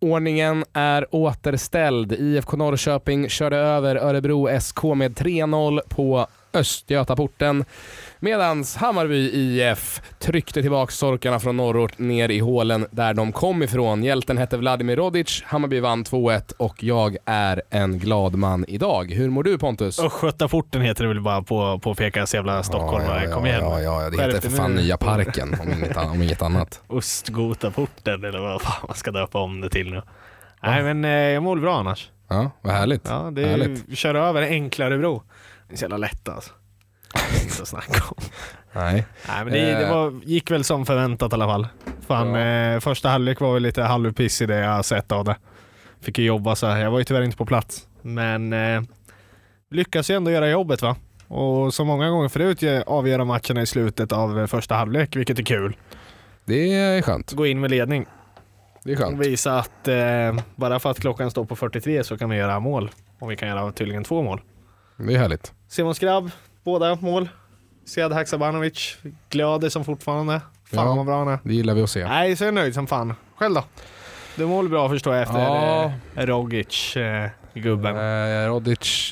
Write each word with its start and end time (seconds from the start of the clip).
Ordningen 0.00 0.64
är 0.72 1.06
återställd. 1.10 2.12
IFK 2.12 2.56
Norrköping 2.56 3.28
körde 3.28 3.56
över 3.56 3.96
Örebro 3.96 4.60
SK 4.60 4.82
med 4.82 5.12
3-0 5.14 5.80
på 5.88 6.26
Östgötaporten. 6.52 7.64
Medans 8.20 8.76
Hammarby 8.76 9.30
IF 9.32 10.02
tryckte 10.18 10.62
tillbaka 10.62 10.90
sorkarna 10.92 11.40
från 11.40 11.56
norrort 11.56 11.98
ner 11.98 12.28
i 12.28 12.38
hålen 12.38 12.86
där 12.90 13.14
de 13.14 13.32
kom 13.32 13.62
ifrån. 13.62 14.04
Hjälten 14.04 14.38
hette 14.38 14.56
Vladimir 14.56 14.96
Rodic, 14.96 15.42
Hammarby 15.46 15.80
vann 15.80 16.04
2-1 16.04 16.52
och 16.56 16.82
jag 16.84 17.16
är 17.24 17.62
en 17.70 17.98
glad 17.98 18.34
man 18.34 18.64
idag. 18.68 19.10
Hur 19.12 19.30
mår 19.30 19.42
du 19.42 19.58
Pontus? 19.58 19.98
Östgötaporten 19.98 20.82
heter 20.82 21.04
det 21.04 21.08
väl 21.08 21.20
bara 21.20 21.42
på 21.42 21.78
påpekas 21.78 22.34
jävla 22.34 22.62
stockholmare. 22.62 23.24
ja, 23.24 23.34
Kom 23.34 23.46
igen. 23.46 23.60
Ja, 23.62 23.80
ja, 23.80 24.02
ja. 24.02 24.10
det 24.10 24.22
heter 24.22 24.40
för 24.40 24.56
fan 24.56 24.74
nu. 24.74 24.82
Nya 24.82 24.96
Parken 24.96 25.56
om 25.60 25.72
inget, 25.72 25.96
om 25.96 26.22
inget 26.22 26.42
annat. 26.42 26.80
Ostgotaporten 26.88 28.24
eller 28.24 28.38
vad 28.38 28.62
fan 28.62 28.84
man 28.88 28.96
ska 28.96 29.10
döpa 29.10 29.38
om 29.38 29.60
det 29.60 29.70
till 29.70 29.90
nu. 29.90 30.02
Nej 30.62 30.82
men 30.82 31.04
eh, 31.04 31.10
jag 31.10 31.42
mår 31.42 31.56
bra 31.56 31.78
annars. 31.78 32.10
Ja, 32.28 32.50
vad 32.62 32.74
härligt. 32.74 33.02
Ja, 33.08 33.30
det 33.32 33.42
är 33.42 33.46
Härligt. 33.48 33.98
kör 33.98 34.14
över 34.14 34.42
enklare 34.42 34.98
bro. 34.98 35.22
Det 35.68 35.74
är 35.74 35.76
så 35.76 35.82
jävla 35.84 35.96
lätt 35.96 36.28
alltså. 36.28 36.50
Inte 37.42 37.62
att 37.62 37.68
snacka 37.68 38.04
om. 38.08 38.22
Nej. 38.72 39.06
Nej 39.28 39.44
men 39.44 39.52
det, 39.52 39.60
det 39.60 39.86
Eh. 39.86 39.94
var, 39.94 40.20
gick 40.24 40.50
väl 40.50 40.64
som 40.64 40.86
förväntat 40.86 41.32
i 41.32 41.34
alla 41.34 41.46
fall. 41.46 41.68
Fan, 42.06 42.34
eh, 42.36 42.80
första 42.80 43.08
halvlek 43.08 43.40
var 43.40 43.54
väl 43.54 43.62
lite 43.62 43.82
halvpiss 43.82 44.42
i 44.42 44.46
det 44.46 44.56
jag 44.58 44.84
sett 44.84 45.12
av 45.12 45.24
det. 45.24 45.36
Fick 46.00 46.18
ju 46.18 46.24
jobba 46.24 46.56
så 46.56 46.66
här. 46.66 46.80
jag 46.80 46.90
var 46.90 46.98
ju 46.98 47.04
tyvärr 47.04 47.22
inte 47.22 47.36
på 47.36 47.46
plats. 47.46 47.86
Men 48.02 48.52
eh, 48.52 48.82
lyckas 49.70 50.10
ju 50.10 50.14
ändå 50.16 50.30
göra 50.30 50.48
jobbet 50.50 50.82
va. 50.82 50.96
Och 51.28 51.74
som 51.74 51.86
många 51.86 52.10
gånger 52.10 52.28
förut 52.28 52.62
avgöra 52.86 53.24
matcherna 53.24 53.62
i 53.62 53.66
slutet 53.66 54.12
av 54.12 54.40
eh, 54.40 54.46
första 54.46 54.74
halvlek, 54.74 55.16
vilket 55.16 55.38
är 55.38 55.42
kul. 55.42 55.76
Det 56.44 56.74
är 56.74 57.02
skönt. 57.02 57.32
Gå 57.32 57.46
in 57.46 57.60
med 57.60 57.70
ledning 57.70 58.06
Det 58.84 58.92
är 58.92 58.96
och 58.96 59.02
skönt. 59.02 59.18
visa 59.20 59.58
att 59.58 59.88
eh, 59.88 60.38
bara 60.56 60.78
för 60.78 60.90
att 60.90 61.00
klockan 61.00 61.30
står 61.30 61.44
på 61.44 61.56
43 61.56 62.04
så 62.04 62.18
kan 62.18 62.30
vi 62.30 62.36
göra 62.36 62.60
mål. 62.60 62.90
Och 63.18 63.30
vi 63.30 63.36
kan 63.36 63.48
göra 63.48 63.72
tydligen 63.72 64.04
två 64.04 64.22
mål. 64.22 64.40
Det 64.96 65.14
är 65.14 65.18
härligt. 65.18 65.52
Simon 65.68 65.94
Skrabb, 65.94 66.30
båda 66.64 66.94
mål. 67.00 67.28
Sead 67.84 68.12
Haksabanovic, 68.12 68.96
glad 69.30 69.72
som 69.72 69.84
fortfarande. 69.84 70.40
Fan 70.74 70.86
Ja. 70.88 70.94
vad 70.94 71.06
bra 71.06 71.18
han 71.18 71.28
är. 71.28 71.38
Det 71.42 71.54
gillar 71.54 71.74
vi 71.74 71.82
att 71.82 71.90
se. 71.90 72.08
Nej, 72.08 72.36
så 72.36 72.44
är 72.44 72.46
jag 72.46 72.54
nöjd 72.54 72.74
som 72.74 72.86
fan. 72.86 73.14
Själv 73.36 73.54
då? 73.54 73.64
Du 74.36 74.46
mår 74.46 74.62
bra 74.68 74.88
förstår 74.88 75.14
jag 75.14 75.22
efter 75.22 75.38
Ja. 75.38 75.92
eh, 76.16 76.26
Rogic, 76.26 76.96
eh, 76.96 77.28
gubben. 77.54 77.96
Eh, 77.96 78.50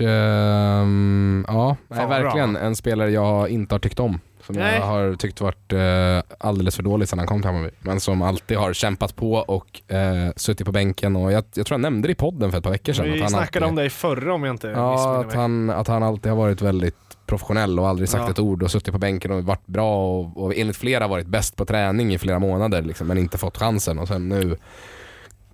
ehm, 0.00 1.44
ja, 1.48 1.76
nej, 1.88 2.06
verkligen 2.06 2.56
en 2.56 2.76
spelare 2.76 3.10
jag 3.10 3.48
inte 3.48 3.74
har 3.74 3.80
tyckt 3.80 4.00
om. 4.00 4.20
Som 4.46 4.56
Nej. 4.56 4.78
jag 4.78 4.86
har 4.86 5.14
tyckt 5.14 5.40
varit 5.40 5.72
eh, 5.72 6.22
alldeles 6.38 6.76
för 6.76 6.82
dålig 6.82 7.08
sedan 7.08 7.18
han 7.18 7.28
kom 7.28 7.42
till 7.42 7.50
Hammarby. 7.50 7.70
Men 7.80 8.00
som 8.00 8.22
alltid 8.22 8.56
har 8.56 8.72
kämpat 8.72 9.16
på 9.16 9.32
och 9.32 9.92
eh, 9.92 10.32
suttit 10.36 10.66
på 10.66 10.72
bänken. 10.72 11.16
Och 11.16 11.32
jag, 11.32 11.44
jag 11.54 11.66
tror 11.66 11.74
jag 11.74 11.80
nämnde 11.80 12.08
det 12.08 12.12
i 12.12 12.14
podden 12.14 12.50
för 12.50 12.58
ett 12.58 12.64
par 12.64 12.70
veckor 12.70 12.92
sedan. 12.92 13.04
Vi 13.04 13.14
att 13.14 13.20
han 13.20 13.30
snackade 13.30 13.66
alltid, 13.66 13.78
om 13.78 13.84
det 13.84 13.90
förra 13.90 14.34
om 14.34 14.44
jag 14.44 14.54
inte 14.54 14.68
Ja, 14.68 15.20
att 15.20 15.34
han, 15.34 15.70
att 15.70 15.88
han 15.88 16.02
alltid 16.02 16.32
har 16.32 16.36
varit 16.38 16.62
väldigt 16.62 16.96
professionell 17.26 17.78
och 17.78 17.88
aldrig 17.88 18.08
sagt 18.08 18.24
Ja. 18.24 18.30
ett 18.30 18.38
ord 18.38 18.62
och 18.62 18.70
suttit 18.70 18.92
på 18.92 18.98
bänken 18.98 19.30
och 19.30 19.44
varit 19.44 19.66
bra 19.66 20.18
och, 20.18 20.36
och 20.44 20.54
enligt 20.56 20.76
flera 20.76 21.08
varit 21.08 21.26
bäst 21.26 21.56
på 21.56 21.64
träning 21.64 22.14
i 22.14 22.18
flera 22.18 22.38
månader 22.38 22.82
liksom, 22.82 23.06
men 23.06 23.18
inte 23.18 23.38
fått 23.38 23.58
chansen 23.58 23.98
och 23.98 24.08
sen 24.08 24.28
nu 24.28 24.56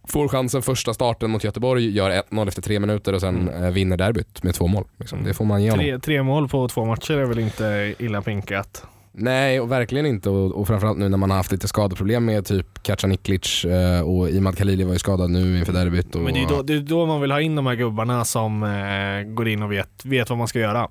får 0.08 0.28
chansen 0.28 0.62
första 0.62 0.94
starten 0.94 1.30
mot 1.30 1.44
Göteborg, 1.44 1.90
gör 1.90 2.10
1-0 2.10 2.48
efter 2.48 2.62
tre 2.62 2.80
minuter 2.80 3.12
och 3.12 3.20
sen 3.20 3.48
Mm. 3.48 3.64
eh, 3.64 3.70
vinner 3.70 3.96
derbyt 3.96 4.42
med 4.42 4.54
två 4.54 4.66
mål. 4.66 4.84
Liksom. 4.98 5.18
Mm. 5.18 5.28
Det 5.28 5.34
får 5.34 5.44
man 5.44 5.62
ge. 5.62 5.70
Tre, 5.72 5.98
tre 5.98 6.22
mål 6.22 6.48
på 6.48 6.68
två 6.68 6.84
matcher 6.84 7.14
är 7.14 7.24
väl 7.24 7.38
inte 7.38 7.94
illa 7.98 8.22
pinkat. 8.22 8.84
Nej, 9.14 9.60
och 9.60 9.72
verkligen 9.72 10.06
inte. 10.06 10.30
Och, 10.30 10.52
och 10.52 10.66
framförallt 10.68 10.98
nu 10.98 11.08
när 11.08 11.18
man 11.18 11.30
har 11.30 11.36
haft 11.36 11.52
lite 11.52 11.68
skadeproblem 11.68 12.24
med 12.24 12.46
typ 12.46 12.82
Katja 12.82 13.08
Niklic 13.08 13.64
eh, 13.64 14.00
och 14.00 14.30
Imad 14.30 14.58
Khalili 14.58 14.84
var 14.84 14.92
ju 14.92 14.98
skadad 14.98 15.30
nu 15.30 15.58
inför 15.58 15.72
derbyt. 15.72 16.14
Och, 16.14 16.22
Men 16.22 16.34
det 16.34 16.42
är, 16.42 16.48
då, 16.48 16.62
det 16.62 16.74
är 16.74 16.80
då 16.80 17.06
man 17.06 17.20
vill 17.20 17.30
ha 17.30 17.40
in 17.40 17.54
de 17.56 17.66
här 17.66 17.74
gubbarna 17.74 18.24
som 18.24 18.62
eh, 18.62 19.32
går 19.34 19.48
in 19.48 19.62
och 19.62 19.72
vet, 19.72 20.04
vet 20.04 20.28
vad 20.30 20.38
man 20.38 20.48
ska 20.48 20.58
göra. 20.58 20.88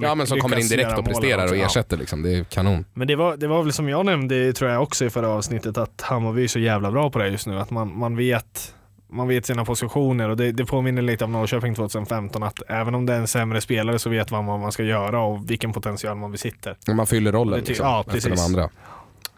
Ja 0.00 0.14
men 0.14 0.26
som 0.26 0.38
kommer 0.38 0.58
in 0.58 0.68
direkt 0.68 0.98
och 0.98 1.04
presterar 1.04 1.48
och 1.48 1.56
ersätter 1.56 1.96
liksom. 1.96 2.22
Det 2.22 2.36
är 2.36 2.44
kanon. 2.44 2.84
Men 2.94 3.08
det 3.08 3.16
var, 3.16 3.36
det 3.36 3.46
var 3.46 3.62
väl 3.62 3.72
som 3.72 3.88
jag 3.88 4.06
nämnde, 4.06 4.52
tror 4.52 4.70
jag 4.70 4.82
också 4.82 5.04
i 5.04 5.10
förra 5.10 5.28
avsnittet, 5.28 5.78
att 5.78 6.00
Hammarby 6.00 6.44
är 6.44 6.48
så 6.48 6.58
jävla 6.58 6.90
bra 6.90 7.10
på 7.10 7.18
det 7.18 7.28
just 7.28 7.46
nu. 7.46 7.58
Att 7.58 7.70
man, 7.70 7.98
man, 7.98 8.16
vet, 8.16 8.74
man 9.10 9.28
vet 9.28 9.46
sina 9.46 9.64
positioner 9.64 10.28
och 10.28 10.36
det, 10.36 10.52
det 10.52 10.64
påminner 10.64 11.02
lite 11.02 11.24
om 11.24 11.32
Norrköping 11.32 11.74
2015. 11.74 12.42
Att 12.42 12.62
även 12.68 12.94
om 12.94 13.06
det 13.06 13.12
är 13.12 13.18
en 13.18 13.28
sämre 13.28 13.60
spelare 13.60 13.98
så 13.98 14.10
vet 14.10 14.30
man 14.30 14.46
vad 14.46 14.60
man 14.60 14.72
ska 14.72 14.82
göra 14.82 15.20
och 15.20 15.50
vilken 15.50 15.72
potential 15.72 16.16
man 16.16 16.32
besitter. 16.32 16.76
Man 16.94 17.06
fyller 17.06 17.32
rollen 17.32 17.60
ty- 17.60 17.68
liksom, 17.68 17.86
ja, 17.86 18.00
efter 18.00 18.12
de 18.12 18.20
precis. 18.20 18.46
andra. 18.46 18.70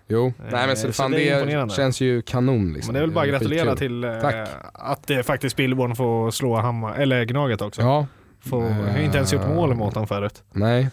Jo, 0.09 0.33
nej 0.51 0.67
men 0.67 0.77
så, 0.77 0.93
fan, 0.93 1.11
det 1.11 1.45
det, 1.45 1.73
känns 1.73 2.01
ju 2.01 2.23
kanon. 2.23 2.73
Liksom. 2.73 2.93
Men 2.93 2.95
det 2.95 2.99
är 2.99 3.07
väl 3.07 3.15
bara 3.15 3.25
att 3.25 3.31
gratulera 3.31 3.77
till 3.77 4.05
eh, 4.05 4.11
att 4.73 5.07
det 5.07 5.23
faktiskt 5.23 5.57
Billborn 5.57 5.97
får 5.97 6.31
slå 6.31 6.57
Hammar, 6.57 6.95
eller 6.95 7.25
Gnaget 7.25 7.63
också. 7.63 7.83
Ja, 7.83 8.07
Får, 8.51 8.63
har 8.71 8.99
inte 8.99 9.17
ens 9.17 9.33
gjort 9.33 9.47
mål 9.49 9.75
mot 9.75 9.95
honom 9.95 10.07
förut. 10.07 10.43
nej. 10.53 10.91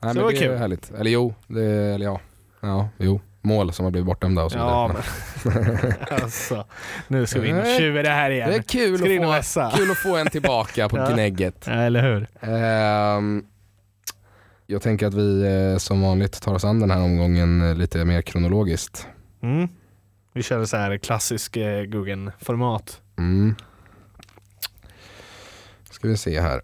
nej 0.00 0.12
Så 0.12 0.18
det 0.18 0.24
var 0.24 0.30
det 0.32 0.36
är 0.38 0.40
kul. 0.40 0.56
härligt. 0.58 0.90
Eller 0.98 1.10
jo, 1.10 1.34
det, 1.46 1.64
eller 1.64 2.06
ja. 2.06 2.20
Ja, 2.60 2.88
jo. 2.98 3.20
Mål 3.42 3.72
som 3.72 3.84
har 3.84 3.90
blivit 3.90 4.06
bortdömda 4.06 4.44
och 4.44 4.52
så 4.52 4.58
Ja, 4.58 4.86
vidare. 4.86 5.04
men 6.08 6.20
alltså, 6.22 6.64
nu 7.08 7.26
ska 7.26 7.40
vi 7.40 7.48
in 7.48 7.56
och 7.56 7.62
Nej. 7.62 7.78
tjuva 7.78 8.02
det 8.02 8.08
här 8.10 8.30
igen. 8.30 8.48
Det 8.50 8.56
är 8.56 8.62
kul 8.62 8.98
Ska 8.98 9.04
att, 9.36 9.46
få, 9.46 9.76
kul 9.76 9.90
att 9.90 9.96
få 9.98 10.16
en 10.16 10.26
tillbaka 10.26 10.88
på 10.88 10.96
Ja. 10.98 11.10
gnägget. 11.12 11.64
Ja, 11.66 11.72
eller 11.72 12.02
hur? 12.02 12.26
Ehm, 12.40 13.44
jag 14.66 14.82
tänker 14.82 15.06
att 15.06 15.14
vi 15.14 15.42
eh, 15.72 15.78
som 15.78 16.02
vanligt 16.02 16.42
tar 16.42 16.54
oss 16.54 16.64
an 16.64 16.80
den 16.80 16.90
här 16.90 17.02
omgången 17.02 17.62
eh, 17.70 17.74
lite 17.74 18.04
mer 18.04 18.22
kronologiskt. 18.22 19.06
Mm. 19.42 19.68
Vi 20.32 20.42
kör 20.42 20.64
så 20.64 20.76
här 20.76 20.98
klassisk 20.98 21.56
eh, 21.56 21.82
Guggen-format. 21.82 23.00
Mm. 23.18 23.54
Ska 25.90 26.08
vi 26.08 26.16
se 26.16 26.40
här. 26.40 26.62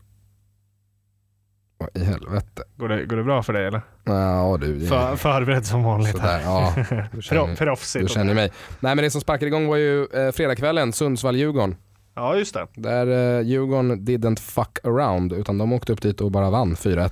Vad 1.95 2.03
i 2.03 2.05
helvete. 2.05 2.63
Går 2.77 2.89
det, 2.89 3.05
går 3.05 3.17
det 3.17 3.25
bra 3.25 3.43
för 3.43 3.53
dig 3.53 3.67
eller? 3.67 3.81
Ja 4.05 4.59
du, 4.61 4.87
För, 4.87 5.17
förberedd 5.17 5.67
som 5.67 5.83
vanligt. 5.83 6.17
sådär. 6.17 6.41
Ja, 6.45 6.75
du 7.13 7.23
känner, 7.23 7.57
proffsigt. 7.57 8.07
du 8.07 8.15
känner 8.15 8.35
mig. 8.35 8.53
Nej 8.81 8.95
men 8.95 9.05
det 9.05 9.11
som 9.11 9.21
sparkade 9.21 9.47
igång 9.47 9.67
var 9.67 9.77
ju 9.77 10.07
eh, 10.07 10.33
fredagskvällen, 10.33 10.93
Sundsvall-Djurgården. 10.93 11.77
Ja, 12.15 12.37
just 12.37 12.55
det. 12.55 12.67
Där 12.75 13.37
eh, 13.39 13.47
Djurgården 13.47 14.01
didn't 14.01 14.41
fuck 14.41 14.79
around 14.85 15.33
utan 15.33 15.59
de 15.59 15.73
åkte 15.73 15.93
upp 15.93 16.03
dit 16.03 16.21
och 16.21 16.31
bara 16.31 16.51
vann 16.51 16.75
4-1. 16.75 17.11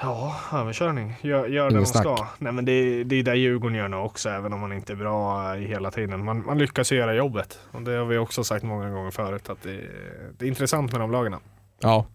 Ja, 0.00 0.36
överkörning. 0.52 1.14
Gör, 1.20 1.46
gör 1.46 1.70
det 1.70 1.86
snack. 1.86 2.02
ska. 2.02 2.26
Nej, 2.38 2.52
men 2.52 2.64
det, 2.64 3.04
det 3.04 3.16
är 3.16 3.22
där 3.22 3.34
Djurgården 3.34 3.76
gör 3.76 3.88
nu 3.88 3.96
också, 3.96 4.28
även 4.28 4.52
om 4.52 4.60
man 4.60 4.72
inte 4.72 4.92
är 4.92 4.96
bra 4.96 5.56
i 5.56 5.66
hela 5.66 5.90
tiden. 5.90 6.24
Man, 6.24 6.46
man 6.46 6.58
lyckas 6.58 6.92
göra 6.92 7.14
jobbet. 7.14 7.58
Och 7.72 7.82
det 7.82 7.92
har 7.92 8.04
vi 8.04 8.18
också 8.18 8.44
sagt 8.44 8.64
många 8.64 8.90
gånger 8.90 9.10
förut, 9.10 9.50
att 9.50 9.62
det, 9.62 9.80
det 10.38 10.44
är 10.44 10.48
intressant 10.48 10.92
med 10.92 11.00
de 11.00 11.10
lagen. 11.10 11.34
Ja. 11.80 12.06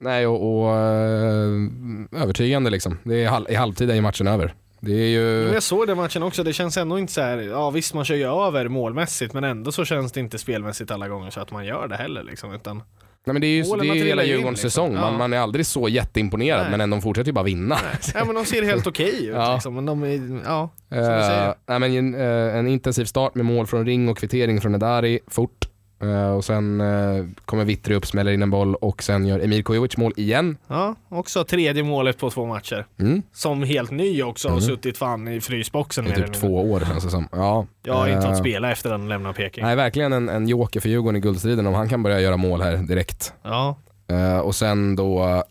Nej 0.00 0.26
och, 0.26 0.60
och 0.64 0.70
eh, 0.76 2.22
övertygande 2.22 2.70
liksom. 2.70 2.98
Det 3.04 3.24
är 3.24 3.28
hal- 3.28 3.46
i 3.50 3.54
halvtid 3.54 3.90
är 3.90 3.94
ju 3.94 4.00
matchen 4.00 4.26
över. 4.26 4.54
Det 4.80 4.92
är 4.92 5.06
ju... 5.08 5.44
Men 5.44 5.54
jag 5.54 5.62
såg 5.62 5.86
den 5.86 5.96
matchen 5.96 6.22
också, 6.22 6.42
det 6.44 6.52
känns 6.52 6.76
ändå 6.76 6.98
inte 6.98 7.12
så 7.12 7.20
här, 7.20 7.38
ja 7.38 7.70
visst 7.70 7.94
man 7.94 8.04
kör 8.04 8.14
ju 8.14 8.24
över 8.46 8.68
målmässigt, 8.68 9.34
men 9.34 9.44
ändå 9.44 9.72
så 9.72 9.84
känns 9.84 10.12
det 10.12 10.20
inte 10.20 10.38
spelmässigt 10.38 10.90
alla 10.90 11.08
gånger 11.08 11.30
så 11.30 11.40
att 11.40 11.50
man 11.50 11.66
gör 11.66 11.88
det 11.88 11.96
heller 11.96 12.22
liksom. 12.22 12.54
Utan, 12.54 12.76
Nej, 13.24 13.32
men 13.32 13.40
det 13.40 13.46
är 13.46 13.48
ju, 13.48 13.62
det 13.62 13.88
är 13.88 13.94
ju 13.94 14.04
hela 14.04 14.24
Djurgårdens 14.24 14.64
liksom. 14.64 14.70
säsong. 14.70 14.94
Man, 14.94 15.12
Ja. 15.12 15.18
man 15.18 15.32
är 15.32 15.38
aldrig 15.38 15.66
så 15.66 15.88
jätteimponerad 15.88 16.60
Nej. 16.62 16.70
men 16.70 16.80
ändå 16.80 16.96
de 16.96 17.02
fortsätter 17.02 17.28
ju 17.28 17.32
bara 17.32 17.44
vinna. 17.44 17.78
ja 18.14 18.24
men 18.24 18.34
de 18.34 18.44
ser 18.44 18.62
helt 18.62 18.86
okej 18.86 19.26
ut 19.26 19.34
Ja. 19.34 19.54
liksom. 19.54 19.74
Men 19.74 19.86
de 19.86 20.02
är, 20.04 20.40
ja. 20.44 20.70
Eh, 20.90 21.54
nej, 21.66 21.78
men, 21.78 21.82
en, 21.94 22.14
eh, 22.14 22.56
en 22.56 22.66
intensiv 22.66 23.04
start 23.04 23.34
med 23.34 23.44
mål 23.44 23.66
från 23.66 23.86
Ring 23.86 24.08
och 24.08 24.18
kvittering 24.18 24.60
från 24.60 24.74
Edari 24.74 25.20
fort. 25.26 25.67
Eh, 26.02 26.30
och 26.30 26.44
sen 26.44 26.80
eh, 26.80 27.24
kommer 27.44 27.64
Vittry 27.64 27.94
upp, 27.94 28.06
smäller 28.06 28.32
in 28.32 28.42
en 28.42 28.50
boll 28.50 28.74
och 28.74 29.02
sen 29.02 29.26
gör 29.26 29.40
Emir 29.40 29.62
Kujovic 29.62 29.96
mål 29.96 30.12
igen. 30.16 30.56
Ja, 30.68 30.94
också 31.08 31.44
tredje 31.44 31.82
målet 31.82 32.18
på 32.18 32.30
två 32.30 32.46
matcher. 32.46 32.86
Mm. 33.00 33.22
Som 33.32 33.62
helt 33.62 33.90
ny 33.90 34.22
också, 34.22 34.48
Mm. 34.48 34.60
suttit 34.60 34.98
fan 34.98 35.28
i 35.28 35.40
frysboxen 35.40 36.06
eller 36.06 36.26
typ 36.26 36.34
två 36.34 36.70
år 36.72 36.80
känns 36.80 37.04
det 37.04 37.10
som. 37.10 37.28
Ja. 37.32 37.66
Jag 37.84 37.94
har 37.94 38.06
inte 38.08 38.26
Eh, 38.26 38.30
fått 38.32 38.38
spela 38.38 38.72
efter 38.72 38.90
att 38.90 39.00
han 39.00 39.08
lämnade 39.08 39.34
Peking. 39.34 39.64
Nej, 39.64 39.76
verkligen 39.76 40.12
en, 40.12 40.28
en 40.28 40.48
joker 40.48 40.80
för 40.80 40.88
Djurgården 40.88 41.16
i 41.16 41.20
guldstriden 41.20 41.66
om 41.66 41.74
han 41.74 41.88
kan 41.88 42.02
börja 42.02 42.20
göra 42.20 42.36
mål 42.36 42.62
här 42.62 42.76
direkt. 42.76 43.32
Ja, 43.42 43.76
Eh, 44.10 44.38
och 44.38 44.54
sen 44.54 44.96
då 44.96 45.42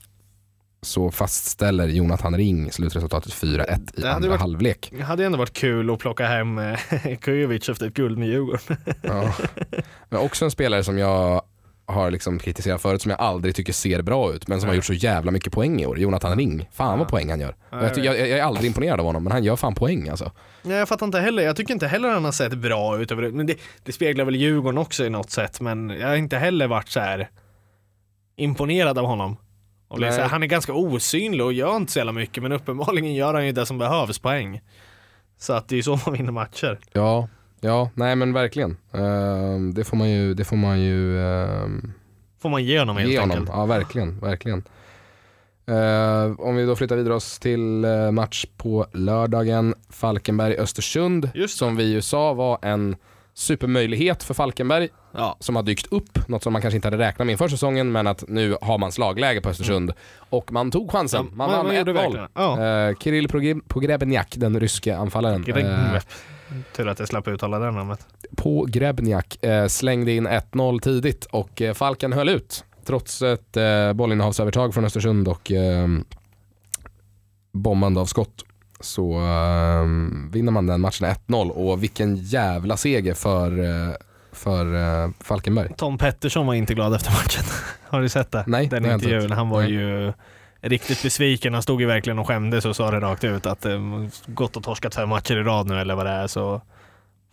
så 0.82 1.12
fastställer 1.12 1.88
Jonathan 1.88 2.38
Ring 2.38 2.72
slutresultatet 2.72 3.34
4-1 3.34 4.00
i 4.00 4.06
andra 4.06 4.30
varit- 4.30 4.42
halvlek. 4.42 4.92
det 4.98 5.04
hade 5.04 5.26
ändå 5.26 5.38
varit 5.38 5.54
kul 5.54 5.90
att 5.90 6.00
plocka 6.00 6.26
hem 6.28 6.58
eh, 6.58 6.78
Kujovic 7.22 7.70
efter 7.70 7.88
ett 7.88 7.94
guld 7.94 8.18
med 8.18 8.28
Djurgården. 8.28 8.78
Ja. 9.02 9.34
Men 10.10 10.20
också 10.20 10.46
en 10.46 10.52
spelare 10.52 10.84
som 10.84 10.98
jag 10.98 11.42
har 11.90 12.12
liksom 12.12 12.40
kritiserat 12.40 12.82
förut 12.82 13.02
som 13.02 13.12
jag 13.12 13.20
aldrig 13.22 13.56
tycker 13.56 13.74
ser 13.74 14.02
bra 14.02 14.34
ut 14.34 14.48
men 14.48 14.60
som 14.60 14.68
har 14.68 14.72
Nej. 14.74 14.78
gjort 14.78 14.86
så 14.86 14.94
jävla 14.94 15.32
mycket 15.32 15.54
poäng 15.54 15.82
i 15.82 15.86
år. 15.86 16.00
Jonathan 16.00 16.38
Ring. 16.38 16.70
Fan 16.74 17.00
vad 17.00 17.06
Ja. 17.08 17.10
poäng 17.10 17.30
han 17.30 17.40
gör. 17.40 17.56
Ja, 17.70 17.82
jag, 17.82 17.98
jag 17.98 18.20
jag, 18.20 18.30
är 18.30 18.44
aldrig 18.44 18.66
imponerad 18.68 19.00
av 19.00 19.06
honom 19.06 19.24
men 19.24 19.32
han 19.32 19.44
gör 19.44 19.56
fan 19.56 19.76
poäng 19.76 20.10
alltså. 20.10 20.32
Nej, 20.64 20.78
jag 20.78 20.88
fattar 20.88 21.06
inte 21.06 21.20
heller. 21.20 21.44
Jag 21.44 21.56
tycker 21.56 21.74
inte 21.74 21.88
heller 21.88 22.10
han 22.10 22.26
har 22.26 22.32
sett 22.32 22.54
bra 22.54 23.00
ut. 23.02 23.12
Men 23.12 23.46
det, 23.48 23.58
det 23.84 23.92
speglar 23.92 24.26
väl 24.26 24.36
Djurgården 24.36 24.78
också 24.78 25.06
i 25.06 25.10
något 25.10 25.30
sätt. 25.32 25.62
Men 25.62 25.90
jag 25.90 26.08
har 26.08 26.16
inte 26.16 26.38
heller 26.38 26.68
varit 26.68 26.90
så 26.90 27.00
här 27.00 27.30
imponerad 28.38 28.98
av 28.98 29.06
honom. 29.06 29.38
Och 29.88 30.02
är 30.02 30.12
här, 30.12 30.30
han 30.30 30.44
är 30.44 30.48
ganska 30.48 30.74
osynlig 30.74 31.46
och 31.46 31.54
gör 31.54 31.76
inte 31.76 31.92
så 31.92 32.00
jävla 32.00 32.12
mycket. 32.12 32.44
Men 32.44 32.52
uppenbarligen 32.52 33.14
gör 33.16 33.34
han 33.34 33.46
ju 33.46 33.52
det 33.52 33.66
som 33.66 33.78
behövs 33.78 34.20
poäng. 34.20 34.62
Så 35.38 35.54
att 35.54 35.68
det 35.68 35.76
är 35.76 35.78
ju 35.78 35.84
så 35.84 36.00
man 36.06 36.14
vinner 36.14 36.32
matcher. 36.32 36.80
Ja. 36.94 37.28
Ja, 37.62 37.90
nej 37.94 38.16
men 38.16 38.34
verkligen. 38.34 38.78
Ehm, 38.94 39.74
det 39.74 39.84
får 39.84 39.98
man 39.98 40.10
ju, 40.10 40.34
det 40.34 40.46
får 40.46 40.56
man 40.56 40.80
ju 40.82 41.20
ehm, 41.22 41.94
Får 42.42 42.50
man 42.50 42.64
ge 42.64 42.80
honom 42.80 42.98
helt 42.98 43.10
ge 43.12 43.20
honom. 43.20 43.38
enkelt. 43.38 43.56
Ja, 43.58 43.66
verkligen. 43.66 44.20
verkligen. 44.20 44.64
Eh, 45.68 46.40
om 46.40 46.56
vi 46.56 46.66
då 46.66 46.76
flyttar 46.76 46.96
vidare 46.96 47.14
oss 47.14 47.40
till 47.40 47.86
eh, 47.86 48.12
match 48.12 48.46
på 48.58 48.86
lördagen, 48.94 49.76
Falkenberg-Östersund, 49.90 51.30
som 51.48 51.76
vi 51.76 51.84
ju 51.84 52.02
sa 52.02 52.34
var 52.34 52.60
en 52.62 52.96
supermöjlighet 53.38 54.24
för 54.24 54.34
Falkenberg 54.34 54.90
Ja. 55.14 55.38
som 55.40 55.56
har 55.56 55.64
dykt 55.64 55.88
upp, 55.92 56.28
något 56.28 56.44
som 56.44 56.54
man 56.54 56.62
kanske 56.62 56.76
inte 56.76 56.88
hade 56.88 56.98
räknat 56.98 57.26
med 57.26 57.32
inför 57.32 57.48
säsongen, 57.48 57.92
men 57.92 58.08
att 58.08 58.24
nu 58.28 58.58
har 58.62 58.78
man 58.78 58.92
slagläge 58.92 59.42
på 59.42 59.50
Östersund. 59.50 59.94
Och 60.30 60.52
man 60.52 60.72
tog 60.72 60.92
chansen. 60.92 61.20
Mm. 61.22 61.32
Ja, 61.32 61.38
man 61.38 61.48
man- 61.48 61.58
vann 61.58 61.66
man 61.68 61.76
gjorde 61.76 61.92
1-0. 61.92 61.96
verkligen. 62.04 62.28
Ja. 62.34 62.88
Eh, 62.90 62.96
Kirill 62.98 63.28
Pogre- 63.28 63.62
Pogrebniak, 63.68 64.34
den 64.38 64.60
ryske 64.60 64.98
anfallaren, 64.98 65.44
eh, 65.58 66.02
Tur 66.76 66.88
att 66.88 67.00
jag 67.00 67.08
slapp 67.08 67.28
uttala 67.28 67.60
det 67.60 67.72
namnet. 67.72 68.08
Pogrebniak 68.38 69.44
eh, 69.44 69.68
slängde 69.68 70.12
in 70.12 70.28
1-0 70.28 70.80
tidigt 70.80 71.26
och 71.26 71.62
Falken 71.74 72.14
höll 72.14 72.30
ut 72.30 72.64
trots 72.86 73.22
ett 73.22 73.58
eh, 73.58 73.94
bollinnehavsövertag 73.94 74.74
från 74.74 74.86
Östersund 74.86 75.28
och 75.28 75.52
bombande 77.54 78.00
av 78.00 78.06
skott. 78.06 78.44
Så 78.80 79.12
eh, 79.12 79.84
vinner 80.32 80.52
man 80.52 80.68
den 80.68 80.82
matchen 80.82 81.08
1-0 81.28 81.50
och 81.50 81.84
vilken 81.84 82.16
jävla 82.16 82.78
seger 82.78 83.14
för, 83.14 83.60
eh, 83.60 83.96
för 84.32 84.76
eh, 84.76 85.10
Falkenberg. 85.20 85.74
Tom 85.78 85.98
Pettersson 85.98 86.48
var 86.48 86.54
inte 86.54 86.74
glad 86.74 86.94
efter 86.94 87.12
matchen. 87.12 87.44
Har 87.90 88.02
du 88.02 88.10
sett 88.10 88.32
det? 88.32 88.44
Nej, 88.48 88.68
Den 88.68 88.84
det 88.84 88.90
jag 88.90 88.96
inte 88.96 89.06
intervjun. 89.06 89.32
Han 89.32 89.50
var 89.50 89.62
Nej. 89.62 89.72
ju 89.72 90.14
riktigt 90.62 91.04
besviken. 91.04 91.54
Han 91.54 91.64
stod 91.64 91.82
ju 91.82 91.88
verkligen 91.88 92.20
och 92.20 92.28
skämdes 92.28 92.66
och 92.66 92.76
sa 92.76 92.92
det 92.92 93.00
rakt 93.00 93.24
ut 93.24 93.46
att 93.46 93.66
eh, 93.66 93.80
gått 94.26 94.58
och 94.58 94.64
torskat 94.64 94.96
fem 94.96 95.10
matcher 95.10 95.36
i 95.38 95.44
rad 95.44 95.68
nu 95.68 95.80
eller 95.80 95.96
vad 95.96 96.06
det 96.06 96.12
är 96.12 96.28
så 96.28 96.62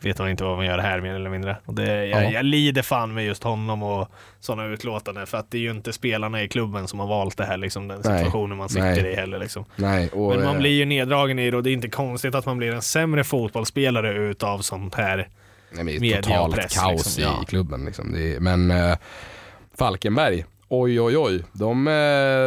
vet 0.03 0.19
man 0.19 0.31
inte 0.31 0.45
vad 0.45 0.57
man 0.57 0.67
gör 0.67 0.79
här 0.79 1.01
mer 1.01 1.15
eller 1.15 1.31
mindre. 1.31 1.57
Och 1.67 1.75
det, 1.75 2.07
jag, 2.07 2.25
Ja. 2.25 2.31
jag 2.31 2.45
lider 2.45 2.83
fan 2.83 3.15
med 3.15 3.25
just 3.27 3.43
honom 3.43 3.83
och 3.83 4.09
sådana 4.41 4.65
utlåtanden 4.67 5.27
för 5.27 5.39
att 5.39 5.51
det 5.51 5.59
är 5.59 5.63
ju 5.63 5.71
inte 5.71 5.93
spelarna 5.93 6.43
i 6.43 6.49
klubben 6.49 6.89
som 6.89 6.99
har 7.01 7.07
valt 7.07 7.37
det 7.37 7.45
här 7.45 7.57
liksom, 7.57 7.89
den 7.89 8.01
Nej. 8.05 8.19
situationen 8.19 8.59
man 8.59 8.69
sitter 8.69 9.03
Nej. 9.03 9.13
i 9.13 9.17
heller. 9.17 9.39
Liksom. 9.39 9.65
Nej, 9.77 10.09
och, 10.09 10.31
Men 10.31 10.45
man 10.45 10.55
eh, 10.55 10.61
blir 10.61 10.71
ju 10.71 10.85
neddragen 10.85 11.39
i 11.39 11.51
det 11.51 11.57
och 11.57 11.63
det 11.63 11.71
är 11.71 11.73
inte 11.75 11.89
konstigt 11.89 12.35
att 12.35 12.47
man 12.47 12.59
blir 12.59 12.73
en 12.73 12.83
sämre 12.83 13.25
fotbollsspelare 13.25 14.13
utav 14.13 14.59
sånt 14.59 14.95
här. 14.95 15.17
nej, 15.17 15.85
men 15.85 15.89
är 15.95 16.01
media 16.01 16.23
totalt 16.23 16.55
press, 16.55 16.79
kaos 16.79 16.93
liksom, 16.93 17.23
i, 17.23 17.27
ja. 17.27 17.45
klubben. 17.49 17.85
Liksom. 17.85 18.15
Är, 18.15 18.41
men 18.41 18.71
eh, 18.71 18.97
Falkenberg, 19.79 20.45
oj 20.69 21.01
oj 21.01 21.17
oj, 21.19 21.43
de 21.53 21.87
eh, 21.89 21.93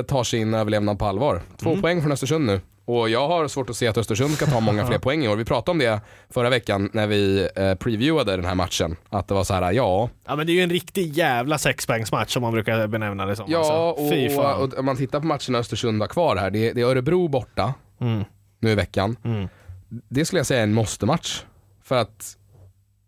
tar 0.07 0.23
sin 0.23 0.53
överlevnad 0.53 0.99
på 0.99 1.05
allvar. 1.05 1.41
Två 1.57 1.69
Mm. 1.69 1.81
poäng 1.81 2.01
från 2.01 2.11
Östersund 2.11 2.45
nu. 2.45 2.61
Och 2.89 3.09
jag 3.09 3.27
har 3.27 3.47
svårt 3.47 3.69
att 3.69 3.75
se 3.77 3.87
att 3.87 3.97
Östersund 3.97 4.31
ska 4.33 4.45
ta 4.45 4.59
många 4.59 4.87
fler 4.87 4.97
poäng 4.99 5.23
i 5.25 5.27
år. 5.27 5.35
Vi 5.35 5.45
pratade 5.45 5.71
om 5.71 5.77
det 5.77 6.01
förra 6.29 6.49
veckan 6.49 6.89
när 6.93 7.07
vi 7.07 7.49
eh, 7.55 7.73
previewade 7.75 8.35
den 8.35 8.45
här 8.45 8.55
matchen. 8.55 8.95
Att 9.09 9.27
det 9.27 9.33
var 9.33 9.43
så 9.43 9.53
här, 9.53 9.71
ja, 9.71 10.09
Ja 10.25 10.35
men 10.35 10.47
det 10.47 10.51
är 10.51 10.53
ju 10.53 10.61
en 10.61 10.69
riktig 10.69 11.13
jävla 11.13 11.57
sexpoängsmatch 11.57 12.33
som 12.33 12.41
man 12.41 12.53
brukar 12.53 12.87
benämna 12.87 13.25
det 13.25 13.35
som. 13.35 13.45
ja 13.51 13.89
alltså. 13.89 14.09
Fy 14.09 14.27
och, 14.27 14.33
fan. 14.33 14.61
och, 14.61 14.77
om 14.79 14.85
man 14.85 14.97
tittar 14.97 15.19
på 15.19 15.25
matcherna 15.25 15.57
Östersund 15.57 16.01
har 16.01 16.07
kvar 16.07 16.35
här. 16.35 16.51
Det, 16.51 16.69
är- 16.69 16.73
det 16.73 16.81
är 16.81 16.85
Örebro 16.85 17.27
borta 17.27 17.73
Mm. 18.01 18.23
nu 18.59 18.69
i 18.71 18.75
veckan. 18.75 19.17
Mm. 19.23 19.47
Det 19.89 20.25
skulle 20.25 20.39
jag 20.39 20.45
säga 20.47 20.59
är 20.59 20.63
en 20.63 20.73
måste-match. 20.73 21.43
För 21.83 21.95
att 21.95 22.37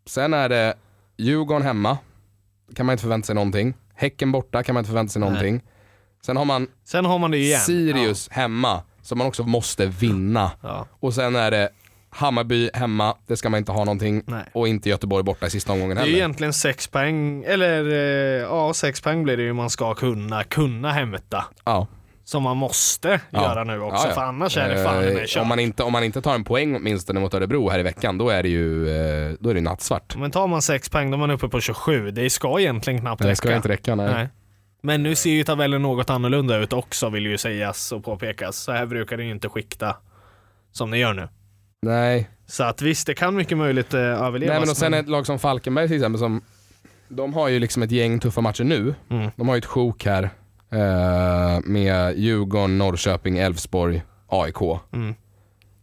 sen 0.07 0.33
är 0.33 0.49
det 0.49 0.73
Djurgården 1.17 1.63
hemma, 1.63 1.97
kan 2.75 2.85
man 2.85 2.93
inte 2.93 3.01
förvänta 3.01 3.25
sig 3.25 3.35
någonting. 3.35 3.73
Häcken 3.93 4.31
borta 4.31 4.63
kan 4.63 4.73
man 4.73 4.81
inte 4.81 4.89
förvänta 4.89 5.11
sig 5.11 5.19
Nej. 5.19 5.29
någonting. 5.29 5.61
Sen 6.25 6.37
har 6.37 6.45
man 6.45 6.67
Sen 6.85 7.05
har 7.05 7.19
man 7.19 7.31
det 7.31 7.37
igen. 7.37 7.59
Sirius 7.59 8.29
hemma, 8.29 8.81
som 9.09 9.17
man 9.17 9.27
också 9.27 9.43
måste 9.43 9.85
vinna. 9.85 10.51
Ja. 10.61 10.87
Och 10.99 11.13
sen 11.13 11.35
är 11.35 11.51
det 11.51 11.69
Hammarby 12.09 12.69
hemma, 12.73 13.15
det 13.27 13.37
ska 13.37 13.49
man 13.49 13.57
inte 13.57 13.71
ha 13.71 13.79
någonting. 13.85 14.23
Nej. 14.27 14.43
Och 14.53 14.67
inte 14.67 14.89
Göteborg 14.89 15.23
borta 15.23 15.45
i 15.47 15.49
sista 15.49 15.73
omgången 15.73 15.95
Det 15.95 16.01
är 16.01 16.05
heller. 16.05 16.17
egentligen 16.17 16.53
sex 16.53 16.87
poäng, 16.87 17.43
eller 17.47 17.89
eh, 17.91 18.41
ja 18.41 18.73
sex 18.73 19.01
poäng 19.01 19.23
blir 19.23 19.37
det 19.37 19.43
ju 19.43 19.53
man 19.53 19.69
ska 19.69 19.93
kunna, 19.93 20.43
kunna 20.43 20.91
hämta. 20.91 21.45
Ja. 21.65 21.87
Som 22.23 22.43
man 22.43 22.57
måste 22.57 23.19
Ja. 23.29 23.41
göra 23.41 23.63
nu 23.63 23.81
också, 23.81 24.07
Ja, 24.07 24.13
för 24.13 24.21
annars 24.21 24.57
är 24.57 24.69
det 24.69 24.83
fan 24.83 25.03
Eh, 25.03 25.13
med 25.13 25.27
kört. 25.27 25.41
om, 25.41 25.47
man 25.47 25.59
inte, 25.59 25.83
om 25.83 25.91
man 25.91 26.03
inte 26.03 26.21
tar 26.21 26.35
en 26.35 26.43
poäng 26.43 26.75
åtminstone 26.75 27.19
mot 27.19 27.33
Örebro 27.33 27.69
här 27.69 27.79
i 27.79 27.83
veckan, 27.83 28.17
då 28.17 28.29
är 28.29 28.43
det 28.43 28.49
ju 28.49 28.89
eh, 28.89 29.33
då 29.39 29.49
är 29.49 29.53
det 29.53 29.61
nattsvart. 29.61 30.15
Men 30.17 30.31
tar 30.31 30.47
man 30.47 30.61
sex 30.61 30.89
poäng 30.89 31.11
då 31.11 31.15
är 31.15 31.19
man 31.19 31.31
uppe 31.31 31.47
på 31.49 31.59
27. 31.61 32.11
Det 32.11 32.29
ska 32.29 32.59
egentligen 32.59 32.99
knappt 33.01 33.21
Det 33.21 33.27
räcka. 33.27 33.35
ska 33.35 33.55
inte 33.55 33.69
räcka, 33.69 33.95
nej. 33.95 34.11
Nej. 34.13 34.29
Men 34.81 35.03
nu 35.03 35.15
ser 35.15 35.29
ju 35.29 35.43
tabellen 35.43 35.81
något 35.81 36.09
annorlunda 36.09 36.57
ut 36.57 36.73
också 36.73 37.09
vill 37.09 37.25
ju 37.25 37.37
sägas 37.37 37.91
och 37.91 38.03
påpekas. 38.03 38.57
Så 38.57 38.71
här 38.71 38.85
brukar 38.85 39.17
det 39.17 39.23
ju 39.23 39.31
inte 39.31 39.49
skikta 39.49 39.95
som 40.71 40.91
det 40.91 40.97
gör 40.97 41.13
nu. 41.13 41.27
nej. 41.81 42.29
Så 42.47 42.63
att 42.63 42.81
visst, 42.81 43.07
det 43.07 43.13
kan 43.13 43.35
mycket 43.35 43.57
möjligt 43.57 43.93
eh, 43.93 43.99
överlevas. 43.99 44.51
Nej 44.51 44.59
men 44.59 44.69
och 44.69 44.77
sen 44.77 44.93
ett 44.93 45.07
lag 45.09 45.25
som 45.25 45.39
Falkenberg 45.39 45.87
till 45.87 45.95
exempel 45.97 46.19
som 46.19 46.41
De 47.07 47.33
har 47.33 47.47
ju 47.47 47.59
liksom 47.59 47.83
ett 47.83 47.91
gäng 47.91 48.19
tuffa 48.19 48.41
matcher 48.41 48.63
nu. 48.63 48.95
Mm. 49.09 49.31
De 49.35 49.47
har 49.47 49.55
ju 49.55 49.59
ett 49.59 49.65
sjok 49.65 50.05
här 50.05 50.23
eh, 50.71 51.59
med 51.63 52.17
Djurgården, 52.17 52.77
Norrköping, 52.77 53.37
Elfsborg, 53.37 54.03
AIK. 54.27 54.61
Mm. 54.93 55.15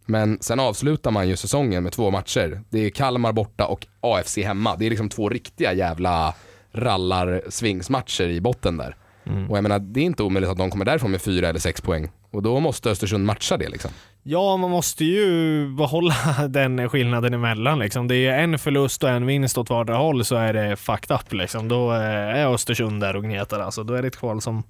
Men 0.07 0.39
sen 0.41 0.61
avslutar 0.61 1.11
man 1.11 1.29
ju 1.29 1.37
säsongen 1.37 1.83
med 1.83 1.93
två 1.93 2.11
matcher. 2.11 2.61
Det 2.71 2.79
är 2.79 2.91
Kalmar 2.91 3.33
borta 3.33 3.67
och 3.67 3.87
AFC 4.01 4.37
hemma. 4.37 4.77
Det 4.77 4.87
är 4.87 4.91
liksom 4.91 5.09
två 5.09 5.29
riktiga 5.29 5.73
jävla 5.73 6.35
rallar-svingsmatcher 6.77 8.29
i 8.29 8.41
botten 8.41 8.77
där. 8.77 8.97
Mm. 9.27 9.51
Och 9.51 9.57
jag 9.57 9.63
menar, 9.63 9.79
det 9.79 10.01
är 10.01 10.05
inte 10.05 10.23
omöjligt 10.23 10.51
att 10.51 10.59
de 10.59 10.71
kommer 10.71 10.85
därifrån 10.85 11.11
med 11.11 11.23
fyra 11.23 11.49
eller 11.49 11.61
sex 11.61 11.81
poäng. 11.81 12.11
Och 12.31 12.43
då 12.43 12.61
måste 12.61 12.91
Östersund 12.91 13.25
matcha 13.27 13.57
det 13.57 13.69
liksom. 13.69 13.91
Ja, 14.23 14.57
man 14.57 14.71
måste 14.71 15.05
ju 15.05 15.69
behålla 15.69 16.15
den 16.49 16.89
skillnaden 16.89 17.35
emellan. 17.35 17.79
Liksom. 17.79 18.09
Det 18.09 18.17
är 18.27 18.39
en 18.39 18.59
förlust 18.59 19.03
och 19.05 19.11
en 19.11 19.27
vinst 19.27 19.59
åt 19.59 19.71
vardera 19.71 19.97
håll 19.97 20.25
så 20.25 20.37
är 20.37 20.53
det 20.53 20.77
fucked 20.77 21.17
up. 21.17 21.33
Liksom. 21.33 21.69
Då 21.69 21.93
eh, 21.93 22.01
är 22.41 22.55
Östersund 22.55 23.01
där 23.01 23.17
och 23.17 23.23
gnetar. 23.25 23.61
Alltså. 23.61 23.83
Då 23.83 23.95
är 23.95 24.03
det 24.03 24.09
ett 24.09 24.17
kval 24.19 24.41
som 24.41 24.63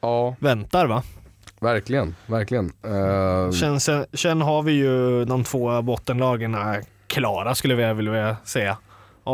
Ja, 0.00 0.36
väntar 0.38 0.86
va? 0.86 1.02
verkligen. 1.60 2.14
Verkligen. 2.26 2.72
Eh, 2.84 3.50
Sen, 3.50 3.80
sen, 3.80 4.04
sen 4.12 4.40
har 4.42 4.62
vi 4.62 4.72
ju 4.72 5.24
de 5.24 5.44
två 5.44 5.82
bottenlagen 5.82 6.54
är 6.54 6.82
klara 7.06 7.54
skulle 7.54 7.74
jag 7.82 7.94
vilja 7.94 8.36
säga. 8.44 8.76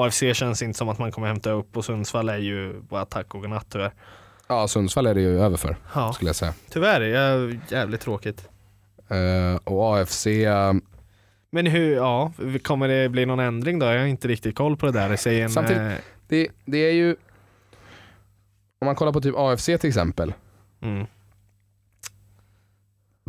AFC 0.05 0.23
känns 0.35 0.63
inte 0.63 0.79
som 0.79 0.89
att 0.89 0.99
man 0.99 1.13
kommer 1.13 1.27
hämta 1.27 1.51
upp 1.51 1.77
och 1.77 1.85
Sundsvall 1.85 2.29
är 2.29 2.37
ju 2.39 2.81
bara 2.81 3.05
tack 3.05 3.35
och 3.35 3.41
godnatt 3.41 3.67
tyvärr. 3.71 3.93
ja, 4.49 4.69
Sundsvall 4.69 5.07
är 5.07 5.15
det 5.15 5.21
ju 5.21 5.41
över 5.41 5.57
för, 5.57 5.77
Ja, 5.95 6.13
skulle 6.13 6.29
jag 6.29 6.37
säga. 6.37 6.55
tyvärr. 6.71 7.01
är 7.01 7.61
jävligt 7.69 8.01
tråkigt. 8.01 8.49
Eh, 9.09 9.57
och 9.65 9.97
AFC, 9.97 10.27
eh, 10.27 10.73
Men 11.51 11.67
hur, 11.67 11.95
ja, 11.97 12.33
kommer 12.63 12.89
det 12.89 13.09
bli 13.09 13.27
någon 13.27 13.41
ändring 13.41 13.79
då? 13.79 13.87
Jag 13.87 13.99
har 13.99 14.07
inte 14.07 14.29
riktigt 14.29 14.55
koll 14.57 14.77
på 14.77 14.87
det 14.87 14.93
där. 14.93 15.17
Säg 15.17 15.41
en, 15.41 15.51
Samtidigt- 15.51 15.83
eh, 15.83 15.93
det, 16.29 16.49
det 16.65 16.79
är 16.79 16.93
ju... 16.93 17.17
Om 18.81 18.87
man 18.87 18.95
kollar 18.95 19.12
på 19.12 19.21
typ 19.21 19.35
AFC 19.38 19.65
till 19.65 19.88
exempel. 19.88 20.35
mm, 20.83 21.07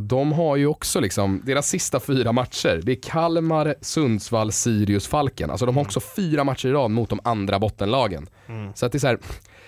De 0.01 0.31
har 0.31 0.55
ju 0.55 0.67
också 0.67 0.99
liksom, 0.99 1.41
deras 1.45 1.67
sista 1.69 1.99
fyra 1.99 2.31
matcher, 2.31 2.81
det 2.83 2.91
är 2.91 3.01
Kalmar, 3.01 3.75
Sundsvall, 3.81 4.51
Sirius, 4.51 5.07
Falken. 5.07 5.49
Alltså 5.49 5.65
de 5.65 5.75
har 5.77 5.83
också 5.83 5.99
fyra 5.99 6.43
matcher 6.43 6.67
i 6.67 6.71
rad 6.71 6.91
mot 6.91 7.09
de 7.09 7.19
andra 7.23 7.59
bottenlagen. 7.59 8.27
mm. 8.47 8.73
Så 8.75 8.85
att 8.85 8.91
det 8.91 8.97
är 8.97 8.99
så 8.99 9.07
här, 9.07 9.19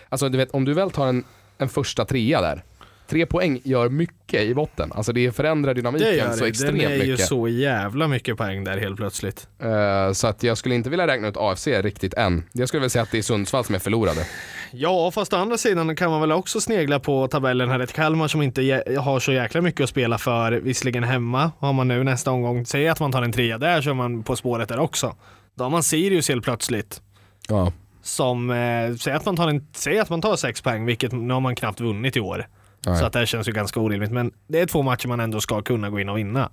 alltså 0.10 0.30
du 0.30 0.38
vet 0.38 0.52
om 0.52 0.66
du 0.66 0.74
väl 0.74 0.92
tar 0.92 1.08
en, 1.08 1.24
en 1.58 1.70
första 1.70 2.06
trea 2.06 2.42
där, 2.42 2.64
tre 3.10 3.26
poäng 3.26 3.62
gör 3.64 3.90
mycket 3.90 4.42
i 4.42 4.54
botten. 4.54 4.92
Alltså 4.96 5.12
det 5.14 5.32
förändrar 5.36 5.74
dynamiken 5.74 6.08
Det 6.08 6.16
gör 6.16 6.32
så 6.34 6.44
det. 6.44 6.50
extremt 6.50 6.80
Den 6.80 6.92
är 6.92 6.96
ju 6.96 7.12
mycket. 7.12 7.26
så 7.26 7.48
jävla 7.48 8.08
mycket 8.08 8.38
poäng 8.38 8.64
där 8.64 8.78
helt 8.78 8.98
plötsligt. 8.98 9.48
Eh, 9.60 10.12
så 10.14 10.28
att 10.28 10.44
jag 10.44 10.58
skulle 10.58 10.76
inte 10.76 10.90
vilja 10.90 11.08
räkna 11.08 11.28
ut 11.28 11.38
AFC 11.38 11.68
riktigt 11.68 12.14
än. 12.14 12.44
Jag 12.52 12.68
skulle 12.68 12.82
väl 12.82 12.90
säga 12.90 13.04
att 13.04 13.12
det 13.12 13.18
är 13.18 13.22
Sundsvall 13.22 13.64
som 13.66 13.76
är 13.76 13.80
förlorade. 13.80 14.26
Ja, 14.72 15.12
fast 15.12 15.34
å 15.34 15.38
andra 15.38 15.58
sidan 15.58 15.96
kan 15.96 16.12
man 16.12 16.22
väl 16.22 16.32
också 16.32 16.62
snegla 16.62 17.00
på 17.00 17.28
tabellen 17.28 17.70
här. 17.70 17.80
Ett 17.80 17.94
Kalmar 17.94 18.28
som 18.28 18.42
inte 18.42 18.84
har 19.00 19.20
så 19.20 19.32
jäkla 19.32 19.62
mycket 19.62 19.84
att 19.84 19.90
spela 19.90 20.18
för. 20.18 20.52
Visserligen 20.52 21.04
hemma 21.04 21.52
har 21.60 21.74
man 21.74 21.88
nu 21.88 22.04
nästa 22.04 22.32
omgång. 22.32 22.66
Säg 22.66 22.88
att 22.88 23.00
man 23.00 23.12
tar 23.12 23.22
en 23.24 23.32
trea 23.32 23.58
där 23.58 23.82
så 23.82 23.90
är 23.90 23.94
man 23.94 24.24
på 24.24 24.36
spåret 24.36 24.70
där 24.70 24.80
också. 24.80 25.16
Då 25.56 25.64
har 25.64 25.70
man 25.72 25.84
Sirius 25.84 26.30
helt 26.30 26.44
plötsligt. 26.44 27.02
Ja. 27.48 27.74
Som, 28.02 28.50
eh, 28.50 28.96
säg, 29.00 29.14
att 29.14 29.26
man 29.26 29.36
tar 29.36 29.48
en, 29.48 29.68
säg 29.74 30.00
att 30.00 30.10
man 30.10 30.22
tar 30.22 30.36
sex 30.36 30.62
poäng, 30.62 30.86
vilket 30.86 31.12
nu 31.12 31.34
har 31.34 31.42
man 31.42 31.56
knappt 31.56 31.80
vunnit 31.82 32.18
i 32.18 32.20
år. 32.20 32.48
Nej. 32.86 32.98
Så 32.98 33.06
att 33.06 33.14
det 33.14 33.20
här 33.20 33.26
känns 33.26 33.48
ju 33.48 33.52
ganska 33.52 33.80
orimligt. 33.80 34.12
Men 34.12 34.32
det 34.48 34.60
är 34.60 34.66
två 34.66 34.82
matcher 34.82 35.08
man 35.08 35.20
ändå 35.20 35.42
ska 35.42 35.62
kunna 35.62 35.90
gå 35.90 36.00
in 36.00 36.10
och 36.10 36.18
vinna. 36.18 36.50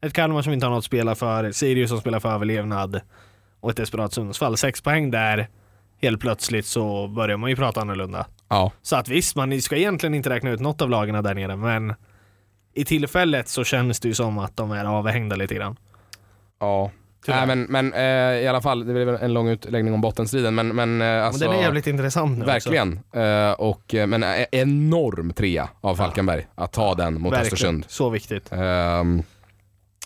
Ett 0.00 0.12
Kalmar 0.12 0.42
som 0.42 0.52
inte 0.52 0.66
har 0.66 0.70
något 0.70 0.78
att 0.78 0.84
spela 0.84 1.14
för, 1.14 1.52
Sirius 1.52 1.90
som 1.90 2.00
spelar 2.00 2.20
för 2.20 2.28
överlevnad 2.28 3.00
och 3.60 3.70
ett 3.70 3.76
desperat 3.76 4.12
Sundsvall. 4.12 4.56
Sex 4.56 4.80
poäng 4.80 5.10
där, 5.10 5.48
helt 6.02 6.20
plötsligt 6.20 6.66
så 6.66 7.08
börjar 7.08 7.36
man 7.36 7.50
ju 7.50 7.56
prata 7.56 7.80
annorlunda. 7.80 8.26
Ja. 8.48 8.72
Så 8.82 8.96
att 8.96 9.08
visst, 9.08 9.36
man 9.36 9.62
ska 9.62 9.76
egentligen 9.76 10.14
inte 10.14 10.30
räkna 10.30 10.50
ut 10.50 10.60
något 10.60 10.82
av 10.82 10.90
lagen 10.90 11.24
där 11.24 11.34
nere, 11.34 11.56
men 11.56 11.94
i 12.74 12.84
tillfället 12.84 13.48
så 13.48 13.64
känns 13.64 14.00
det 14.00 14.08
ju 14.08 14.14
som 14.14 14.38
att 14.38 14.56
de 14.56 14.70
är 14.70 14.84
avhängda 14.84 15.36
lite 15.36 15.54
grann. 15.54 15.76
Ja. 16.60 16.90
Tyvärr. 17.26 17.46
Nej, 17.46 17.56
men 17.56 17.90
men 17.90 17.92
eh, 17.92 18.42
i 18.42 18.48
alla 18.48 18.60
fall, 18.60 18.86
det 18.86 18.92
blev 18.92 19.08
en 19.08 19.32
lång 19.32 19.48
utläggning 19.48 19.94
om 19.94 20.00
bottenstriden 20.00 20.54
men, 20.54 20.68
men 20.68 21.02
eh, 21.02 21.26
alltså, 21.26 21.40
men 21.44 21.50
den 21.50 21.58
är 21.58 21.62
jävligt 21.62 21.86
intressant 21.86 22.38
nu 22.38 22.44
Verkligen. 22.44 23.00
Eh, 23.12 23.50
och, 23.50 23.94
eh, 23.94 24.06
men 24.06 24.22
eh, 24.22 24.44
enorm 24.52 25.32
trea 25.32 25.68
av 25.80 25.94
Falkenberg 25.96 26.46
att 26.54 26.72
ta 26.72 26.94
den 26.94 27.14
mot 27.20 27.32
Verkligen. 27.32 27.42
Östersund. 27.44 27.84
Så 27.88 28.10
viktigt. 28.10 28.52
Ehm, 28.52 29.22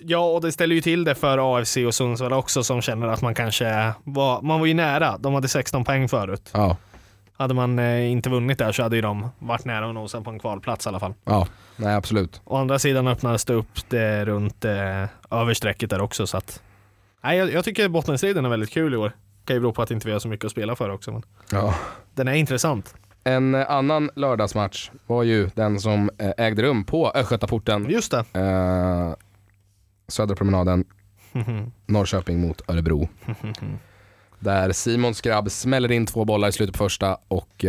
Ja, 0.02 0.18
och 0.24 0.40
det 0.40 0.52
ställer 0.52 0.74
ju 0.74 0.80
till 0.80 1.04
det 1.04 1.14
för 1.14 1.58
AFC 1.58 1.76
och 1.76 1.94
Sundsvall 1.94 2.32
också 2.32 2.62
som 2.62 2.82
känner 2.82 3.06
att 3.08 3.22
man 3.22 3.34
kanske 3.34 3.92
var, 4.04 4.42
man 4.42 4.60
var 4.60 4.66
ju 4.66 4.74
nära. 4.74 5.18
De 5.18 5.34
hade 5.34 5.48
16 5.48 5.84
poäng 5.84 6.08
förut. 6.08 6.50
Ja, 6.52 6.76
Hade 7.36 7.54
man 7.54 7.78
eh, 7.78 8.10
inte 8.10 8.30
vunnit 8.30 8.58
där 8.58 8.72
så 8.72 8.82
hade 8.82 8.96
ju 8.96 9.02
de 9.02 9.28
varit 9.38 9.64
nära 9.64 9.88
att 9.88 9.94
nosa 9.94 10.20
på 10.20 10.30
en 10.30 10.38
kvalplats 10.38 10.86
i 10.86 10.88
alla 10.88 11.00
fall. 11.00 11.14
ja, 11.24 11.46
nej 11.76 11.94
absolut. 11.94 12.40
Å 12.44 12.56
andra 12.56 12.78
sidan 12.78 13.08
öppnades 13.08 13.44
det 13.44 13.54
upp 13.54 13.78
det 13.88 14.24
runt 14.24 14.64
eh, 14.64 15.04
överstrecket 15.30 15.90
där 15.90 16.00
också 16.00 16.26
så 16.26 16.36
att 16.36 16.62
Nej, 17.22 17.38
jag, 17.38 17.52
jag 17.52 17.64
tycker 17.64 17.88
bottenstriden 17.88 18.44
är 18.44 18.48
väldigt 18.48 18.70
kul 18.70 18.94
i 18.94 18.96
år. 18.96 19.12
Kan 19.44 19.56
ju 19.56 19.60
bero 19.60 19.72
på 19.72 19.82
att 19.82 19.90
inte 19.90 20.06
vi 20.06 20.12
har 20.12 20.20
så 20.20 20.28
mycket 20.28 20.44
att 20.44 20.52
spela 20.52 20.76
för 20.76 20.90
också 20.90 21.12
men 21.12 21.22
Ja. 21.52 21.74
den 22.14 22.28
är 22.28 22.32
intressant. 22.32 22.94
En 23.24 23.54
eh, 23.54 23.70
annan 23.70 24.10
lördagsmatch 24.16 24.90
var 25.06 25.22
ju 25.22 25.50
den 25.54 25.80
som 25.80 26.10
eh, 26.18 26.30
ägde 26.46 26.62
rum 26.62 26.84
på 26.84 27.10
Östgötaporten. 27.10 27.90
Just 27.90 28.10
det. 28.10 28.40
Eh, 28.40 29.14
Södra 30.08 30.36
promenaden, 30.36 30.84
Norrköping 31.86 32.40
mot 32.40 32.70
Örebro. 32.70 33.08
Där 34.38 34.72
Simon 34.72 35.14
Skrabb 35.14 35.50
smäller 35.50 35.92
in 35.92 36.06
två 36.06 36.24
bollar 36.24 36.48
i 36.48 36.52
slutet 36.52 36.72
på 36.78 36.84
första 36.84 37.18
och 37.28 37.64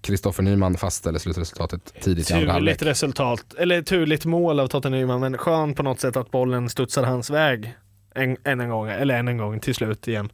Kristoffer 0.00 0.42
Nyman 0.42 0.76
fastställer 0.76 1.18
slutresultatet 1.18 1.94
tidigt 2.02 2.30
i 2.30 2.34
andra 2.34 2.52
halvlek. 2.52 2.78
Turligt 2.78 2.90
resultat, 2.90 3.54
eller 3.58 3.82
turligt 3.82 4.24
mål 4.24 4.60
av 4.60 4.66
Totte 4.66 4.90
Nyman 4.90 5.20
men 5.20 5.38
skönt 5.38 5.76
på 5.76 5.82
något 5.82 6.00
sätt 6.00 6.16
att 6.16 6.30
bollen 6.30 6.68
studsar 6.68 7.02
hans 7.04 7.30
väg 7.30 7.74
en, 8.14 8.36
än 8.44 8.60
en 8.60 8.68
gång, 8.70 8.88
eller 8.88 9.18
än 9.18 9.28
en 9.28 9.36
gång 9.38 9.60
till 9.60 9.74
slut 9.74 10.08
igen. 10.08 10.32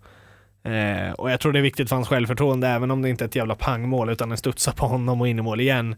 Eh, 0.63 1.13
och 1.13 1.31
jag 1.31 1.41
tror 1.41 1.53
det 1.53 1.59
är 1.59 1.63
viktigt 1.63 1.89
för 1.89 1.97
hans 1.97 2.09
självförtroende 2.09 2.69
även 2.69 2.91
om 2.91 3.03
det 3.03 3.09
inte 3.09 3.25
är 3.25 3.29
ett 3.29 3.37
jävla 3.37 3.55
pangmål 3.55 4.11
utan 4.11 4.29
den 4.29 4.39
studsar 4.39 4.73
på 4.73 4.87
honom 4.87 5.21
och 5.21 5.29
in 5.29 5.39
i 5.39 5.43
mål 5.43 5.61
igen. 5.61 5.97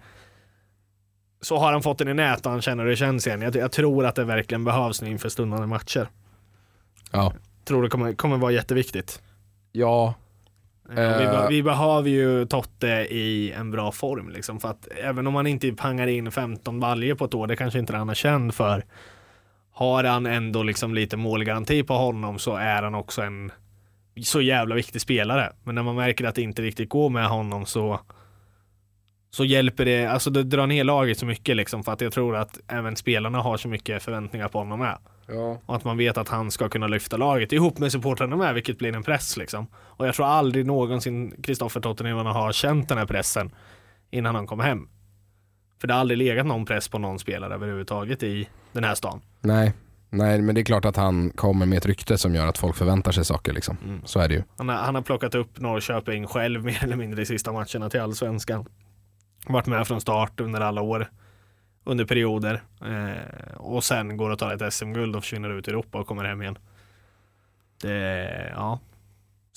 Så 1.41 1.57
har 1.59 1.73
han 1.73 1.83
fått 1.83 1.99
den 1.99 2.09
i 2.09 2.15
nät 2.15 2.47
och 2.47 2.53
han 2.53 2.63
känner 2.63 2.83
hur 2.85 2.91
det 2.91 2.97
känns 2.97 3.27
igen. 3.27 3.43
Jag, 3.43 3.57
jag 3.57 3.73
tror 3.73 4.07
att 4.07 4.15
det 4.15 4.25
verkligen 4.25 4.65
behövs 4.65 5.03
nu 5.03 5.09
inför 5.11 5.29
stundande 5.29 5.67
matcher. 5.67 6.09
Ja. 7.13 7.33
Tror 7.65 7.83
det 7.83 7.89
kommer, 7.89 8.13
kommer 8.13 8.37
vara 8.37 8.53
jätteviktigt. 8.53 9.23
Ja, 9.73 10.15
Eh, 10.97 11.19
Vi, 11.19 11.25
be- 11.27 11.47
vi 11.49 11.63
behöver 11.63 12.09
ju 12.11 12.47
Totte 12.47 12.87
i 13.11 13.53
en 13.53 13.71
bra 13.71 13.93
form 13.93 14.29
liksom 14.29 14.61
för 14.61 14.69
att 14.69 14.89
även 15.03 15.27
om 15.27 15.35
han 15.35 15.47
inte 15.47 15.73
pangar 15.73 16.07
in 16.07 16.31
15 16.33 16.81
baljer 16.81 17.15
på 17.15 17.25
ett 17.25 17.35
år, 17.35 17.47
det 17.47 17.57
kanske 17.57 17.79
inte 17.79 17.97
han 17.97 18.11
är 18.11 18.15
känd 18.15 18.55
för. 18.55 18.85
Har 19.79 20.05
han 20.05 20.27
ändå 20.27 20.63
liksom 20.63 20.95
lite 20.95 21.17
målgaranti 21.17 21.83
på 21.83 21.95
honom 21.95 22.39
så 22.39 22.57
är 22.57 22.83
han 22.83 22.95
också 22.95 23.23
en 23.23 23.53
så 24.23 24.41
jävla 24.41 24.75
viktig 24.75 25.01
spelare. 25.01 25.53
Men 25.65 25.75
när 25.75 25.83
man 25.83 25.97
märker 25.97 26.25
att 26.25 26.35
det 26.35 26.43
inte 26.43 26.63
riktigt 26.63 26.89
går 26.89 27.11
med 27.11 27.29
honom 27.29 27.67
så 27.67 28.01
så 29.31 29.45
hjälper 29.45 29.85
det, 29.85 30.07
alltså 30.07 30.31
det 30.31 30.43
drar 30.43 30.67
ner 30.67 30.85
laget 30.85 31.19
så 31.19 31.27
mycket 31.27 31.57
liksom 31.57 31.85
för 31.85 31.93
att 31.93 32.01
jag 32.01 32.13
tror 32.13 32.37
att 32.37 32.61
även 32.69 32.97
spelarna 32.97 33.39
har 33.39 33.57
så 33.57 33.69
mycket 33.69 34.03
förväntningar 34.03 34.49
på 34.49 34.59
honom 34.59 34.79
med. 34.79 34.99
ja. 35.27 35.61
Och 35.67 35.77
att 35.77 35.85
man 35.85 35.97
vet 35.97 36.19
att 36.19 36.29
han 36.29 36.51
ska 36.51 36.69
kunna 36.69 36.87
lyfta 36.87 37.17
laget 37.17 37.53
ihop 37.53 37.79
med 37.79 37.93
supportrarna 37.93 38.37
med, 38.37 38.55
vilket 38.55 38.79
blir 38.79 38.97
en 38.97 39.03
press 39.03 39.37
liksom. 39.37 39.67
Och 39.75 40.07
jag 40.07 40.15
tror 40.15 40.27
aldrig 40.27 40.67
någonsin 40.67 41.43
Kristoffer 41.43 41.81
Tottenham 41.81 42.27
har 42.27 42.53
känt 42.53 42.89
den 42.89 42.99
här 42.99 43.07
pressen 43.07 43.51
innan 44.11 44.35
han 44.35 44.47
kom 44.47 44.61
hem. 44.61 44.89
För 45.81 45.89
det 45.89 45.95
har 45.95 46.01
aldrig 46.01 46.19
legat 46.19 46.47
någon 46.47 46.65
press 46.65 46.89
på 46.89 46.99
någon 46.99 47.19
spelare 47.19 47.55
överhuvudtaget 47.55 48.23
i 48.23 48.49
den 48.73 48.85
här 48.85 48.95
stan. 48.95 49.21
Nej. 49.41 49.73
Nej, 50.11 50.43
men 50.43 50.55
det 50.55 50.61
är 50.61 50.65
klart 50.65 50.85
att 50.85 50.97
han 50.97 51.31
kommer 51.31 51.67
med 51.67 51.77
ett 51.77 51.87
rykte 51.87 52.19
som 52.19 52.35
gör 52.35 52.47
att 52.47 52.59
folk 52.59 52.77
förväntar 52.77 53.13
sig 53.13 53.25
saker 53.25 53.53
liksom. 53.53 53.77
Mm. 53.85 54.01
Så 54.05 54.21
är 54.21 54.29
det 54.29 54.35
ju. 54.35 54.43
Han 54.57 54.69
har, 54.69 54.77
han 54.77 54.95
har 54.95 55.03
plockat 55.03 55.35
upp 55.35 55.61
Norrköping 55.61 56.27
själv 56.27 56.65
mer 56.65 56.85
eller 56.85 56.97
mindre 56.97 57.23
i 57.23 57.27
sista 57.27 57.53
matcherna 57.53 57.91
till 57.91 58.01
allsvenskan. 58.01 58.67
Varit 59.47 59.67
med 59.67 59.87
från 59.87 60.01
start 60.01 60.41
under 60.41 60.61
alla 60.61 60.83
år. 60.83 61.11
Under 61.85 62.05
perioder. 62.05 62.63
Eh, 62.81 63.57
och 63.57 63.85
sen 63.85 64.17
går 64.17 64.31
och 64.31 64.39
tar 64.39 64.55
ett 64.55 64.75
SM-guld 64.75 65.17
och 65.17 65.23
försvinner 65.23 65.51
ut 65.51 65.69
i 65.69 65.71
Europa 65.71 65.99
och 65.99 66.07
kommer 66.07 66.25
hem 66.25 66.43
igen. 66.43 66.59
Det, 67.83 68.53
ja. 68.55 68.81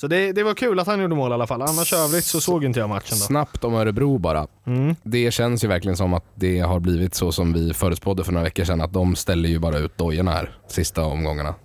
Så 0.01 0.07
det, 0.07 0.31
det 0.31 0.43
var 0.43 0.53
kul 0.53 0.79
att 0.79 0.87
han 0.87 1.01
gjorde 1.01 1.15
mål 1.15 1.31
i 1.31 1.33
alla 1.33 1.47
fall. 1.47 1.61
Annars 1.61 1.93
övrigt 1.93 2.25
så 2.25 2.41
såg 2.41 2.63
inte 2.63 2.79
jag 2.79 2.89
matchen 2.89 3.07
då. 3.09 3.15
Snabbt 3.15 3.63
om 3.63 3.73
Örebro 3.73 4.17
bara. 4.17 4.47
Mm. 4.65 4.95
Det 5.03 5.31
känns 5.31 5.63
ju 5.63 5.67
verkligen 5.67 5.97
som 5.97 6.13
att 6.13 6.25
det 6.35 6.59
har 6.59 6.79
blivit 6.79 7.15
så 7.15 7.31
som 7.31 7.53
vi 7.53 7.73
förutspådde 7.73 8.23
för 8.23 8.31
några 8.31 8.43
veckor 8.43 8.63
sedan. 8.63 8.81
Att 8.81 8.93
de 8.93 9.15
ställer 9.15 9.49
ju 9.49 9.59
bara 9.59 9.77
ut 9.77 9.97
dojorna 9.97 10.31
här 10.31 10.51
sista 10.67 11.03
omgångarna. 11.05 11.55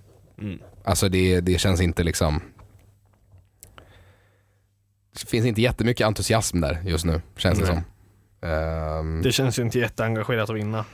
Mm. 0.41 0.59
Alltså 0.83 1.09
det, 1.09 1.39
det 1.41 1.59
känns 1.59 1.81
inte 1.81 2.03
liksom... 2.03 2.41
Det 5.13 5.29
finns 5.29 5.45
inte 5.45 5.61
jättemycket 5.61 6.07
entusiasm 6.07 6.61
där 6.61 6.81
just 6.85 7.05
nu, 7.05 7.21
känns 7.37 7.59
det 7.59 7.65
Nej. 7.65 7.83
som. 8.41 8.49
Ehm, 8.49 9.21
Det 9.21 9.31
känns 9.31 9.59
ju 9.59 9.63
inte 9.63 9.79
jätteengagerat 9.79 10.49
att 10.49 10.55
vinna. 10.55 10.85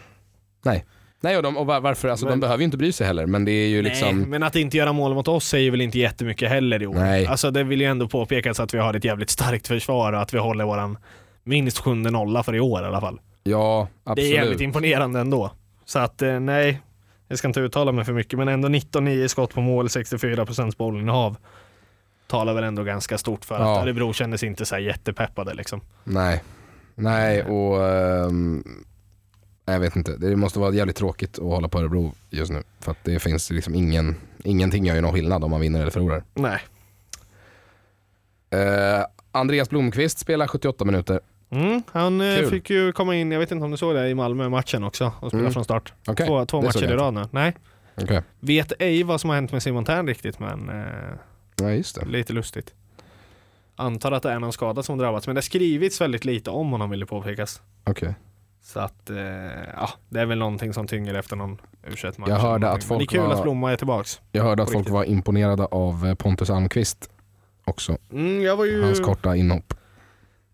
nej, 0.66 0.86
och, 1.24 1.44
de, 1.44 1.58
och 1.58 1.66
var- 1.66 1.82
varför? 1.82 2.08
Alltså, 2.10 2.26
de 2.26 2.30
Men- 2.30 2.40
behöver 2.40 2.60
ju 2.60 2.66
inte 2.66 2.78
bry 2.78 2.92
sig 2.92 3.08
heller, 3.08 3.26
men 3.26 3.46
det 3.46 3.52
är 3.52 3.68
ju 3.68 3.82
liksom... 3.82 4.18
Nej, 4.18 4.28
men 4.28 4.44
att 4.44 4.56
inte 4.56 4.78
göra 4.78 4.94
mål 4.94 5.14
mot 5.14 5.28
oss 5.28 5.46
säger 5.48 5.72
väl 5.72 5.82
inte 5.82 6.00
jättemycket 6.00 6.50
heller 6.50 6.84
i 6.84 6.88
år. 6.88 6.94
Nej. 6.96 7.26
Alltså 7.28 7.52
det 7.52 7.64
vill 7.64 7.82
ju 7.82 7.88
ändå 7.88 8.08
påpekas 8.08 8.60
att 8.60 8.74
vi 8.74 8.78
har 8.78 8.94
ett 8.94 9.06
jävligt 9.06 9.30
starkt 9.30 9.68
försvar 9.68 10.14
och 10.14 10.22
att 10.22 10.34
vi 10.34 10.38
håller 10.38 10.66
våran 10.66 10.98
minst 11.44 11.80
sjunde 11.80 12.12
nolla 12.12 12.44
för 12.44 12.56
i 12.56 12.60
år 12.60 12.84
i 12.84 12.86
alla 12.86 13.02
fall. 13.02 13.20
Ja, 13.44 13.88
Det 14.04 14.10
är 14.10 14.12
absolut. 14.12 14.32
jävligt 14.34 14.62
imponerande 14.62 15.20
ändå. 15.20 15.52
Så 15.86 16.00
att 16.00 16.22
eh, 16.22 16.40
nej, 16.40 16.82
jag 17.28 17.38
ska 17.38 17.48
inte 17.48 17.60
uttala 17.60 17.92
mig 17.92 18.06
för 18.06 18.14
mycket 18.14 18.40
men 18.40 18.48
ändå 18.48 18.68
19-9 18.68 19.28
skott 19.28 19.54
på 19.54 19.62
mål, 19.62 19.88
64% 19.88 20.78
bollinnehav. 20.78 21.36
Talar 22.28 22.54
väl 22.54 22.64
ändå 22.64 22.84
ganska 22.84 23.18
stort 23.18 23.46
för 23.46 23.56
Ja. 23.60 23.78
att 23.78 23.84
Örebro 23.84 24.14
kändes 24.14 24.44
inte 24.44 24.66
så 24.66 24.78
jättepeppade 24.78 25.54
liksom. 25.54 25.82
Nej. 26.04 26.44
Nej, 26.96 27.44
och... 27.44 27.88
ehm, 27.88 28.64
jag 29.66 29.80
vet 29.80 29.96
inte. 29.96 30.18
Det 30.18 30.36
måste 30.36 30.60
vara 30.60 30.74
jävligt 30.74 30.96
tråkigt 30.96 31.40
att 31.40 31.46
hålla 31.46 31.68
på 31.68 31.80
Örebro 31.80 32.14
just 32.30 32.52
nu. 32.52 32.64
För 32.80 32.92
att 32.92 32.98
det 33.04 33.20
finns 33.20 33.52
liksom 33.52 33.76
ingen... 33.76 34.16
Ingenting 34.44 34.86
gör 34.86 34.96
ju 34.96 35.02
någon 35.02 35.14
skillnad 35.14 35.44
om 35.44 35.52
man 35.52 35.62
vinner 35.62 35.82
eller 35.82 35.92
förlorar. 35.92 36.24
Nej. 36.34 36.60
Eh, 38.50 39.06
Andreas 39.32 39.70
Blomqvist 39.70 40.20
spelar 40.20 40.48
78 40.48 40.86
minuter. 40.86 41.20
Mm, 41.50 41.84
han 41.92 42.22
eh, 42.22 42.38
Kul. 42.38 42.50
fick 42.50 42.70
ju 42.70 42.92
komma 42.92 43.16
in, 43.16 43.32
jag 43.32 43.40
vet 43.40 43.52
inte 43.52 43.66
om 43.66 43.72
du 43.72 43.78
såg 43.78 43.96
det, 43.96 44.10
i 44.10 44.16
Malmö-matchen 44.16 44.84
också 44.84 45.12
och 45.20 45.28
spela 45.28 45.42
Mm. 45.42 45.54
från 45.54 45.64
start. 45.64 45.94
Okej, 46.08 46.28
Två, 46.28 46.46
två 46.46 46.62
matcher 46.62 46.84
i 46.84 46.96
rad 46.96 47.14
nu. 47.14 47.26
Nej. 47.32 47.54
Okej. 48.02 48.22
Vet 48.40 48.74
ej 48.80 49.04
vad 49.04 49.22
som 49.22 49.30
har 49.30 49.36
hänt 49.36 49.52
med 49.52 49.64
Simon 49.64 49.86
Tern 49.86 50.08
riktigt 50.08 50.40
men 50.40 50.70
eh, 50.70 50.86
det. 51.56 52.06
lite 52.06 52.34
lustigt. 52.34 52.74
Antar 53.76 54.12
att 54.12 54.24
det 54.24 54.32
är 54.32 54.40
någon 54.40 54.54
skada 54.54 54.84
som 54.84 54.98
drabbats 54.98 55.28
men 55.28 55.36
det 55.36 55.38
har 55.38 55.44
skrivits 55.44 56.02
väldigt 56.02 56.26
lite 56.26 56.50
om 56.50 56.72
honom 56.72 56.90
vill 56.90 57.00
det 57.00 57.06
påpekas. 57.06 57.62
Okej. 57.84 58.16
Så 58.64 58.80
att, 58.80 59.10
eh, 59.10 59.18
ja, 59.76 59.90
det 60.10 60.20
är 60.20 60.26
väl 60.26 60.38
någonting 60.38 60.74
som 60.74 60.88
tynger 60.88 61.14
efter 61.14 61.36
någon 61.36 61.62
u 61.88 61.90
match 62.18 62.30
Jag 62.30 62.36
hörde 62.36 62.70
att 62.70 62.74
Men 62.74 62.88
folk 62.88 63.00
Det 63.00 63.16
är 63.16 63.20
kul 63.20 63.28
var- 63.28 63.34
att 63.34 63.44
Blomma 63.44 63.72
är 63.72 63.76
tillbaks. 63.76 64.22
Jag 64.32 64.44
hörde 64.44 64.64
att 64.64 64.72
folk 64.72 64.90
var 64.90 65.04
imponerade 65.04 65.66
av 65.66 66.06
eh, 66.06 66.16
Pontus 66.16 66.50
Almqvist 66.50 67.10
också. 67.66 67.98
Mm, 68.12 68.42
ju 68.42 68.84
Hans 68.84 69.00
korta 69.00 69.36
inhopp. 69.36 69.74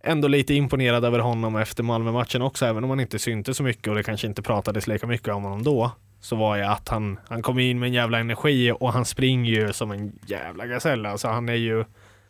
ändå 0.03 0.27
lite 0.27 0.53
imponerad 0.53 1.05
över 1.05 1.19
honom 1.19 1.55
efter 1.55 1.83
Malmö-matchen 1.83 2.41
också, 2.41 2.65
även 2.65 2.83
om 2.83 2.89
han 2.89 2.99
inte 2.99 3.19
syntes 3.19 3.57
så 3.57 3.63
mycket 3.63 3.87
och 3.87 3.95
det 3.95 4.03
kanske 4.03 4.27
inte 4.27 4.41
pratades 4.41 4.87
lika 4.87 5.07
mycket 5.07 5.33
om 5.33 5.43
honom 5.43 5.63
då. 5.63 5.91
Så 6.21 6.35
var 6.35 6.57
jag 6.57 6.71
att 6.71 6.89
han, 6.89 7.19
han 7.27 7.41
kom 7.41 7.59
in 7.59 7.79
med 7.79 7.87
en 7.87 7.93
jävla 7.93 8.19
energi 8.19 8.71
och 8.71 8.93
han 8.93 9.05
springer 9.05 9.51
ju 9.51 9.73
som 9.73 9.91
en 9.91 10.19
jävla 10.25 10.65
gasell. 10.65 11.05
Alltså 11.05 11.27
han 11.27 11.49
är 11.49 11.53
ju 11.53 11.85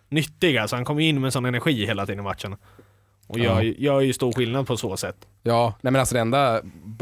nyttig 0.10 0.58
alltså. 0.58 0.76
Han 0.76 0.86
kommer 0.86 1.02
in 1.02 1.22
med 1.22 1.34
sån 1.34 1.46
energi 1.46 1.86
hela 1.86 2.06
tiden 2.06 2.20
i 2.20 2.24
matchen. 2.24 2.56
Och 3.30 3.40
gör, 3.40 3.62
Ja. 3.62 3.74
gör 3.78 4.02
ju 4.02 4.14
stor 4.14 4.32
skillnad 4.34 4.68
på 4.68 4.78
så 4.78 4.98
sätt. 4.98 5.16
Ja, 5.44 5.74
nej 5.82 5.92
men 5.92 6.00
alltså 6.00 6.16
det 6.16 6.22
enda, 6.22 6.62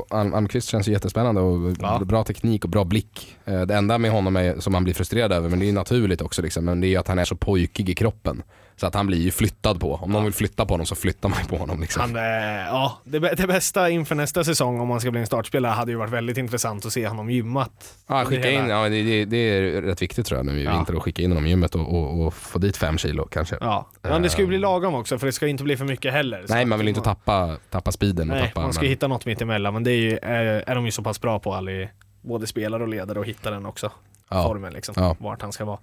Alm- 0.09 0.33
Almqvist 0.35 0.69
känns 0.69 0.87
ju 0.87 0.91
jättespännande 0.91 1.41
och 1.41 1.75
Ja. 1.81 2.01
bra 2.05 2.23
teknik 2.23 2.63
och 2.63 2.69
bra 2.69 2.83
blick. 2.83 3.35
Eh, 3.45 3.61
Det 3.61 3.75
enda 3.75 3.97
med 3.97 4.11
honom 4.11 4.35
är, 4.35 4.59
som 4.59 4.73
man 4.73 4.83
blir 4.83 4.93
frustrerad 4.93 5.31
över, 5.31 5.49
men 5.49 5.59
det 5.59 5.69
är 5.69 5.73
naturligt 5.73 6.21
också 6.21 6.41
liksom, 6.41 6.65
men 6.65 6.81
det 6.81 6.87
är 6.87 6.89
ju 6.89 6.97
att 6.97 7.07
han 7.07 7.19
är 7.19 7.25
så 7.25 7.35
pojkig 7.35 7.89
i 7.89 7.95
kroppen. 7.95 8.43
Så 8.79 8.87
att 8.87 8.93
han 8.95 9.07
blir 9.07 9.17
ju 9.17 9.31
flyttad 9.31 9.79
på. 9.79 9.95
Om 9.95 10.11
någon 10.11 10.23
vill 10.23 10.33
flytta 10.33 10.65
på 10.65 10.73
honom 10.73 10.85
så 10.85 10.95
flyttar 10.95 11.29
man 11.29 11.37
ju 11.41 11.45
på 11.47 11.57
honom 11.57 11.81
liksom. 11.81 12.01
Han, 12.01 12.15
eh, 12.15 12.21
ja, 12.67 12.97
det, 13.03 13.19
det 13.19 13.47
bästa 13.47 13.89
inför 13.89 14.15
nästa 14.15 14.43
säsong 14.43 14.79
om 14.79 14.87
man 14.87 14.99
ska 15.01 15.11
bli 15.11 15.19
en 15.21 15.27
startspelare 15.27 15.71
hade 15.71 15.91
ju 15.91 15.97
varit 15.97 16.13
väldigt 16.13 16.37
intressant 16.37 16.85
att 16.85 16.93
se 16.93 17.07
honom 17.07 17.29
gymmat. 17.29 17.93
Ja, 18.07 18.25
skicka 18.25 18.51
in, 18.51 18.67
ja, 18.67 18.89
det, 18.89 19.25
det, 19.25 19.37
är 19.37 19.81
rätt 19.81 20.01
viktigt 20.01 20.25
tror 20.25 20.37
jag 20.39 20.45
nu 20.45 20.59
i 20.59 20.63
Ja. 20.63 20.71
vinter 20.75 20.93
att 20.93 21.01
skicka 21.03 21.21
in 21.21 21.31
honom 21.31 21.45
i 21.45 21.49
gymmet 21.49 21.75
och, 21.75 21.93
och, 21.93 22.25
och 22.27 22.33
få 22.33 22.59
dit 22.59 22.77
fem 22.77 22.97
kilo 22.97 23.27
kanske. 23.31 23.57
Ja, 23.61 23.89
men 24.01 24.21
det 24.21 24.29
ska 24.29 24.41
ju 24.41 24.47
bli 24.47 24.57
lagom 24.57 24.95
också 24.95 25.19
för 25.19 25.25
det 25.25 25.31
ska 25.33 25.47
inte 25.47 25.63
bli 25.63 25.77
för 25.77 25.85
mycket 25.85 26.13
heller. 26.13 26.45
Nej, 26.49 26.65
man 26.65 26.79
vill 26.79 26.87
inte 26.87 27.01
tappa, 27.01 27.57
tappa 27.69 27.91
speeden 27.91 28.29
och 28.31 28.37
Nej, 28.37 28.47
tappa 28.47 28.61
man 28.61 28.73
ska 28.73 28.81
men- 28.81 28.89
hitta 28.89 29.07
något 29.07 29.25
mitt 29.25 29.41
emellan 29.41 29.73
men 29.73 29.83
det 29.83 29.91
är, 29.91 29.95
ju, 30.01 30.17
är, 30.21 30.43
är 30.67 30.75
de 30.75 30.85
ju 30.85 30.91
så 30.91 31.01
pass 31.03 31.21
bra 31.21 31.39
på 31.39 31.53
alla 31.53 31.71
i, 31.71 31.89
både 32.21 32.47
spelare 32.47 32.83
och 32.83 32.89
ledare 32.89 33.19
och 33.19 33.25
hitta 33.25 33.51
den 33.51 33.65
också. 33.65 33.91
ja. 34.29 34.43
Formen 34.43 34.73
liksom, 34.73 34.93
Ja. 34.97 35.15
vart 35.19 35.41
han 35.41 35.51
ska 35.51 35.65
vara. 35.65 35.79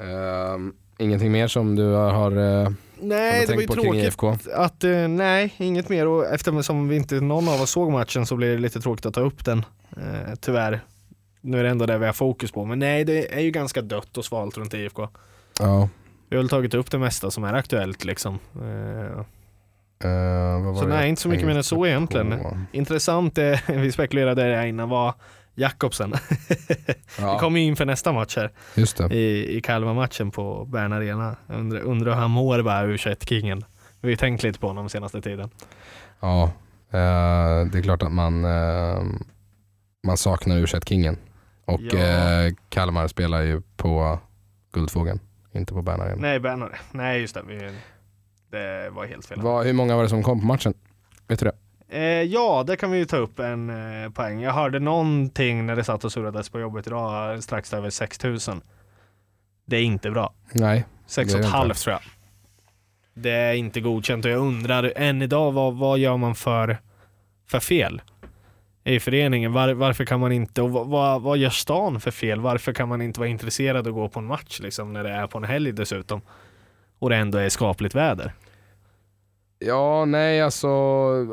Ehm, 0.00 0.74
ingenting 0.98 1.32
mer 1.32 1.48
som 1.48 1.76
du 1.76 1.84
har, 1.92 2.38
uh, 2.38 2.68
Nej, 3.00 3.46
det 3.46 3.54
var 3.54 3.60
ju 3.60 3.66
tråkigt 3.66 4.04
IFK? 4.04 4.36
att, 4.54 4.84
eh, 4.84 5.08
nej, 5.08 5.54
inget 5.56 5.88
mer 5.88 6.06
och 6.06 6.26
eftersom 6.26 6.88
vi 6.88 6.96
inte 6.96 7.14
någon 7.20 7.48
av 7.48 7.60
oss 7.60 7.70
såg 7.70 7.92
matchen 7.92 8.26
så 8.26 8.36
blir 8.36 8.50
det 8.50 8.58
lite 8.58 8.80
tråkigt 8.80 9.06
att 9.06 9.14
ta 9.14 9.20
upp 9.20 9.44
den. 9.44 9.64
Eh, 9.96 10.34
tyvärr. 10.40 10.80
Nu 11.40 11.58
är 11.58 11.64
det 11.64 11.70
ändå 11.70 11.86
det 11.86 11.98
vi 11.98 12.06
har 12.06 12.12
fokus 12.12 12.52
på, 12.52 12.64
men 12.64 12.78
nej 12.78 13.04
det 13.04 13.34
är 13.34 13.40
ju 13.40 13.50
ganska 13.50 13.82
dött 13.82 14.18
och 14.18 14.24
svalt 14.24 14.58
runt 14.58 14.74
IFK. 14.74 15.08
Ja. 15.58 15.88
Vi 16.28 16.36
har 16.36 16.42
väl 16.42 16.48
tagit 16.48 16.74
upp 16.74 16.90
det 16.90 16.98
mesta 16.98 17.30
som 17.30 17.44
är 17.44 17.54
aktuellt 17.54 18.04
liksom. 18.04 18.38
Eh, 18.54 19.24
Eh, 20.04 20.64
var 20.64 20.74
Så 20.74 20.86
nej, 20.86 21.08
inte 21.08 21.22
så 21.22 21.28
mycket 21.28 21.46
mer 21.46 21.56
än 21.56 21.64
så 21.64 21.86
egentligen. 21.86 22.34
intressant, 22.72 23.38
vi 23.68 23.92
spekulerade 23.92 24.42
det 24.44 24.68
innan 24.68 24.88
var 24.88 25.14
Jakobsen. 25.54 26.14
Ja, 27.18 27.32
Det 27.32 27.38
kommer 27.38 27.60
ju 27.60 27.66
inför 27.66 27.84
nästa 27.84 28.12
match 28.12 28.36
här 28.36 28.50
just 28.74 28.96
det. 28.96 29.14
i, 29.14 29.56
i 29.56 29.60
Kalmar-matchen 29.60 30.30
på 30.30 30.64
Bern 30.64 30.92
Arena. 30.92 31.36
Undrar, 31.48 31.80
undrar 31.80 32.14
hur 32.14 32.20
han 32.20 32.30
mår 32.30 32.62
bara 32.62 32.86
U21-kingen. 32.86 33.64
Vi 34.00 34.06
har 34.06 34.10
ju 34.10 34.16
tänkt 34.16 34.42
lite 34.42 34.58
på 34.58 34.66
honom 34.66 34.88
senaste 34.88 35.20
tiden. 35.20 35.50
Ja, 36.20 36.44
eh, 36.90 37.66
det 37.72 37.78
är 37.78 37.82
klart 37.82 38.02
att 38.02 38.12
man, 38.12 38.44
eh, 38.44 39.02
man 40.06 40.16
saknar 40.16 40.56
u 40.58 40.66
kingen 40.86 41.16
Och 41.64 41.80
Ja. 41.80 41.98
eh, 41.98 42.52
Kalmar 42.68 43.08
spelar 43.08 43.42
ju 43.42 43.62
på 43.76 44.18
Guldfågeln, 44.72 45.20
inte 45.52 45.72
på 45.74 45.82
Bernharden. 45.82 46.18
Nej, 46.18 46.40
Bern 46.40 46.68
Nej, 46.92 47.20
just 47.20 47.34
det. 47.34 47.42
Vi, 47.48 47.70
det 48.50 48.90
var 48.90 49.06
helt 49.06 49.26
fel. 49.26 49.40
Vad- 49.42 49.66
Hur 49.66 49.72
många 49.72 49.96
var 49.96 50.02
det 50.02 50.08
som 50.08 50.22
kom 50.22 50.40
på 50.40 50.46
matchen? 50.46 50.74
Vet 51.28 51.38
du 51.38 51.44
det? 51.46 51.52
Eh, 51.94 52.02
ja, 52.22 52.64
det 52.66 52.76
kan 52.76 52.90
vi 52.90 52.98
ju 52.98 53.04
ta 53.04 53.16
upp 53.16 53.38
en 53.38 53.70
eh, 53.70 54.10
poäng. 54.10 54.40
Jag 54.40 54.52
hörde 54.52 54.78
någonting 54.78 55.66
när 55.66 55.76
det 55.76 55.84
satt 55.84 56.04
och 56.04 56.12
surrades 56.12 56.48
på 56.48 56.60
jobbet 56.60 56.86
idag, 56.86 57.42
strax 57.42 57.74
över 57.74 57.90
6000. 57.90 58.60
Det 59.66 59.76
är 59.76 59.82
inte 59.82 60.10
bra. 60.10 60.34
Nej. 60.52 60.84
Sex 61.06 61.32
Det 61.32 61.38
är 61.38 61.40
och 61.40 61.44
ett 61.44 61.52
det 61.52 61.56
halvt 61.56 61.78
tror 61.78 61.92
jag. 61.92 62.02
Det 63.14 63.30
är 63.30 63.54
inte 63.54 63.80
godkänt 63.80 64.24
och 64.24 64.30
jag 64.30 64.38
undrar 64.38 64.92
än 64.96 65.22
idag 65.22 65.52
vad, 65.52 65.74
vad 65.74 65.98
gör 65.98 66.16
man 66.16 66.34
för, 66.34 66.78
för 67.46 67.60
fel 67.60 68.02
i 68.84 69.00
föreningen? 69.00 69.52
Var, 69.52 69.74
varför 69.74 70.04
kan 70.04 70.20
man 70.20 70.32
inte, 70.32 70.62
och 70.62 70.70
vad, 70.70 70.86
vad, 70.86 71.22
vad 71.22 71.38
gör 71.38 71.50
stan 71.50 72.00
för 72.00 72.10
fel? 72.10 72.40
Varför 72.40 72.72
kan 72.72 72.88
man 72.88 73.02
inte 73.02 73.20
vara 73.20 73.28
intresserad 73.28 73.86
och 73.86 73.94
gå 73.94 74.08
på 74.08 74.18
en 74.18 74.26
match 74.26 74.60
liksom 74.60 74.92
när 74.92 75.04
det 75.04 75.10
är 75.10 75.26
på 75.26 75.38
en 75.38 75.44
helg 75.44 75.72
dessutom? 75.72 76.20
Och 76.98 77.10
det 77.10 77.16
ändå 77.16 77.38
är 77.38 77.48
skapligt 77.48 77.94
väder. 77.94 78.32
Ja, 79.66 80.04
nej 80.04 80.42
alltså, 80.42 80.68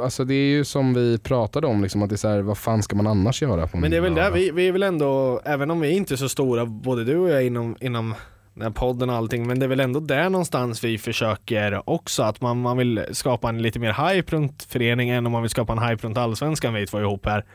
alltså 0.02 0.26
det 0.26 0.34
är 0.34 0.50
ju 0.50 0.66
som 0.66 0.94
vi 0.94 1.20
pratade 1.20 1.68
om, 1.68 1.82
liksom, 1.82 2.04
att 2.04 2.10
det 2.10 2.16
är 2.16 2.18
så 2.18 2.28
här, 2.28 2.42
vad 2.42 2.58
fan 2.58 2.84
ska 2.84 2.96
man 2.96 3.08
annars 3.08 3.42
göra? 3.42 3.68
På 3.68 3.78
en 3.78 3.82
Men 3.82 3.92
det 3.92 3.98
är 3.98 4.02
väl 4.02 4.16
där 4.16 4.32
vi, 4.32 4.52
vi 4.52 4.68
är 4.68 4.72
väl 4.72 4.84
ändå, 4.84 5.42
även 5.46 5.72
om 5.72 5.80
vi 5.80 5.90
inte 5.90 6.14
är 6.14 6.16
så 6.16 6.30
stora, 6.30 6.66
både 6.66 7.04
du 7.04 7.18
och 7.18 7.30
jag 7.30 7.46
inom, 7.46 7.76
inom 7.80 8.16
den 8.54 8.64
här 8.64 8.70
podden 8.70 9.10
och 9.10 9.16
allting, 9.16 9.48
men 9.48 9.60
det 9.60 9.66
är 9.66 9.68
väl 9.68 9.80
ändå 9.80 10.00
där 10.00 10.30
någonstans 10.30 10.84
vi 10.84 10.98
försöker 10.98 11.90
också, 11.90 12.24
att 12.24 12.42
man, 12.42 12.62
man 12.62 12.78
vill 12.78 13.06
skapa 13.12 13.50
en 13.50 13.62
lite 13.62 13.80
mer 13.80 14.10
hype 14.10 14.36
runt 14.36 14.64
föreningen 14.64 15.26
och 15.26 15.32
man 15.32 15.42
vill 15.42 15.52
skapa 15.52 15.74
en 15.74 15.80
hype 15.80 16.08
runt 16.08 16.18
allsvenskan 16.18 16.74
vi 16.74 16.88
två 16.88 17.00
ihop 17.00 17.26
här. 17.26 17.46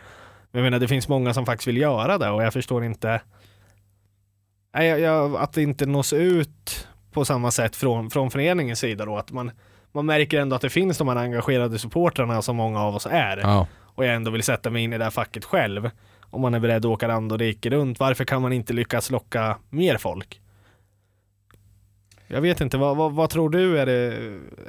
Men 0.50 0.62
jag 0.62 0.64
menar 0.64 0.78
det 0.78 0.88
finns 0.88 1.09
många 1.09 1.35
som 1.35 1.47
faktiskt 1.47 1.68
vill 1.68 1.76
göra 1.76 2.18
det 2.18 2.30
och 2.30 2.42
jag 2.42 2.52
förstår 2.52 2.85
inte 2.85 3.21
Nej, 4.76 4.88
jag, 4.88 5.00
jag, 5.00 5.37
att 5.37 5.52
det 5.52 5.62
inte 5.62 5.87
nås 5.87 6.12
ut 6.12 6.88
på 7.12 7.25
samma 7.25 7.50
sätt 7.50 7.76
från, 7.76 8.11
från 8.11 8.30
föreningens 8.30 8.78
sida 8.78 9.04
då, 9.04 9.16
att 9.16 9.33
man, 9.33 9.50
man 9.97 10.07
märker 10.07 10.41
ändå 10.41 10.57
att 10.57 10.62
det 10.62 10.71
finns 10.71 10.99
de 10.99 11.09
här 11.09 11.17
engagerade 11.17 11.79
supportrarna 11.79 12.43
som 12.43 12.57
många 12.57 12.81
av 12.81 12.95
oss 12.95 13.07
är 13.11 13.37
Ja, 13.37 13.67
och 13.85 14.05
jag 14.05 14.15
ändå 14.15 14.31
vill 14.31 14.43
sätta 14.43 14.71
mig 14.71 14.83
in 14.83 14.93
i 14.93 14.99
det 14.99 15.05
här 15.05 15.11
facket 15.11 15.45
själv. 15.45 15.91
Om 16.31 16.41
man 16.41 16.55
är 16.55 16.61
beredd 16.61 16.76
att 16.76 16.85
åka 16.85 17.07
land 17.07 17.33
och 17.33 17.38
rike 17.38 17.71
runt, 17.71 18.00
varför 18.00 18.25
kan 18.25 18.43
man 18.43 18.53
inte 18.53 18.73
lyckas 18.73 19.11
locka 19.11 19.57
mer 19.71 19.97
folk? 19.97 20.41
Jag 22.26 22.41
vet 22.41 22.61
inte, 22.61 22.76
vad, 22.76 22.97
vad, 22.97 23.12
vad 23.12 23.31
tror 23.31 23.50
du 23.50 23.79
är, 23.79 23.87
det, 23.87 24.17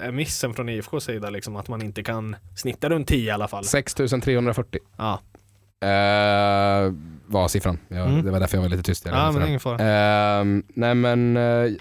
är 0.02 0.12
missen 0.12 0.54
från 0.54 0.70
IFKs 0.70 1.04
sida? 1.04 1.30
Liksom, 1.30 1.56
att 1.56 1.68
man 1.68 1.82
inte 1.82 2.04
kan 2.04 2.36
snitta 2.56 2.90
runt 2.90 3.08
10 3.08 3.28
i 3.28 3.32
alla 3.32 3.48
fall? 3.48 3.64
6340 3.64 4.82
Ja, 4.98 5.20
eh, 5.82 6.94
var 7.26 7.48
siffran. 7.48 7.80
Jag, 7.88 8.08
Mm. 8.08 8.26
Det 8.26 8.32
var 8.32 8.40
därför 8.40 8.58
jag 8.58 8.62
var 8.62 8.70
lite 8.70 8.84
tyst. 8.84 9.06
Ja 9.06 9.32
men 9.32 9.48
ingen 9.48 9.60
fara. 9.60 9.80
Ehm, 9.80 10.64
nej 10.68 10.96
men 10.96 11.38
eh, 11.38 11.72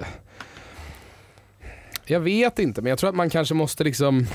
Jag 2.07 2.21
vet 2.21 2.59
inte 2.59 2.83
men 2.83 2.91
jag 2.91 2.99
tror 2.99 3.11
att 3.11 3.17
man 3.17 3.31
kanske 3.31 3.55
måste 3.55 3.85
liksom 3.85 4.27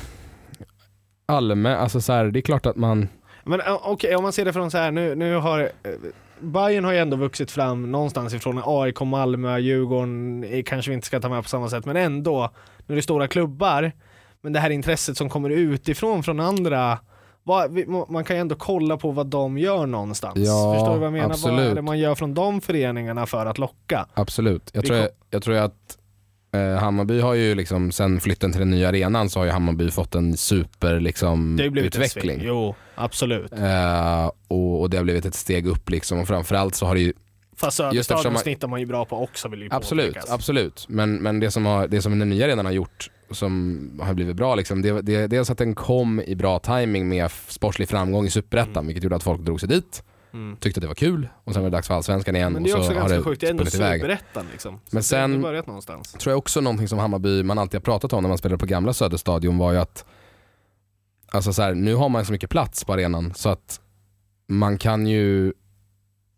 Allmän, 1.25 1.77
alltså 1.77 2.01
så 2.01 2.13
här, 2.13 2.25
det 2.25 2.39
är 2.39 2.41
klart 2.41 2.65
att 2.65 2.75
man 2.75 3.07
Men 3.43 3.61
eh, 3.61 3.79
okej, 3.83 4.15
om 4.15 4.23
man 4.23 4.33
ser 4.33 4.45
det 4.45 4.53
från 4.53 4.71
så 4.71 4.77
här, 4.77 4.91
nu, 4.91 5.15
nu 5.15 5.35
har 5.35 5.59
eh, 5.59 5.91
Bayern 6.39 6.85
har 6.85 6.91
ju 6.91 6.97
ändå 6.97 7.17
vuxit 7.17 7.51
fram 7.51 7.91
någonstans 7.91 8.33
ifrån 8.33 8.61
AIK, 8.65 9.01
Malmö, 9.01 9.57
Djurgården 9.59 10.43
eh, 10.43 10.63
kanske 10.63 10.91
vi 10.91 10.95
inte 10.95 11.07
ska 11.07 11.19
ta 11.19 11.29
med 11.29 11.43
på 11.43 11.49
samma 11.49 11.69
sätt, 11.69 11.85
men 11.85 11.95
ändå. 11.97 12.49
Nu 12.87 12.93
är 12.93 12.95
det 12.95 13.01
stora 13.01 13.27
klubbar, 13.27 13.91
men 14.41 14.53
det 14.53 14.59
här 14.59 14.69
intresset 14.69 15.17
som 15.17 15.29
kommer 15.29 15.49
utifrån 15.49 16.23
från 16.23 16.39
andra 16.39 16.99
man 18.09 18.23
kan 18.23 18.35
ju 18.35 18.39
ändå 18.39 18.55
kolla 18.55 18.97
på 18.97 19.11
vad 19.11 19.27
de 19.27 19.57
gör 19.57 19.85
någonstans. 19.85 20.39
Ja, 20.39 20.73
Förstår 20.73 20.93
du 20.93 20.99
vad 20.99 21.05
jag 21.05 21.13
menar? 21.13 21.27
Vad 21.27 21.31
är 21.31 21.33
absolut. 21.33 21.75
det 21.75 21.81
man 21.81 21.99
gör 21.99 22.15
från 22.15 22.33
de 22.33 22.61
föreningarna 22.61 23.25
för 23.25 23.45
att 23.45 23.57
locka? 23.57 24.05
Absolut. 24.13 24.71
Jag 24.73 24.85
tror, 24.85 24.97
jag, 24.97 25.09
jag 25.29 25.43
tror 25.43 25.55
att 25.55 25.97
Hammarby 26.79 27.19
har 27.19 27.33
ju 27.33 27.55
liksom, 27.55 27.91
sen 27.91 28.19
flytten 28.19 28.51
till 28.51 28.59
den 28.59 28.69
nya 28.71 28.87
arenan 28.89 29.29
så 29.29 29.39
har 29.39 29.45
ju 29.45 29.51
Hammarby 29.51 29.91
fått 29.91 30.15
en 30.15 30.37
super 30.37 30.99
liksom, 30.99 31.55
Det 31.57 31.63
har 31.63 31.69
blivit 31.69 31.95
utveckling. 31.95 32.37
sving. 32.37 32.47
Jo, 32.47 32.75
absolut. 32.95 33.53
Eh, 33.53 34.31
och, 34.47 34.81
och 34.81 34.89
det 34.89 34.97
har 34.97 35.03
blivit 35.03 35.25
ett 35.25 35.35
steg 35.35 35.67
upp 35.67 35.89
liksom 35.89 36.19
och 36.19 36.27
framförallt 36.27 36.75
så 36.75 36.85
har 36.85 36.95
det 36.95 37.01
ju 37.01 37.13
Fast 37.55 37.77
Söderstadion 37.77 38.33
man- 38.33 38.41
snittar 38.41 38.67
man 38.67 38.79
ju 38.79 38.85
bra 38.85 39.05
på 39.05 39.23
också 39.23 39.47
vill 39.47 39.61
ju 39.61 39.67
Absolut, 39.71 40.07
påpekas. 40.13 40.31
absolut. 40.31 40.85
Men, 40.89 41.15
men 41.15 41.39
det, 41.39 41.51
som 41.51 41.65
har, 41.65 41.87
det 41.87 42.01
som 42.01 42.19
den 42.19 42.29
nya 42.29 42.45
arenan 42.45 42.65
har 42.65 42.73
gjort 42.73 43.09
som 43.31 43.79
har 44.03 44.13
blivit 44.13 44.35
bra, 44.35 44.55
liksom, 44.55 44.81
det, 44.81 45.01
det, 45.01 45.27
dels 45.27 45.49
att 45.49 45.57
den 45.57 45.75
kom 45.75 46.21
i 46.21 46.35
bra 46.35 46.59
timing 46.59 47.09
med 47.09 47.31
sportslig 47.47 47.89
framgång 47.89 48.25
i 48.25 48.29
Superettan, 48.29 48.71
Mm. 48.77 48.87
vilket 48.87 49.03
gjorde 49.03 49.15
att 49.15 49.23
folk 49.23 49.41
drog 49.41 49.59
sig 49.59 49.69
dit, 49.69 50.03
Mm. 50.33 50.57
tyckte 50.57 50.77
att 50.77 50.81
det 50.81 50.87
var 50.87 50.95
kul 50.95 51.27
och 51.43 51.53
sen 51.53 51.63
var 51.63 51.69
det 51.69 51.77
dags 51.77 51.87
för 51.87 51.93
Allsvenskan 51.95 52.35
igen 52.35 52.53
Men 52.53 52.61
och 52.61 52.67
det 52.67 52.71
är 52.71 52.73
så 52.73 52.77
också 52.79 52.89
har 52.91 52.95
ganska 52.99 53.17
det 53.17 53.23
sjukt, 53.23 53.41
det 53.41 53.47
är 53.47 53.51
ändå 53.51 53.65
superettan 53.65 54.45
liksom. 54.51 54.75
Så 54.85 54.95
Men 54.95 55.03
sen- 55.03 55.23
ändå 55.33 55.47
börjat 55.47 55.67
någonstans. 55.67 56.11
tror 56.11 56.31
jag 56.31 56.37
också 56.37 56.61
någonting 56.61 56.87
som 56.87 56.99
Hammarby, 56.99 57.43
man 57.43 57.57
alltid 57.59 57.75
har 57.75 57.81
pratat 57.81 58.13
om 58.13 58.23
när 58.23 58.27
man 58.29 58.37
spelade 58.37 58.57
på 58.59 58.65
gamla 58.65 58.93
Söderstadion 58.93 59.57
var 59.57 59.71
ju 59.71 59.77
att 59.77 60.05
Alltså 61.33 61.53
så 61.53 61.61
här, 61.61 61.73
nu 61.73 61.95
har 61.95 62.09
man 62.09 62.25
så 62.25 62.31
mycket 62.31 62.49
plats 62.49 62.83
på 62.83 62.93
arenan 62.93 63.33
så 63.33 63.49
att 63.49 63.81
man 64.47 64.77
kan 64.77 65.07
ju 65.07 65.53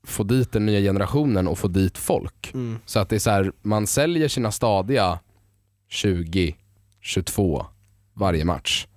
få 0.07 0.23
dit 0.23 0.51
den 0.51 0.65
nya 0.65 0.79
generationen 0.79 1.47
och 1.47 1.57
få 1.57 1.67
dit 1.67 1.97
folk. 1.97 2.51
Mm. 2.53 2.79
Så 2.85 2.99
att 2.99 3.09
det 3.09 3.15
är 3.15 3.19
så 3.19 3.29
här, 3.29 3.51
man 3.61 3.87
säljer 3.87 4.27
sina 4.27 4.51
stadiga 4.51 5.19
20, 5.87 6.55
22 7.01 7.65
varje 8.13 8.45
match. 8.45 8.87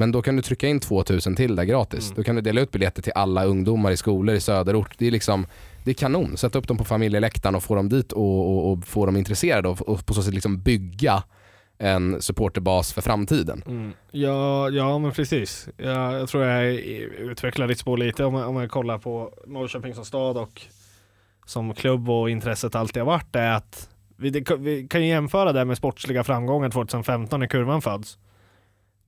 Men 0.00 0.12
då 0.12 0.22
kan 0.22 0.36
du 0.36 0.42
trycka 0.42 0.68
in 0.68 0.80
2000 0.80 1.36
till 1.36 1.56
där 1.56 1.64
gratis. 1.64 2.04
Mm. 2.06 2.16
Då 2.16 2.22
kan 2.22 2.36
du 2.36 2.42
dela 2.42 2.60
ut 2.60 2.70
biljetter 2.70 3.02
till 3.02 3.12
alla 3.14 3.44
ungdomar 3.44 3.90
i 3.90 3.96
skolor 3.96 4.34
i 4.34 4.40
söderort. 4.40 4.94
Det 4.98 5.06
är 5.06 5.10
liksom 5.10 5.46
det 5.84 5.90
är 5.90 5.94
kanon. 5.94 6.36
Sätta 6.36 6.58
upp 6.58 6.68
dem 6.68 6.76
på 6.76 6.84
familjeläktaren 6.84 7.54
och 7.54 7.62
få 7.62 7.74
dem 7.74 7.88
dit 7.88 8.12
och, 8.12 8.50
och, 8.50 8.72
och 8.72 8.84
få 8.84 9.06
dem 9.06 9.16
intresserade 9.16 9.68
och, 9.68 9.88
och 9.88 10.06
på 10.06 10.14
så 10.14 10.22
sätt 10.22 10.34
liksom 10.34 10.62
bygga 10.62 11.22
en 11.78 12.22
supporterbas 12.22 12.92
för 12.92 13.02
framtiden. 13.02 13.62
Mm. 13.66 13.92
Ja, 14.10 14.70
ja 14.70 14.98
men 14.98 15.12
precis. 15.12 15.68
Ja, 15.76 16.18
jag 16.18 16.28
tror 16.28 16.44
jag 16.44 16.74
utvecklar 16.74 17.68
ditt 17.68 17.78
spår 17.78 17.96
lite 17.96 18.24
om 18.24 18.34
jag, 18.34 18.48
om 18.48 18.56
jag 18.56 18.70
kollar 18.70 18.98
på 18.98 19.34
Norrköping 19.46 19.94
som 19.94 20.04
stad 20.04 20.36
och 20.36 20.62
som 21.46 21.74
klubb 21.74 22.10
och 22.10 22.30
intresset 22.30 22.74
alltid 22.74 23.02
har 23.02 23.06
varit 23.06 23.36
är 23.36 23.50
att 23.50 23.88
vi, 24.16 24.30
det, 24.30 24.56
vi 24.58 24.88
kan 24.88 25.02
ju 25.02 25.08
jämföra 25.08 25.52
det 25.52 25.64
med 25.64 25.76
sportsliga 25.76 26.24
framgångar 26.24 26.70
2015 26.70 27.40
när 27.40 27.46
kurvan 27.46 27.82
föds. 27.82 28.18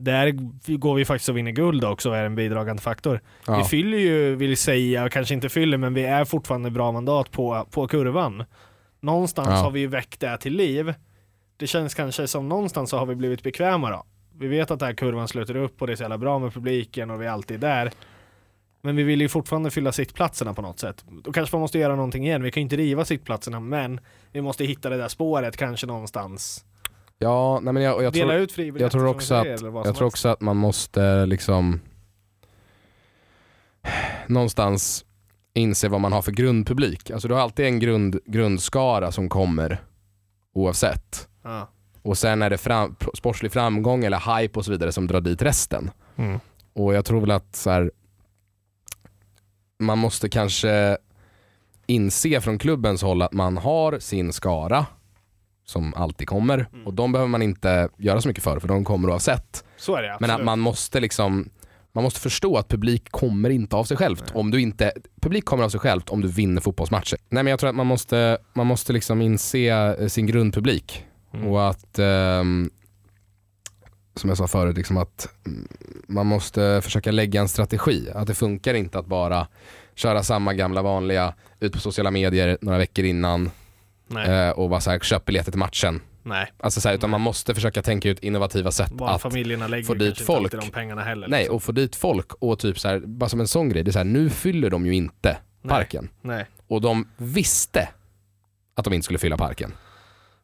Där 0.04 0.30
går 0.76 0.94
vi 0.94 1.04
faktiskt 1.04 1.28
och 1.28 1.36
vinner 1.36 1.50
guld 1.50 1.84
också 1.84 2.10
och 2.10 2.16
är 2.16 2.24
en 2.24 2.34
bidragande 2.34 2.82
faktor. 2.82 3.20
Vi 3.46 3.52
Ja. 3.52 3.64
fyller 3.64 3.98
ju, 3.98 4.34
vill 4.34 4.56
säga, 4.56 5.08
kanske 5.08 5.34
inte 5.34 5.48
fyller, 5.48 5.78
men 5.78 5.94
vi 5.94 6.04
är 6.04 6.24
fortfarande 6.24 6.70
bra 6.70 6.92
mandat 6.92 7.30
på, 7.30 7.66
på 7.70 7.88
kurvan. 7.88 8.44
Någonstans 9.00 9.48
Ja. 9.48 9.54
har 9.56 9.70
vi 9.70 9.80
ju 9.80 9.86
väckt 9.86 10.20
det 10.20 10.36
till 10.38 10.52
liv. 10.56 10.94
Det 11.56 11.66
känns 11.66 11.94
kanske 11.94 12.26
som 12.28 12.48
någonstans 12.48 12.90
så 12.90 12.98
har 12.98 13.06
vi 13.06 13.14
blivit 13.14 13.42
bekväma 13.42 13.90
då. 13.90 14.04
Vi 14.38 14.48
vet 14.48 14.70
att 14.70 14.78
den 14.78 14.86
här 14.86 14.94
kurvan 14.94 15.28
sluter 15.28 15.56
upp 15.56 15.80
och 15.80 15.86
det 15.86 15.92
är 15.92 15.96
så 15.96 16.02
jävla 16.02 16.18
bra 16.18 16.38
med 16.38 16.52
publiken 16.54 17.10
och 17.10 17.22
vi 17.22 17.26
är 17.26 17.30
alltid 17.30 17.60
där. 17.60 17.90
Men 18.82 18.96
vi 18.96 19.02
vill 19.02 19.20
ju 19.20 19.28
fortfarande 19.28 19.70
fylla 19.70 19.92
sittplatserna 19.92 20.54
på 20.54 20.62
något 20.62 20.78
sätt. 20.78 21.04
Då 21.24 21.32
kanske 21.32 21.56
man 21.56 21.60
måste 21.60 21.78
göra 21.78 21.96
någonting 21.96 22.26
igen. 22.26 22.42
Vi 22.42 22.50
kan 22.50 22.60
ju 22.60 22.62
inte 22.62 22.76
riva 22.76 23.04
sittplatserna, 23.04 23.60
men 23.60 24.00
vi 24.32 24.40
måste 24.40 24.64
hitta 24.64 24.90
det 24.90 24.96
där 24.96 25.08
spåret 25.08 25.56
kanske 25.56 25.86
någonstans. 25.86 26.64
Ja, 27.22 27.60
nej 27.62 27.72
men 27.72 27.82
jag, 27.82 28.02
jag 28.02 28.12
Dela 28.12 28.32
tror, 28.32 28.42
ut 28.42 28.52
fribiljetter 28.52 28.84
jag 28.84 28.92
tror 29.02 29.14
också 29.14 29.26
säger, 29.26 29.54
att, 29.54 29.62
vad 29.62 29.86
jag 29.86 29.96
tror 29.96 30.06
också 30.06 30.28
att 30.28 30.40
man 30.40 30.56
måste 30.56 31.26
liksom 31.26 31.80
någonstans 34.26 35.04
inse 35.54 35.88
vad 35.88 36.00
man 36.00 36.12
har 36.12 36.22
för 36.22 36.32
grundpublik. 36.32 37.10
Alltså 37.10 37.28
du 37.28 37.34
har 37.34 37.40
alltid 37.40 37.66
en 37.66 37.80
grund, 37.80 38.18
grundskara 38.26 39.12
som 39.12 39.28
kommer 39.28 39.80
oavsett. 40.54 41.28
Ja. 41.42 41.68
Och 42.02 42.18
sen 42.18 42.42
är 42.42 42.50
det 42.50 42.58
fram, 42.58 42.96
sportslig 43.14 43.52
framgång 43.52 44.04
eller 44.04 44.38
hype 44.38 44.58
och 44.58 44.64
så 44.64 44.70
vidare 44.70 44.92
som 44.92 45.06
drar 45.06 45.20
dit 45.20 45.42
resten. 45.42 45.90
Mm. 46.16 46.40
Och 46.72 46.94
jag 46.94 47.04
tror 47.04 47.20
väl 47.20 47.30
att 47.30 47.56
så 47.56 47.70
här, 47.70 47.90
man 49.78 49.98
måste 49.98 50.28
kanske 50.28 50.98
inse 51.86 52.40
från 52.40 52.58
klubbens 52.58 53.02
håll 53.02 53.22
att 53.22 53.32
man 53.32 53.56
har 53.56 53.98
sin 53.98 54.32
skara 54.32 54.86
som 55.72 55.94
alltid 55.94 56.28
kommer 56.28 56.66
Mm. 56.72 56.86
och 56.86 56.94
de 56.94 57.12
behöver 57.12 57.28
man 57.28 57.42
inte 57.42 57.88
göra 57.98 58.20
så 58.20 58.28
mycket 58.28 58.44
för 58.44 58.60
för 58.60 58.68
de 58.68 58.84
kommer 58.84 59.10
oavsett. 59.10 59.64
Så 59.76 59.96
är 59.96 60.02
det 60.02 60.08
Men 60.08 60.14
absolut. 60.14 60.40
att 60.40 60.44
man 60.44 60.60
måste 60.60 61.00
liksom 61.00 61.50
man 61.94 62.04
måste 62.04 62.20
förstå 62.20 62.56
att 62.56 62.68
publik 62.68 63.10
kommer 63.10 63.50
inte 63.50 63.76
av 63.76 63.84
sig 63.84 63.96
självt. 63.96 64.22
Nej. 64.26 64.40
Om 64.40 64.50
du 64.50 64.60
inte, 64.60 64.92
publik 65.20 65.44
kommer 65.44 65.64
av 65.64 65.68
sig 65.68 65.80
självt 65.80 66.10
om 66.10 66.20
du 66.20 66.28
vinner 66.28 66.60
fotbollsmatcher. 66.60 67.18
Nej 67.28 67.42
men 67.42 67.50
jag 67.50 67.60
tror 67.60 67.70
att 67.70 67.76
man 67.76 67.86
måste, 67.86 68.38
man 68.54 68.66
måste 68.66 68.92
liksom 68.92 69.22
inse 69.22 69.68
eh, 69.68 70.06
sin 70.08 70.26
grundpublik. 70.26 71.04
Mm. 71.34 71.46
Och 71.46 71.68
att, 71.68 71.98
ehm, 71.98 72.70
som 74.16 74.28
jag 74.28 74.38
sa 74.38 74.46
förut, 74.46 74.76
liksom 74.76 74.96
att 74.96 75.28
mm, 75.46 75.68
man 76.08 76.26
måste 76.26 76.80
försöka 76.82 77.10
lägga 77.10 77.40
en 77.40 77.48
strategi. 77.48 78.08
Att 78.14 78.26
det 78.26 78.34
funkar 78.34 78.74
inte 78.74 78.98
att 78.98 79.06
bara 79.06 79.46
köra 79.94 80.22
samma 80.22 80.54
gamla 80.54 80.82
vanliga, 80.82 81.34
ut 81.60 81.72
på 81.72 81.78
sociala 81.80 82.10
medier 82.10 82.58
några 82.60 82.78
veckor 82.78 83.04
innan 83.04 83.50
Nej. 84.12 84.30
eh, 84.48 84.50
och 84.50 84.70
bara 84.70 84.80
så 84.80 84.90
här, 84.90 84.98
köp 84.98 85.24
biljetter 85.24 85.50
till 85.52 85.58
matchen. 85.58 86.00
Nej. 86.22 86.52
Alltså 86.58 86.80
så 86.80 86.88
här, 86.88 86.94
utan 86.96 87.10
man 87.10 87.20
måste 87.20 87.54
försöka 87.54 87.82
tänka 87.82 88.08
ut 88.08 88.18
innovativa 88.18 88.70
sätt 88.70 88.86
att 88.86 88.92
Barnfamiljerna 88.92 89.66
lägger 89.66 89.84
få 89.84 89.94
dit 89.94 90.20
folk. 90.20 90.54
inte 90.54 90.66
de 90.66 90.70
pengarna 90.72 91.02
heller. 91.02 91.28
Nej, 91.28 91.40
liksom. 91.40 91.56
och 91.56 91.62
få 91.62 91.72
dit 91.72 91.96
folk 91.96 92.32
och 92.32 92.58
typ 92.58 92.78
så 92.78 92.88
här, 92.88 93.00
bara 93.00 93.28
som 93.28 93.40
en 93.40 93.48
sån 93.48 93.68
grej, 93.68 93.82
det 93.82 93.90
är 93.90 93.92
så 93.92 93.98
här, 93.98 94.04
nu 94.04 94.30
fyller 94.30 94.70
de 94.70 94.86
ju 94.86 94.94
inte 94.94 95.36
Nej. 95.62 95.70
parken. 95.70 96.08
Nej. 96.20 96.46
Och 96.68 96.80
de 96.80 97.08
visste 97.16 97.88
att 98.74 98.84
de 98.84 98.92
inte 98.94 99.04
skulle 99.04 99.18
fylla 99.18 99.36
parken 99.36 99.72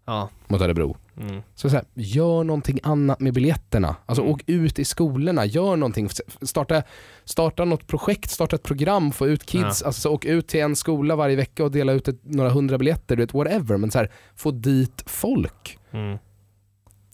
Ja. 0.09 0.29
mot 0.47 0.61
Örebro. 0.61 0.97
Mm. 1.21 1.42
Så, 1.55 1.71
så 1.71 1.77
här, 1.77 1.85
gör 1.94 2.44
någonting 2.44 2.79
annat 2.83 3.21
med 3.21 3.35
biljetterna. 3.35 3.97
Alltså 4.07 4.23
Mm. 4.23 4.35
åk 4.35 4.42
ut 4.47 4.79
i 4.79 4.85
skolorna, 4.85 5.44
gör 5.44 5.77
någonting. 5.77 6.09
Starta, 6.42 6.83
starta 7.25 7.64
något 7.64 7.87
projekt, 7.87 8.31
starta 8.31 8.57
ett 8.57 8.62
program, 8.62 9.12
få 9.12 9.27
ut 9.27 9.47
kids. 9.47 9.83
Alltså, 9.83 10.01
så 10.01 10.11
åk 10.14 10.25
ut 10.25 10.49
till 10.49 10.61
en 10.61 10.77
skola 10.77 11.16
varje 11.16 11.37
vecka 11.37 11.64
och 11.64 11.71
dela 11.71 11.92
ut 11.92 12.09
ett, 12.09 12.21
några 12.23 12.51
hundra 12.51 12.79
biljetter, 12.79 13.16
du 13.16 13.23
vet, 13.23 13.35
whatever. 13.35 13.77
Men 13.77 13.90
så 13.90 13.99
här, 13.99 14.11
få 14.37 14.51
dit 14.51 15.03
folk. 15.07 15.79
Mm. 15.90 16.18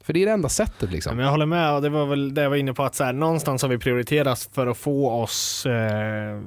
För 0.03 0.13
det 0.13 0.23
är 0.23 0.27
det 0.27 0.33
enda 0.33 0.49
sättet 0.49 0.75
Ja, 0.83 0.89
liksom. 0.91 1.17
men 1.17 1.25
jag 1.25 1.31
håller 1.31 1.47
med 1.47 1.75
och 1.75 1.83
det 1.83 1.89
var 1.89 2.07
väl 2.07 2.35
det 2.35 2.43
jag 2.43 2.51
var 2.51 2.57
inne 2.57 2.75
på 2.75 2.83
att 2.83 2.95
så 2.95 3.05
här, 3.05 3.13
någonstans 3.13 3.63
har 3.63 3.69
vi 3.69 3.79
prioriterat 3.79 4.49
för 4.53 4.67
att 4.67 4.77
få 4.77 5.11
oss 5.11 5.67
eh, 5.67 6.41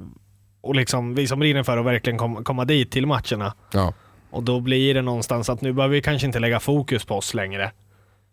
och 0.62 0.76
liksom 0.76 1.16
vi 1.16 1.28
som 1.28 1.40
brinner 1.40 1.64
för 1.64 1.78
att 1.78 1.86
verkligen 1.86 2.20
kom, 2.20 2.44
komma 2.44 2.66
dit 2.66 2.92
till 2.92 3.06
matcherna. 3.08 3.54
Ja. 3.74 3.94
Och 4.38 4.44
då 4.44 4.60
blir 4.60 4.94
det 4.94 5.02
någonstans 5.02 5.50
att 5.50 5.62
nu 5.62 5.74
behöver 5.74 5.96
vi 5.96 6.02
kanske 6.02 6.28
inte 6.28 6.40
lägga 6.40 6.60
fokus 6.60 7.06
på 7.06 7.16
oss 7.16 7.34
längre. 7.34 7.72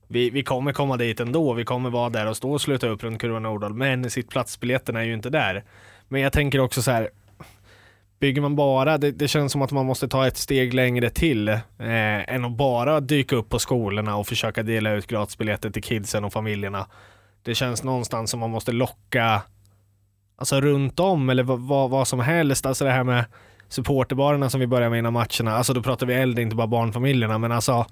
Vi, 0.09 0.31
vi 0.31 0.43
kommer 0.43 0.73
komma 0.73 0.97
dit 0.97 1.21
ändå, 1.21 1.53
vi 1.53 1.65
kommer 1.65 1.91
vara 1.91 2.11
där 2.11 2.27
och 2.27 2.37
stå 2.37 2.53
och 2.53 2.61
sluta 2.61 2.87
upp 2.87 3.03
runt 3.03 3.21
kurvan 3.21 3.43
Nordahl, 3.43 3.75
men 3.75 4.11
sittplatsbiljetterna 4.11 5.01
är 5.01 5.05
ju 5.05 5.15
inte 5.15 5.31
där. 5.31 5.65
Men 6.09 6.21
jag 6.21 6.33
tänker 6.33 6.59
också 6.59 6.83
så 6.83 6.91
här, 6.91 7.11
bygger 8.21 8.43
man 8.43 8.57
bara, 8.57 8.99
det, 8.99 9.11
det 9.11 9.29
känns 9.29 9.53
som 9.53 9.63
att 9.63 9.73
man 9.73 9.87
måste 9.87 10.09
ta 10.09 10.27
ett 10.27 10.37
steg 10.37 10.75
längre 10.75 11.11
till 11.11 11.49
eh, 11.49 11.61
än 12.35 12.45
att 12.45 12.57
bara 12.57 13.01
dyka 13.01 13.37
upp 13.37 13.49
på 13.49 13.59
skolorna 13.59 14.17
och 14.17 14.27
försöka 14.27 14.63
dela 14.63 14.93
ut 14.93 15.07
gratisbiljetter 15.07 15.71
till 15.71 15.83
kidsen 15.83 16.25
och 16.25 16.33
familjerna. 16.33 16.87
Det 17.43 17.55
känns 17.55 17.83
någonstans 17.83 18.31
som 18.31 18.41
man 18.41 18.51
måste 18.51 18.73
locka 18.73 19.43
alltså 20.37 20.61
runt 20.61 21.01
om 21.01 21.31
eller 21.31 21.43
vad, 21.43 21.61
vad, 21.61 21.91
vad 21.91 22.09
som 22.09 22.21
helst. 22.21 22.67
Alltså 22.67 22.85
det 22.85 22.91
här 22.91 23.05
med 23.05 23.25
supporterbarerna 23.69 24.51
som 24.51 24.61
vi 24.61 24.67
börjar 24.67 24.91
med 24.91 24.99
innan 24.99 25.13
matcherna. 25.13 25.57
Alltså 25.57 25.73
då 25.73 25.83
pratar 25.83 26.07
vi 26.07 26.15
äldre, 26.15 26.43
inte 26.43 26.57
bara 26.57 26.67
barnfamiljerna, 26.67 27.39
men 27.39 27.53
alltså 27.53 27.87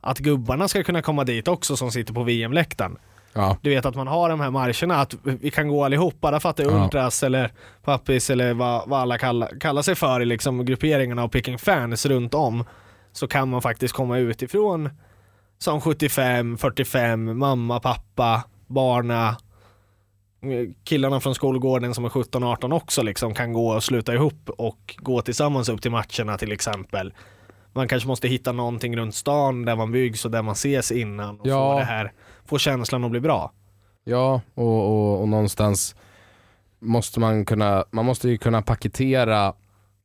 att 0.00 0.18
gubbarna 0.18 0.68
ska 0.68 0.82
kunna 0.82 1.02
komma 1.02 1.24
dit 1.24 1.48
också 1.48 1.76
som 1.76 1.90
sitter 1.90 2.14
på 2.14 2.22
VM-läktaren. 2.22 2.96
Ja. 3.32 3.56
Du 3.62 3.70
vet 3.70 3.86
att 3.86 3.94
man 3.94 4.06
har 4.06 4.28
de 4.28 4.40
här 4.40 4.50
marscherna, 4.50 4.96
att 4.96 5.14
vi 5.22 5.50
kan 5.50 5.68
gå 5.68 5.84
allihop, 5.84 6.20
bara 6.20 6.40
för 6.40 6.50
att 6.50 6.56
det 6.56 6.62
är 6.62 6.70
Ja. 6.70 6.84
Ultras 6.84 7.22
eller 7.22 7.52
Pappis 7.84 8.30
eller 8.30 8.54
vad, 8.54 8.88
vad 8.88 9.00
alla 9.00 9.18
kallar, 9.18 9.60
kallar 9.60 9.82
sig 9.82 9.94
för 9.94 10.20
i 10.20 10.24
liksom 10.24 10.64
grupperingarna 10.64 11.24
och 11.24 11.32
picking 11.32 11.58
fans 11.58 12.06
runt 12.06 12.34
om. 12.34 12.64
Så 13.12 13.28
kan 13.28 13.48
man 13.48 13.62
faktiskt 13.62 13.94
komma 13.94 14.18
utifrån 14.18 14.90
som 15.58 15.80
75, 15.80 16.58
45, 16.58 17.38
mamma, 17.38 17.80
pappa, 17.80 18.42
barna, 18.66 19.36
killarna 20.84 21.20
från 21.20 21.34
skolgården 21.34 21.94
som 21.94 22.04
är 22.04 22.08
17-18 22.08 22.74
också 22.74 23.02
liksom 23.02 23.34
kan 23.34 23.52
gå 23.52 23.68
och 23.74 23.84
sluta 23.84 24.14
ihop 24.14 24.50
och 24.58 24.94
gå 24.98 25.22
tillsammans 25.22 25.68
upp 25.68 25.82
till 25.82 25.90
matcherna 25.90 26.38
till 26.38 26.52
exempel. 26.52 27.14
Man 27.72 27.88
kanske 27.88 28.08
måste 28.08 28.28
hitta 28.28 28.52
någonting 28.52 28.96
runt 28.96 29.14
stan 29.14 29.64
där 29.64 29.76
man 29.76 29.92
byggs 29.92 30.24
och 30.24 30.30
där 30.30 30.42
man 30.42 30.52
ses 30.52 30.92
innan 30.92 31.40
och 31.40 31.46
Ja. 31.46 31.72
få 31.72 31.78
det 31.78 31.84
här, 31.84 32.12
få 32.46 32.58
känslan 32.58 33.04
att 33.04 33.10
bli 33.10 33.20
bra. 33.20 33.52
Ja, 34.04 34.40
och, 34.54 34.88
och, 34.88 35.20
och 35.20 35.28
någonstans 35.28 35.94
måste 36.78 37.20
man 37.20 37.44
kunna, 37.44 37.84
man 37.90 38.04
måste 38.04 38.28
ju 38.28 38.38
kunna 38.38 38.62
paketera 38.62 39.52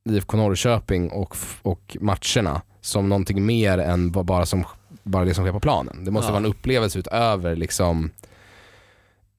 IFK 0.09 0.37
Norrköping 0.37 1.11
och, 1.11 1.35
och 1.61 1.97
matcherna 2.01 2.61
som 2.81 3.09
någonting 3.09 3.45
mer 3.45 3.77
än 3.77 4.11
ba- 4.11 4.23
bara, 4.23 4.45
som, 4.45 4.63
bara 5.03 5.25
det 5.25 5.33
som 5.33 5.43
sker 5.45 5.51
på 5.53 5.59
planen. 5.59 6.05
Det 6.05 6.11
måste 6.11 6.27
Ja. 6.27 6.31
vara 6.31 6.43
en 6.45 6.49
upplevelse 6.49 6.99
utöver 6.99 7.55
liksom 7.55 8.09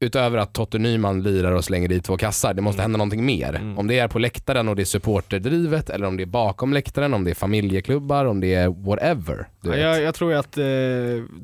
Utöver 0.02 0.38
att 0.38 0.52
Totte 0.52 0.78
Nyman 0.78 1.22
lirar 1.22 1.52
och 1.52 1.64
slänger 1.64 1.88
dit 1.88 2.04
två 2.04 2.16
kassar, 2.16 2.54
det 2.54 2.62
måste 2.62 2.76
Mm. 2.80 2.82
hända 2.84 2.96
någonting 2.98 3.24
mer. 3.26 3.54
Mm. 3.54 3.78
Om 3.78 3.86
det 3.86 3.98
är 3.98 4.08
på 4.08 4.18
läktaren 4.18 4.68
och 4.68 4.76
det 4.76 4.82
är 4.82 4.84
supporterdrivet 4.84 5.90
eller 5.90 6.06
om 6.06 6.16
det 6.16 6.22
är 6.22 6.26
bakom 6.26 6.72
läktaren, 6.72 7.14
om 7.14 7.24
det 7.24 7.30
är 7.30 7.34
familjeklubbar, 7.34 8.24
om 8.24 8.40
det 8.40 8.54
är 8.54 8.68
whatever. 8.68 9.48
Ja, 9.60 9.76
jag, 9.76 10.02
jag 10.02 10.14
tror, 10.14 10.34
att, 10.34 10.58
eh, 10.58 10.64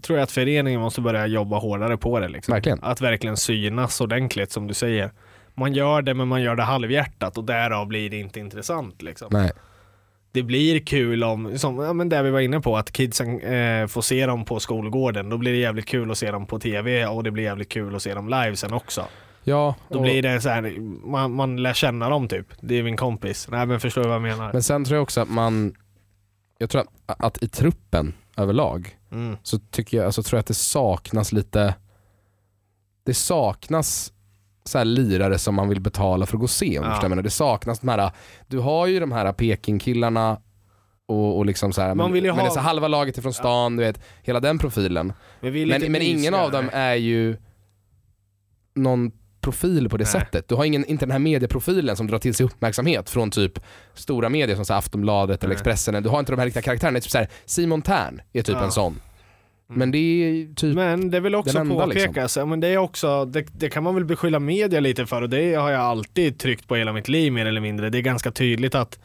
tror 0.02 0.18
att 0.18 0.30
föreningen 0.32 0.80
måste 0.80 1.00
börja 1.00 1.26
jobba 1.26 1.58
hårdare 1.58 1.96
på 1.96 2.20
det. 2.20 2.28
Liksom. 2.28 2.52
Verkligen. 2.54 2.78
Att 2.82 3.00
verkligen 3.00 3.36
synas 3.36 4.00
ordentligt 4.00 4.52
som 4.52 4.66
du 4.66 4.74
säger. 4.74 5.10
Man 5.54 5.72
gör 5.72 6.02
det 6.02 6.14
men 6.14 6.28
man 6.28 6.42
gör 6.42 6.56
det 6.56 6.62
halvhjärtat 6.62 7.38
och 7.38 7.44
därav 7.44 7.86
blir 7.86 8.10
det 8.10 8.16
inte 8.16 8.40
intressant. 8.40 9.02
Liksom. 9.02 9.28
Nej. 9.30 9.50
Det 10.32 10.42
blir 10.42 10.78
kul 10.80 11.24
om, 11.24 11.58
som 11.58 11.78
ja, 11.78 11.92
men 11.92 12.08
det 12.08 12.22
vi 12.22 12.30
var 12.30 12.40
inne 12.40 12.60
på, 12.60 12.76
att 12.76 12.92
kidsen 12.92 13.40
eh, 13.40 13.86
får 13.86 14.02
se 14.02 14.26
dem 14.26 14.44
på 14.44 14.60
skolgården. 14.60 15.28
Då 15.30 15.38
blir 15.38 15.52
det 15.52 15.58
jävligt 15.58 15.86
kul 15.86 16.10
att 16.10 16.18
se 16.18 16.30
dem 16.30 16.46
på 16.46 16.58
tv 16.58 17.06
och 17.06 17.24
det 17.24 17.30
blir 17.30 17.44
jävligt 17.44 17.68
kul 17.68 17.94
att 17.96 18.02
se 18.02 18.14
dem 18.14 18.28
live 18.28 18.56
sen 18.56 18.72
också. 18.72 19.04
Ja, 19.44 19.74
Då 19.88 19.96
och- 19.96 20.02
blir 20.02 20.22
det 20.22 20.40
så 20.40 20.48
här, 20.48 20.62
man, 21.06 21.32
man 21.32 21.62
lär 21.62 21.72
känna 21.74 22.08
dem 22.08 22.28
typ. 22.28 22.46
Det 22.60 22.74
är 22.74 22.82
min 22.82 22.96
kompis. 22.96 23.48
Nej 23.50 23.66
men 23.66 23.80
förstår 23.80 24.02
du 24.02 24.08
vad 24.08 24.14
jag 24.14 24.22
menar? 24.22 24.52
Men 24.52 24.62
sen 24.62 24.84
tror 24.84 24.96
jag 24.96 25.02
också 25.02 25.20
att 25.20 25.30
man, 25.30 25.74
jag 26.58 26.70
tror 26.70 26.80
att, 27.06 27.20
att 27.24 27.42
i 27.42 27.48
truppen 27.48 28.14
överlag 28.36 28.94
Mm. 29.12 29.36
så 29.42 29.58
tycker 29.58 29.96
jag, 29.96 30.06
alltså, 30.06 30.22
tror 30.22 30.36
jag 30.36 30.40
att 30.40 30.46
det 30.46 30.54
saknas 30.54 31.32
lite, 31.32 31.74
det 33.06 33.14
saknas 33.14 34.12
så 34.68 34.78
här 34.78 34.84
lirare 34.84 35.38
som 35.38 35.54
man 35.54 35.68
vill 35.68 35.80
betala 35.80 36.26
för 36.26 36.36
att 36.36 36.40
gå 36.40 36.44
och 36.44 36.50
se. 36.50 36.78
Om 36.78 36.84
Ja. 36.84 36.90
förstår. 37.00 37.22
Det 37.22 37.30
saknas 37.30 37.78
de 37.80 37.88
här, 37.88 38.10
du 38.46 38.58
har 38.58 38.86
ju 38.86 39.00
de 39.00 39.12
här 39.12 39.32
Peking-killarna 39.32 40.40
och, 41.06 41.38
och 41.38 41.46
liksom 41.46 41.72
så 41.72 41.82
här, 41.82 41.94
Man 41.94 42.12
vill 42.12 42.24
men 42.24 42.34
ha- 42.38 42.46
är 42.46 42.50
så 42.50 42.60
halva 42.60 42.88
laget 42.88 43.18
ifrån 43.18 43.32
stan, 43.32 43.76
du 43.76 43.82
vet, 43.84 44.00
hela 44.22 44.40
den 44.40 44.58
profilen. 44.58 45.12
Men, 45.40 45.56
är 45.56 45.66
Men, 45.66 45.92
men 45.92 46.02
ingen 46.02 46.34
av 46.34 46.50
dem 46.50 46.70
är 46.72 46.94
ju 46.94 47.36
någon 48.74 49.10
profil 49.40 49.88
på 49.88 49.96
det 49.96 50.04
Nej. 50.04 50.12
sättet. 50.12 50.48
Du 50.48 50.54
har 50.54 50.64
ingen, 50.64 50.84
inte 50.84 51.06
den 51.06 51.10
här 51.12 51.18
medieprofilen 51.18 51.96
som 51.96 52.06
drar 52.06 52.18
till 52.18 52.34
sig 52.34 52.46
uppmärksamhet 52.46 53.10
från 53.10 53.30
typ 53.30 53.58
stora 53.94 54.28
medier 54.28 54.56
som 54.56 54.64
så 54.64 54.74
Aftonbladet 54.74 55.40
eller 55.42 55.48
Nej. 55.48 55.54
Expressen. 55.54 56.02
Du 56.02 56.08
har 56.08 56.18
inte 56.18 56.32
de 56.32 56.38
här 56.38 56.44
riktiga 56.46 56.62
karaktärerna. 56.62 56.94
Det 56.94 56.98
är 56.98 57.00
typ 57.00 57.10
så 57.10 57.18
här, 57.18 57.28
Simon 57.46 57.82
Tern 57.82 58.20
är 58.32 58.42
typ 58.42 58.56
Ja. 58.58 58.64
en 58.64 58.70
sån. 58.72 59.00
Mm. 59.70 59.78
Men 59.78 59.90
det 59.90 59.98
är 59.98 60.54
typ, 60.54 60.74
Men 60.74 61.10
det 61.10 61.20
vill 61.20 61.34
också 61.34 61.58
den 61.58 61.70
enda, 61.70 61.86
påpekas, 61.86 62.36
ja, 62.36 62.46
men 62.46 62.60
det 62.60 62.68
är 62.68 62.76
också, 62.76 63.24
det, 63.24 63.46
det 63.58 63.70
kan 63.70 63.82
man 63.82 63.94
väl 63.94 64.04
beskylla 64.04 64.40
media 64.40 64.80
lite 64.80 65.06
för 65.06 65.22
och 65.22 65.28
det 65.28 65.54
har 65.54 65.70
jag 65.70 65.80
alltid 65.80 66.38
tryckt 66.38 66.68
på 66.68 66.76
hela 66.76 66.92
mitt 66.92 67.08
liv 67.08 67.32
mer 67.32 67.46
eller 67.46 67.60
mindre. 67.60 67.90
Det 67.90 67.98
är 67.98 68.02
ganska 68.02 68.30
tydligt 68.30 68.74
att 68.74 68.98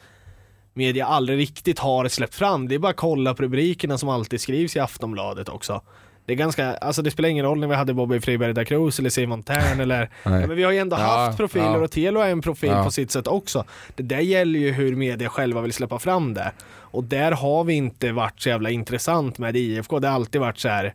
media 0.74 1.06
aldrig 1.06 1.38
riktigt 1.38 1.78
har 1.78 2.08
släppt 2.08 2.34
fram. 2.34 2.68
Det 2.68 2.74
är 2.74 2.78
bara 2.78 2.90
att 2.90 2.96
kolla 2.96 3.34
på 3.34 3.42
rubrikerna 3.42 3.98
som 3.98 4.08
alltid 4.08 4.40
skrivs 4.40 4.76
i 4.76 4.80
Aftonbladet 4.80 5.48
också. 5.48 5.82
Det 6.26 6.32
är 6.32 6.36
ganska, 6.36 6.74
alltså 6.76 7.02
det 7.02 7.10
spelar 7.10 7.28
ingen 7.28 7.44
roll 7.44 7.60
när 7.60 7.66
vi 7.66 7.74
hade 7.74 7.94
Bobby 7.94 8.20
Friberg 8.20 8.52
da 8.52 8.64
Cruz 8.64 8.98
eller 8.98 9.10
Simon 9.10 9.42
Tern 9.42 9.80
eller 9.80 9.98
nej. 10.24 10.46
men 10.46 10.56
vi 10.56 10.62
har 10.62 10.72
ju 10.72 10.78
ändå 10.78 10.96
Ja, 10.96 11.02
haft 11.02 11.36
profiler 11.38 11.64
ja. 11.64 11.78
och 11.78 11.90
Telo 11.90 12.20
är 12.20 12.28
en 12.30 12.40
profil 12.42 12.70
Ja. 12.70 12.84
på 12.84 12.90
sitt 12.90 13.10
sätt 13.10 13.26
också. 13.26 13.64
Det 13.94 14.02
där 14.02 14.18
gäller 14.20 14.60
ju 14.60 14.72
hur 14.72 14.96
media 14.96 15.28
själva 15.28 15.60
vill 15.60 15.72
släppa 15.72 15.98
fram 15.98 16.34
det. 16.34 16.52
Och 16.72 17.04
där 17.04 17.32
har 17.32 17.64
vi 17.64 17.74
inte 17.74 18.12
varit 18.12 18.40
så 18.40 18.48
jävla 18.48 18.70
intressant 18.70 19.38
med 19.38 19.56
IFK. 19.56 19.98
Det 19.98 20.08
har 20.08 20.14
alltid 20.14 20.40
varit 20.40 20.58
så 20.58 20.68
här. 20.68 20.94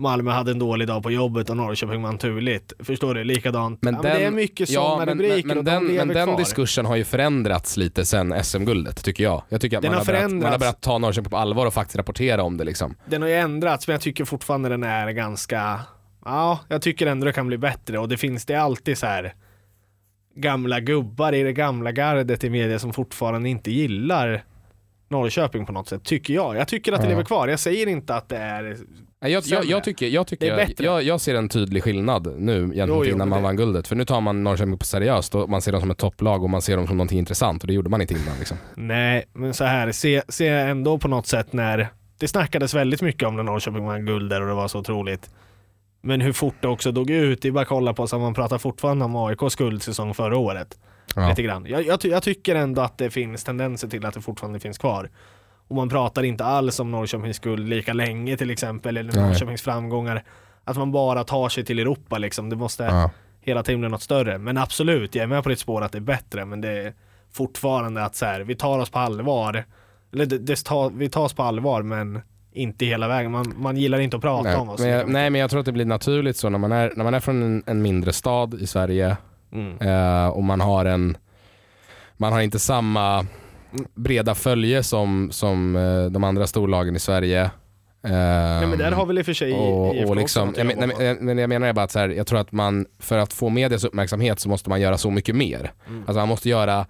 Malmö 0.00 0.30
hade 0.30 0.50
en 0.50 0.58
dålig 0.58 0.88
dag 0.88 1.02
på 1.02 1.10
jobbet 1.10 1.50
och 1.50 1.56
Norrköping 1.56 2.02
vann 2.02 2.18
turligt. 2.18 2.72
Förstår 2.78 3.14
du? 3.14 3.24
Likadant. 3.24 3.82
Men 3.82 3.94
ja, 3.94 4.02
men 4.02 4.12
det 4.12 4.24
är 4.24 4.30
mycket 4.30 4.68
sådana 4.68 5.04
men, 5.04 5.08
rubriker 5.08 5.48
men, 5.48 5.56
men 5.56 5.64
de 5.64 5.70
den, 5.70 6.08
men 6.08 6.08
den 6.08 6.36
diskursen 6.36 6.86
har 6.86 6.96
ju 6.96 7.04
förändrats 7.04 7.76
lite 7.76 8.04
sen 8.04 8.44
SM-guldet 8.44 9.04
tycker 9.04 9.24
jag. 9.24 9.42
Jag 9.48 9.60
tycker 9.60 9.76
att 9.76 9.82
Den 9.82 9.92
man 9.92 9.98
har 9.98 10.06
har, 10.06 10.12
börjat, 10.12 10.30
man 10.30 10.52
har 10.52 10.58
börjat 10.58 10.80
ta 10.80 10.98
Norrköping 10.98 11.30
på 11.30 11.36
allvar 11.36 11.66
och 11.66 11.74
faktiskt 11.74 11.96
rapportera 11.96 12.42
om 12.42 12.56
det 12.56 12.64
liksom. 12.64 12.94
Den 13.06 13.22
har 13.22 13.28
ju 13.28 13.34
ändrats 13.34 13.88
men 13.88 13.94
jag 13.94 14.00
tycker 14.00 14.24
fortfarande 14.24 14.68
den 14.68 14.82
är 14.82 15.10
ganska 15.10 15.80
Ja, 16.24 16.60
jag 16.68 16.82
tycker 16.82 17.06
ändå 17.06 17.26
det 17.26 17.32
kan 17.32 17.46
bli 17.46 17.58
bättre 17.58 17.98
och 17.98 18.08
det 18.08 18.16
finns 18.16 18.46
det 18.46 18.54
alltid 18.54 18.98
så 18.98 19.06
här 19.06 19.34
gamla 20.34 20.80
gubbar 20.80 21.32
i 21.32 21.42
det 21.42 21.52
gamla 21.52 21.92
gardet 21.92 22.44
i 22.44 22.50
media 22.50 22.78
som 22.78 22.92
fortfarande 22.92 23.48
inte 23.48 23.70
gillar 23.70 24.44
Norrköping 25.08 25.66
på 25.66 25.72
något 25.72 25.88
sätt, 25.88 26.04
tycker 26.04 26.34
jag. 26.34 26.56
Jag 26.56 26.68
tycker 26.68 26.92
att 26.92 27.00
det 27.00 27.06
Ja. 27.06 27.10
lever 27.10 27.22
kvar. 27.24 27.48
Jag 27.48 27.60
säger 27.60 27.86
inte 27.86 28.14
att 28.14 28.28
det 28.28 28.36
är 28.36 28.76
Nej, 29.20 29.32
Jag, 29.32 29.42
jag, 29.46 29.64
jag 29.64 29.84
tycker, 29.84 30.06
jag, 30.08 30.26
tycker 30.26 30.46
Det 30.46 30.62
är 30.62 30.66
bättre. 30.66 30.84
jag, 30.84 31.02
jag 31.02 31.20
ser 31.20 31.34
en 31.34 31.48
tydlig 31.48 31.82
skillnad 31.82 32.34
nu 32.40 32.60
gentemot 32.60 32.88
Jo, 32.88 33.04
jo, 33.04 33.14
innan 33.14 33.28
man 33.28 33.38
det- 33.38 33.42
vann 33.42 33.56
guldet. 33.56 33.88
För 33.88 33.96
nu 33.96 34.04
tar 34.04 34.20
man 34.20 34.44
Norrköping 34.44 34.78
på 34.78 34.84
seriöst 34.84 35.34
och 35.34 35.50
man 35.50 35.62
ser 35.62 35.72
dem 35.72 35.80
som 35.80 35.90
ett 35.90 35.98
topplag 35.98 36.42
och 36.44 36.50
man 36.50 36.62
ser 36.62 36.76
dem 36.76 36.86
som 36.86 36.96
någonting 36.96 37.18
intressant 37.18 37.62
och 37.62 37.66
det 37.66 37.72
gjorde 37.74 37.90
man 37.90 38.00
inte 38.00 38.14
innan. 38.14 38.38
Liksom. 38.38 38.56
Nej, 38.74 39.24
men 39.32 39.54
så 39.54 39.64
här, 39.64 39.92
se, 39.92 40.22
se 40.28 40.48
ändå 40.48 40.98
på 40.98 41.08
något 41.08 41.26
sätt 41.26 41.52
när 41.52 41.88
det 42.18 42.28
snackades 42.28 42.74
väldigt 42.74 43.02
mycket 43.02 43.28
om 43.28 43.36
när 43.36 43.42
Norrköping 43.42 43.84
vann 43.86 44.06
guld 44.06 44.30
där 44.30 44.40
och 44.42 44.48
det 44.48 44.54
var 44.54 44.68
så 44.68 44.78
otroligt. 44.78 45.30
Men 46.02 46.20
hur 46.20 46.32
fort 46.32 46.54
det 46.60 46.68
också 46.68 46.92
dog 46.92 47.10
ut, 47.10 47.42
det 47.42 47.48
är 47.48 47.52
bara 47.52 47.62
att 47.62 47.68
kolla 47.68 47.94
på 47.94 48.06
så 48.06 48.18
man 48.18 48.34
pratar 48.34 48.58
fortfarande 48.58 49.04
om 49.04 49.16
AIKs 49.16 49.56
guldsäsong 49.56 50.14
förra 50.14 50.36
året. 50.36 50.78
Ja. 51.20 51.28
Lite 51.28 51.42
grann. 51.42 51.66
Jag, 51.68 51.82
jag, 51.86 52.04
jag 52.04 52.22
tycker 52.22 52.54
ändå 52.54 52.82
att 52.82 52.98
det 52.98 53.10
finns 53.10 53.44
tendenser 53.44 53.88
till 53.88 54.06
att 54.06 54.14
det 54.14 54.20
fortfarande 54.20 54.60
finns 54.60 54.78
kvar. 54.78 55.10
Och 55.68 55.76
man 55.76 55.88
pratar 55.88 56.22
inte 56.22 56.44
alls 56.44 56.80
om 56.80 56.90
Norrköpings 56.90 57.38
guld 57.38 57.68
lika 57.68 57.92
länge 57.92 58.36
till 58.36 58.50
exempel, 58.50 58.96
eller 58.96 59.12
Nej. 59.12 59.22
Norrköpings 59.22 59.62
framgångar. 59.62 60.24
Att 60.64 60.76
man 60.76 60.92
bara 60.92 61.24
tar 61.24 61.48
sig 61.48 61.64
till 61.64 61.78
Europa 61.78 62.18
liksom. 62.18 62.50
Det 62.50 62.56
måste 62.56 62.82
Ja. 62.84 63.10
hela 63.40 63.62
tiden 63.62 63.80
bli 63.80 63.88
något 63.90 64.02
större. 64.02 64.38
Men 64.38 64.58
absolut, 64.58 65.14
jag 65.14 65.22
är 65.22 65.26
med 65.26 65.42
på 65.42 65.48
ditt 65.48 65.58
spår 65.58 65.82
att 65.82 65.92
det 65.92 65.98
är 65.98 66.00
bättre, 66.00 66.44
men 66.44 66.60
det 66.60 66.70
är 66.70 66.92
fortfarande 67.32 68.04
att 68.04 68.14
så 68.14 68.24
här, 68.26 68.40
vi 68.40 68.54
tar 68.54 68.78
oss 68.78 68.90
på 68.90 68.98
allvar. 68.98 69.64
Eller 70.12 70.26
det, 70.26 70.38
det 70.38 70.64
tar, 70.64 70.90
vi 70.90 71.08
tas 71.08 71.32
på 71.32 71.42
allvar 71.42 71.82
men 71.82 72.20
inte 72.52 72.84
hela 72.86 73.08
vägen. 73.08 73.30
Man, 73.32 73.54
man 73.56 73.76
gillar 73.76 73.98
inte 73.98 74.16
att 74.16 74.22
prata 74.22 74.42
Nej, 74.48 74.56
om 74.56 74.68
oss. 74.68 74.80
men 74.80 74.88
jag, 74.88 75.08
nej 75.08 75.30
men 75.30 75.40
jag 75.40 75.50
tror 75.50 75.60
att 75.60 75.66
det 75.66 75.72
blir 75.72 75.84
naturligt 75.84 76.36
så 76.36 76.48
när 76.48 76.58
man 76.58 76.72
är, 76.72 76.92
när 76.96 77.04
man 77.04 77.14
är 77.14 77.20
från 77.20 77.42
en, 77.42 77.62
en 77.66 77.82
mindre 77.82 78.12
stad 78.12 78.54
i 78.54 78.66
Sverige 78.66 79.16
Mm. 79.52 79.78
eh, 79.80 80.28
och 80.28 80.44
man 80.44 80.60
har 80.60 80.84
en 80.84 81.16
man 82.16 82.32
har 82.32 82.40
inte 82.40 82.58
samma 82.58 83.26
breda 83.94 84.34
följe 84.34 84.82
som, 84.82 85.28
som 85.32 85.76
eh, 85.76 86.04
de 86.04 86.24
andra 86.24 86.46
storlagen 86.46 86.96
i 86.96 86.98
Sverige. 86.98 87.50
Nej 88.02 88.66
men 88.66 88.78
där 88.78 88.92
har 88.92 89.06
väl 89.06 89.18
i 89.18 89.22
och 89.22 89.26
för 89.26 89.32
sig 89.32 89.52
och, 89.52 89.94
IFK 89.94 90.10
och 90.10 90.16
liksom, 90.16 90.48
också 90.48 90.60
jag, 90.60 90.66
men, 90.66 90.92
nej, 90.98 91.16
men- 91.20 91.38
jag 91.38 91.48
menar 91.48 91.72
bara 91.72 91.82
att 91.84 91.90
så 91.90 91.98
här, 91.98 92.08
jag 92.08 92.26
tror 92.26 92.38
att 92.38 92.52
man 92.52 92.86
för 92.98 93.18
att 93.18 93.32
få 93.32 93.48
medias 93.48 93.84
uppmärksamhet 93.84 94.40
så 94.40 94.48
måste 94.48 94.70
man 94.70 94.80
göra 94.80 94.98
så 94.98 95.10
mycket 95.10 95.34
mer. 95.34 95.72
Mm. 95.88 96.00
Alltså 96.06 96.18
man 96.18 96.28
måste 96.28 96.48
göra 96.48 96.86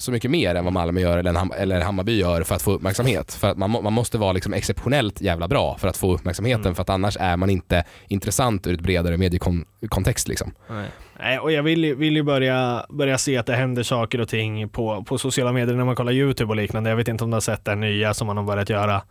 så 0.00 0.12
mycket 0.12 0.30
mer 0.30 0.54
än 0.54 0.64
vad 0.64 0.72
Malmö 0.72 1.00
gör 1.00 1.18
eller, 1.18 1.32
Ham- 1.32 1.54
eller 1.56 1.80
Hammarby 1.80 2.18
gör 2.20 2.42
för 2.42 2.54
att 2.54 2.62
få 2.62 2.72
uppmärksamhet. 2.72 3.32
För 3.34 3.48
att 3.50 3.58
man, 3.58 3.70
må- 3.70 3.82
man 3.82 3.92
måste 3.92 4.18
vara 4.18 4.32
liksom 4.32 4.52
exceptionellt 4.52 5.20
jävla 5.20 5.48
bra 5.48 5.76
för 5.78 5.88
att 5.88 5.96
få 5.96 6.14
uppmärksamheten 6.14 6.60
Mm. 6.64 6.74
för 6.74 6.82
att 6.82 6.90
annars 6.90 7.16
är 7.20 7.36
man 7.36 7.50
inte 7.50 7.84
intressant 8.08 8.66
ur 8.66 8.74
ett 8.74 8.80
bredare 8.80 9.16
mediekontext. 9.16 10.28
Liksom. 10.28 10.52
Nej. 10.70 10.88
Nej, 11.20 11.38
och 11.38 11.52
jag 11.52 11.62
vill 11.62 11.94
vill 11.94 12.16
ju 12.16 12.22
börja, 12.22 12.86
börja 12.88 13.18
se 13.18 13.36
att 13.36 13.46
det 13.46 13.56
händer 13.56 13.82
saker 13.82 14.20
och 14.20 14.28
ting 14.28 14.68
på, 14.68 15.04
på 15.04 15.18
sociala 15.18 15.52
medier 15.52 15.76
när 15.76 15.84
man 15.84 15.96
kollar 15.96 16.12
YouTube 16.12 16.50
och 16.50 16.56
liknande. 16.56 16.90
Jag 16.90 16.96
vet 16.96 17.08
inte 17.08 17.24
om 17.24 17.30
du 17.30 17.34
har 17.36 17.40
sett 17.40 17.64
det 17.64 17.74
nya 17.74 18.14
som 18.14 18.26
man 18.26 18.36
har 18.36 18.44
börjat 18.44 18.70
göra. 18.70 19.02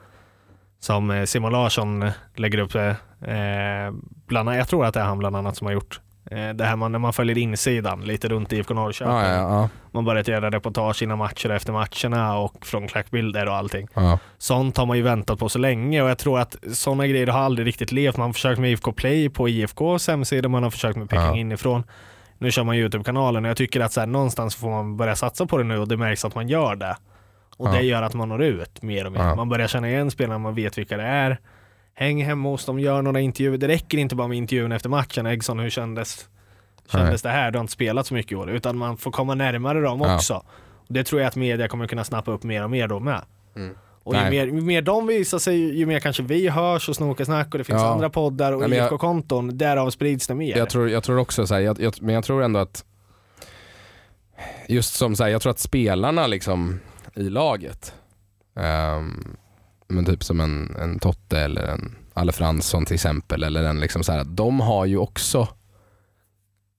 Som 0.79 1.11
eh, 1.11 1.23
Simon 1.25 1.51
Larsson 1.51 2.11
lägger 2.35 2.57
upp. 2.57 2.75
Eh, 2.75 2.91
bland, 4.27 4.49
annat- 4.49 4.57
jag 4.57 4.67
tror 4.67 4.85
att 4.85 4.93
det 4.93 4.99
är 4.99 5.03
han 5.03 5.17
bland 5.19 5.35
annat 5.35 5.57
som 5.57 5.65
har 5.67 5.73
gjort. 5.73 5.99
Eh, 6.31 6.49
det 6.49 6.63
här 6.63 6.75
man, 6.75 6.91
när 6.91 6.99
man 6.99 7.13
följer 7.13 7.37
insidan 7.37 8.01
lite 8.01 8.27
runt 8.27 8.53
IFK 8.53 8.73
Norrköping. 8.73 9.13
Ja, 9.13 9.27
ja, 9.27 9.35
ja, 9.35 9.69
Man 9.91 10.05
börjat 10.05 10.27
göra 10.27 10.49
reportage 10.49 11.03
innan 11.03 11.17
matcher 11.17 11.49
och 11.49 11.55
efter 11.55 11.73
matcherna 11.73 12.37
och 12.37 12.65
från 12.65 12.87
klackbilder 12.87 13.47
och 13.47 13.55
allting. 13.55 13.87
Sånt 14.37 14.77
har 14.77 14.85
man 14.85 14.97
ju 14.97 15.03
väntat 15.03 15.39
på 15.39 15.49
så 15.49 15.59
länge 15.59 16.01
och 16.01 16.09
jag 16.09 16.17
tror 16.17 16.39
att 16.39 16.55
sådana 16.73 17.07
grejer 17.07 17.27
har 17.27 17.39
aldrig 17.39 17.67
riktigt 17.67 17.91
levt. 17.91 18.17
Man 18.17 18.25
har 18.25 18.33
försökt 18.33 18.59
med 18.59 18.71
IFK 18.71 18.91
Play 18.91 19.29
på 19.29 19.49
IFKs 19.49 20.07
hemsida, 20.07 20.49
man 20.49 20.63
har 20.63 20.69
försökt 20.69 20.97
med 20.97 21.09
Peking 21.09 21.39
inifrån. 21.39 21.83
Nu 22.37 22.51
kör 22.51 22.63
man 22.63 22.75
Youtube-kanalen 22.75 23.45
och 23.45 23.49
jag 23.49 23.57
tycker 23.57 23.79
att 23.81 23.93
så 23.93 23.99
här, 23.99 24.07
någonstans 24.07 24.55
får 24.55 24.69
man 24.69 24.97
börja 24.97 25.15
satsa 25.15 25.45
på 25.45 25.57
det 25.57 25.63
nu 25.63 25.77
och 25.77 25.87
det 25.87 25.97
märks 25.97 26.25
att 26.25 26.35
man 26.35 26.47
gör 26.49 26.75
det. 26.75 26.97
Och 27.57 27.71
det 27.71 27.81
gör 27.81 28.01
att 28.03 28.13
man 28.13 28.29
når 28.29 28.43
ut 28.43 28.81
mer 28.81 29.05
och 29.05 29.11
mer. 29.11 29.19
Man 29.35 29.49
börjar 29.49 29.67
känna 29.67 29.89
igen 29.89 30.11
spelarna, 30.11 30.37
man 30.37 30.55
vet 30.55 30.77
vilka 30.77 30.97
det 30.97 31.03
är. 31.03 31.39
Häng 31.99 32.23
hemma 32.23 32.49
hos 32.49 32.65
dem, 32.65 32.79
gör 32.79 33.01
några 33.01 33.19
intervjuer. 33.19 33.57
Det 33.57 33.67
räcker 33.67 33.97
inte 33.97 34.15
bara 34.15 34.27
med 34.27 34.37
intervjun 34.37 34.71
efter 34.71 34.89
matchen. 34.89 35.25
Eggson, 35.25 35.59
hur 35.59 35.69
kändes, 35.69 36.27
kändes 36.91 37.21
det 37.21 37.29
här? 37.29 37.51
Du 37.51 37.57
har 37.57 37.61
inte 37.63 37.73
spelat 37.73 38.07
så 38.07 38.13
mycket 38.13 38.31
i 38.31 38.35
år. 38.35 38.49
Utan 38.49 38.77
man 38.77 38.97
får 38.97 39.11
komma 39.11 39.35
närmare 39.35 39.81
dem 39.81 40.01
Ja. 40.01 40.15
också. 40.15 40.33
Och 40.73 40.93
det 40.93 41.03
tror 41.03 41.21
jag 41.21 41.27
att 41.27 41.35
media 41.35 41.67
kommer 41.67 41.87
kunna 41.87 42.03
snappa 42.03 42.31
upp 42.31 42.43
mer 42.43 42.63
och 42.63 42.69
mer 42.69 42.87
då 42.87 42.99
med. 42.99 43.21
Mm. 43.55 43.75
Och 44.03 44.15
ju 44.15 44.21
mer, 44.29 44.45
ju 44.45 44.61
mer 44.61 44.81
de 44.81 45.07
visar 45.07 45.37
sig, 45.39 45.77
ju 45.77 45.85
mer 45.85 45.99
kanske 45.99 46.23
vi 46.23 46.47
hörs 46.49 46.89
och 46.89 46.95
Snokasnack 46.95 47.47
och 47.53 47.57
det 47.57 47.63
finns 47.63 47.81
Ja. 47.81 47.93
andra 47.93 48.09
poddar 48.09 48.51
och 48.53 48.69
IFK-konton. 48.69 49.57
Därav 49.57 49.89
sprids 49.89 50.27
det 50.27 50.35
mer. 50.35 50.57
Jag, 50.57 50.69
tror, 50.69 50.89
jag 50.89 51.03
tror 51.03 51.17
också 51.17 51.47
så 51.47 51.53
här, 51.53 51.61
jag, 51.61 51.79
jag, 51.79 51.93
men 52.01 52.15
jag 52.15 52.23
tror 52.23 52.43
ändå 52.43 52.59
att 52.59 52.85
just 54.67 54.93
som 54.95 55.15
så 55.15 55.23
här, 55.23 55.31
jag 55.31 55.41
tror 55.41 55.51
att 55.51 55.59
spelarna 55.59 56.27
liksom 56.27 56.79
i 57.15 57.29
laget, 57.29 57.93
ehm, 58.59 59.35
men 59.89 60.05
typ 60.05 60.23
som 60.23 60.39
en, 60.39 60.75
en 60.79 60.99
Totte 60.99 61.39
eller 61.39 61.67
en 61.67 61.95
Alle 62.13 62.31
Fransson 62.31 62.85
till 62.85 62.95
exempel, 62.95 63.43
eller 63.43 63.63
en 63.63 63.79
liksom 63.79 64.03
så 64.03 64.11
här, 64.11 64.23
de 64.23 64.59
har 64.59 64.85
ju 64.85 64.97
också 64.97 65.47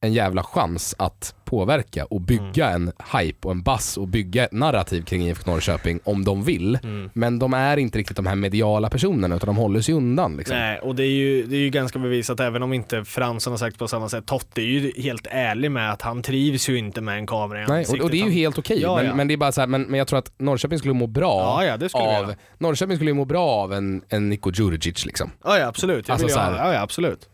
en 0.02 0.12
jävla 0.12 0.42
chans 0.42 0.94
att 0.98 1.34
påverka 1.44 2.04
och 2.04 2.20
bygga 2.20 2.70
en 2.70 2.92
hype 3.12 3.48
och 3.48 3.50
en 3.50 3.62
bass 3.62 3.96
och 3.96 4.08
bygga 4.08 4.44
ett 4.44 4.52
narrativ 4.52 5.02
kring 5.02 5.22
IFK 5.22 5.50
Norrköping 5.50 6.00
om 6.04 6.24
de 6.24 6.42
vill. 6.44 6.78
Mm. 6.82 7.10
Men 7.12 7.38
de 7.38 7.54
är 7.54 7.76
inte 7.76 7.98
riktigt 7.98 8.16
de 8.16 8.26
här 8.26 8.34
mediala 8.34 8.90
personerna 8.90 9.36
utan 9.36 9.46
de 9.46 9.56
håller 9.56 9.80
sig 9.80 9.94
undan. 9.94 10.36
Liksom. 10.36 10.56
Nej, 10.56 10.78
och 10.78 10.94
det 10.94 11.02
är, 11.02 11.06
ju, 11.10 11.46
det 11.46 11.56
är 11.56 11.60
ju 11.60 11.70
ganska 11.70 11.98
bevisat 11.98 12.40
även 12.40 12.62
om 12.62 12.72
inte 12.72 13.04
Fransson 13.04 13.52
har 13.52 13.58
sagt 13.58 13.78
på 13.78 13.88
samma 13.88 14.08
sätt. 14.08 14.26
Totte 14.26 14.60
är 14.62 14.64
ju 14.64 14.92
helt 15.02 15.26
ärlig 15.30 15.70
med 15.70 15.92
att 15.92 16.02
han 16.02 16.22
trivs 16.22 16.68
ju 16.68 16.78
inte 16.78 17.00
med 17.00 17.16
en 17.18 17.26
kamera 17.26 17.58
i 17.58 17.60
Nej, 17.62 17.70
och, 17.70 17.76
ansiktet. 17.78 18.02
och 18.04 18.10
det 18.10 18.20
är 18.20 18.24
ju 18.24 18.30
helt 18.30 18.58
okej, 18.58 18.80
Ja, 18.82 18.96
men, 18.96 19.06
ja. 19.06 19.14
men 19.14 19.28
det 19.28 19.34
är 19.34 19.38
bara 19.38 19.52
så 19.52 19.60
här, 19.60 19.68
men, 19.68 19.82
men 19.82 19.98
jag 19.98 20.06
tror 20.08 20.18
att 20.18 20.32
Norrköping 20.38 20.78
skulle 20.78 20.94
må 20.94 21.06
bra 21.06 21.64
Ja, 21.64 21.88
skulle 21.88 22.18
av. 22.18 22.34
Norrköping 22.58 22.96
skulle 22.96 23.10
ju 23.10 23.14
må 23.14 23.24
bra 23.24 23.46
av 23.48 23.72
en, 23.72 24.02
en 24.08 24.28
Niko 24.28 24.50
Djurdjic 24.54 25.06
liksom. 25.06 25.30
Ja, 25.44 25.58
ja 25.58 25.66
absolut. 25.66 26.08
Jag 26.08 26.12
Alltså 26.14 26.26
vill 26.26 26.34
så 26.34 26.40
här- 26.40 26.72
ja, 26.72 26.80
absolut. 26.80 27.28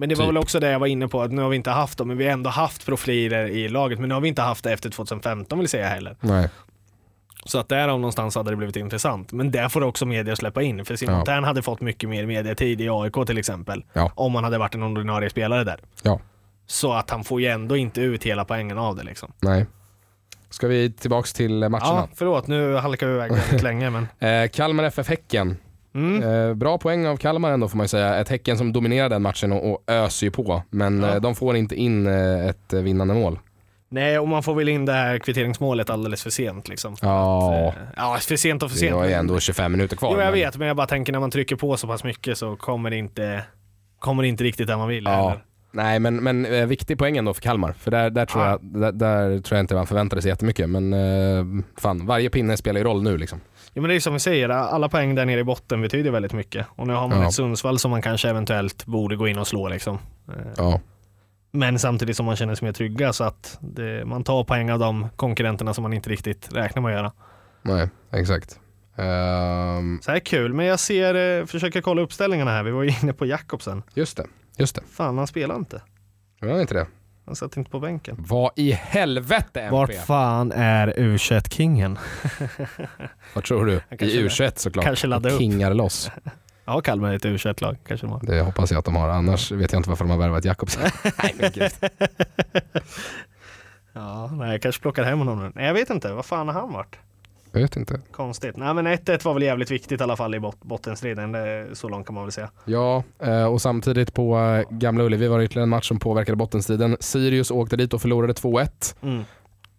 Men 0.00 0.08
det 0.08 0.14
var 0.14 0.24
Typ. 0.24 0.28
väl 0.28 0.36
också 0.38 0.60
det 0.60 0.70
jag 0.70 0.78
var 0.78 0.86
inne 0.86 1.08
på, 1.08 1.22
att 1.22 1.32
nu 1.32 1.42
har 1.42 1.48
vi 1.48 1.56
inte 1.56 1.70
haft 1.70 1.98
dem, 1.98 2.08
men 2.08 2.16
vi 2.18 2.24
har 2.24 2.32
ändå 2.32 2.50
haft 2.50 2.86
profiler 2.86 3.46
i 3.46 3.68
laget, 3.68 3.98
men 3.98 4.08
nu 4.08 4.14
har 4.14 4.20
vi 4.20 4.28
inte 4.28 4.42
haft 4.42 4.64
det 4.64 4.72
efter 4.72 4.90
2015 4.90 5.58
vill 5.58 5.68
säga 5.68 5.88
heller. 5.88 6.16
Nej. 6.20 6.48
Så 7.44 7.58
att 7.58 7.68
därav 7.68 8.00
någonstans 8.00 8.34
hade 8.34 8.50
det 8.50 8.56
blivit 8.56 8.76
intressant. 8.76 9.32
Men 9.32 9.50
där 9.50 9.68
får 9.68 9.82
också 9.82 10.06
media 10.06 10.36
släppa 10.36 10.62
in, 10.62 10.84
för 10.84 10.96
Simon 10.96 11.18
Ja. 11.18 11.24
Thern 11.24 11.44
hade 11.44 11.62
fått 11.62 11.80
mycket 11.80 12.08
mer 12.08 12.26
mediatid 12.26 12.80
i 12.80 12.88
AIK 12.90 13.26
till 13.26 13.38
exempel. 13.38 13.84
Ja. 13.92 14.12
Om 14.14 14.34
han 14.34 14.44
hade 14.44 14.58
varit 14.58 14.74
en 14.74 14.82
ordinarie 14.82 15.30
spelare 15.30 15.64
där. 15.64 15.80
Ja. 16.02 16.20
Så 16.66 16.92
att 16.92 17.10
han 17.10 17.24
får 17.24 17.40
ju 17.40 17.46
ändå 17.46 17.76
inte 17.76 18.00
ut 18.00 18.24
hela 18.24 18.44
poängen 18.44 18.78
av 18.78 18.96
det 18.96 19.02
liksom. 19.02 19.32
Nej. 19.40 19.66
Ska 20.50 20.68
vi 20.68 20.92
tillbaks 20.92 21.32
till 21.32 21.52
matcherna? 21.68 21.78
Ja, 21.80 22.08
förlåt, 22.14 22.46
nu 22.46 22.74
halkar 22.74 23.06
vi 23.06 23.14
iväg 23.14 23.32
väldigt 23.36 23.62
länge 23.62 23.90
men. 23.90 24.08
Eh, 24.18 24.48
Kalmar 24.48 24.84
FF 24.84 25.08
Häcken. 25.08 25.56
Mm. 25.94 26.22
Eh, 26.48 26.54
bra 26.54 26.78
poäng 26.78 27.06
av 27.06 27.16
Kalmar 27.16 27.50
ändå 27.52 27.68
får 27.68 27.76
man 27.76 27.84
ju 27.84 27.88
säga. 27.88 28.16
Ett 28.16 28.28
Häcken 28.28 28.58
som 28.58 28.72
dominerar 28.72 29.08
den 29.08 29.22
matchen 29.22 29.52
och, 29.52 29.72
och 29.72 29.82
öser 29.86 30.26
ju 30.26 30.30
på. 30.30 30.62
Men 30.70 31.02
Ja. 31.02 31.14
eh, 31.14 31.20
de 31.20 31.34
får 31.34 31.56
inte 31.56 31.74
in 31.76 32.06
eh, 32.06 32.46
ett 32.48 32.72
eh, 32.72 32.80
vinnande 32.80 33.14
mål. 33.14 33.38
Nej, 33.90 34.18
och 34.18 34.28
man 34.28 34.42
får 34.42 34.54
väl 34.54 34.68
in 34.68 34.84
det 34.84 34.92
här 34.92 35.18
kvitteringsmålet 35.18 35.90
alldeles 35.90 36.22
för 36.22 36.30
sent 36.30 36.68
liksom. 36.68 36.96
Ja, 37.02 37.54
Eh, 37.54 37.72
Ja, 37.96 38.16
för 38.20 38.36
sent 38.36 38.62
och 38.62 38.70
för 38.70 38.74
det 38.76 38.80
sent. 38.80 38.94
var 38.96 39.04
ju 39.04 39.12
ändå 39.12 39.40
25 39.40 39.72
minuter 39.72 39.96
kvar. 39.96 40.10
Jo, 40.12 40.18
jag 40.20 40.24
men- 40.24 40.34
vet, 40.34 40.56
men 40.56 40.68
jag 40.68 40.76
bara 40.76 40.86
tänker 40.86 41.12
när 41.12 41.20
man 41.20 41.30
trycker 41.30 41.56
på 41.56 41.76
så 41.76 41.86
pass 41.86 42.04
mycket 42.04 42.38
så 42.38 42.56
kommer 42.56 42.90
det 42.90 42.96
inte, 42.96 43.42
kommer 43.98 44.22
det 44.22 44.28
inte 44.28 44.44
riktigt 44.44 44.66
där 44.66 44.76
man 44.76 44.88
vill. 44.88 45.04
Ja. 45.04 45.30
Eller? 45.30 45.44
Nej 45.72 45.98
men, 45.98 46.16
men 46.16 46.68
viktig 46.68 46.98
poäng 46.98 47.16
ändå 47.16 47.34
för 47.34 47.42
Kalmar. 47.42 47.72
För 47.72 47.90
där, 47.90 48.10
där, 48.10 48.26
tror 48.26 48.44
Ja. 48.44 48.50
jag, 48.50 48.60
där, 48.62 48.92
där 48.92 49.40
tror 49.40 49.56
jag 49.56 49.62
inte 49.64 49.74
man 49.74 49.86
förväntade 49.86 50.22
sig 50.22 50.28
jättemycket. 50.28 50.68
Men 50.70 51.64
fan, 51.76 52.06
varje 52.06 52.30
pinne 52.30 52.56
spelar 52.56 52.78
ju 52.80 52.84
roll 52.84 53.02
nu 53.02 53.16
liksom. 53.18 53.40
Ja, 53.72 53.80
men 53.82 53.88
det 53.88 53.94
är 53.94 54.00
som 54.00 54.12
vi 54.12 54.18
säger, 54.20 54.48
alla 54.48 54.88
poäng 54.88 55.14
där 55.14 55.26
nere 55.26 55.40
i 55.40 55.44
botten 55.44 55.80
betyder 55.80 56.10
väldigt 56.10 56.32
mycket. 56.32 56.66
Och 56.70 56.86
nu 56.86 56.92
har 56.94 57.08
man 57.08 57.20
Ja. 57.20 57.26
ett 57.28 57.34
Sundsvall 57.34 57.78
som 57.78 57.90
man 57.90 58.02
kanske 58.02 58.28
eventuellt 58.28 58.86
borde 58.86 59.16
gå 59.16 59.28
in 59.28 59.38
och 59.38 59.46
slå 59.46 59.68
liksom. 59.68 59.98
Eh, 60.28 60.34
Ja. 60.56 60.80
Men 61.50 61.78
samtidigt 61.78 62.16
som 62.16 62.26
man 62.26 62.36
känner 62.36 62.54
sig 62.54 62.66
mer 62.66 62.72
trygga 62.72 63.12
så 63.12 63.24
att 63.24 63.58
det, 63.60 64.04
man 64.04 64.24
tar 64.24 64.44
poäng 64.44 64.70
av 64.72 64.78
de 64.78 65.08
konkurrenterna 65.16 65.74
som 65.74 65.82
man 65.82 65.92
inte 65.92 66.10
riktigt 66.10 66.48
räknar 66.52 66.82
med 66.82 66.90
att 66.92 66.98
göra. 66.98 67.12
Nej, 67.62 67.88
exakt. 68.12 68.60
Ehm, 68.96 69.98
Så 70.02 70.10
här 70.10 70.16
är 70.16 70.20
kul, 70.20 70.54
men 70.54 70.66
jag 70.66 70.80
ser, 70.80 71.40
eh, 71.40 71.46
försöker 71.46 71.80
kolla 71.80 72.02
uppställningarna 72.02 72.50
här. 72.50 72.62
Vi 72.62 72.70
var 72.70 72.82
ju 72.82 72.90
inne 73.02 73.12
på 73.12 73.26
Jakobsen. 73.26 73.82
just 73.94 74.16
det, 74.16 74.26
just 74.56 74.74
det. 74.74 74.82
Fan, 74.92 75.18
han 75.18 75.26
spelar 75.26 75.56
inte. 75.56 75.82
Det 76.40 76.46
var 76.46 76.60
inte 76.60 76.74
det. 76.74 76.86
Han 77.28 77.36
satt 77.36 77.56
inte 77.56 77.70
på 77.70 77.80
bänken. 77.80 78.16
Vad 78.18 78.50
i 78.56 78.72
helvete 78.72 79.60
MP? 79.60 79.70
Vart 79.70 79.94
fan 79.94 80.52
är 80.52 80.88
U21-kingen? 80.88 81.98
Vad 83.34 83.44
tror 83.44 83.66
du? 83.66 83.74
I 83.90 84.26
U21 84.28 84.52
såklart. 84.56 84.84
kanske 84.84 85.06
ladda 85.06 85.30
upp. 85.30 85.38
Kingar 85.38 85.74
loss. 85.74 86.10
Ja, 86.64 86.80
Kalmar 86.80 87.10
är 87.10 87.14
ett 87.16 87.24
U21-lag 87.24 87.76
kanske 87.86 88.06
de 88.06 88.12
har. 88.12 88.20
Det 88.22 88.40
hoppas 88.40 88.70
jag 88.70 88.78
att 88.78 88.84
de 88.84 88.96
har. 88.96 89.08
Annars 89.08 89.52
vet 89.52 89.72
jag 89.72 89.78
inte 89.78 89.88
varför 89.88 90.04
de 90.04 90.10
har 90.10 90.18
värvat 90.18 90.44
Jakobsen. 90.44 90.82
Nej 91.22 91.34
men 91.38 91.50
gud. 91.54 91.72
Ja, 93.92 94.30
nej, 94.32 94.50
jag 94.50 94.62
kanske 94.62 94.82
plockar 94.82 95.04
hem 95.04 95.18
honom 95.18 95.38
nu. 95.44 95.52
Nej, 95.54 95.66
jag 95.66 95.74
vet 95.74 95.90
inte. 95.90 96.12
Vad 96.12 96.26
fan 96.26 96.48
har 96.48 96.54
han 96.54 96.72
varit? 96.72 96.98
Jag 97.58 97.62
vet 97.62 97.76
inte. 97.76 98.00
Konstigt. 98.12 98.56
Nej, 98.56 98.74
men 98.74 98.86
1-1 98.86 99.24
var 99.24 99.34
väl 99.34 99.42
jävligt 99.42 99.70
viktigt 99.70 100.00
i 100.00 100.04
alla 100.04 100.16
fall 100.16 100.34
i 100.34 100.40
bot 100.40 100.60
bottenstriden. 100.60 101.36
Så 101.72 101.88
långt 101.88 102.06
kan 102.06 102.14
man 102.14 102.24
väl 102.24 102.32
säga. 102.32 102.50
Ja, 102.64 103.02
eh, 103.22 103.44
och 103.44 103.62
samtidigt 103.62 104.14
på 104.14 104.38
eh, 104.38 104.76
Gamla 104.76 105.04
Ullevi 105.04 105.28
var 105.28 105.38
det 105.38 105.44
ytterligare 105.44 105.62
en 105.62 105.68
match 105.68 105.88
som 105.88 105.98
påverkade 105.98 106.36
bottenstriden. 106.36 106.96
Sirius 107.00 107.50
åkte 107.50 107.76
dit 107.76 107.94
och 107.94 108.02
förlorade 108.02 108.32
2-1. 108.32 108.94
Mm. 109.02 109.24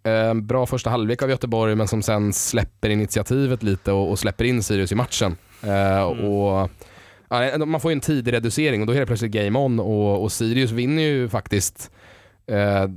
Eh, 0.03 0.43
bra 0.43 0.65
första 0.65 0.89
halvlek 0.89 1.21
av 1.21 1.29
Göteborg 1.29 1.75
men 1.75 1.87
som 1.87 2.01
sen 2.01 2.33
släpper 2.33 2.89
initiativet 2.89 3.63
lite 3.63 3.91
och, 3.91 4.19
släpper 4.19 4.45
in 4.45 4.63
Sirius 4.63 4.91
i 4.91 4.95
matchen. 4.95 5.37
Mm. 5.63 6.25
och, 6.25 6.69
man 7.67 7.81
får 7.81 7.91
ju 7.91 7.93
en 7.93 8.01
tidig 8.01 8.33
reducering 8.33 8.81
och 8.81 8.87
då 8.87 8.93
är 8.93 8.99
det 8.99 9.05
plötsligt 9.05 9.31
game 9.31 9.59
on 9.59 9.79
och, 9.79 10.23
och 10.23 10.31
Sirius 10.31 10.71
vinner 10.71 11.03
ju 11.03 11.29
faktiskt 11.29 11.91
eh, 12.49 12.89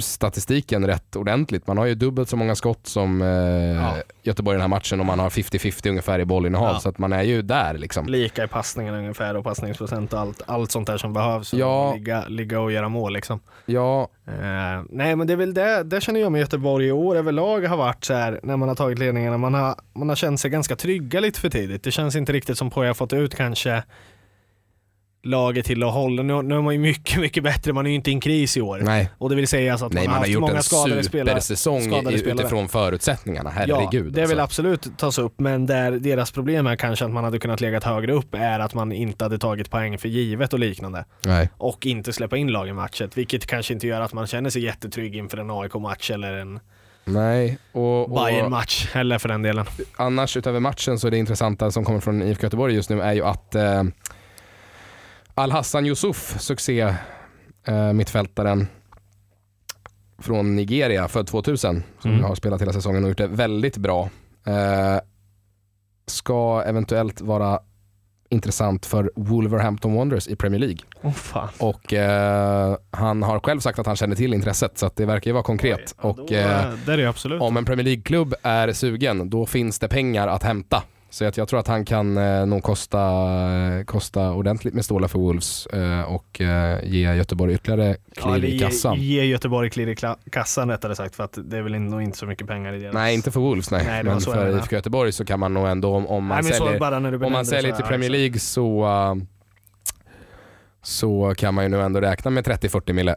statistiken 0.00 0.86
rätt 0.86 1.16
ordentligt. 1.16 1.66
Man 1.66 1.78
har 1.78 1.84
ju 1.86 1.94
dubbelt 1.94 2.28
så 2.28 2.36
många 2.36 2.54
skott 2.54 2.86
som 2.86 3.22
eh, 3.22 3.28
Ja. 3.28 3.94
Göteborg 4.22 4.54
i 4.54 4.56
den 4.56 4.60
här 4.60 4.68
matchen 4.68 5.00
och 5.00 5.06
man 5.06 5.18
har 5.18 5.30
50-50 5.30 5.88
ungefär 5.88 6.18
i 6.18 6.24
bollinnehav 6.24 6.72
Ja. 6.72 6.80
så 6.80 6.88
att 6.88 6.98
man 6.98 7.12
är 7.12 7.22
ju 7.22 7.42
där 7.42 7.74
liksom. 7.78 8.06
Lika 8.06 8.44
i 8.44 8.48
passningen 8.48 8.94
ungefär 8.94 9.36
och 9.36 9.44
passningsprocent 9.44 10.12
och 10.12 10.18
allt, 10.20 10.42
allt 10.46 10.70
sånt 10.72 10.86
där 10.86 10.98
som 10.98 11.12
behövs. 11.12 11.54
Ja. 11.54 11.94
Ligga, 11.94 12.24
ligga 12.28 12.60
och 12.60 12.72
göra 12.72 12.88
mål 12.88 13.12
liksom. 13.12 13.40
Ja, 13.66 14.08
Eh, 14.28 14.82
nej 14.90 15.16
men 15.16 15.26
det 15.26 15.32
är 15.32 15.36
väl 15.36 15.54
det, 15.54 15.82
det 15.82 16.00
känner 16.00 16.20
jag 16.20 16.32
med 16.32 16.38
Göteborg 16.40 16.86
i 16.86 16.92
år 16.92 17.16
överlag 17.16 17.60
har 17.66 17.76
varit 17.76 18.04
så 18.04 18.14
här 18.14 18.40
när 18.42 18.56
man 18.56 18.68
har 18.68 18.76
tagit 18.76 18.98
ledningarna. 18.98 19.38
Man 19.38 19.54
har, 19.54 19.74
man 19.94 20.08
har 20.08 20.16
känt 20.16 20.40
sig 20.40 20.50
ganska 20.50 20.76
trygga 20.76 21.20
lite 21.20 21.40
för 21.40 21.50
tidigt. 21.50 21.82
Det 21.82 21.90
känns 21.90 22.16
inte 22.16 22.32
riktigt 22.32 22.58
som 22.58 22.70
på 22.70 22.84
jag 22.84 22.96
fått 22.96 23.12
ut 23.12 23.34
kanske 23.34 23.82
laget 25.26 25.66
till 25.66 25.82
att 25.82 25.92
hålla. 25.92 26.22
Nu, 26.22 26.42
nu 26.42 26.54
är 26.56 26.60
man 26.62 26.74
ju 26.74 26.80
mycket, 26.80 27.20
mycket 27.20 27.42
bättre. 27.44 27.72
Man 27.72 27.86
är 27.86 27.90
ju 27.90 27.96
inte 27.96 28.10
i 28.10 28.14
en 28.14 28.20
kris 28.20 28.56
i 28.56 28.60
år. 28.60 28.80
Nej, 28.84 29.10
Och 29.18 29.30
det 29.30 29.36
vill 29.36 29.48
säga 29.48 29.72
alltså 29.72 29.86
att 29.86 29.92
Nej 29.92 30.04
man, 30.08 30.10
man 30.10 30.12
har 30.12 30.18
har 30.18 30.20
haft 30.26 30.32
gjort 30.32 30.40
många 30.40 30.56
en 30.56 30.62
skadade 30.62 31.04
spelare. 31.04 31.40
skadade 31.40 32.16
i- 32.16 32.18
spelare. 32.18 32.40
utifrån 32.40 32.68
förutsättningarna. 32.68 33.50
Herregud. 33.50 34.06
ja, 34.06 34.10
det 34.22 34.26
vill 34.26 34.40
alltså. 34.40 34.42
absolut 34.62 34.98
tas 34.98 35.18
upp, 35.18 35.40
men 35.40 35.66
där 35.66 35.92
deras 35.92 36.30
problem 36.30 36.66
är 36.66 36.76
kanske 36.76 37.04
att 37.04 37.10
man 37.10 37.24
hade 37.24 37.38
kunnat 37.38 37.60
legat 37.60 37.84
högre 37.84 38.12
upp 38.12 38.34
är 38.34 38.60
att 38.60 38.74
man 38.74 38.92
inte 38.92 39.24
hade 39.24 39.38
tagit 39.38 39.70
poäng 39.70 39.98
för 39.98 40.08
givet 40.08 40.52
och 40.52 40.58
liknande. 40.58 41.04
Nej. 41.24 41.50
Och 41.58 41.86
inte 41.86 42.12
släppa 42.12 42.36
in 42.36 42.48
lag 42.48 42.68
i 42.68 42.72
matchen, 42.72 43.10
vilket 43.14 43.46
kanske 43.46 43.74
inte 43.74 43.86
gör 43.86 44.00
att 44.00 44.12
man 44.12 44.26
känner 44.26 44.50
sig 44.50 44.62
jättetrygg 44.64 45.16
inför 45.16 45.38
en 45.38 45.50
AIK-match 45.50 46.10
eller 46.10 46.32
en 46.32 46.60
Nej, 47.08 47.58
och, 47.72 48.02
och 48.02 48.10
Bayern-match, 48.24 48.88
eller 48.92 49.18
för 49.18 49.28
den 49.28 49.42
delen. 49.42 49.64
annars 49.96 50.36
utöver 50.36 50.60
matchen 50.60 50.98
så 50.98 51.06
är 51.06 51.10
det 51.10 51.18
intressanta 51.18 51.70
som 51.70 51.84
kommer 51.84 52.00
från 52.00 52.22
IFK 52.22 52.42
Göteborg 52.42 52.74
just 52.74 52.90
nu 52.90 53.00
är 53.00 53.12
ju 53.12 53.24
att 53.24 53.54
eh, 53.54 53.82
Al-Hassan 55.40 55.86
Yusuf, 55.86 56.40
succé 56.40 56.94
eh, 57.66 57.92
mittfältaren 57.92 58.66
från 60.18 60.56
Nigeria, 60.56 61.08
född 61.08 61.26
2000, 61.26 61.82
som 62.00 62.10
Mm. 62.10 62.24
har 62.24 62.34
spelat 62.34 62.62
hela 62.62 62.72
säsongen 62.72 63.02
och 63.04 63.08
gjort 63.08 63.18
det 63.18 63.26
väldigt 63.26 63.76
bra. 63.76 64.10
Eh, 64.46 64.98
ska 66.06 66.62
eventuellt 66.66 67.20
vara 67.20 67.60
intressant 68.28 68.86
för 68.86 69.10
Wolverhampton 69.16 69.94
Wanderers 69.94 70.28
i 70.28 70.36
Premier 70.36 70.60
League. 70.60 71.12
Fan. 71.14 71.48
Och 71.58 71.92
eh, 71.92 72.76
han 72.90 73.22
har 73.22 73.40
själv 73.40 73.60
sagt 73.60 73.78
att 73.78 73.86
han 73.86 73.96
känner 73.96 74.16
till 74.16 74.34
intresset 74.34 74.78
så 74.78 74.86
att 74.86 74.96
det 74.96 75.06
verkar 75.06 75.28
ju 75.28 75.32
vara 75.32 75.42
konkret. 75.44 75.94
Ja, 76.02 76.08
och 76.08 76.32
eh, 76.32 76.72
det 76.86 76.92
är 76.92 77.06
absolut. 77.06 77.42
om 77.42 77.56
en 77.56 77.64
Premier 77.64 77.84
League-klubb 77.84 78.34
är 78.42 78.72
sugen, 78.72 79.30
då 79.30 79.46
finns 79.46 79.78
det 79.78 79.88
pengar 79.88 80.28
att 80.28 80.42
hämta. 80.42 80.82
Så 81.10 81.24
att 81.24 81.36
jag 81.36 81.48
tror 81.48 81.60
att 81.60 81.66
han 81.68 81.84
kan 81.84 82.16
eh, 82.18 82.46
nog 82.46 82.62
kosta, 82.62 83.00
eh, 83.78 83.84
kosta 83.84 84.32
ordentligt 84.32 84.74
med 84.74 84.84
stålar 84.84 85.08
för 85.08 85.18
Wolves 85.18 85.66
eh, 85.66 86.02
och 86.02 86.40
eh, 86.40 86.84
ge 86.84 87.14
Göteborg 87.14 87.54
ytterligare 87.54 87.96
klirr 88.16 88.34
eller 88.34 88.48
i 88.48 88.52
ge- 88.52 88.58
kassan. 88.58 89.00
Ge 89.00 89.24
Göteborg 89.24 89.70
klirr 89.70 89.88
i 89.88 89.96
kassan 90.30 90.70
rättare 90.70 90.96
sagt, 90.96 91.16
för 91.16 91.24
att 91.24 91.38
det 91.44 91.56
är 91.58 91.62
väl 91.62 91.80
nog 91.80 92.02
inte 92.02 92.18
så 92.18 92.26
mycket 92.26 92.46
pengar 92.46 92.72
i 92.72 92.78
deras... 92.78 92.94
Nej, 92.94 93.14
inte 93.14 93.30
för 93.30 93.40
Wolves 93.40 93.70
nej. 93.70 93.84
Nej, 93.86 94.04
det 94.04 94.10
men 94.10 94.20
för. 94.20 94.56
IFK 94.58 94.76
Göteborg 94.76 95.12
så 95.12 95.24
kan 95.24 95.40
man 95.40 95.54
nog 95.54 95.68
ändå, 95.68 95.94
om, 95.94 96.06
om 96.06 96.24
man 96.26 96.44
Nej, 96.44 96.52
säljer, 96.52 97.24
om 97.24 97.32
man 97.32 97.44
det 97.44 97.44
säljer 97.44 97.72
till 97.72 97.84
Premier 97.84 98.10
det 98.10 98.16
League 98.18 98.38
så, 98.38 98.84
eh, 98.84 99.14
så 100.82 101.34
kan 101.38 101.54
man 101.54 101.64
ju 101.64 101.70
nu 101.70 101.80
ändå 101.82 102.00
räkna 102.00 102.30
med 102.30 102.46
30-40 102.46 102.92
mille 102.92 103.16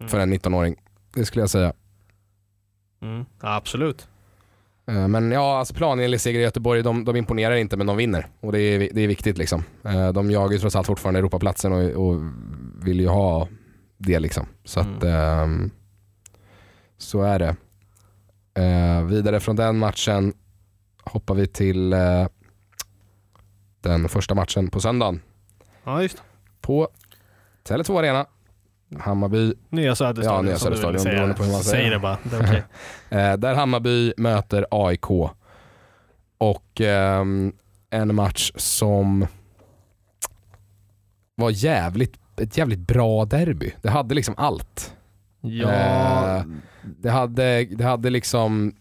så. 0.00 0.08
för 0.08 0.18
en 0.18 0.34
19-åring. 0.34 0.76
Det 1.14 1.24
skulle 1.24 1.42
jag 1.42 1.50
säga. 1.50 1.72
Mm. 3.02 3.24
Ja, 3.42 3.54
absolut. 3.56 4.08
Eh, 4.90 5.08
Men 5.08 5.30
ja, 5.32 5.58
alltså 5.58 5.74
planenlig 5.74 6.20
seger 6.20 6.40
i 6.40 6.42
Göteborg, 6.42 6.82
de, 6.82 7.04
de 7.04 7.16
imponerar 7.16 7.54
inte 7.54 7.76
men 7.76 7.86
de 7.86 7.96
vinner. 7.96 8.26
Och 8.40 8.52
det 8.52 8.60
är, 8.60 8.88
det 8.92 9.00
är 9.00 9.08
viktigt 9.08 9.38
liksom. 9.38 9.64
Eh, 9.84 10.12
De 10.12 10.30
jagar 10.30 10.52
ju 10.52 10.58
trots 10.58 10.76
allt 10.76 10.86
fortfarande 10.86 11.18
Europaplatsen 11.20 11.72
och, 11.72 12.08
och 12.08 12.20
vill 12.84 13.00
ju 13.00 13.08
ha 13.08 13.48
det 13.98 14.18
liksom. 14.18 14.46
Så 14.64 14.80
att 14.80 15.04
ehm, 15.04 15.70
så 16.98 17.22
är 17.22 17.38
det. 17.38 17.56
Eh, 18.62 19.04
vidare 19.04 19.40
från 19.40 19.56
den 19.56 19.78
matchen 19.78 20.32
hoppar 21.04 21.34
vi 21.34 21.46
till 21.46 21.90
den 23.80 24.08
första 24.08 24.34
matchen 24.34 24.70
på 24.70 24.80
söndagen 24.80 25.20
Ja, 25.84 26.02
just 26.02 26.22
på 26.60 26.88
Tele2 27.64 27.98
Arena. 27.98 28.26
Hammarby, 28.98 29.54
Nya 29.68 29.94
Söderstadion 29.94 30.36
Ja, 30.36 30.42
Nya 30.42 30.58
som 30.58 30.70
du 30.70 30.76
Söderstadion, 30.76 31.00
säga. 31.02 31.14
beroende 31.14 31.34
på 31.36 31.42
hur 31.42 31.52
man 31.52 31.62
säger. 31.62 31.82
Säg 31.82 31.90
det 31.90 31.98
bara. 31.98 32.18
Det 32.22 32.36
är 32.36 32.40
okej. 32.42 32.62
eh, 33.10 33.36
där 33.36 33.54
Hammarby 33.54 34.12
möter 34.16 34.66
AIK. 34.70 35.10
Och 36.38 36.80
ehm, 36.80 37.52
en 37.90 38.14
match 38.14 38.52
som 38.56 39.26
var 41.34 41.50
jävligt, 41.50 42.18
ett 42.40 42.56
jävligt 42.58 42.78
bra 42.78 43.24
derby. 43.24 43.72
Det 43.82 43.90
hade 43.90 44.14
liksom 44.14 44.34
allt. 44.38 44.94
ja, 45.40 45.70
Eh, 45.70 46.42
Det 46.82 47.10
hade, 47.10 47.64
det 47.64 47.84
hade 47.84 48.10
liksom 48.10 48.74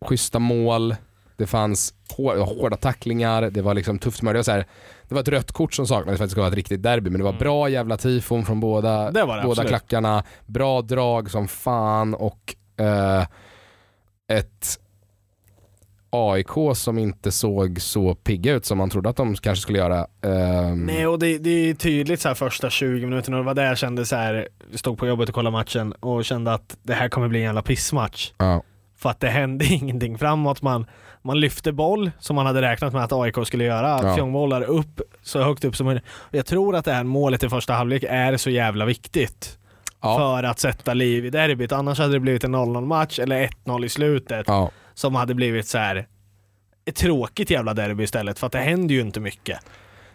schyssta 0.00 0.38
mål, 0.38 0.96
det 1.36 1.46
fanns 1.46 1.94
hår, 2.16 2.36
hårda 2.36 2.76
tacklingar, 2.76 3.42
det 3.50 3.62
var 3.62 3.74
liksom 3.74 3.98
tufft 3.98 4.18
smör. 4.18 4.32
Det 4.32 4.38
var, 4.38 4.42
så 4.44 4.52
här, 4.52 4.66
det 5.14 5.16
var 5.16 5.22
ett 5.22 5.28
rött 5.42 5.52
kort 5.52 5.74
som 5.74 5.86
saknades 5.86 6.18
för 6.18 6.24
att 6.24 6.28
det 6.28 6.30
skulle 6.30 6.42
vara 6.42 6.48
ett 6.50 6.56
riktigt 6.56 6.82
derby, 6.82 7.10
men 7.10 7.18
det 7.18 7.24
var 7.24 7.30
Mm. 7.30 7.38
bra 7.40 7.68
jävla 7.68 7.96
tifon 7.96 8.44
från 8.44 8.60
båda, 8.60 9.10
det 9.10 9.20
det 9.20 9.26
båda 9.26 9.40
absolut. 9.50 9.68
klackarna, 9.68 10.24
bra 10.46 10.82
drag 10.82 11.30
som 11.30 11.48
fan 11.48 12.14
och 12.14 12.54
eh, 12.80 13.26
ett 14.32 14.78
AIK 16.10 16.48
som 16.74 16.98
inte 16.98 17.32
såg 17.32 17.80
så 17.80 18.14
pigga 18.14 18.52
ut 18.52 18.64
som 18.66 18.78
man 18.78 18.90
trodde 18.90 19.08
att 19.08 19.16
de 19.16 19.34
kanske 19.34 19.62
skulle 19.62 19.78
göra. 19.78 20.06
Ehm, 20.22 20.86
Nej, 20.86 21.06
och 21.06 21.18
det, 21.18 21.38
det 21.38 21.50
är 21.70 21.74
tydligt 21.74 22.20
så 22.20 22.28
här 22.28 22.34
första 22.34 22.70
20 22.70 23.06
minuterna. 23.06 23.36
Det 23.36 23.42
var 23.42 23.54
där 23.54 23.64
jag 23.64 23.78
kände 23.78 24.06
så 24.06 24.16
här, 24.16 24.48
stod 24.74 24.98
på 24.98 25.06
jobbet 25.06 25.28
och 25.28 25.34
kollade 25.34 25.52
matchen 25.52 25.92
och 25.92 26.24
kände 26.24 26.52
att 26.54 26.76
det 26.82 26.94
här 26.94 27.08
kommer 27.08 27.28
bli 27.28 27.38
en 27.38 27.44
jävla 27.44 27.62
pissmatch. 27.62 28.32
ja. 28.38 28.62
För 28.96 29.10
att 29.10 29.20
det 29.20 29.28
hände 29.28 29.64
ingenting 29.70 30.18
framåt. 30.18 30.62
Man, 30.62 30.86
man 31.24 31.40
lyfte 31.40 31.72
boll 31.72 32.10
som 32.18 32.36
man 32.36 32.46
hade 32.46 32.62
räknat 32.62 32.92
med 32.92 33.04
att 33.04 33.12
AIK 33.12 33.46
skulle 33.46 33.64
göra. 33.64 34.00
Ja. 34.02 34.14
Fjongbollar 34.14 34.62
upp 34.62 35.00
så 35.22 35.42
högt 35.42 35.64
upp 35.64 35.76
som 35.76 35.86
möjligt. 35.86 36.04
Jag 36.30 36.46
tror 36.46 36.76
att 36.76 36.84
det 36.84 36.92
här 36.92 37.04
målet 37.04 37.42
i 37.42 37.48
första 37.48 37.72
halvlek 37.72 38.04
är 38.08 38.36
så 38.36 38.50
jävla 38.50 38.84
viktigt. 38.84 39.58
Ja. 40.02 40.18
För 40.18 40.42
att 40.42 40.58
sätta 40.58 40.94
liv 40.94 41.26
i 41.26 41.30
derbyt. 41.30 41.72
Annars 41.72 41.98
hade 41.98 42.12
det 42.12 42.20
blivit 42.20 42.44
en 42.44 42.54
0-0 42.56 42.86
match 42.86 43.18
eller 43.18 43.48
1-0 43.64 43.84
i 43.84 43.88
slutet. 43.88 44.44
Ja. 44.48 44.70
Som 44.94 45.14
hade 45.14 45.34
blivit 45.34 45.66
så 45.66 45.78
här 45.78 46.06
ett 46.84 46.96
tråkigt 46.96 47.50
jävla 47.50 47.74
derby 47.74 48.04
istället. 48.04 48.38
För 48.38 48.46
att 48.46 48.52
det 48.52 48.58
händer 48.58 48.94
ju 48.94 49.00
inte 49.00 49.20
mycket. 49.20 49.58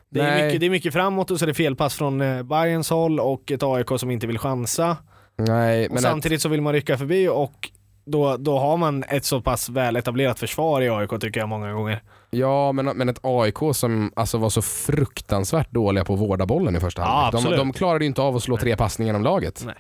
Det 0.10 0.20
är, 0.20 0.46
mycket, 0.46 0.60
det 0.60 0.66
är 0.66 0.70
mycket 0.70 0.94
framåt 0.94 1.32
och 1.32 1.40
så 1.40 1.46
är 1.46 1.48
det 1.48 1.54
felpass 1.54 1.96
från 1.96 2.22
eh, 2.22 2.44
Bayerns 2.44 2.90
håll 2.90 3.20
och 3.20 3.52
ett 3.52 3.64
AIK 3.64 3.88
som 3.98 4.12
inte 4.12 4.28
vill 4.28 4.38
chansa. 4.38 4.98
Nej, 5.38 5.86
Och 5.86 5.94
men 5.94 5.98
att, 5.98 6.12
samtidigt 6.12 6.42
så 6.42 6.50
vill 6.50 6.62
man 6.62 6.74
rycka 6.74 6.98
förbi 6.98 7.28
och 7.28 7.70
då, 8.12 8.38
då 8.38 8.60
har 8.60 8.78
man 8.78 9.04
ett 9.04 9.26
så 9.26 9.42
pass 9.42 9.70
väl 9.70 9.96
etablerat 9.96 10.40
försvar 10.40 10.82
i 10.82 10.90
AIK 10.90 11.10
tycker 11.22 11.40
jag 11.40 11.50
många 11.50 11.74
gånger. 11.74 12.02
ja, 12.30 12.72
men, 12.72 12.86
men 12.86 13.10
ett 13.10 13.20
AIK 13.24 13.58
som 13.74 14.12
alltså 14.16 14.38
var 14.38 14.50
så 14.50 14.62
fruktansvärt 14.62 15.72
dåliga 15.72 16.06
på 16.06 16.14
att 16.14 16.20
vårda 16.20 16.46
bollen 16.46 16.76
i 16.76 16.80
första 16.80 17.02
Ja, 17.02 17.06
halvlek. 17.08 17.32
de, 17.32 17.38
absolut. 17.38 17.58
de 17.60 17.74
klarade 17.74 18.06
ju 18.06 18.08
inte 18.08 18.22
av 18.22 18.36
att 18.36 18.44
slå 18.44 18.58
tre 18.58 18.76
passningar 18.76 19.14
om 19.14 19.24
laget. 19.24 19.64
Nej. 19.66 19.76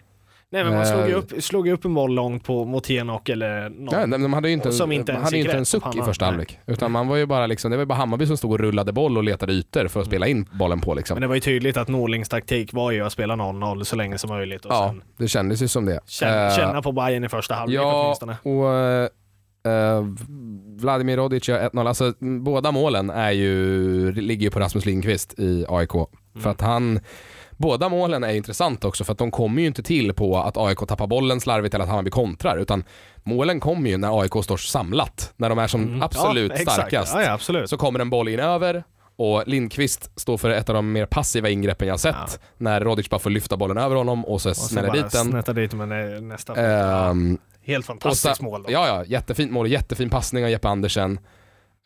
Nej 0.51 0.63
men 0.63 0.73
man 0.73 0.85
slog 0.85 1.07
ju 1.07 1.12
Eh. 1.13 1.17
upp, 1.17 1.43
slog 1.43 1.67
ju 1.67 1.73
upp 1.73 1.85
en 1.85 1.93
boll 1.93 2.12
långt 2.15 2.43
på, 2.43 2.65
mot 2.65 2.88
Henok 2.88 3.29
eller 3.29 3.69
någon. 3.69 3.85
Nej, 3.91 4.07
de, 4.07 4.21
de 4.23 4.33
hade 4.33 4.47
ju 4.47 4.53
inte, 4.53 4.71
som 4.71 4.91
inte 4.91 5.12
ens 5.12 5.23
hade 5.23 5.38
ju 5.38 5.43
inte 5.43 5.57
en 5.57 5.65
suck 5.65 5.95
i 5.95 6.01
första 6.01 6.25
halvlek. 6.25 6.59
Utan 6.65 6.91
man 6.91 7.07
var 7.07 7.15
ju 7.15 7.25
bara 7.25 7.47
liksom, 7.47 7.71
det 7.71 7.77
var 7.77 7.81
ju 7.81 7.85
bara 7.85 7.95
Hammarby 7.95 8.25
som 8.25 8.38
stod 8.38 8.51
och 8.51 8.59
rullade 8.59 8.91
boll 8.91 9.17
och 9.17 9.23
letade 9.23 9.53
ytor 9.53 9.88
för 9.88 9.99
att 9.99 10.05
spela 10.05 10.27
in 10.27 10.49
bollen 10.59 10.81
på 10.81 10.93
liksom. 10.93 11.15
Men 11.15 11.21
det 11.21 11.27
var 11.27 11.35
ju 11.35 11.41
tydligt 11.41 11.77
att 11.77 11.88
Norlings 11.88 12.29
taktik 12.29 12.73
var 12.73 12.91
ju 12.91 13.01
att 13.05 13.12
spela 13.13 13.35
0-0 13.35 13.83
så 13.83 13.95
länge 13.95 14.17
som 14.17 14.29
möjligt 14.29 14.65
och 14.65 14.71
Ja, 14.73 14.88
sen 14.88 15.01
det 15.17 15.27
kändes 15.27 15.62
ju 15.62 15.67
som 15.67 15.85
det. 15.85 15.99
känna, 16.05 16.45
Eh, 16.47 16.55
känna 16.55 16.81
på 16.81 16.91
Bayern 16.91 17.23
i 17.23 17.29
första 17.29 17.55
halvlek 17.55 17.79
Ja, 17.79 18.03
åtminstone. 18.03 18.38
och 18.43 18.73
eh, 19.71 20.03
Vladimir 20.79 21.17
Rodic 21.17 21.49
gör 21.49 21.69
1-0. 21.69 21.88
Alltså, 21.88 22.13
båda 22.19 22.71
målen 22.71 23.09
är 23.09 23.31
ju, 23.31 24.12
ligger 24.12 24.43
ju 24.43 24.49
på 24.49 24.59
Rasmus 24.59 24.85
Lindqvist 24.85 25.39
i 25.39 25.65
AIK. 25.69 25.91
Mm. 26.39 26.43
För 26.43 26.49
att 26.49 26.62
han, 26.62 26.99
båda 27.58 27.89
målen 27.89 28.23
är 28.23 28.34
intressanta 28.34 28.88
också 28.88 29.04
för 29.04 29.12
att 29.12 29.17
de 29.17 29.32
kommer 29.32 29.62
ju 29.62 29.67
inte 29.67 29.84
till 29.84 30.13
på 30.13 30.38
att 30.38 30.58
AIK 30.58 30.78
tappar 30.88 31.08
bollen 31.08 31.39
slarvigt 31.41 31.73
eller 31.75 31.84
att 31.84 31.89
Hammarby 31.89 32.10
kontrar. 32.10 32.58
Utan 32.58 32.84
målen 33.23 33.60
kommer 33.60 33.89
ju 33.89 33.97
när 33.97 34.21
AIK 34.21 34.43
står 34.43 34.58
samlat. 34.58 35.34
När 35.38 35.49
de 35.49 35.60
är 35.60 35.67
som 35.67 35.84
Mm. 35.84 36.02
absolut 36.02 36.52
ja, 36.65 36.71
starkast. 36.71 37.13
Ja, 37.15 37.21
ja, 37.23 37.32
absolut. 37.32 37.69
Så 37.69 37.78
kommer 37.78 37.99
en 37.99 38.10
boll 38.10 38.28
in 38.30 38.39
över 38.39 38.84
och 39.15 39.43
Lindqvist 39.47 40.19
står 40.19 40.38
för 40.38 40.49
ett 40.49 40.69
av 40.69 40.75
de 40.75 40.91
mer 40.91 41.06
passiva 41.06 41.49
ingreppen 41.49 41.88
jag 41.88 41.99
sett. 41.99 42.15
Ja. 42.19 42.47
När 42.58 42.82
Rodic 42.82 43.10
bara 43.10 43.19
får 43.19 43.30
lyfta 43.30 43.58
bollen 43.58 43.78
över 43.78 43.95
honom 43.95 44.25
och 44.25 44.41
så 44.41 44.49
och 44.49 44.56
smäller 44.58 44.91
dit 44.93 45.12
den. 45.12 45.25
snätta 45.25 45.54
dit 45.54 45.73
med 45.73 45.88
nä- 45.88 46.19
nästa. 46.19 46.56
Ehm, 46.56 47.38
Helt 47.63 47.86
fantastiskt 47.86 48.25
och 48.32 48.38
så- 48.38 48.43
mål. 48.43 48.63
Då. 48.63 48.71
Ja, 48.71 48.88
ja, 48.88 49.04
jättefint 49.06 49.52
mål 49.52 49.65
och 49.65 49.69
jättefin 49.69 50.10
passning 50.10 50.43
av 50.43 50.49
Jeppe 50.49 50.67
Andersen. 50.67 51.19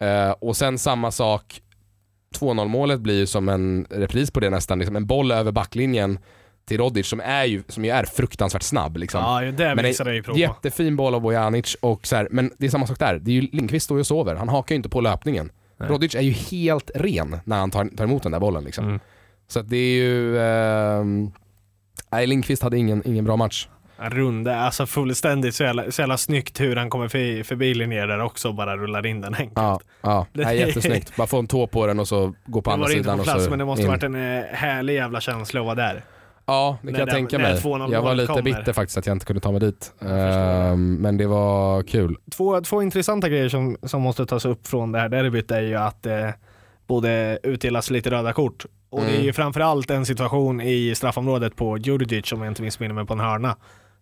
Eh, 0.02 0.32
och 0.32 0.58
sen 0.58 0.78
samma 0.78 1.12
sak, 1.12 1.62
2-0 2.40 2.68
målet 2.68 3.00
blir 3.00 3.18
ju 3.18 3.26
som 3.26 3.50
en 3.50 3.86
repris 3.90 4.32
på 4.32 4.40
det 4.40 4.50
nästan, 4.50 4.80
liksom 4.80 4.96
en 4.96 5.06
boll 5.06 5.32
över 5.32 5.52
backlinjen 5.52 6.20
till 6.66 6.78
Rodic 6.78 7.08
som, 7.08 7.20
är 7.20 7.46
ju, 7.46 7.64
som 7.68 7.86
ju 7.86 7.92
är 7.92 8.04
fruktansvärt 8.04 8.64
snabb. 8.64 8.98
Liksom. 8.98 9.22
Ja, 9.22 9.52
det 9.52 9.76
Men 9.76 9.86
jag 9.86 10.16
ju 10.16 10.24
prov 10.24 10.34
på. 10.34 10.40
Jättefin 10.40 10.96
boll 10.96 11.16
av 11.16 11.22
Bojanic 11.22 11.76
och 11.82 12.08
så 12.08 12.16
här, 12.16 12.28
men 12.32 12.52
det 12.58 12.66
är 12.66 12.70
samma 12.70 12.88
sak 12.88 13.00
där. 13.00 13.20
Det 13.20 13.32
är 13.32 13.34
ju, 13.34 13.42
Lindqvist 13.42 13.86
står 13.86 13.98
ju 13.98 14.00
och 14.00 14.08
sover, 14.08 14.36
han 14.36 14.50
hakar 14.50 14.76
ju 14.76 14.78
inte 14.78 14.90
på 14.90 15.02
löpningen. 15.02 15.52
Nej. 15.78 15.90
Rodic 15.90 16.16
är 16.16 16.22
ju 16.22 16.32
helt 16.32 16.92
ren 16.96 17.40
när 17.44 17.58
han 17.58 17.72
tar, 17.72 17.86
tar 17.86 18.04
emot 18.04 18.24
den 18.24 18.32
där 18.32 18.40
bollen. 18.40 18.64
Liksom. 18.64 18.86
Mm. 18.86 19.00
Så 19.48 19.62
det 19.62 19.78
är 19.78 19.96
ju... 19.96 20.40
ehm, 20.40 21.32
nej, 22.12 22.28
Lindqvist 22.28 22.64
hade 22.64 22.78
ingen, 22.78 23.04
ingen 23.06 23.26
bra 23.26 23.36
match. 23.36 23.68
Runda, 24.10 24.60
alltså 24.60 24.86
fullständigt 24.86 25.56
så 25.56 25.64
jävla, 25.64 25.92
så 25.92 26.02
jävla 26.02 26.18
snyggt 26.18 26.60
hur 26.60 26.76
han 26.76 26.90
kommer 26.90 27.08
förbi, 27.08 27.44
förbi 27.44 27.74
Linnér 27.74 28.08
där 28.08 28.20
också 28.20 28.48
och 28.48 28.56
bara 28.56 28.78
rullar 28.78 29.06
in 29.06 29.22
den 29.22 29.34
enkelt. 29.36 29.54
Ja, 29.56 29.80
ja. 30.02 30.28
Det- 30.34 30.42
Nej, 30.46 30.58
jättesnyggt. 30.60 31.16
Bara 31.16 31.28
få 31.28 31.40
en 31.40 31.48
tå 31.48 31.68
på 31.68 31.88
den 31.88 32.00
och 32.00 32.08
så 32.08 32.34
gå 32.46 32.62
på 32.62 32.72
andra 32.72 32.84
var 32.84 32.90
det 32.90 32.94
inte 32.98 33.04
sidan. 33.04 33.18
på 33.18 33.24
plats 33.24 33.50
men 33.50 33.60
det 33.60 33.66
måste 33.66 33.84
in. 33.84 33.88
varit 33.90 34.04
en 34.04 34.16
eh, 34.16 34.44
härlig 34.52 34.94
jävla 34.94 35.22
känsla 35.22 35.60
att 35.60 35.66
vara 35.66 35.76
där. 35.76 36.04
Ja, 36.46 36.78
det 36.82 36.88
kan 36.92 37.00
jag 37.00 37.08
den- 37.08 37.16
tänka 37.16 37.40
mig. 37.40 37.56
2-0 37.56 37.92
Jag 37.94 38.02
var 38.02 38.16
lite 38.16 38.28
kommer. 38.28 38.42
bitter 38.42 38.74
faktiskt 38.74 38.98
att 38.98 39.06
jag 39.06 39.16
inte 39.16 39.26
kunde 39.26 39.40
ta 39.40 39.52
mig 39.52 39.60
dit. 39.60 39.94
Ehm, 40.02 40.96
men 40.96 41.18
det 41.18 41.28
var 41.28 41.84
kul. 41.84 42.18
Två, 42.32 42.62
två 42.62 42.82
intressanta 42.82 43.30
grejer 43.30 43.50
som, 43.50 43.78
som 43.84 44.02
måste 44.02 44.26
tas 44.26 44.46
upp 44.46 44.68
från 44.68 44.92
det 44.92 45.00
här 45.00 45.10
derbyt 45.10 45.52
är 45.52 45.62
ju 45.62 45.76
att 45.76 46.06
eh, 46.06 46.30
borde 46.88 47.40
utdelas 47.44 47.90
lite 47.90 48.12
röda 48.12 48.34
kort. 48.34 48.66
Och 48.90 49.02
det 49.02 49.08
är 49.08 49.14
Mm. 49.14 49.26
ju 49.26 49.34
framförallt 49.34 49.90
en 49.92 50.06
situation 50.06 50.62
i 50.62 50.94
straffområdet 50.96 51.56
på 51.56 51.78
Djurdjic 51.78 52.32
om 52.32 52.42
jag 52.42 52.52
inte 52.52 52.62
missminner 52.62 52.96
mig 52.96 53.06
på 53.06 53.14
en 53.14 53.20
hörna. 53.20 53.56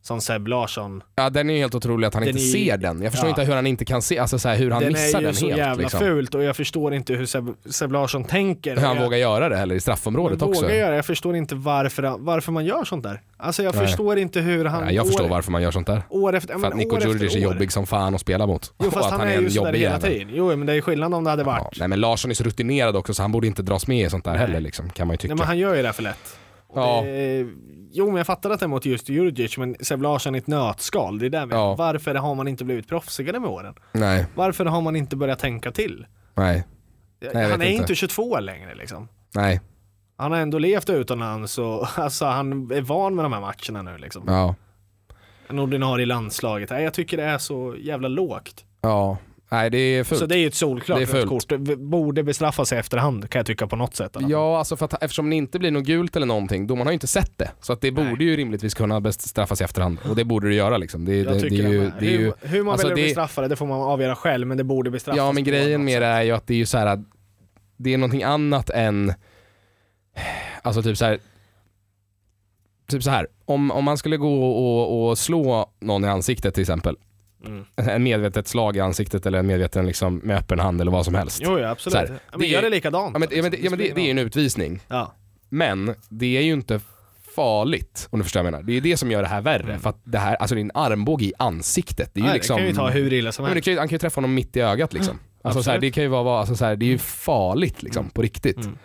Som 0.04 0.22
Seb 0.22 0.47
Larsson. 0.47 1.04
Ja, 1.16 1.30
den 1.30 1.49
är 1.49 1.54
ju 1.54 1.60
helt 1.60 1.76
otrolig 1.76 2.08
att 2.08 2.14
han 2.14 2.24
Den 2.24 2.30
inte 2.30 2.41
är 2.41 2.60
ju- 2.60 2.66
ser 2.70 2.78
den. 2.78 3.02
Jag 3.02 3.12
förstår 3.12 3.28
ja. 3.28 3.30
inte 3.30 3.43
hur 3.43 3.54
han 3.56 3.68
inte 3.68 3.86
kan 3.86 4.02
se, 4.02 4.20
alltså 4.20 4.39
så 4.39 4.49
här, 4.49 4.56
hur 4.56 4.72
han 4.72 4.84
den 4.84 4.91
missar 4.93 5.18
är 5.18 5.22
ju 5.22 5.26
den 5.28 5.36
så 5.36 5.45
helt. 5.45 5.58
jävla 5.58 5.82
liksom. 5.82 5.99
fult 5.99 6.36
och 6.36 6.43
jag 6.43 6.56
förstår 6.56 6.93
inte 6.93 7.14
hur 7.14 7.26
Seb, 7.26 7.49
Seb 7.70 7.91
Larsson 7.91 8.24
tänker. 8.24 8.76
Hur 8.76 8.82
han 8.86 8.95
jag, 8.97 9.04
vågar 9.04 9.18
göra 9.18 9.49
det 9.49 9.58
heller 9.58 9.76
i 9.76 9.80
straffområdet 9.80 10.41
också. 10.41 10.62
Vågar 10.62 10.76
göra, 10.76 10.95
jag 10.95 11.06
förstår 11.06 11.36
inte 11.36 11.56
varför, 11.56 12.16
varför 12.20 12.52
man 12.52 12.66
gör 12.66 12.84
sånt 12.84 13.04
där. 13.04 13.22
Alltså 13.38 13.64
jag 13.64 13.76
Nej. 13.76 13.88
förstår 13.88 14.18
inte 14.18 14.39
hur 14.39 14.66
han 14.66 14.84
Nej, 14.86 14.95
jag 14.95 15.08
förstår 15.08 15.24
år, 15.26 15.30
varför 15.30 15.52
man 15.52 15.62
gör 15.62 15.72
sånt 15.72 15.88
där. 15.88 16.02
år 16.10 16.36
efter, 16.36 16.54
ja, 16.54 16.60
För 16.60 16.68
att 16.68 16.76
Niko 16.76 16.99
Djurdjic 16.99 17.36
är 17.36 17.39
jobbig 17.39 17.72
som 17.72 17.88
fan 17.88 18.16
att 18.16 18.22
spela 18.22 18.47
mot. 18.47 18.74
Jo 18.84 18.91
fast 18.91 19.06
att 19.06 19.20
han, 19.20 19.28
är 19.30 19.39
ju 19.41 19.49
sådär 19.49 19.74
hela 19.74 19.99
tiden. 19.99 20.30
Jo 20.34 20.56
men 20.56 20.66
det 20.68 20.74
är 20.74 20.82
skillnad 20.82 21.14
om 21.14 21.24
det 21.24 21.30
hade 21.30 21.41
Ja, 21.43 21.45
varit. 21.45 21.80
nej 21.80 21.88
men 21.88 21.99
Larsson 21.99 22.32
är 22.32 22.36
så 22.36 22.43
rutinerad 22.43 22.95
också 22.95 23.14
så 23.14 23.22
han 23.22 23.32
borde 23.32 23.47
inte 23.47 23.62
dras 23.62 23.88
med 23.88 24.06
i 24.06 24.10
sånt 24.10 24.26
där 24.26 24.36
heller 24.36 24.60
liksom, 24.60 24.89
kan 24.89 25.08
man 25.08 25.14
ju 25.14 25.18
tycka. 25.18 25.34
Nej 25.34 25.38
men 25.39 25.47
han 25.47 25.58
gör 25.58 25.76
ju 25.76 25.82
det 25.82 25.93
för 25.93 26.04
lätt. 26.04 26.38
Ja. 26.76 27.01
Det, 27.05 27.47
jo 27.91 28.05
men 28.07 28.15
jag 28.15 28.26
fattar 28.28 28.49
att 28.49 28.59
det 28.59 28.65
är 28.65 28.67
mot 28.67 28.86
just 28.86 29.09
Djurdjic 29.09 29.57
men 29.57 29.76
Seb 29.82 30.01
Larsson 30.01 30.36
i 30.36 30.38
ett 30.38 30.47
nötskal. 30.47 31.19
Det 31.19 31.26
är 31.26 31.30
där 31.30 31.45
med. 31.45 31.57
Ja. 31.57 31.76
Varför 31.76 32.15
har 32.15 32.36
man 32.36 32.47
inte 32.47 32.65
blivit 32.65 32.88
proffsigare 32.88 33.39
med 33.39 33.49
åren? 33.49 33.76
Nej, 33.91 34.26
Varför 34.36 34.65
har 34.65 34.82
man 34.82 34.95
inte 34.95 35.15
börjat 35.15 35.39
tänka 35.39 35.72
till? 35.72 36.05
nej, 36.36 36.63
jag 37.19 37.34
han 37.34 37.61
är 37.61 37.65
inte. 37.65 37.82
inte 37.82 37.95
22 37.95 38.39
längre 38.39 38.76
liksom. 38.76 39.07
nej. 39.36 39.61
Han 40.17 40.32
har 40.32 40.39
ändå 40.39 40.57
levt 40.59 40.89
utomlands 40.89 41.57
och 41.57 41.88
alltså, 41.99 42.26
han 42.26 42.72
är 42.72 42.82
van 42.82 43.15
med 43.15 43.26
de 43.26 43.34
här 43.34 43.41
matcherna 43.41 43.91
nu 43.91 43.97
liksom. 43.97 44.24
Ja, 44.28 44.55
En 45.47 45.59
ordinarie 45.59 46.05
landslaget. 46.05 46.69
Nej, 46.69 46.84
jag 46.84 46.93
tycker 46.93 47.17
det 47.17 47.24
är 47.24 47.38
så 47.38 47.76
jävla 47.80 48.07
lågt. 48.07 48.65
ja. 48.82 49.17
Nej 49.52 49.70
det 49.70 49.78
är 49.78 50.04
fult. 50.04 50.20
Så 50.20 50.26
det 50.26 50.36
är 50.36 50.39
ju 50.39 50.47
ett 50.47 50.56
solklart 50.56 50.97
Det 50.99 51.04
är 51.04 51.06
rött 51.06 51.30
fult. 51.30 51.30
kort. 51.30 51.60
Det 51.60 51.76
borde 51.76 52.24
bestraffas 52.24 52.74
i 52.74 52.76
efterhand 52.76 53.30
kan 53.30 53.39
jag 53.39 53.45
tycka 53.45 53.68
på 53.68 53.76
något 53.76 53.95
sätt. 53.95 54.18
Ja, 54.20 54.58
alltså 54.58 54.78
för 54.78 54.86
att, 54.86 55.04
eftersom 55.04 55.30
det 55.30 55.36
inte 55.36 55.60
blir 55.60 55.72
något 55.72 55.84
gult 55.84 56.16
eller 56.16 56.26
någonting, 56.26 56.68
domaren 56.68 56.88
har 56.88 56.91
ju 56.91 56.95
inte 56.95 57.08
sett 57.08 57.38
det. 57.38 57.52
Så 57.62 57.74
att 57.74 57.82
det 57.82 57.91
Nej. 57.91 58.10
borde 58.10 58.24
ju 58.24 58.36
rimligtvis 58.36 58.74
kunna 58.74 59.02
bestraffas 59.02 59.62
i 59.62 59.64
efterhand. 59.64 59.97
Och 60.10 60.16
det 60.16 60.24
borde 60.24 60.47
det 60.49 60.56
göra 60.56 60.78
liksom. 60.78 61.06
Det, 61.06 61.16
Jag 61.16 61.34
det, 61.34 61.39
tycker 61.39 61.64
det, 61.64 61.70
är 61.70 61.74
ju, 61.74 61.91
det 61.99 62.06
är 62.06 62.12
ju, 62.12 62.18
hur, 62.18 62.34
hur 62.41 62.64
man 62.64 62.72
alltså 62.72 62.88
väljer 62.88 63.06
att 63.06 63.10
bestraffa 63.10 63.41
det, 63.41 63.47
det 63.47 63.56
får 63.56 63.66
man 63.66 63.82
avgöra 63.82 64.16
själv, 64.16 64.47
men 64.47 64.58
det 64.58 64.64
borde 64.64 64.91
bestraffas. 64.91 65.18
Ja 65.18 65.32
men 65.32 65.43
grejen 65.43 65.84
med 65.86 66.02
det 66.02 66.08
är 66.08 66.22
ju 66.22 66.32
att 66.32 66.47
det 66.47 66.54
är 66.54 66.58
ju 66.58 66.66
så 66.66 66.78
här 66.78 67.04
det 67.84 67.93
är 67.93 67.97
någonting 67.97 68.24
annat 68.24 68.70
än, 68.70 69.14
alltså 70.62 70.84
typ 70.84 70.97
så 70.97 71.06
här. 71.06 71.20
Typ 72.88 73.04
så 73.04 73.10
här, 73.10 73.28
om, 73.45 73.72
om 73.72 73.84
man 73.84 73.97
skulle 73.97 74.18
gå 74.18 74.43
och, 74.43 75.10
och 75.10 75.18
slå 75.18 75.72
någon 75.80 76.06
i 76.06 76.08
ansiktet 76.08 76.54
till 76.54 76.62
exempel, 76.62 76.97
Mm. 77.46 77.66
en 77.76 78.04
medvetet 78.04 78.48
slag 78.48 78.78
i 78.78 78.80
ansiktet 78.80 79.26
eller 79.26 79.39
en 79.39 79.48
medveten 79.48 79.86
liksom 79.86 80.18
med 80.18 80.38
öppen 80.38 80.60
hand 80.60 80.82
eller 80.82 80.92
vad 80.92 81.06
som 81.06 81.16
helst. 81.16 81.42
Jo, 81.46 81.60
ja, 81.60 81.70
absolut. 81.70 81.94
Så 81.94 81.98
här, 82.00 82.06
ja, 82.08 82.14
det 82.32 82.38
men 82.38 82.48
är- 82.48 82.52
gör 82.52 82.62
det 82.62 82.70
likadant. 82.70 83.10
Ja 83.14 83.20
men, 83.20 83.28
ja, 83.32 83.42
men, 83.42 83.52
det- 83.52 83.58
ja, 83.58 83.70
men 83.70 83.80
det, 83.80 83.92
det 83.96 84.02
är 84.02 84.06
ju 84.06 84.12
en 84.12 84.18
utvisning. 84.20 84.80
Ja. 84.88 85.14
Men 85.50 85.96
det 86.10 86.38
är 86.38 86.42
ju 86.42 86.54
inte 86.54 86.80
farligt 87.36 88.08
om 88.12 88.20
du 88.20 88.24
förstår 88.24 88.39
vad 88.39 88.46
jag 88.48 88.52
menar. 88.52 88.64
Det 88.64 88.72
är 88.72 88.74
ju 88.74 88.80
det 88.82 88.98
som 88.98 89.12
gör 89.12 89.22
det 89.22 89.28
här 89.28 89.42
värre. 89.42 89.64
Mm. 89.64 89.80
För 89.80 89.89
att 89.89 90.02
det 90.04 90.18
här, 90.18 90.36
alltså 90.36 90.56
det 90.56 90.62
en 90.62 90.72
armbåge 90.74 91.26
i 91.26 91.34
ansiktet. 91.39 92.10
Det 92.14 92.20
är 92.20 92.22
ju 92.22 92.28
Nej, 92.28 92.34
liksom... 92.34 92.56
det 92.56 92.62
kan 92.62 92.70
ju 92.70 92.76
ta 92.76 92.89
hur 92.89 93.14
illa 93.14 93.32
som 93.32 93.46
det 93.46 93.52
helst. 93.54 93.68
han 93.68 93.76
kan 93.88 93.96
ju 93.96 93.98
träffa 94.00 94.18
honom 94.18 94.34
mitt 94.34 94.58
i 94.58 94.62
ögat 94.62 94.94
liksom. 94.94 95.20
Alltså, 95.44 95.64
så 95.64 95.70
här, 95.70 95.78
Absolut. 95.78 95.92
det 95.94 95.96
kan 95.96 96.04
ju 96.04 96.10
vara, 96.10 96.39
alltså, 96.39 96.56
så 96.56 96.66
här, 96.66 96.76
det 96.76 96.86
är 96.86 96.88
ju 96.89 96.98
farligt 96.98 97.84
liksom, 97.84 98.10
på 98.10 98.22
riktigt. 98.22 98.58
Mm. 98.66 98.78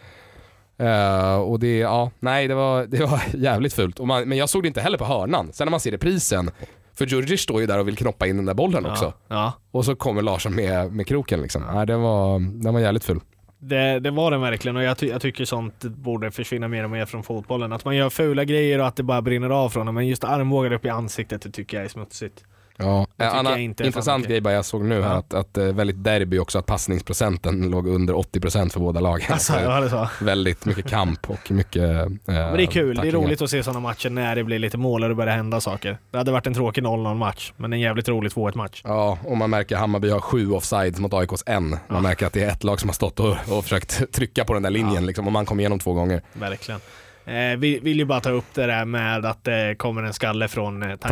Eh, 0.78 1.34
och 1.36 1.60
det, 1.60 1.78
ja, 1.78 2.10
nej 2.20 2.48
det 2.48 2.54
var, 2.54 2.86
det 2.86 3.00
var 3.00 3.20
jävligt 3.34 3.72
fult. 3.74 3.98
Man, 4.00 4.28
men 4.28 4.38
jag 4.38 4.48
såg 4.48 4.62
det 4.62 4.68
inte 4.68 4.80
heller 4.80 4.98
på 4.98 5.04
hörnan. 5.04 5.52
Sen 5.52 5.66
när 5.66 5.70
man 5.70 5.80
ser 5.80 5.90
reprisen, 5.90 6.50
för 6.98 7.06
Djurdjic 7.06 7.40
står 7.40 7.60
ju 7.60 7.66
där 7.66 7.78
och 7.78 7.88
vill 7.88 7.96
knoppa 7.96 8.26
in 8.26 8.36
den 8.36 8.46
där 8.46 8.54
bollen 8.54 8.86
också. 8.86 9.04
Ja. 9.04 9.34
ja. 9.34 9.52
Och 9.70 9.84
så 9.84 9.96
kommer 9.96 10.22
Larsson 10.22 10.54
med, 10.54 10.92
med 10.92 11.06
kroken 11.06 11.40
liksom. 11.40 11.62
Nej, 11.72 11.86
den, 11.86 12.00
var, 12.00 12.38
den 12.62 12.74
var 12.74 12.80
jävligt 12.80 13.04
ful. 13.04 13.20
Det, 13.58 14.00
det 14.00 14.10
var 14.10 14.30
den 14.30 14.40
verkligen 14.40 14.76
och 14.76 14.82
jag, 14.82 14.98
ty 14.98 15.08
jag 15.08 15.20
tycker 15.20 15.44
sånt 15.44 15.84
borde 15.84 16.30
försvinna 16.30 16.68
mer 16.68 16.84
och 16.84 16.90
mer 16.90 17.06
från 17.06 17.22
fotbollen. 17.22 17.72
Att 17.72 17.84
man 17.84 17.96
gör 17.96 18.10
fula 18.10 18.44
grejer 18.44 18.78
och 18.78 18.86
att 18.86 18.96
det 18.96 19.02
bara 19.02 19.22
brinner 19.22 19.50
av 19.50 19.68
från 19.68 19.86
dem. 19.86 19.94
Men 19.94 20.06
just 20.06 20.24
armbågar 20.24 20.72
upp 20.72 20.84
i 20.84 20.88
ansiktet, 20.88 21.42
det 21.42 21.50
tycker 21.50 21.76
jag 21.76 21.84
är 21.84 21.88
smutsigt. 21.88 22.44
Ja, 22.78 23.06
Det 23.16 23.24
tycker 23.24 23.36
Anna, 23.38 23.50
jag 23.50 23.60
inte 23.60 23.82
är 23.82 23.84
fan 23.84 23.86
intressant 23.86 24.26
grej 24.28 24.40
bara 24.40 24.54
jag 24.54 24.64
såg 24.64 24.84
nu 24.84 25.02
här 25.02 25.10
Ja. 25.10 25.16
att, 25.16 25.34
att 25.34 25.58
eh, 25.58 25.64
väldigt 25.64 26.04
derby 26.04 26.38
också 26.38 26.58
att 26.58 26.66
passningsprocenten 26.66 27.70
låg 27.70 27.86
under 27.86 28.14
80% 28.14 28.72
för 28.72 28.80
båda 28.80 29.00
lagen. 29.00 29.26
Alltså, 29.32 29.52
Så 29.52 29.58
ja, 29.62 29.80
det 29.80 29.90
så. 29.90 30.08
Väldigt 30.20 30.64
mycket 30.64 30.88
kamp 30.88 31.30
och 31.30 31.50
mycket 31.50 31.82
eh, 31.82 32.06
Men 32.24 32.56
det 32.56 32.62
är 32.62 32.66
kul, 32.66 32.86
det 32.86 32.92
är 32.92 32.94
tacklingar. 32.94 33.18
roligt 33.26 33.42
att 33.42 33.50
se 33.50 33.62
sådana 33.62 33.80
matcher 33.80 34.10
när 34.10 34.36
det 34.36 34.44
blir 34.44 34.58
lite 34.58 34.78
mål 34.78 35.02
och 35.02 35.08
det 35.08 35.14
börjar 35.14 35.36
hända 35.36 35.60
saker. 35.60 35.98
Det 36.10 36.18
hade 36.18 36.32
varit 36.32 36.46
en 36.46 36.54
tråkig 36.54 36.84
0-0 36.84 37.14
match, 37.14 37.52
men 37.56 37.72
en 37.72 37.80
jävligt 37.80 38.08
rolig 38.08 38.32
2-1 38.32 38.56
match. 38.56 38.80
Ja, 38.84 39.18
och 39.24 39.36
man 39.36 39.50
märker 39.50 39.74
att 39.74 39.80
Hammarby 39.80 40.10
har 40.10 40.20
sju 40.20 40.50
offsides 40.52 40.98
mot 41.00 41.14
AIKs 41.14 41.42
en. 41.46 41.68
Man 41.70 41.78
Ja. 41.88 42.00
märker 42.00 42.26
att 42.26 42.32
det 42.32 42.42
är 42.42 42.48
ett 42.50 42.64
lag 42.64 42.80
som 42.80 42.88
har 42.88 42.94
stått 42.94 43.20
och, 43.20 43.36
och 43.50 43.62
försökt 43.62 44.12
trycka 44.12 44.44
på 44.44 44.54
den 44.54 44.62
där 44.62 44.70
linjen 44.70 44.94
Ja. 44.94 45.00
liksom, 45.00 45.26
och 45.26 45.32
man 45.32 45.46
kom 45.46 45.60
igenom 45.60 45.78
två 45.78 45.92
gånger. 45.92 46.22
Verkligen. 46.32 46.80
Eh, 47.26 47.56
vi 47.58 47.78
vill 47.78 47.98
ju 47.98 48.04
bara 48.04 48.20
ta 48.20 48.30
upp 48.30 48.54
det 48.54 48.66
där 48.66 48.84
med 48.84 49.24
att 49.24 49.44
det 49.44 49.74
kommer 49.78 50.02
en 50.02 50.12
skalle 50.12 50.48
från 50.48 50.82
eh, 50.82 50.96
Tankovic, 50.96 51.02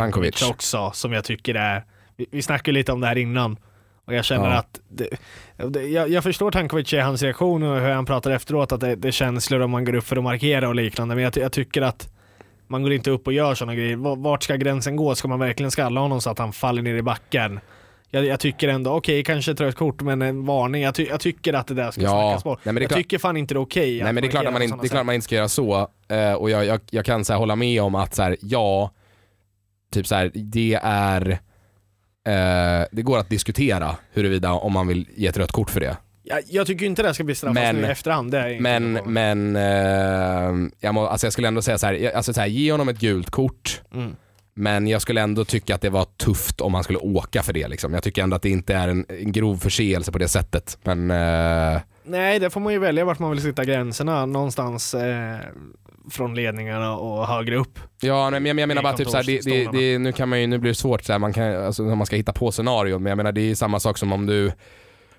Tankovic. 0.41 0.51
också, 0.51 0.91
som 0.95 1.13
jag 1.13 1.25
tycker 1.25 1.55
är... 1.55 1.85
Vi, 2.17 2.27
vi 2.31 2.43
snackade 2.43 2.73
lite 2.75 2.93
om 2.93 3.01
det 3.01 3.07
här 3.07 3.19
innan. 3.19 3.57
Och 4.07 4.15
jag 4.15 4.25
känner 4.25 4.49
Ja. 4.51 4.55
att... 4.57 4.81
Det, 4.89 5.09
det, 5.69 5.83
jag, 5.83 6.09
jag 6.11 6.23
förstår 6.23 6.51
Tankovic 6.51 6.93
i 6.93 6.99
hans 6.99 7.23
reaktion 7.23 7.63
och 7.63 7.81
hur 7.81 7.91
han 7.91 8.07
pratar 8.07 8.31
efteråt, 8.31 8.73
att 8.73 8.81
det, 8.81 8.97
det 8.97 9.09
är 9.09 9.13
känslor 9.13 9.61
om 9.61 9.71
man 9.71 9.85
går 9.85 9.95
upp 9.95 10.05
för 10.05 10.17
att 10.17 10.23
markera 10.23 10.69
och 10.69 10.75
liknande. 10.75 11.15
Men 11.15 11.25
jag, 11.25 11.37
jag 11.37 11.53
tycker 11.53 11.83
att 11.83 12.09
man 12.67 12.83
går 12.83 12.93
inte 12.93 13.11
upp 13.11 13.27
och 13.27 13.33
gör 13.33 13.55
sådana 13.55 13.75
grejer. 13.75 13.97
Va- 13.97 14.15
Vart 14.15 14.43
ska 14.43 14.57
gränsen 14.57 14.97
gå? 14.97 15.15
Ska 15.15 15.29
man 15.29 15.39
verkligen 15.39 15.71
skalla 15.71 16.01
honom 16.01 16.21
så 16.21 16.31
att 16.31 16.39
han 16.39 16.53
faller 16.53 16.83
ner 16.83 16.95
i 16.95 17.03
backen? 17.03 17.61
Jag, 18.15 18.25
jag 18.27 18.41
tycker 18.41 18.69
ändå, 18.69 18.91
okej 18.91 19.25
kanske 19.25 19.53
ett 19.53 19.61
rött 19.61 19.75
kort 19.75 20.03
men 20.03 20.23
en 20.23 20.47
varning. 20.47 20.83
Jag, 20.83 20.95
ty, 20.95 21.07
jag 21.07 21.21
tycker 21.21 21.53
att 21.53 21.67
det 21.67 21.75
där 21.75 21.91
ska 21.91 22.03
Ja, 22.03 22.09
snackas 22.11 22.45
bort. 22.45 22.59
nej, 22.63 22.75
jag 22.75 22.89
klart- 22.89 22.97
tycker 22.99 23.19
fan 23.19 23.37
inte 23.37 23.55
det 23.55 23.59
är 23.59 23.63
okej 23.63 24.03
Nej 24.03 24.13
men 24.13 24.23
det 24.23 24.29
är 24.29 24.31
klart 24.31 24.47
att 24.47 24.53
man, 24.53 24.71
på 24.71 24.77
det 24.77 24.87
är 24.87 24.89
klart 24.89 25.07
man 25.07 25.15
inte 25.15 25.25
ska 25.25 25.35
göra 25.35 25.49
så. 25.49 25.89
Eh, 26.09 26.33
och 26.33 26.51
jag, 26.51 26.65
jag, 26.65 26.81
jag 26.91 27.05
kan 27.05 27.25
så 27.25 27.33
här, 27.33 27.41
hålla 27.41 27.57
med 27.57 27.83
om 27.83 27.95
att 27.95 28.15
så 28.15 28.23
här, 28.23 28.37
ja, 28.41 28.91
typ 29.93 30.07
så 30.07 30.15
här, 30.15 30.31
det 30.35 30.79
är 30.83 31.31
eh, 32.27 32.87
det 32.93 33.03
går 33.03 33.19
att 33.19 33.29
diskutera 33.31 33.97
huruvida 34.13 34.53
om 34.53 34.73
man 34.73 34.87
vill 34.87 35.09
ge 35.17 35.27
ett 35.27 35.37
rött 35.37 35.53
kort 35.53 35.71
för 35.71 35.81
det. 35.81 35.97
Jag, 36.23 36.41
jag 36.49 36.67
tycker 36.67 36.87
inte 36.87 37.03
det 37.03 37.15
ska 37.15 37.25
bestraffas 37.25 37.55
Men- 37.55 37.77
nu 37.77 37.83
i 37.83 37.91
efterhand. 37.91 38.31
Det 38.31 38.39
är 38.39 38.49
inte 38.49 38.63
Men, 38.63 38.93
men 38.93 39.57
eh, 39.57 40.71
jag, 40.81 40.95
må, 40.95 41.07
alltså 41.07 41.27
jag 41.27 41.33
skulle 41.33 41.49
ändå 41.49 41.63
säga 41.63 41.79
så 41.79 41.87
här, 41.87 42.13
alltså 42.17 42.33
så 42.33 42.41
här, 42.41 42.49
ge 42.49 42.73
honom 42.73 42.89
ett 42.89 42.99
gult 42.99 43.31
kort. 43.31 43.83
Mm. 43.95 44.17
Men 44.55 44.87
jag 44.87 45.03
skulle 45.03 45.21
ändå 45.21 45.45
tycka 45.45 45.75
att 45.75 45.81
det 45.81 45.91
var 45.91 46.05
tufft 46.05 46.61
om 46.61 46.75
han 46.75 46.85
skulle 46.85 46.99
åka 46.99 47.43
för 47.43 47.53
det. 47.53 47.69
Liksom. 47.69 47.95
Jag 47.95 48.03
tycker 48.03 48.23
ändå 48.23 48.37
att 48.37 48.43
det 48.43 48.51
inte 48.51 48.75
är 48.75 48.89
en, 48.89 49.07
en 49.09 49.33
grov 49.33 49.57
förseelse 49.57 50.13
på 50.13 50.19
det 50.19 50.29
sättet. 50.29 50.79
Men 50.83 51.11
eh, 51.11 51.81
Nej, 52.05 52.39
det 52.39 52.51
får 52.51 52.61
man 52.61 52.73
ju 52.73 52.79
välja 52.79 53.05
vart 53.05 53.19
man 53.19 53.31
vill 53.31 53.43
sitta 53.43 53.65
gränserna. 53.65 54.27
Någonstans 54.27 54.95
eh, 54.95 55.37
från 56.11 56.35
ledningarna 56.35 56.97
och 56.97 57.27
högre 57.27 57.57
upp. 57.57 57.79
ja, 58.01 58.31
nej, 58.31 58.41
men 58.41 58.47
jag, 58.47 58.61
jag 58.61 58.69
menar 58.69 58.83
bara 58.83 58.97
typ 58.97 59.09
så 59.09 59.17
här, 59.17 59.25
det, 59.25 59.41
det, 59.45 59.69
det, 59.73 59.99
nu, 59.99 60.13
kan 60.13 60.29
man 60.29 60.41
ju, 60.41 60.47
nu 60.47 60.59
blir 60.59 60.71
det 60.71 60.75
svårt 60.75 61.05
så 61.05 61.13
här, 61.13 61.19
man 61.19 61.33
kan, 61.33 61.65
alltså, 61.65 61.83
om 61.83 61.99
man 61.99 62.07
ska 62.07 62.17
hitta 62.17 62.33
på 62.33 62.53
scenarion. 62.53 63.03
Men 63.03 63.11
jag 63.11 63.17
menar 63.17 63.33
det 63.33 63.51
är 63.51 63.55
samma 63.55 63.81
sak 63.81 63.99
som 63.99 64.13
om 64.13 64.27
du 64.27 64.53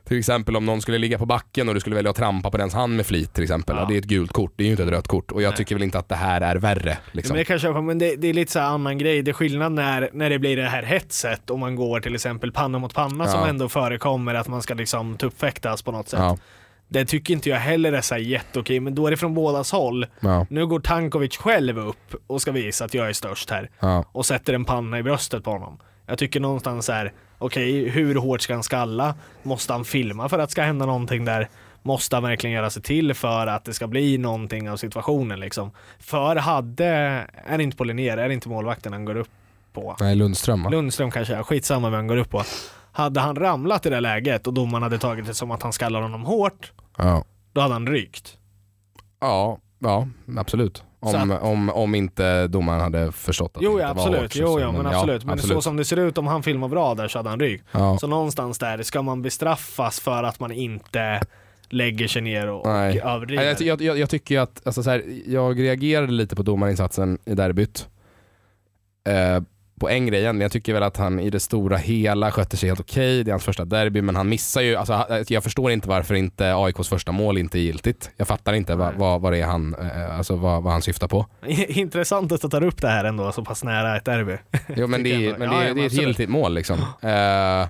till 0.05 0.19
exempel 0.19 0.55
om 0.55 0.65
någon 0.65 0.81
skulle 0.81 0.97
ligga 0.97 1.17
på 1.17 1.25
backen 1.25 1.67
och 1.67 1.73
du 1.73 1.79
skulle 1.79 1.95
välja 1.95 2.09
att 2.11 2.15
trampa 2.17 2.51
på 2.51 2.57
dens 2.57 2.73
hand 2.73 2.95
med 2.95 3.05
flit 3.05 3.33
till 3.33 3.43
exempel. 3.43 3.75
Ja. 3.79 3.85
Det 3.85 3.93
är 3.93 3.97
ett 3.97 4.05
gult 4.05 4.33
kort, 4.33 4.53
det 4.55 4.63
är 4.63 4.65
ju 4.65 4.71
inte 4.71 4.83
ett 4.83 4.89
rött 4.89 5.07
kort. 5.07 5.31
Och 5.31 5.41
jag 5.41 5.49
Nej. 5.49 5.57
tycker 5.57 5.75
väl 5.75 5.83
inte 5.83 5.99
att 5.99 6.09
det 6.09 6.15
här 6.15 6.41
är 6.41 6.55
värre. 6.55 6.97
Liksom. 7.11 7.33
Men 7.33 7.37
det 7.39 7.45
kanske 7.45 7.71
men 7.81 7.97
det, 7.99 8.15
det 8.15 8.27
är 8.27 8.33
lite 8.33 8.51
så 8.51 8.59
här 8.59 8.67
annan 8.67 8.97
grej. 8.97 9.21
Det 9.21 9.31
är 9.31 9.33
skillnad 9.33 9.71
när, 9.71 10.09
när 10.13 10.29
det 10.29 10.39
blir 10.39 10.57
det 10.57 10.67
här 10.67 10.83
hetset 10.83 11.49
om 11.49 11.59
man 11.59 11.75
går 11.75 11.99
till 11.99 12.15
exempel 12.15 12.51
panna 12.51 12.79
mot 12.79 12.93
panna 12.93 13.27
som 13.27 13.39
Ja. 13.39 13.47
ändå 13.47 13.69
förekommer 13.69 14.33
att 14.35 14.47
man 14.47 14.61
ska 14.61 14.73
liksom 14.73 15.17
tuppfäktas 15.17 15.81
på 15.81 15.91
något 15.91 16.09
sätt. 16.09 16.19
ja, 16.19 16.37
Det 16.87 17.05
tycker 17.05 17.33
inte 17.33 17.49
jag 17.49 17.57
heller 17.57 17.91
är 17.93 18.01
så 18.01 18.17
jätteokej, 18.17 18.79
men 18.79 18.95
då 18.95 19.07
är 19.07 19.11
det 19.11 19.17
från 19.17 19.33
bådas 19.33 19.71
håll. 19.71 20.05
ja, 20.19 20.45
Nu 20.49 20.67
går 20.67 20.79
Tankovic 20.79 21.37
själv 21.37 21.77
upp 21.79 22.15
och 22.27 22.41
ska 22.41 22.51
visa 22.51 22.85
att 22.85 22.93
jag 22.93 23.09
är 23.09 23.13
störst 23.13 23.49
här 23.49 23.69
ja. 23.79 24.05
och 24.11 24.25
sätter 24.25 24.53
en 24.53 24.65
panna 24.65 24.99
i 24.99 25.03
bröstet 25.03 25.43
på 25.43 25.51
honom. 25.51 25.77
Jag 26.07 26.17
tycker 26.17 26.39
någonstans 26.39 26.87
här, 26.89 27.13
okej, 27.37 27.89
hur 27.89 28.15
hårt 28.15 28.41
ska 28.41 28.53
han 28.53 28.63
skalla? 28.63 29.15
Måste 29.43 29.73
han 29.73 29.85
filma 29.85 30.29
för 30.29 30.39
att 30.39 30.49
det 30.49 30.51
ska 30.51 30.61
hända 30.61 30.85
någonting 30.85 31.25
där? 31.25 31.49
Måste 31.81 32.15
han 32.15 32.23
verkligen 32.23 32.53
göra 32.55 32.69
sig 32.69 32.81
till 32.81 33.13
för 33.13 33.47
att 33.47 33.65
det 33.65 33.73
ska 33.73 33.87
bli 33.87 34.17
någonting 34.17 34.69
av 34.69 34.77
situationen 34.77 35.39
liksom? 35.39 35.71
För 35.99 36.35
hade, 36.35 36.85
är 37.45 37.57
det 37.57 37.63
inte 37.63 37.77
på 37.77 37.83
Linnér, 37.83 38.17
är 38.17 38.27
det 38.27 38.33
inte 38.33 38.49
målvakten 38.49 38.93
han 38.93 39.05
går 39.05 39.15
upp 39.17 39.29
på? 39.73 39.95
Nej, 39.99 40.15
Lundström 40.15 40.63
va? 40.63 40.69
Lundström 40.69 41.11
kanske 41.11 41.43
skitsamma 41.43 41.89
vem 41.89 41.97
han 41.97 42.07
går 42.07 42.17
upp 42.17 42.29
på. 42.29 42.43
Hade 42.91 43.19
han 43.19 43.35
ramlat 43.35 43.85
i 43.85 43.89
det 43.89 43.99
läget 43.99 44.47
och 44.47 44.53
domaren 44.53 44.83
hade 44.83 44.97
tagit 44.97 45.25
det 45.25 45.33
som 45.33 45.51
att 45.51 45.63
han 45.63 45.73
skallar 45.73 46.01
honom 46.01 46.25
hårt, 46.25 46.71
Ja. 46.97 47.25
då 47.53 47.61
hade 47.61 47.73
han 47.73 47.87
rykt. 47.87 48.37
Ja, 49.19 49.57
ja 49.79 50.07
absolut. 50.37 50.83
Om, 51.05 51.31
om, 51.31 51.69
om 51.69 51.95
inte 51.95 52.47
domaren 52.47 52.81
hade 52.81 53.11
förstått 53.11 53.57
att 53.57 53.63
Jo 53.63 53.77
det 53.77 53.83
inte 53.83 53.93
var 53.93 54.01
absolut, 54.01 54.21
hårt, 54.21 54.35
jo 54.35 54.47
så- 54.47 54.59
ja 54.59 54.71
men 54.71 54.85
absolut. 54.85 55.25
Men 55.25 55.39
så 55.39 55.61
som 55.61 55.77
det 55.77 55.85
ser 55.85 55.97
ut 55.97 56.17
om 56.17 56.27
han 56.27 56.43
filmar 56.43 56.67
bra 56.67 56.95
där 56.95 57.07
så 57.07 57.19
hade 57.19 57.29
han 57.29 57.39
rykt. 57.39 57.65
Ja. 57.71 57.97
Så 57.97 58.07
någonstans 58.07 58.57
där 58.59 58.83
ska 58.83 59.01
man 59.01 59.21
bestraffas 59.21 59.99
för 59.99 60.23
att 60.23 60.39
man 60.39 60.51
inte 60.51 61.21
lägger 61.69 62.07
sig 62.07 62.21
ner 62.21 62.47
och, 62.49 62.65
Nej. 62.67 63.01
och 63.01 63.09
överdriver. 63.09 63.43
Jag, 63.43 63.61
jag, 63.61 63.81
jag, 63.81 63.97
jag 63.97 64.09
tycker 64.09 64.39
att, 64.39 64.61
alltså 64.65 64.83
så 64.83 64.89
här, 64.89 65.03
jag 65.25 65.59
reagerade 65.59 66.11
lite 66.11 66.35
på 66.35 66.43
domarinsatsen 66.43 67.17
i 67.25 67.33
derbyt. 67.35 67.87
Eh, 69.07 69.43
på 69.79 69.89
en 69.89 70.07
grej 70.07 70.19
egentligen. 70.19 70.41
Jag 70.41 70.51
tycker 70.51 70.73
väl 70.73 70.83
att 70.83 70.97
han 70.97 71.19
i 71.19 71.29
det 71.29 71.39
stora 71.39 71.77
hela 71.77 72.31
skötte 72.31 72.57
sig 72.57 72.69
helt 72.69 72.79
okej. 72.79 73.23
Det 73.23 73.29
är 73.29 73.33
hans 73.33 73.43
första 73.43 73.65
derby, 73.65 74.01
men 74.01 74.15
han 74.15 74.29
missar 74.29 74.61
ju, 74.61 74.75
alltså, 74.75 75.23
jag 75.27 75.43
förstår 75.43 75.71
inte 75.71 75.89
varför 75.89 76.13
inte 76.15 76.55
AIKs 76.55 76.89
första 76.89 77.11
mål 77.11 77.37
inte 77.37 77.59
är 77.59 77.61
giltigt. 77.61 78.11
Jag 78.17 78.27
fattar 78.27 78.53
inte 78.53 78.75
vad, 78.75 78.93
vad, 78.93 79.21
vad 79.21 79.33
det 79.33 79.39
är 79.39 79.45
han, 79.45 79.75
eh, 79.75 80.17
alltså, 80.17 80.35
vad, 80.35 80.63
vad 80.63 80.73
han 80.73 80.81
syftar 80.81 81.07
på. 81.07 81.25
Intressant 81.67 82.31
att 82.31 82.41
du 82.41 82.49
tar 82.49 82.63
upp 82.63 82.81
det 82.81 82.87
här 82.87 83.05
ändå, 83.05 83.31
så 83.31 83.45
pass 83.45 83.63
nära 83.63 83.97
ett 83.97 84.05
derby. 84.05 84.37
Jo 84.75 84.87
men, 84.87 85.03
det 85.03 85.09
är, 85.09 85.37
men 85.37 85.49
det, 85.49 85.55
är, 85.55 85.73
det 85.73 85.81
är 85.81 85.85
ett 85.85 85.93
giltigt 85.93 86.29
mål 86.29 86.53
liksom. 86.53 86.79
Uh, 86.79 87.67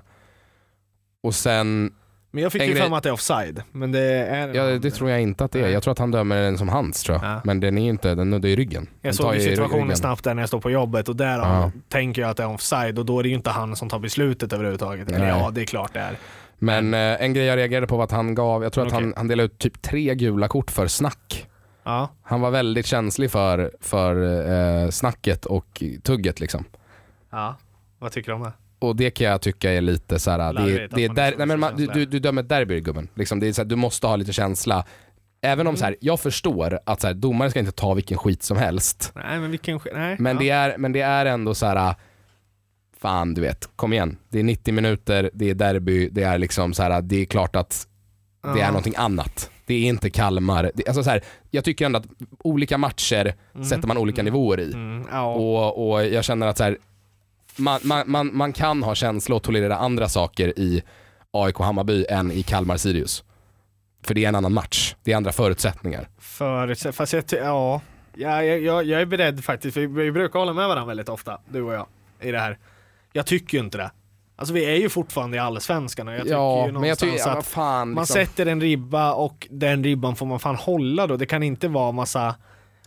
och 1.22 1.34
sen 1.34 1.92
men 2.36 2.42
jag 2.42 2.52
fick 2.52 2.62
ju 2.62 2.74
för 2.74 2.88
mig 2.88 2.96
att 2.96 3.02
det 3.02 3.08
är 3.08 3.12
offside. 3.12 3.62
Men 3.72 3.92
det 3.92 4.00
är 4.00 4.54
Ja 4.54 4.78
det 4.78 4.90
tror 4.90 5.10
jag 5.10 5.22
inte 5.22 5.44
att 5.44 5.52
det 5.52 5.60
är. 5.60 5.68
Jag 5.68 5.82
tror 5.82 5.92
att 5.92 5.98
han 5.98 6.10
dömer 6.10 6.42
den 6.42 6.58
som 6.58 6.68
hans 6.68 7.02
tror 7.02 7.18
jag. 7.22 7.24
Ja. 7.24 7.40
Men 7.44 7.60
den 7.60 7.78
är 7.78 7.82
ju 7.82 7.90
inte, 7.90 8.14
den 8.14 8.30
nuddar 8.30 8.48
ju 8.48 8.56
ryggen. 8.56 8.86
Jag 9.00 9.14
såg 9.14 9.34
ju 9.34 9.40
situationen 9.40 9.96
snabbt 9.96 10.24
där 10.24 10.34
när 10.34 10.42
jag 10.42 10.48
står 10.48 10.60
på 10.60 10.70
jobbet 10.70 11.08
och 11.08 11.16
där 11.16 11.38
ja. 11.38 11.72
tänker 11.88 12.22
jag 12.22 12.30
att 12.30 12.36
det 12.36 12.42
är 12.42 12.54
offside 12.54 12.98
och 12.98 13.06
då 13.06 13.18
är 13.18 13.22
det 13.22 13.28
ju 13.28 13.34
inte 13.34 13.50
han 13.50 13.76
som 13.76 13.88
tar 13.88 13.98
beslutet 13.98 14.52
överhuvudtaget. 14.52 15.12
Eller 15.12 15.28
ja, 15.28 15.50
det 15.50 15.60
är 15.60 15.64
klart 15.64 15.92
det 15.92 16.00
är. 16.00 16.16
Men 16.58 16.94
eh, 16.94 17.00
en 17.00 17.34
grej 17.34 17.44
jag 17.44 17.56
reagerade 17.56 17.86
på 17.86 17.96
var 17.96 18.04
att 18.04 18.10
han 18.10 18.34
gav, 18.34 18.62
jag 18.62 18.72
tror 18.72 18.86
okay. 18.86 18.96
att 18.96 19.02
han, 19.02 19.14
han 19.16 19.28
delade 19.28 19.46
ut 19.46 19.58
typ 19.58 19.82
tre 19.82 20.14
gula 20.14 20.48
kort 20.48 20.70
för 20.70 20.86
snack. 20.86 21.46
Ja. 21.84 22.08
Han 22.22 22.40
var 22.40 22.50
väldigt 22.50 22.86
känslig 22.86 23.30
för, 23.30 23.72
för 23.80 24.22
eh, 24.84 24.90
snacket 24.90 25.46
och 25.46 25.82
tugget 26.02 26.40
liksom. 26.40 26.64
Ja, 27.30 27.56
vad 27.98 28.12
tycker 28.12 28.30
du 28.30 28.36
om 28.36 28.42
det? 28.42 28.52
Och 28.78 28.96
det 28.96 29.10
kan 29.10 29.26
jag 29.26 29.40
tycka 29.40 29.72
är 29.72 29.80
lite 29.80 30.18
så 30.18 30.30
här, 30.30 30.52
det, 30.52 30.86
det 30.86 31.04
är 31.04 31.08
där, 31.08 31.34
nej 31.38 31.46
men 31.46 31.60
man, 31.60 31.76
du, 31.76 32.06
du 32.06 32.18
dömer 32.18 32.42
ett 32.42 32.48
derby 32.48 32.80
gubben. 32.80 33.08
Liksom, 33.14 33.40
det 33.40 33.48
är 33.48 33.52
så 33.52 33.62
här, 33.62 33.68
du 33.68 33.76
måste 33.76 34.06
ha 34.06 34.16
lite 34.16 34.32
känsla. 34.32 34.84
Även 35.40 35.66
om 35.66 35.70
mm. 35.70 35.76
så 35.76 35.84
här, 35.84 35.96
jag 36.00 36.20
förstår 36.20 36.78
att 36.86 37.00
så 37.00 37.06
här, 37.06 37.14
domare 37.14 37.50
ska 37.50 37.58
inte 37.58 37.72
ta 37.72 37.94
vilken 37.94 38.18
skit 38.18 38.42
som 38.42 38.56
helst. 38.56 39.12
Nej 39.14 39.40
men 39.40 39.50
vilken 39.50 39.80
nej, 39.94 40.16
men, 40.18 40.36
ja. 40.36 40.40
det 40.40 40.50
är, 40.50 40.78
men 40.78 40.92
det 40.92 41.00
är 41.00 41.26
ändå 41.26 41.54
så 41.54 41.66
här. 41.66 41.94
fan 42.98 43.34
du 43.34 43.40
vet, 43.40 43.68
kom 43.76 43.92
igen. 43.92 44.16
Det 44.28 44.38
är 44.38 44.44
90 44.44 44.74
minuter, 44.74 45.30
det 45.34 45.50
är 45.50 45.54
derby, 45.54 46.08
det 46.08 46.22
är 46.22 46.38
liksom 46.38 46.74
så 46.74 46.82
här, 46.82 47.02
det 47.02 47.16
är 47.16 47.24
klart 47.24 47.56
att 47.56 47.86
det 48.54 48.60
är 48.60 48.66
någonting 48.66 48.94
annat. 48.96 49.50
Det 49.66 49.74
är 49.74 49.88
inte 49.88 50.10
Kalmar. 50.10 50.70
Det, 50.74 50.88
alltså 50.88 51.02
så 51.02 51.10
här, 51.10 51.20
jag 51.50 51.64
tycker 51.64 51.86
ändå 51.86 51.98
att 51.98 52.06
olika 52.38 52.78
matcher 52.78 53.34
mm. 53.54 53.64
sätter 53.64 53.88
man 53.88 53.98
olika 53.98 54.20
mm. 54.20 54.32
nivåer 54.32 54.60
i. 54.60 54.72
Mm. 54.72 55.06
Ja. 55.10 55.34
Och, 55.34 55.90
och 55.90 56.06
jag 56.06 56.24
känner 56.24 56.46
att 56.46 56.58
så 56.58 56.64
här, 56.64 56.78
man, 57.56 57.80
man, 57.84 58.10
man, 58.10 58.36
man 58.36 58.52
kan 58.52 58.82
ha 58.82 58.94
känsla 58.94 59.36
och 59.36 59.42
tolerera 59.42 59.76
andra 59.76 60.08
saker 60.08 60.58
i 60.58 60.82
AIK 61.30 61.58
Hammarby 61.58 62.06
än 62.08 62.32
i 62.32 62.42
Kalmar 62.42 62.76
Sirius. 62.76 63.24
För 64.02 64.14
det 64.14 64.24
är 64.24 64.28
en 64.28 64.34
annan 64.34 64.52
match, 64.52 64.94
det 65.02 65.12
är 65.12 65.16
andra 65.16 65.32
förutsättningar. 65.32 66.08
Förutsättningar, 66.18 66.92
fast 66.92 67.12
jag, 67.12 67.24
ja, 67.42 67.80
jag, 68.14 68.60
jag, 68.60 68.84
jag 68.84 69.00
är 69.00 69.06
beredd 69.06 69.44
faktiskt, 69.44 69.74
för 69.74 69.86
vi 69.86 70.12
brukar 70.12 70.38
hålla 70.38 70.52
med 70.52 70.68
varandra 70.68 70.88
väldigt 70.88 71.08
ofta, 71.08 71.38
du 71.48 71.62
och 71.62 71.74
jag, 71.74 71.86
i 72.20 72.30
det 72.30 72.38
här. 72.38 72.58
Jag 73.12 73.26
tycker 73.26 73.58
ju 73.58 73.64
inte 73.64 73.78
det. 73.78 73.90
Alltså 74.36 74.54
vi 74.54 74.64
är 74.64 74.76
ju 74.76 74.88
fortfarande 74.88 75.36
i 75.36 75.40
allsvenskan 75.40 76.08
och 76.08 76.14
jag 76.14 76.22
tycker 76.22 76.34
ja, 76.34 76.68
ju 76.68 76.86
jag 76.86 76.98
tycker, 76.98 77.18
ja, 77.18 77.42
fan, 77.42 77.88
liksom. 77.88 77.94
man 77.94 78.06
sätter 78.06 78.46
en 78.46 78.60
ribba 78.60 79.12
och 79.12 79.46
den 79.50 79.84
ribban 79.84 80.16
får 80.16 80.26
man 80.26 80.40
fan 80.40 80.56
hålla 80.56 81.06
då. 81.06 81.16
Det 81.16 81.26
kan 81.26 81.42
inte 81.42 81.68
vara 81.68 81.92
massa 81.92 82.34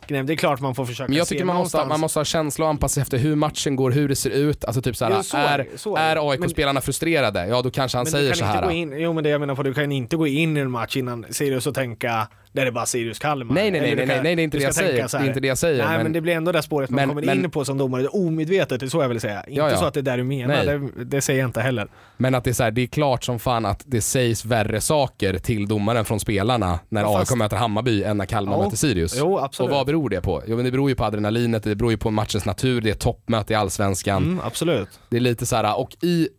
Nej, 0.07 0.23
det 0.23 0.33
är 0.33 0.37
klart 0.37 0.59
man 0.59 0.75
får 0.75 0.85
försöka 0.85 1.07
Men 1.07 1.17
jag 1.17 1.27
tycker 1.27 1.45
man 1.45 1.55
måste, 1.55 1.85
man 1.85 1.99
måste 1.99 2.19
ha 2.19 2.25
känsla 2.25 2.65
och 2.65 2.69
anpassa 2.69 2.93
sig 2.93 3.01
efter 3.01 3.17
hur 3.17 3.35
matchen 3.35 3.75
går, 3.75 3.91
hur 3.91 4.09
det 4.09 4.15
ser 4.15 4.29
ut. 4.29 4.65
Alltså 4.65 4.81
typ 4.81 4.95
såhär, 4.95 5.13
jo, 5.17 5.23
så 5.23 5.37
är, 5.37 5.67
så 5.75 5.95
är, 5.95 6.15
är 6.15 6.31
AIK-spelarna 6.31 6.81
frustrerade? 6.81 7.47
Ja 7.47 7.61
då 7.61 7.71
kanske 7.71 7.97
han 7.97 8.05
säger 8.05 8.33
så 8.33 8.45
här. 8.45 8.71
In, 8.71 8.93
jo 8.97 9.13
men 9.13 9.23
det 9.23 9.29
jag 9.29 9.39
menar 9.41 9.55
på, 9.55 9.63
du 9.63 9.73
kan 9.73 9.91
inte 9.91 10.15
gå 10.15 10.27
in 10.27 10.57
i 10.57 10.59
en 10.59 10.71
match 10.71 10.97
innan 10.97 11.25
Sirius 11.29 11.67
och 11.67 11.75
tänka 11.75 12.27
där 12.59 12.65
det 12.65 12.71
bara 12.71 12.85
Sirius 12.85 13.19
Kalmar. 13.19 13.55
Nej 13.55 13.71
nej 13.71 13.81
nej, 13.81 13.95
nej, 13.95 14.05
nej, 14.05 14.19
nej, 14.23 14.35
det 14.35 14.41
är 14.41 14.43
inte 14.43 14.57
det 14.57 14.63
jag 14.63 14.75
säger. 14.75 15.07
Det 15.11 15.17
är 15.17 15.27
inte 15.27 15.39
det 15.39 15.47
jag 15.47 15.57
säger. 15.57 15.83
Nej 15.83 15.97
men, 15.97 16.03
men 16.03 16.13
det 16.13 16.21
blir 16.21 16.33
ändå 16.33 16.51
det 16.51 16.61
spåret 16.61 16.89
man 16.89 16.95
men, 16.95 17.09
kommer 17.09 17.21
men, 17.21 17.45
in 17.45 17.51
på 17.51 17.65
som 17.65 17.77
domare, 17.77 18.07
omedvetet, 18.07 18.79
det 18.79 18.85
är 18.85 18.87
så 18.87 19.01
jag 19.01 19.09
vill 19.09 19.19
säga. 19.19 19.43
Inte 19.43 19.59
ja, 19.59 19.71
ja. 19.71 19.77
så 19.77 19.85
att 19.85 19.93
det 19.93 19.99
är 19.99 20.01
där 20.01 20.17
du 20.17 20.23
menar, 20.23 20.65
det, 20.65 21.05
det, 21.05 21.21
säger 21.21 21.39
jag 21.39 21.47
inte 21.47 21.61
heller. 21.61 21.87
Men 22.17 22.35
att 22.35 22.43
det 22.43 22.49
är 22.49 22.53
så 22.53 22.63
här, 22.63 22.71
det 22.71 22.81
är 22.81 22.87
klart 22.87 23.23
som 23.23 23.39
fan 23.39 23.65
att 23.65 23.83
det 23.85 24.01
sägs 24.01 24.45
värre 24.45 24.81
saker 24.81 25.37
till 25.37 25.67
domaren 25.67 26.05
från 26.05 26.19
spelarna 26.19 26.79
när 26.89 27.01
ja, 27.01 27.19
AIK 27.19 27.35
möter 27.35 27.57
Hammarby 27.57 28.03
än 28.03 28.17
när 28.17 28.25
Kalmar 28.25 28.57
ja. 28.57 28.63
möter 28.63 28.77
Sirius. 28.77 29.15
Jo, 29.17 29.39
absolut. 29.39 29.71
Och 29.71 29.77
vad 29.77 29.85
beror 29.85 30.09
det 30.09 30.21
på? 30.21 30.43
Jo 30.47 30.55
men 30.55 30.65
det 30.65 30.71
beror 30.71 30.89
ju 30.89 30.95
på 30.95 31.05
adrenalinet, 31.05 31.63
det 31.63 31.75
beror 31.75 31.91
ju 31.91 31.97
på 31.97 32.11
matchens 32.11 32.45
natur, 32.45 32.81
det 32.81 32.89
är 32.89 32.93
toppmöte 32.93 33.53
i 33.53 33.55
Allsvenskan. 33.55 34.23
Mm, 34.23 34.41
absolut. 34.43 34.99
Det 35.09 35.17
är 35.17 35.21
lite 35.21 35.45
så 35.45 35.55
här, 35.55 35.79
och 35.79 35.95
i, 36.01 36.29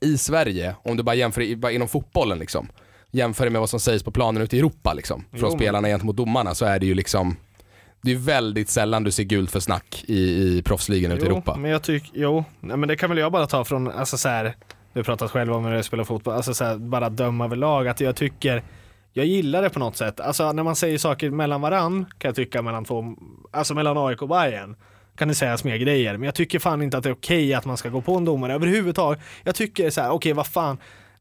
i 0.00 0.18
Sverige, 0.18 0.74
om 0.84 0.96
du 0.96 1.02
bara 1.02 1.14
jämför 1.14 1.56
bara 1.56 1.72
inom 1.72 1.88
fotbollen 1.88 2.38
liksom, 2.38 2.68
jämför 3.10 3.44
det 3.44 3.50
med 3.50 3.60
vad 3.60 3.70
som 3.70 3.80
sägs 3.80 4.02
på 4.02 4.10
planen 4.10 4.42
ute 4.42 4.56
i 4.56 4.58
Europa 4.58 4.92
liksom, 4.92 5.24
från 5.30 5.50
jo. 5.50 5.58
spelarna 5.58 5.88
gentemot 5.88 6.16
domarna 6.16 6.54
så 6.54 6.64
är 6.64 6.78
det 6.78 6.86
ju 6.86 6.94
liksom 6.94 7.36
det 8.00 8.12
är 8.12 8.16
väldigt 8.16 8.68
sällan 8.68 9.04
du 9.04 9.10
ser 9.10 9.24
gult 9.24 9.50
för 9.50 9.60
snack 9.60 10.04
i, 10.08 10.18
i 10.18 10.62
proffsligan 10.62 11.12
ute 11.12 11.24
i 11.24 11.28
Europa. 11.28 11.56
men 11.56 11.70
jag 11.70 11.82
tycker, 11.82 12.10
jo, 12.14 12.44
Nej, 12.60 12.76
men 12.76 12.88
det 12.88 12.96
kan 12.96 13.08
väl 13.08 13.18
jag 13.18 13.32
bara 13.32 13.46
ta 13.46 13.64
från, 13.64 13.90
alltså 13.90 14.16
så 14.16 14.28
här, 14.28 14.54
du 14.92 15.04
pratat 15.04 15.30
själv 15.30 15.52
om 15.52 15.62
när 15.62 15.76
du 15.76 15.82
spelar 15.82 16.04
fotboll, 16.04 16.34
alltså 16.34 16.54
så 16.54 16.64
här, 16.64 16.76
bara 16.76 17.10
döma 17.10 17.44
överlag, 17.44 17.88
att 17.88 18.00
jag 18.00 18.16
tycker 18.16 18.62
jag 19.12 19.26
gillar 19.26 19.62
det 19.62 19.70
på 19.70 19.78
något 19.78 19.96
sätt. 19.96 20.20
Alltså 20.20 20.52
när 20.52 20.62
man 20.62 20.76
säger 20.76 20.98
saker 20.98 21.30
mellan 21.30 21.60
varann 21.60 22.04
kan 22.18 22.28
jag 22.28 22.36
tycka 22.36 22.62
mellan 22.62 22.84
två, 22.84 23.04
alltså 23.50 23.74
mellan 23.74 23.98
AIK 23.98 24.22
och 24.22 24.28
Bayern 24.28 24.76
kan 25.16 25.28
det 25.28 25.34
sägas 25.34 25.64
mer 25.64 25.76
grejer. 25.76 26.16
Men 26.16 26.22
jag 26.22 26.34
tycker 26.34 26.58
fan 26.58 26.82
inte 26.82 26.96
att 26.96 27.02
det 27.02 27.08
är 27.08 27.14
okej 27.14 27.44
okay 27.44 27.54
att 27.54 27.64
man 27.64 27.76
ska 27.76 27.88
gå 27.88 28.00
på 28.00 28.14
en 28.16 28.24
domare 28.24 28.54
överhuvudtaget. 28.54 29.20
Jag 29.44 29.54
tycker 29.54 29.90
så 29.90 30.00
här, 30.00 30.08
okej 30.08 30.16
okay, 30.16 30.32
vad 30.32 30.46
fan, 30.46 30.78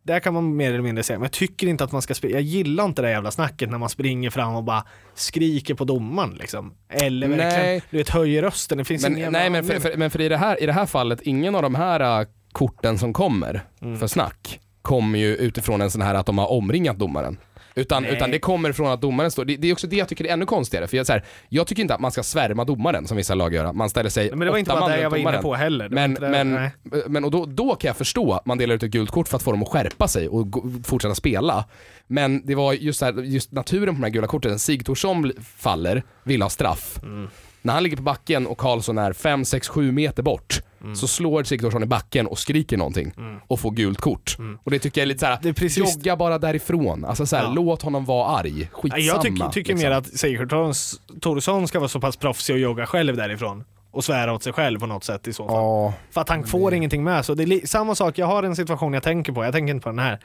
där 0.08 0.20
kan 0.20 0.34
man 0.34 0.55
mer 0.55 0.70
eller 0.70 0.82
mindre 0.82 1.03
säga, 1.03 1.20
men 1.20 1.24
jag 1.24 1.32
tycker 1.32 1.68
inte 1.68 1.84
att 1.84 1.91
man 1.91 2.01
ska 2.01 2.14
springa, 2.14 2.34
jag 2.34 2.41
gillar 2.41 2.86
inte 2.86 3.01
det 3.01 3.10
jävla 3.10 3.32
snacket 3.32 3.70
när 3.70 3.78
man 3.78 3.89
springer 3.89 4.30
fram 4.30 4.55
och 4.55 4.64
bara 4.64 4.84
skriker 5.14 5.74
på 5.74 5.86
domaren 5.86 6.36
liksom. 6.39 6.74
Eller 6.89 7.28
verkligen, 7.28 7.82
du 7.89 7.97
vet, 7.97 8.10
höjer 8.10 8.41
rösten, 8.41 8.78
det 8.78 8.86
finns 8.86 9.03
men, 9.03 9.18
ingen 9.18 9.32
Nej 9.32 9.49
men 9.49 9.64
för, 9.64 9.80
för, 9.80 9.97
men 9.97 10.12
för 10.12 10.22
i, 10.22 10.30
det 10.30 10.38
här, 10.38 10.64
i 10.64 10.66
det 10.66 10.74
här 10.74 10.86
fallet, 10.86 11.22
ingen 11.22 11.55
av 11.55 11.62
de 11.62 11.76
här 11.76 12.22
uh, 12.22 12.28
korten 12.51 12.97
som 12.97 13.14
kommer 13.14 13.64
mm. 13.82 13.99
för 13.99 14.08
snack 14.08 14.60
kommer 14.82 15.20
ju 15.20 15.36
utifrån 15.36 15.82
en 15.82 15.91
sån 15.91 16.01
här 16.01 16.16
att 16.16 16.26
de 16.26 16.38
har 16.38 16.51
omringat 16.51 16.99
domaren. 16.99 17.38
Utan, 17.78 18.06
utan 18.06 18.32
det 18.32 18.40
kommer 18.40 18.72
från 18.72 18.88
att 18.88 19.02
domaren 19.02 19.32
står, 19.32 19.46
det, 19.46 19.56
det, 19.56 19.68
är 19.68 19.74
också 19.74 19.88
det 19.88 19.96
jag 19.96 20.08
tycker 20.08 20.26
är 20.26 20.30
ännu 20.30 20.46
konstigare. 20.46 20.88
För 20.88 20.98
jag, 20.98 21.06
så 21.06 21.14
här, 21.14 21.24
jag 21.50 21.68
tycker 21.68 21.82
inte 21.82 21.94
att 21.94 22.00
man 22.00 22.12
ska 22.12 22.24
svärma 22.24 22.64
domaren 22.64 23.08
som 23.08 23.18
vissa 23.18 23.36
lag 23.36 23.54
gör. 23.54 23.74
Man 23.74 23.90
ställer 23.90 24.10
sig 24.10 24.30
Men 24.30 24.40
det 24.40 24.52
var 24.52 24.58
inte 24.58 24.72
bara 24.72 24.88
det 24.88 25.02
jag 25.02 25.10
var 25.10 25.18
inne 25.18 25.38
på 25.38 25.56
heller. 25.56 25.90
Men, 25.90 26.14
det, 26.14 26.30
men, 26.30 26.70
men 27.08 27.24
och 27.24 27.32
då, 27.32 27.46
då 27.46 27.76
kan 27.76 27.88
jag 27.88 27.98
förstå 27.98 28.34
att 28.34 28.46
man 28.46 28.58
delar 28.58 28.76
ut 28.76 28.84
ett 28.84 28.92
gult 28.92 29.12
kort 29.12 29.28
för 29.28 29.38
att 29.38 29.44
få 29.44 29.52
dem 29.52 29.64
att 29.64 29.70
skärpa 29.70 30.08
sig 30.08 30.28
och 30.28 30.52
gå, 30.52 30.64
fortsätta 30.84 31.16
spela. 31.16 31.66
Men 32.08 32.46
det 32.46 32.56
var 32.56 32.74
just, 32.74 33.02
här, 33.02 33.14
just 33.14 33.52
naturen 33.52 33.96
på 33.96 34.02
de 34.02 34.04
här 34.04 34.10
gula 34.10 34.28
korten. 34.28 34.60
Sigthorsson 34.60 35.32
faller, 35.58 36.04
vill 36.24 36.42
ha 36.42 36.50
straff. 36.50 37.00
Mm. 37.04 37.30
När 37.62 37.74
han 37.74 37.84
ligger 37.84 37.98
på 37.98 38.04
backen 38.04 38.48
och 38.48 38.58
Karlsson 38.58 38.98
är 38.98 39.14
5, 39.14 39.46
6, 39.46 39.68
7 39.68 39.92
meter 39.92 40.24
bort 40.24 40.62
Mm. 40.88 40.96
Så 40.96 41.08
slår 41.08 41.44
Sigthorsson 41.44 41.84
i 41.84 41.86
backen 41.86 42.28
och 42.28 42.40
skriker 42.40 42.78
någonting 42.78 43.14
mm. 43.18 43.40
och 43.48 43.60
får 43.60 43.72
gult 43.72 44.02
kort. 44.02 44.36
Mm. 44.40 44.60
Och 44.64 44.72
det 44.72 44.80
tycker 44.80 45.02
jag 45.02 45.04
är 45.04 45.08
lite 45.08 45.20
såhär, 45.20 45.40
det 45.42 45.50
är 45.50 45.54
precis... 45.54 45.96
jogga 45.96 46.16
bara 46.16 46.38
därifrån. 46.38 47.06
Alltså 47.06 47.26
såhär, 47.26 47.44
ja. 47.44 47.54
låt 47.56 47.82
honom 47.82 48.06
vara 48.06 48.38
arg. 48.38 48.70
Skitsamma. 48.72 49.04
Jag 49.04 49.22
tycker, 49.22 49.50
tycker 49.50 49.74
liksom. 49.74 49.90
mer 49.90 49.98
att 49.98 50.08
Sigthorsson 50.08 51.68
ska 51.68 51.80
vara 51.80 51.90
så 51.90 52.00
pass 52.00 52.18
proffsig 52.18 52.56
och 52.56 52.60
jogga 52.60 52.86
själv 52.86 53.18
därifrån 53.18 53.64
och 53.92 54.04
svära 54.04 54.34
åt 54.34 54.44
sig 54.44 54.54
själv 54.54 54.80
på 54.80 54.86
något 54.86 55.04
sätt 55.04 55.28
i 55.28 55.34
så 55.34 55.48
fall. 55.48 55.56
Ja, 55.56 55.94
För 56.12 56.22
att 56.22 56.30
han 56.30 56.44
får 56.44 56.72
det... 56.72 56.78
ingenting 56.78 57.04
med. 57.04 57.26
Så 57.26 57.34
det 57.34 57.44
är 57.44 57.68
samma 57.68 57.96
sak, 57.96 58.18
jag 58.18 58.26
har 58.26 58.44
en 58.44 58.56
situation 58.56 58.94
jag 58.94 59.04
tänker 59.04 59.34
på, 59.34 59.44
jag 59.44 59.54
tänker 59.54 59.74
inte 59.74 59.84
på 59.84 59.90
den 59.90 60.00
här. 60.00 60.20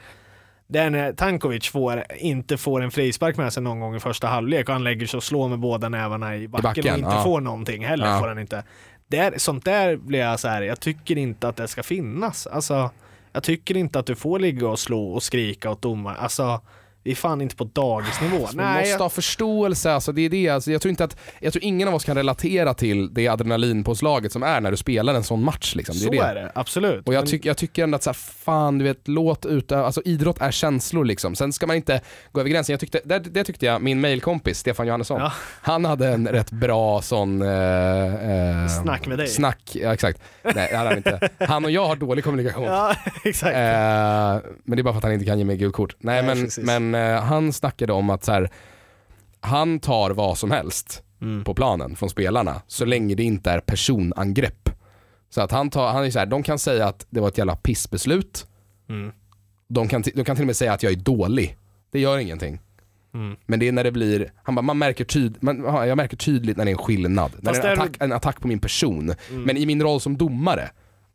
Det 0.67 0.79
är 0.79 0.89
när 0.89 1.13
Tankovic 1.13 1.67
får, 1.67 2.03
inte 2.19 2.57
får 2.57 2.81
en 2.81 2.91
frispark 2.91 3.37
med 3.37 3.53
sig 3.53 3.63
någon 3.63 3.79
gång 3.79 3.95
i 3.95 3.99
första 3.99 4.27
halvlek 4.27 4.69
och 4.69 4.73
han 4.73 4.83
lägger 4.83 5.07
sig 5.07 5.17
och 5.17 5.23
slår 5.23 5.49
med 5.49 5.59
båda 5.59 5.89
nävarna 5.89 6.35
i 6.37 6.47
backen, 6.47 6.65
I 6.65 6.67
backen 6.67 6.93
och 6.93 6.97
inte 6.99 7.15
ja. 7.15 7.23
får 7.23 7.41
någonting 7.41 7.85
heller. 7.85 8.07
Ja. 8.07 8.19
Får 8.19 8.27
han 8.27 8.39
inte 8.39 8.63
där, 9.17 9.33
sånt 9.37 9.65
där 9.65 9.95
blir 9.95 10.19
jag 10.19 10.39
så 10.39 10.47
här, 10.47 10.61
jag 10.61 10.79
tycker 10.79 11.17
inte 11.17 11.47
att 11.47 11.55
det 11.55 11.67
ska 11.67 11.83
finnas. 11.83 12.47
Alltså, 12.47 12.91
jag 13.31 13.43
tycker 13.43 13.77
inte 13.77 13.99
att 13.99 14.05
du 14.05 14.15
får 14.15 14.39
ligga 14.39 14.67
och 14.67 14.79
slå 14.79 15.11
och 15.11 15.23
skrika 15.23 15.71
åt 15.71 15.81
domaren. 15.81 16.17
Alltså, 16.19 16.61
vi 17.03 17.11
är 17.11 17.15
fan 17.15 17.41
inte 17.41 17.55
på 17.55 17.63
dagisnivå. 17.63 18.37
Alltså, 18.37 18.57
man 18.57 18.73
måste 18.73 18.89
jag... 18.89 18.99
ha 18.99 19.09
förståelse, 19.09 19.91
alltså, 19.91 20.11
det 20.11 20.21
är 20.21 20.29
det. 20.29 20.49
Alltså, 20.49 20.71
jag, 20.71 20.81
tror 20.81 20.89
inte 20.89 21.03
att, 21.03 21.17
jag 21.39 21.53
tror 21.53 21.63
ingen 21.63 21.87
av 21.87 21.95
oss 21.95 22.05
kan 22.05 22.17
relatera 22.17 22.73
till 22.73 23.13
det 23.13 23.27
adrenalinpåslaget 23.27 24.31
som 24.31 24.43
är 24.43 24.61
när 24.61 24.71
du 24.71 24.77
spelar 24.77 25.13
en 25.13 25.23
sån 25.23 25.43
match. 25.43 25.75
Liksom. 25.75 25.95
Det 25.95 26.03
är 26.03 26.05
så 26.05 26.11
det. 26.11 26.29
är 26.29 26.35
det, 26.35 26.51
absolut. 26.55 27.07
Och 27.07 27.13
jag, 27.13 27.27
tyck, 27.27 27.45
jag 27.45 27.57
tycker 27.57 27.83
ändå 27.83 27.95
att 27.95 28.03
så 28.03 28.09
här, 28.09 28.13
fan 28.13 28.77
du 28.77 28.83
vet, 28.83 29.07
låt 29.07 29.45
ut, 29.45 29.71
alltså 29.71 30.01
idrott 30.05 30.41
är 30.41 30.51
känslor 30.51 31.05
liksom. 31.05 31.35
Sen 31.35 31.53
ska 31.53 31.67
man 31.67 31.75
inte 31.75 32.01
gå 32.31 32.39
över 32.39 32.49
gränsen. 32.49 32.73
Jag 32.73 32.79
tyckte, 32.79 33.01
det, 33.05 33.19
det 33.19 33.43
tyckte 33.43 33.65
jag, 33.65 33.81
min 33.81 34.01
mailkompis 34.01 34.59
Stefan 34.59 34.87
Johannesson, 34.87 35.21
ja. 35.21 35.31
han 35.61 35.85
hade 35.85 36.07
en 36.07 36.27
rätt 36.27 36.51
bra 36.51 37.01
sån... 37.01 37.41
Eh, 37.41 37.49
eh, 37.49 38.67
snack 38.83 39.07
med 39.07 39.17
dig. 39.17 39.27
Snack, 39.27 39.71
ja 39.73 39.93
exakt. 39.93 40.21
Nej 40.43 40.67
det 40.71 40.77
hade 40.77 40.89
han 40.89 40.97
inte. 40.97 41.29
Han 41.39 41.65
och 41.65 41.71
jag 41.71 41.85
har 41.85 41.95
dålig 41.95 42.23
kommunikation. 42.23 42.63
Ja, 42.63 42.95
exakt. 43.23 43.55
Eh, 43.55 44.51
men 44.63 44.75
det 44.75 44.81
är 44.81 44.83
bara 44.83 44.93
för 44.93 44.97
att 44.97 45.03
han 45.03 45.13
inte 45.13 45.25
kan 45.25 45.39
ge 45.39 45.45
mig 45.45 45.57
gult 45.57 45.75
kort. 45.75 45.95
Nej, 45.99 46.23
Nej 46.23 46.49
men, 46.65 46.91
men 46.91 46.92
eh, 46.95 47.21
han 47.21 47.53
snackade 47.53 47.93
om 47.93 48.09
att 48.09 48.23
så 48.23 48.31
här, 48.31 48.49
han 49.39 49.79
tar 49.79 50.11
vad 50.11 50.37
som 50.37 50.51
helst 50.51 51.03
mm. 51.21 51.43
på 51.43 51.53
planen 51.53 51.95
från 51.95 52.09
spelarna 52.09 52.61
så 52.67 52.85
länge 52.85 53.15
det 53.15 53.23
inte 53.23 53.51
är 53.51 53.59
personangrepp. 53.59 54.69
Så 55.29 55.41
att 55.41 55.51
han, 55.51 55.69
tar, 55.69 55.91
han 55.91 56.05
är 56.05 56.11
så 56.11 56.19
här, 56.19 56.25
de 56.25 56.43
kan 56.43 56.59
säga 56.59 56.87
att 56.87 57.05
det 57.09 57.19
var 57.19 57.27
ett 57.27 57.37
jävla 57.37 57.55
pissbeslut. 57.55 58.47
Mm. 58.89 59.11
De, 59.67 59.87
kan, 59.87 60.03
de 60.15 60.23
kan 60.23 60.35
till 60.35 60.43
och 60.43 60.47
med 60.47 60.55
säga 60.55 60.73
att 60.73 60.83
jag 60.83 60.91
är 60.91 60.97
dålig. 60.97 61.57
Det 61.91 61.99
gör 61.99 62.17
ingenting. 62.17 62.59
Mm. 63.13 63.35
Men 63.45 63.59
det 63.59 63.67
är 63.67 63.71
när 63.71 63.83
det 63.83 63.91
blir, 63.91 64.31
han 64.43 64.55
bara, 64.55 64.61
man 64.61 64.77
märker 64.77 65.05
tyd, 65.05 65.37
man, 65.39 65.63
ja, 65.63 65.85
jag 65.85 65.97
märker 65.97 66.17
tydligt 66.17 66.57
när 66.57 66.65
det 66.65 66.71
är 66.71 66.73
en 66.73 66.77
skillnad. 66.77 67.31
När 67.39 67.51
Fast 67.51 67.61
det 67.61 67.67
är 67.67 67.73
en 67.73 67.79
attack, 67.79 67.97
en 67.99 68.11
attack 68.11 68.41
på 68.41 68.47
min 68.47 68.59
person. 68.59 69.13
Mm. 69.29 69.43
Men 69.43 69.57
i 69.57 69.65
min 69.65 69.81
roll 69.81 70.01
som 70.01 70.17
domare, 70.17 70.69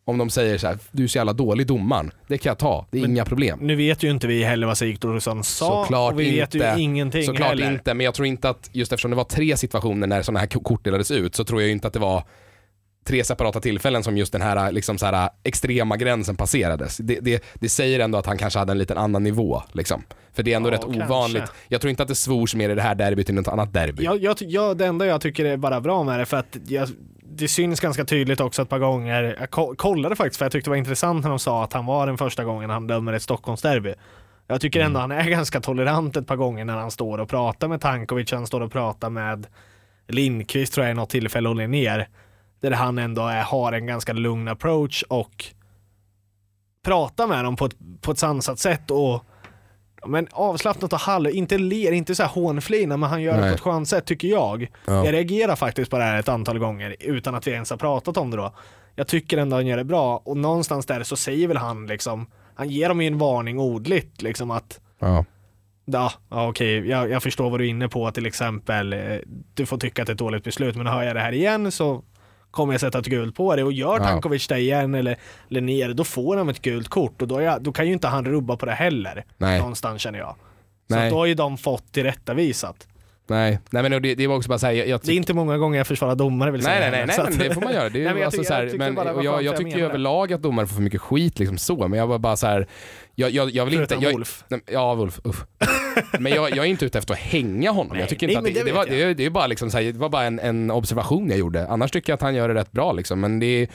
om 0.09 0.18
de 0.18 0.30
säger 0.30 0.59
så 0.59 0.66
här, 0.66 0.78
du 0.92 1.04
är 1.04 1.09
så 1.09 1.18
jävla 1.18 1.32
dålig 1.32 1.66
domaren, 1.66 2.11
det 2.26 2.38
kan 2.38 2.50
jag 2.50 2.59
ta, 2.59 2.86
det 2.90 2.98
är 2.98 3.02
Men- 3.02 3.11
inga 3.11 3.24
problem. 3.24 3.59
Nu 3.62 3.76
vet 3.76 4.02
ju 4.02 4.11
inte 4.11 4.26
vi 4.26 4.44
heller 4.44 4.66
vad 4.66 4.78
Sigthorsson 4.78 5.44
sa 5.44 5.84
Såklart 5.84 6.12
och 6.12 6.20
vi 6.20 6.36
vet 6.36 6.54
inte. 6.54 6.74
ju 6.76 6.82
ingenting 6.82 7.22
Såklart 7.24 7.48
heller. 7.48 7.72
inte, 7.72 7.94
men 7.94 8.04
jag 8.04 8.14
tror 8.14 8.26
inte 8.26 8.48
att, 8.48 8.70
just 8.72 8.92
eftersom 8.92 9.11
det 9.11 9.16
var 9.16 9.24
tre 9.24 9.56
situationer 9.56 10.06
när 10.06 10.22
sådana 10.22 10.40
här 10.40 10.46
ko- 10.46 10.61
kort 10.61 10.84
delades 10.84 11.11
ut, 11.11 11.34
så 11.34 11.44
tror 11.44 11.62
jag 11.62 11.70
inte 11.70 11.86
att 11.86 11.92
det 11.92 11.98
var 11.98 12.22
tre 13.06 13.24
separata 13.24 13.61
tillfällen 13.61 14.02
som 14.02 14.16
just 14.18 14.32
den 14.32 14.42
här, 14.42 14.72
liksom 14.72 14.98
så 14.98 15.06
här 15.06 15.30
extrema 15.44 15.96
gränsen 15.96 16.36
passerades. 16.36 16.96
Det, 16.96 17.18
det, 17.20 17.44
det 17.54 17.68
säger 17.68 18.00
ändå 18.00 18.18
att 18.18 18.26
han 18.26 18.38
kanske 18.38 18.59
hade 18.59 18.72
en 18.72 18.78
liten 18.78 18.98
annan 18.98 19.22
nivå. 19.22 19.62
Liksom. 19.72 20.02
För 20.32 20.42
det 20.42 20.52
är 20.52 20.56
ändå 20.56 20.68
Ja, 20.68 20.72
rätt 20.74 20.80
kanske. 20.84 21.04
ovanligt. 21.04 21.42
Jag 21.68 21.80
tror 21.80 21.90
inte 21.90 22.02
att 22.02 22.09
det 22.09 22.14
svors 22.14 22.54
mer 22.54 22.70
i 22.70 22.74
det 22.74 22.82
här 22.82 22.94
derbyt 22.94 23.28
än 23.30 23.34
något 23.36 23.48
annat 23.48 23.72
derby. 23.72 24.04
Jag, 24.04 24.22
jag, 24.22 24.36
jag, 24.40 24.76
det 24.78 24.86
enda 24.86 25.06
jag 25.06 25.20
tycker 25.20 25.44
är 25.44 25.56
bara 25.56 25.80
bra 25.80 26.02
med 26.04 26.18
det 26.18 26.26
för 26.26 26.36
att 26.36 26.56
jag, 26.68 26.88
det 27.39 27.49
syns 27.49 27.80
ganska 27.80 28.05
tydligt 28.05 28.41
också 28.41 28.62
ett 28.62 28.68
par 28.68 28.78
gånger. 28.78 29.36
Jag 29.41 29.51
ko- 29.51 29.74
kollade 29.76 30.16
faktiskt 30.16 30.39
för 30.39 30.45
jag 30.45 30.53
tyckte 30.53 30.68
det 30.68 30.72
var 30.72 30.76
intressant 30.76 31.22
när 31.22 31.30
de 31.30 31.39
sa 31.39 31.64
att 31.64 31.72
han 31.72 31.86
var 31.86 32.07
den 32.07 32.18
första 32.18 32.45
gången 32.45 32.70
han 32.70 32.86
dömer 32.86 33.12
ett 33.12 33.22
Stockholmsderby. 33.22 33.95
Jag 34.47 34.61
tycker 34.61 34.80
ändå 34.80 35.01
han 35.01 35.12
är 35.12 35.24
ganska 35.30 35.61
tolerant 35.61 36.16
ett 36.16 36.26
par 36.26 36.36
gånger 36.36 36.64
när 36.64 36.76
han 36.76 36.91
står 36.91 37.18
och 37.18 37.28
pratar 37.28 37.68
med 37.68 37.80
Tankovic, 37.80 38.32
han 38.32 38.47
står 38.47 38.61
och 38.61 38.72
pratar 38.72 39.11
med 39.11 39.47
Lindqvist 40.09 40.72
tror 40.72 40.86
jag 40.86 40.93
i 40.93 40.97
något 40.97 41.11
tillfälle 41.11 41.49
och 41.49 41.57
ner. 41.57 42.09
Där 42.61 42.70
han 42.70 42.99
ändå 42.99 43.26
är, 43.26 43.43
har 43.43 43.72
en 43.72 43.86
ganska 43.86 44.12
lugn 44.12 44.49
approach 44.49 45.03
och 45.03 45.45
pratar 46.84 47.26
med 47.26 47.45
dem 47.45 47.57
på 47.57 47.64
ett, 47.64 47.76
på 48.01 48.12
ett 48.12 48.18
sansat 48.18 48.59
sätt 48.59 48.91
och 48.91 49.24
men 50.07 50.28
avslappnat 50.32 50.92
och 50.92 50.99
halv, 50.99 51.30
inte 51.30 51.59
ler, 51.59 51.92
inte 51.92 52.14
så 52.14 52.22
här 52.22 52.30
hånflina 52.30 52.96
men 52.96 53.11
han 53.11 53.22
gör 53.22 53.34
det 53.34 53.40
Nej. 53.40 53.51
på 53.51 53.55
ett 53.55 53.61
skönt 53.61 53.88
sätt 53.88 54.07
tycker 54.07 54.28
jag. 54.28 54.68
Ja. 54.86 55.05
Jag 55.05 55.14
reagerar 55.14 55.57
faktiskt 55.57 55.90
på 55.90 55.99
det 55.99 56.05
här 56.05 56.18
ett 56.18 56.28
antal 56.28 56.59
gånger 56.59 56.96
utan 57.01 57.34
att 57.34 57.46
vi 57.46 57.51
ens 57.51 57.70
har 57.70 57.76
pratat 57.76 58.16
om 58.16 58.30
det 58.30 58.36
då. 58.36 58.55
Jag 58.94 59.07
tycker 59.09 59.38
ändå 59.38 59.57
han 59.57 59.66
gör 59.66 59.76
det 59.76 59.84
bra 59.84 60.22
och 60.24 60.36
någonstans 60.36 60.86
där 60.86 61.03
så 61.03 61.16
säger 61.16 61.49
väl 61.49 61.57
han 61.57 61.86
liksom, 61.86 62.26
han 62.55 62.68
ger 62.68 62.88
dem 62.88 63.01
ju 63.01 63.07
en 63.07 63.18
varning 63.18 63.59
ordligt 63.59 64.22
liksom 64.22 64.51
att 64.51 64.80
Ja. 65.01 65.24
Ja, 65.84 66.12
ja 66.30 66.49
okej, 66.49 66.88
jag, 66.88 67.11
jag 67.11 67.22
förstår 67.22 67.51
vad 67.51 67.61
du 67.61 67.64
är 67.66 67.68
inne 67.70 67.88
på 67.88 68.11
till 68.11 68.26
exempel. 68.26 68.92
eh, 68.92 68.99
Du 69.55 69.66
får 69.66 69.78
tycka 69.78 70.03
att 70.03 70.07
det 70.07 70.11
är 70.11 70.14
ett 70.14 70.18
dåligt 70.18 70.44
beslut, 70.44 70.76
men 70.76 70.86
hör 70.86 71.03
jag 71.03 71.16
det 71.16 71.20
här 71.20 71.32
igen 71.32 71.72
så 71.72 72.03
kommer 72.59 72.74
jag 72.74 72.80
sätta 72.80 72.98
ett 72.98 73.06
gult 73.06 73.34
på 73.36 73.56
det 73.56 73.64
och 73.64 73.72
gör. 73.72 73.98
Tankovic 73.98 74.48
det 74.48 74.59
igen 74.59 74.94
eller, 74.94 75.16
ner, 75.61 75.94
då 75.94 76.04
får 76.04 76.36
han 76.36 76.48
ett 76.48 76.62
gult 76.62 76.88
kort 76.88 77.22
och 77.22 77.28
då, 77.28 77.40
jag, 77.40 77.62
då 77.62 77.72
kan 77.72 77.86
ju 77.86 77.92
inte 77.92 78.09
han 78.09 78.24
rubba 78.24 78.56
på 78.56 78.66
det 78.66 78.72
heller. 78.72 79.24
Nej. 79.36 79.59
Någonstans 79.59 80.02
känner 80.02 80.18
jag. 80.18 80.36
Så 80.90 80.96
Nej. 80.96 81.11
då 81.11 81.16
har 81.16 81.26
ju 81.26 81.34
de 81.34 81.59
fått 81.59 81.92
tillrättavisat. 81.92 82.88
Nej, 83.26 83.59
nej 83.70 83.82
men 83.82 84.02
det, 84.02 84.14
det 84.14 84.26
var 84.26 84.36
också 84.36 84.48
bara 84.48 84.59
såhär, 84.59 84.72
jag, 84.72 84.88
jag 84.88 85.00
Det 85.04 85.12
är 85.12 85.16
inte 85.16 85.34
många 85.34 85.59
gånger 85.59 85.78
jag 85.78 85.86
försvarar 85.86 86.14
domare 86.14 86.50
vill 86.50 86.62
Nej 86.62 86.78
säga 86.78 86.90
nej 86.90 86.90
nej, 86.90 87.06
nej 87.06 87.16
så 87.16 87.22
men 87.22 87.48
det 87.48 87.54
får 87.54 87.61
man 87.61 87.72
göra. 87.72 87.88
Det 87.88 88.00
är 88.00 88.04
Nej, 88.04 88.12
men 88.12 88.16
jag 88.16 88.24
alltså 88.26 88.40
tycker- 88.40 88.48
så 88.48 88.54
här, 88.54 88.62
jag 88.62 88.70
tyckte 88.70 88.92
men, 88.92 89.06
jag, 89.06 89.24
jag 89.24 89.42
jag 89.42 89.56
tycker 89.56 89.78
överlag 89.78 90.32
att 90.32 90.42
domare 90.42 90.66
får 90.66 90.74
för 90.74 90.82
mycket 90.82 91.00
skit 91.00 91.38
liksom 91.38 91.59
så, 91.59 91.88
men 91.88 91.98
jag 91.98 92.06
var 92.06 92.18
bara 92.18 92.36
så 92.36 92.46
här. 92.46 92.66
Jag, 93.20 93.30
jag, 93.30 93.50
jag 93.50 93.64
vill 93.64 93.74
inte... 93.74 93.86
Förutom 93.86 94.02
Jag, 94.04 94.12
Wolf. 94.12 94.44
Nej, 94.48 94.60
Ja, 94.66 94.94
Wolf. 94.94 95.20
Uff. 95.24 95.44
Men 96.18 96.32
jag, 96.32 96.50
jag 96.50 96.58
är 96.58 96.64
inte 96.64 96.84
ute 96.84 96.98
efter 96.98 97.14
att 97.14 97.20
hänga 97.20 97.70
honom. 97.70 97.92
Nej, 97.92 98.00
jag 98.00 98.08
tycker 98.08 98.26
nej, 98.26 98.36
inte 98.36 98.42
men 98.42 98.50
att 98.60 98.64
det, 98.64 98.70
det 98.70 98.76
var, 98.76 98.86
det, 98.86 99.02
är- 99.02 99.14
det, 99.14 99.24
är 99.24 99.30
bara 99.30 99.46
liksom 99.46 99.70
så 99.70 99.78
här, 99.78 99.84
det 99.84 99.98
var 99.98 100.08
bara 100.08 100.24
en, 100.24 100.38
en 100.38 100.70
observation 100.70 101.28
jag 101.30 101.38
gjorde. 101.38 101.68
Annars 101.68 101.90
tycker 101.90 102.12
jag 102.12 102.14
att 102.14 102.22
han 102.22 102.34
gör 102.34 102.48
det 102.48 102.54
rätt 102.54 102.72
bra 102.72 102.92
liksom. 102.92 103.20
Men 103.20 103.38
det, 103.40 103.66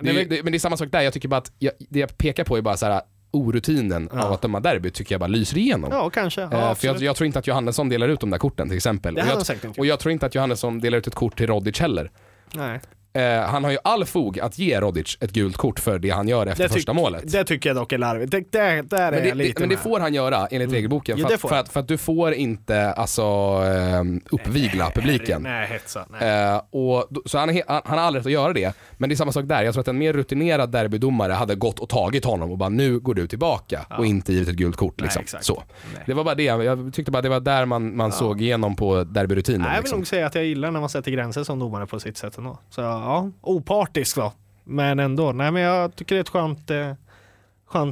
det, 0.00 0.42
men 0.42 0.52
det 0.52 0.56
är 0.56 0.58
samma 0.58 0.76
sak 0.76 0.88
där. 0.92 1.00
Jag 1.00 1.12
tycker 1.12 1.28
bara 1.28 1.36
att, 1.36 1.52
det 1.78 1.98
jag 1.98 2.18
pekar 2.18 2.44
på 2.44 2.56
är 2.56 2.62
bara 2.62 2.76
så 2.76 2.86
här 2.86 3.02
orutinen 3.30 4.08
Ja. 4.12 4.22
av 4.24 4.32
att 4.32 4.42
döma 4.42 4.60
derby 4.60 4.90
tycker 4.90 5.14
jag 5.14 5.20
bara 5.20 5.26
lyser 5.26 5.58
igenom. 5.58 5.90
Ja, 5.92 6.10
kanske. 6.10 6.40
Ja, 6.40 6.68
Eh, 6.70 6.74
för 6.74 6.86
jag, 6.86 7.02
jag 7.02 7.16
tror 7.16 7.26
inte 7.26 7.38
att 7.38 7.46
Johannesson 7.46 7.88
delar 7.88 8.08
ut 8.08 8.20
de 8.20 8.30
där 8.30 8.38
korten 8.38 8.68
till 8.68 8.76
exempel. 8.76 9.14
det 9.14 9.22
Och 9.22 9.28
jag, 9.28 9.38
inte 9.64 9.80
och 9.80 9.86
jag 9.86 9.98
tror 9.98 10.12
inte 10.12 10.26
att 10.26 10.34
Johannesson 10.34 10.80
delar 10.80 10.98
ut 10.98 11.06
ett 11.06 11.14
kort 11.14 11.36
till 11.36 11.46
Rodic 11.46 11.80
heller. 11.80 12.10
Nej. 12.54 12.80
Eh, 13.14 13.40
han 13.42 13.64
har 13.64 13.70
ju 13.70 13.78
all 13.84 14.04
fog 14.04 14.40
att 14.40 14.58
ge 14.58 14.80
Rodic 14.80 15.18
ett 15.20 15.32
gult 15.32 15.56
kort 15.56 15.80
för 15.80 15.98
det 15.98 16.10
han 16.10 16.28
gör 16.28 16.46
efter 16.46 16.68
första 16.68 16.92
målet. 16.92 17.32
det 17.32 17.44
tycker 17.44 17.68
jag 17.70 17.76
dock 17.76 17.92
är 17.92 17.98
larvigt. 17.98 18.30
Det, 18.32 18.38
det, 18.50 18.82
där 18.82 18.98
är 19.06 19.10
Men 19.12 19.22
det, 19.22 19.34
lite 19.34 19.52
det, 19.52 19.60
men 19.60 19.68
det 19.68 19.76
får 19.76 20.00
han 20.00 20.14
göra 20.14 20.36
enligt 20.46 20.52
Mm. 20.62 20.72
regelboken. 20.74 21.18
Ja, 21.18 21.26
För, 21.28 21.34
att, 21.34 21.40
för, 21.40 21.54
att, 21.56 21.68
för 21.68 21.80
att 21.80 21.88
du 21.88 21.98
får 21.98 22.32
inte 22.32 22.92
alltså, 22.92 23.22
eh, 23.22 24.02
uppvigla 24.30 24.90
publiken. 24.90 25.42
Nej, 25.42 25.66
hetsa. 25.66 26.06
Nej. 26.20 26.52
Eh, 26.52 26.60
och, 26.70 27.08
så 27.26 27.38
han, 27.38 27.50
är 27.50 27.62
han, 27.68 27.82
han 27.84 27.98
har 27.98 28.04
all 28.06 28.14
rätt 28.16 28.26
att 28.26 28.32
göra 28.32 28.52
det. 28.52 28.72
Men 28.92 29.08
det 29.08 29.14
är 29.14 29.16
samma 29.16 29.32
sak 29.32 29.44
där. 29.44 29.62
Jag 29.62 29.74
tror 29.74 29.80
att 29.80 29.88
en 29.88 29.98
mer 29.98 30.12
rutinerad 30.12 30.70
derbydomare 30.72 31.32
hade 31.32 31.54
gått 31.54 31.78
och 31.78 31.88
tagit 31.88 32.24
honom 32.24 32.50
och 32.50 32.58
bara 32.58 32.68
nu 32.68 32.98
går 32.98 33.14
du 33.14 33.26
tillbaka 33.26 33.86
Ja. 33.90 33.96
och 33.96 34.06
inte 34.06 34.32
givit 34.32 34.48
ett 34.48 34.54
gult 34.56 34.76
kort. 34.76 34.94
Nej, 34.98 35.04
Liksom. 35.04 35.22
exakt. 35.22 35.44
Så. 35.44 35.62
Nej. 35.94 36.02
Det 36.06 36.14
var 36.14 36.24
bara 36.24 36.34
det. 36.34 36.42
Jag 36.42 36.90
tyckte 36.94 37.10
bara 37.12 37.22
det 37.22 37.28
var 37.28 37.40
där 37.40 37.64
man, 37.66 37.96
man 37.96 38.10
Ja. 38.10 38.16
såg 38.16 38.40
igenom 38.42 38.76
på 38.76 39.04
derbyrutinen. 39.04 39.60
Nej, 39.60 39.68
jag 39.70 39.74
vill 39.76 39.82
liksom. 39.82 39.98
nog 39.98 40.06
säga 40.06 40.26
att 40.26 40.34
jag 40.34 40.44
gillar 40.44 40.70
när 40.70 40.80
man 40.80 40.88
sätter 40.88 41.10
gränser 41.10 41.44
som 41.44 41.58
domare 41.58 41.86
på 41.86 42.00
sitt 42.00 42.16
sätt 42.16 42.38
ändå. 42.38 42.58
Så 42.70 42.80
ja, 43.02 43.30
opartisk 43.40 44.16
då. 44.16 44.32
Men 44.64 44.98
ändå. 44.98 45.32
Nej 45.32 45.50
men 45.50 45.62
jag 45.62 45.96
tycker 45.96 46.14
det 46.14 46.18
är 46.18 46.20
ett 46.20 46.28
skönt, 46.28 46.70
eh, 46.70 46.92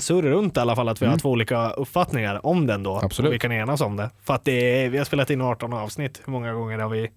surr 0.01 0.23
runt 0.23 0.57
i 0.57 0.61
alla 0.61 0.77
fall 0.77 0.89
att 0.89 1.03
vi 1.03 1.07
Mm. 1.07 1.13
har 1.13 1.19
två 1.19 1.31
olika 1.31 1.71
uppfattningar 1.71 2.47
om 2.47 2.67
den 2.67 2.83
då. 2.83 3.01
Absolut. 3.03 3.29
Och 3.29 3.35
vi 3.35 3.39
kan 3.39 3.53
enas 3.53 3.81
om 3.81 3.97
det. 3.97 4.11
För 4.23 4.35
att 4.35 4.45
det 4.45 4.85
är, 4.85 4.89
vi 4.91 4.99
har 4.99 5.05
spelat 5.05 5.31
in 5.31 5.41
18 5.41 5.73
avsnitt. 5.73 6.21
Hur 6.25 6.33
många 6.33 6.53
gånger 6.53 6.79
har 6.79 6.89
vi 6.89 7.11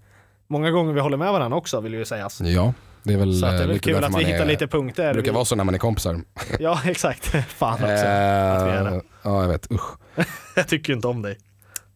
Många 0.48 0.72
gånger 0.72 0.94
vi 0.94 1.00
håller 1.02 1.18
med 1.18 1.32
varandra 1.32 1.58
också 1.58 1.80
vill 1.82 1.94
ju 1.94 2.06
sägas. 2.06 2.42
Ja, 2.42 2.74
det 3.04 3.14
är 3.14 3.18
väl, 3.18 3.34
Så 3.40 3.46
det 3.46 3.52
är 3.52 3.62
eh, 3.62 3.68
väl 3.68 3.80
kul 3.80 4.04
att 4.04 4.20
vi 4.20 4.24
hittar 4.24 4.40
är, 4.42 4.46
lite 4.46 4.68
punkter. 4.68 5.08
Det 5.08 5.14
brukar 5.14 5.32
Vi- 5.32 5.36
vara 5.36 5.46
så 5.46 5.56
när 5.56 5.64
man 5.64 5.74
är 5.76 5.80
kompisar. 5.80 6.20
Ja 6.60 6.80
exakt. 6.86 7.26
Fan 7.48 7.74
också. 7.74 7.86
att 7.86 7.92
vi 8.68 8.72
är 8.72 8.86
Eh, 8.86 8.92
det. 8.92 9.02
ja, 9.24 9.42
jag 9.42 9.48
vet. 9.50 9.72
Usch. 9.72 9.98
Jag 10.56 10.68
tycker 10.68 10.94
inte 10.94 11.08
om 11.08 11.22
dig. 11.22 11.38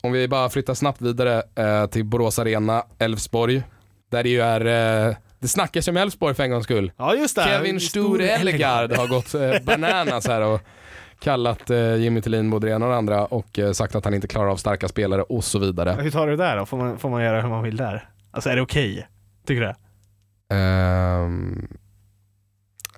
Om 0.01 0.11
vi 0.11 0.27
bara 0.27 0.49
flyttar 0.49 0.73
snabbt 0.73 1.01
vidare 1.01 1.43
eh, 1.55 1.85
till 1.85 2.05
Borås 2.05 2.39
Arena, 2.39 2.83
Elfsborg. 2.99 3.63
Där 4.11 4.23
det 4.23 4.29
ju 4.29 4.41
är, 4.41 5.07
eh, 5.09 5.15
det 5.39 5.47
snackas 5.47 5.87
ju 5.87 5.89
om 5.89 5.97
Elfsborg 5.97 6.35
för 6.35 6.43
en 6.43 6.51
gångs 6.51 6.63
skull. 6.63 6.91
Ja 6.97 7.15
just 7.15 7.35
det. 7.35 7.43
Kevin 7.43 7.79
Sture 7.79 8.29
Ellegard 8.29 8.91
har 8.91 9.07
gått 9.07 9.33
eh, 9.33 9.63
bananas 9.63 10.27
här 10.27 10.41
och 10.41 10.61
kallat 11.19 11.69
eh, 11.69 11.95
Jimmy 11.95 12.21
Tillin 12.21 12.49
både 12.49 12.67
det 12.67 12.73
ena 12.73 12.85
och 12.85 12.91
det 12.91 12.97
andra 12.97 13.25
och 13.25 13.59
eh, 13.59 13.71
sagt 13.71 13.95
att 13.95 14.05
han 14.05 14.13
inte 14.13 14.27
klarar 14.27 14.47
av 14.49 14.57
starka 14.57 14.87
spelare 14.87 15.21
och 15.21 15.43
så 15.43 15.59
vidare. 15.59 15.97
Hur 16.01 16.11
tar 16.11 16.27
du 16.27 16.35
det 16.35 16.43
där 16.43 16.57
då? 16.57 16.65
Får 16.65 16.77
man, 16.77 16.97
får 16.99 17.09
man 17.09 17.23
göra 17.23 17.41
hur 17.41 17.49
man 17.49 17.63
vill 17.63 17.77
där? 17.77 18.09
Alltså 18.31 18.49
är 18.49 18.55
det 18.55 18.61
okej? 18.61 19.07
Tycker 19.45 19.61
du 19.61 19.67
det? 19.67 19.75
Ehm, 20.55 21.67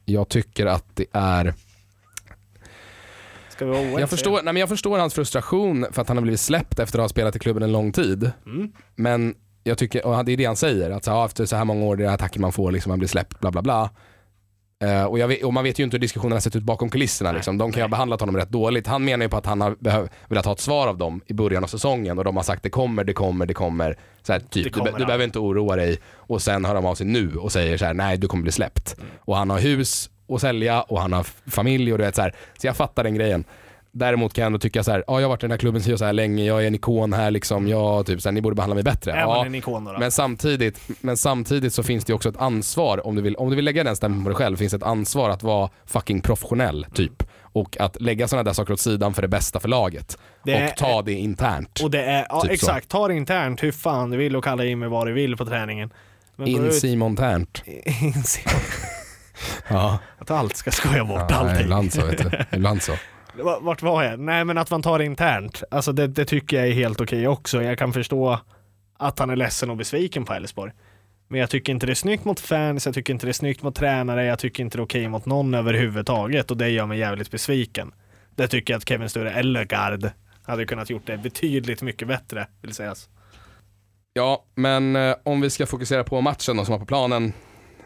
jag 0.05 0.29
tycker 0.29 0.65
att 0.65 0.85
det 0.95 1.05
är 1.11 1.53
Ska 3.49 3.65
vi 3.65 3.71
vara 3.71 3.81
oense? 3.81 3.99
jag 3.99 4.09
förstår, 4.09 4.31
nej 4.31 4.53
men 4.53 4.57
jag 4.57 4.69
förstår 4.69 4.99
hans 4.99 5.13
frustration 5.13 5.85
för 5.91 6.01
att 6.01 6.07
han 6.07 6.17
har 6.17 6.21
blivit 6.21 6.39
släppt 6.39 6.79
efter 6.79 6.99
att 6.99 7.03
ha 7.03 7.09
spelat 7.09 7.35
i 7.35 7.39
klubben 7.39 7.63
en 7.63 7.71
lång 7.71 7.91
tid. 7.91 8.31
Mm. 8.45 8.71
Men 8.95 9.35
jag 9.69 9.77
tycker, 9.77 10.05
och 10.05 10.25
det 10.25 10.31
är 10.31 10.37
det 10.37 10.45
han 10.45 10.55
säger, 10.55 10.89
att 10.89 11.03
så, 11.03 11.11
ja, 11.11 11.25
efter 11.25 11.45
så 11.45 11.55
här 11.55 11.65
många 11.65 11.85
år, 11.85 11.95
det 11.95 12.05
är 12.05 12.09
attacker 12.09 12.39
man 12.39 12.51
får, 12.51 12.71
liksom, 12.71 12.89
man 12.89 12.99
blir 12.99 13.07
släppt, 13.07 13.39
bla 13.39 13.51
bla 13.51 13.61
bla. 13.61 13.89
Eh, 14.83 15.03
och, 15.03 15.17
vet, 15.17 15.43
och 15.43 15.53
man 15.53 15.63
vet 15.63 15.79
ju 15.79 15.83
inte 15.83 15.95
hur 15.95 16.01
diskussionerna 16.01 16.35
har 16.35 16.41
sett 16.41 16.55
ut 16.55 16.63
bakom 16.63 16.89
kulisserna. 16.89 17.31
Liksom. 17.31 17.57
De 17.57 17.71
kan 17.71 17.79
ju 17.79 17.83
ha 17.83 17.89
behandlat 17.89 18.19
honom 18.19 18.37
rätt 18.37 18.49
dåligt. 18.49 18.87
Han 18.87 19.05
menar 19.05 19.25
ju 19.25 19.29
på 19.29 19.37
att 19.37 19.45
han 19.45 19.61
har 19.61 19.75
behöv, 19.79 20.09
velat 20.27 20.45
ha 20.45 20.53
ett 20.53 20.59
svar 20.59 20.87
av 20.87 20.97
dem 20.97 21.21
i 21.25 21.33
början 21.33 21.63
av 21.63 21.67
säsongen 21.67 22.17
och 22.17 22.23
de 22.23 22.35
har 22.35 22.43
sagt 22.43 22.63
det 22.63 22.69
kommer, 22.69 23.03
det 23.03 23.13
kommer, 23.13 23.45
det 23.45 23.53
kommer. 23.53 23.97
Så 24.21 24.33
här, 24.33 24.39
typ, 24.39 24.63
du, 24.63 24.69
kommer 24.69 24.85
du 24.85 24.91
aldrig. 24.91 25.07
behöver 25.07 25.25
inte 25.25 25.39
oroa 25.39 25.75
dig. 25.75 25.99
Och 26.13 26.41
sen 26.41 26.65
hör 26.65 26.75
de 26.75 26.85
av 26.85 26.95
sig 26.95 27.07
nu 27.07 27.35
och 27.35 27.51
säger 27.51 27.77
så 27.77 27.85
här, 27.85 27.93
nej 27.93 28.17
du 28.17 28.27
kommer 28.27 28.43
bli 28.43 28.51
släppt. 28.51 28.95
Mm. 28.97 29.09
Och 29.19 29.35
han 29.35 29.49
har 29.49 29.59
hus 29.59 30.09
att 30.29 30.41
sälja 30.41 30.81
och 30.81 31.01
han 31.01 31.13
har 31.13 31.23
familj 31.49 31.91
och 31.91 31.97
du 31.97 32.03
vet 32.03 32.15
så 32.15 32.21
här. 32.21 32.35
Så 32.61 32.67
jag 32.67 32.75
fattar 32.75 33.03
den 33.03 33.15
grejen. 33.15 33.43
Däremot 33.91 34.33
kan 34.33 34.41
jag 34.41 34.45
ändå 34.47 34.59
tycka 34.59 34.83
så 34.83 34.91
här, 34.91 35.03
ja 35.07 35.19
jag 35.19 35.27
har 35.27 35.29
varit 35.29 35.43
i 35.43 35.45
den 35.45 35.51
här 35.51 35.57
klubben 35.57 35.97
så 35.97 36.05
här 36.05 36.13
länge, 36.13 36.43
jag 36.45 36.63
är 36.63 36.67
en 36.67 36.75
ikon 36.75 37.13
här 37.13 37.31
liksom, 37.31 37.67
jag, 37.67 38.05
typ, 38.05 38.21
så 38.21 38.29
här, 38.29 38.33
ni 38.33 38.41
borde 38.41 38.55
behandla 38.55 38.73
mig 38.75 38.83
bättre. 38.83 39.11
Är 39.11 39.19
ja, 39.19 39.45
en 39.45 39.55
ikon 39.55 39.85
då? 39.85 39.91
då? 39.93 39.99
men 39.99 40.11
samtidigt, 40.11 40.79
men 41.01 41.17
samtidigt 41.17 41.73
så 41.73 41.83
finns 41.83 42.05
det 42.05 42.11
ju 42.11 42.15
också 42.15 42.29
ett 42.29 42.37
ansvar, 42.37 43.07
om 43.07 43.15
du 43.15 43.21
vill, 43.21 43.35
om 43.35 43.49
du 43.49 43.55
vill 43.55 43.65
lägga 43.65 43.83
den 43.83 43.95
stämpeln 43.95 44.23
på 44.23 44.29
dig 44.29 44.35
själv, 44.35 44.57
finns 44.57 44.71
det 44.71 44.77
ett 44.77 44.83
ansvar 44.83 45.29
att 45.29 45.43
vara 45.43 45.69
fucking 45.85 46.21
professionell 46.21 46.85
typ. 46.93 47.23
Och 47.41 47.77
att 47.79 48.01
lägga 48.01 48.27
sådana 48.27 48.43
där 48.43 48.53
saker 48.53 48.73
åt 48.73 48.79
sidan 48.79 49.13
för 49.13 49.21
det 49.21 49.27
bästa 49.27 49.59
för 49.59 49.67
laget. 49.67 50.17
Det 50.43 50.53
är- 50.53 50.67
och 50.67 50.75
ta 50.77 51.01
det 51.01 51.13
internt. 51.13 51.79
Och 51.83 51.91
det 51.91 52.03
är, 52.03 52.25
ja 52.29 52.41
Typ 52.41 52.49
så. 52.49 52.53
exakt, 52.53 52.89
ta 52.89 53.07
det 53.07 53.13
internt 53.15 53.63
hur 53.63 53.71
fan 53.71 54.09
du 54.09 54.17
vill 54.17 54.35
och 54.35 54.43
kalla 54.43 54.65
in 54.65 54.79
mig 54.79 54.89
vad 54.89 55.07
du 55.07 55.13
vill 55.13 55.37
på 55.37 55.45
träningen. 55.45 55.93
Men 56.35 56.47
In 56.47 56.71
Simon 56.71 57.15
Ternt. 57.15 57.63
In 58.01 58.23
Simon. 58.23 58.61
Ja, 59.67 59.99
Att 60.19 60.31
allt 60.31 60.55
ska 60.55 60.71
skoja 60.71 61.05
bort 61.05 61.25
ja 61.29 61.35
allting. 61.35 61.63
ibland 61.63 61.93
så 61.93 62.05
vet 62.05 62.17
du. 62.17 62.57
Ibland 62.57 62.81
så. 62.81 62.93
Va- 63.33 63.59
Vart 63.61 63.81
var 63.81 64.03
jag? 64.03 64.19
Nej 64.19 64.45
men 64.45 64.57
att 64.57 64.71
man 64.71 64.81
tar 64.81 64.99
det 64.99 65.05
internt, 65.05 65.63
alltså 65.71 65.91
det, 65.91 66.07
det 66.07 66.25
tycker 66.25 66.57
jag 66.57 66.67
är 66.67 66.71
helt 66.73 67.01
okej 67.01 67.27
också. 67.27 67.61
Jag 67.63 67.77
kan 67.77 67.93
förstå 67.93 68.39
att 68.97 69.19
han 69.19 69.29
är 69.29 69.35
ledsen 69.35 69.69
och 69.69 69.77
besviken 69.77 70.25
på 70.25 70.33
Elfsborg. 70.33 70.71
Men 71.27 71.39
jag 71.39 71.49
tycker 71.49 71.73
inte 71.73 71.85
det 71.85 71.93
är 71.93 71.95
snyggt 71.95 72.25
mot 72.25 72.39
fans, 72.39 72.85
jag 72.85 72.95
tycker 72.95 73.13
inte 73.13 73.25
det 73.25 73.31
är 73.31 73.33
snyggt 73.33 73.63
mot 73.63 73.75
tränare, 73.75 74.25
jag 74.25 74.39
tycker 74.39 74.63
inte 74.63 74.77
det 74.77 74.81
är 74.81 74.85
okej 74.85 75.07
mot 75.07 75.25
någon 75.25 75.53
överhuvudtaget 75.53 76.51
och 76.51 76.57
det 76.57 76.69
gör 76.69 76.85
mig 76.85 76.99
jävligt 76.99 77.31
besviken. 77.31 77.91
Det 78.35 78.47
tycker 78.47 78.73
jag 78.73 78.77
att 78.77 78.89
Kevin 78.89 79.09
Sture 79.09 79.31
Ellegard 79.31 80.09
hade 80.43 80.65
kunnat 80.65 80.89
gjort 80.89 81.05
det 81.05 81.17
betydligt 81.17 81.81
mycket 81.81 82.07
bättre, 82.07 82.47
vill 82.61 82.73
sägas. 82.73 83.09
Ja, 84.13 84.45
men 84.55 84.95
eh, 84.95 85.15
om 85.23 85.41
vi 85.41 85.49
ska 85.49 85.65
fokusera 85.65 86.03
på 86.03 86.21
matchen 86.21 86.57
då, 86.57 86.65
som 86.65 86.71
var 86.71 86.79
på 86.79 86.85
planen. 86.85 87.33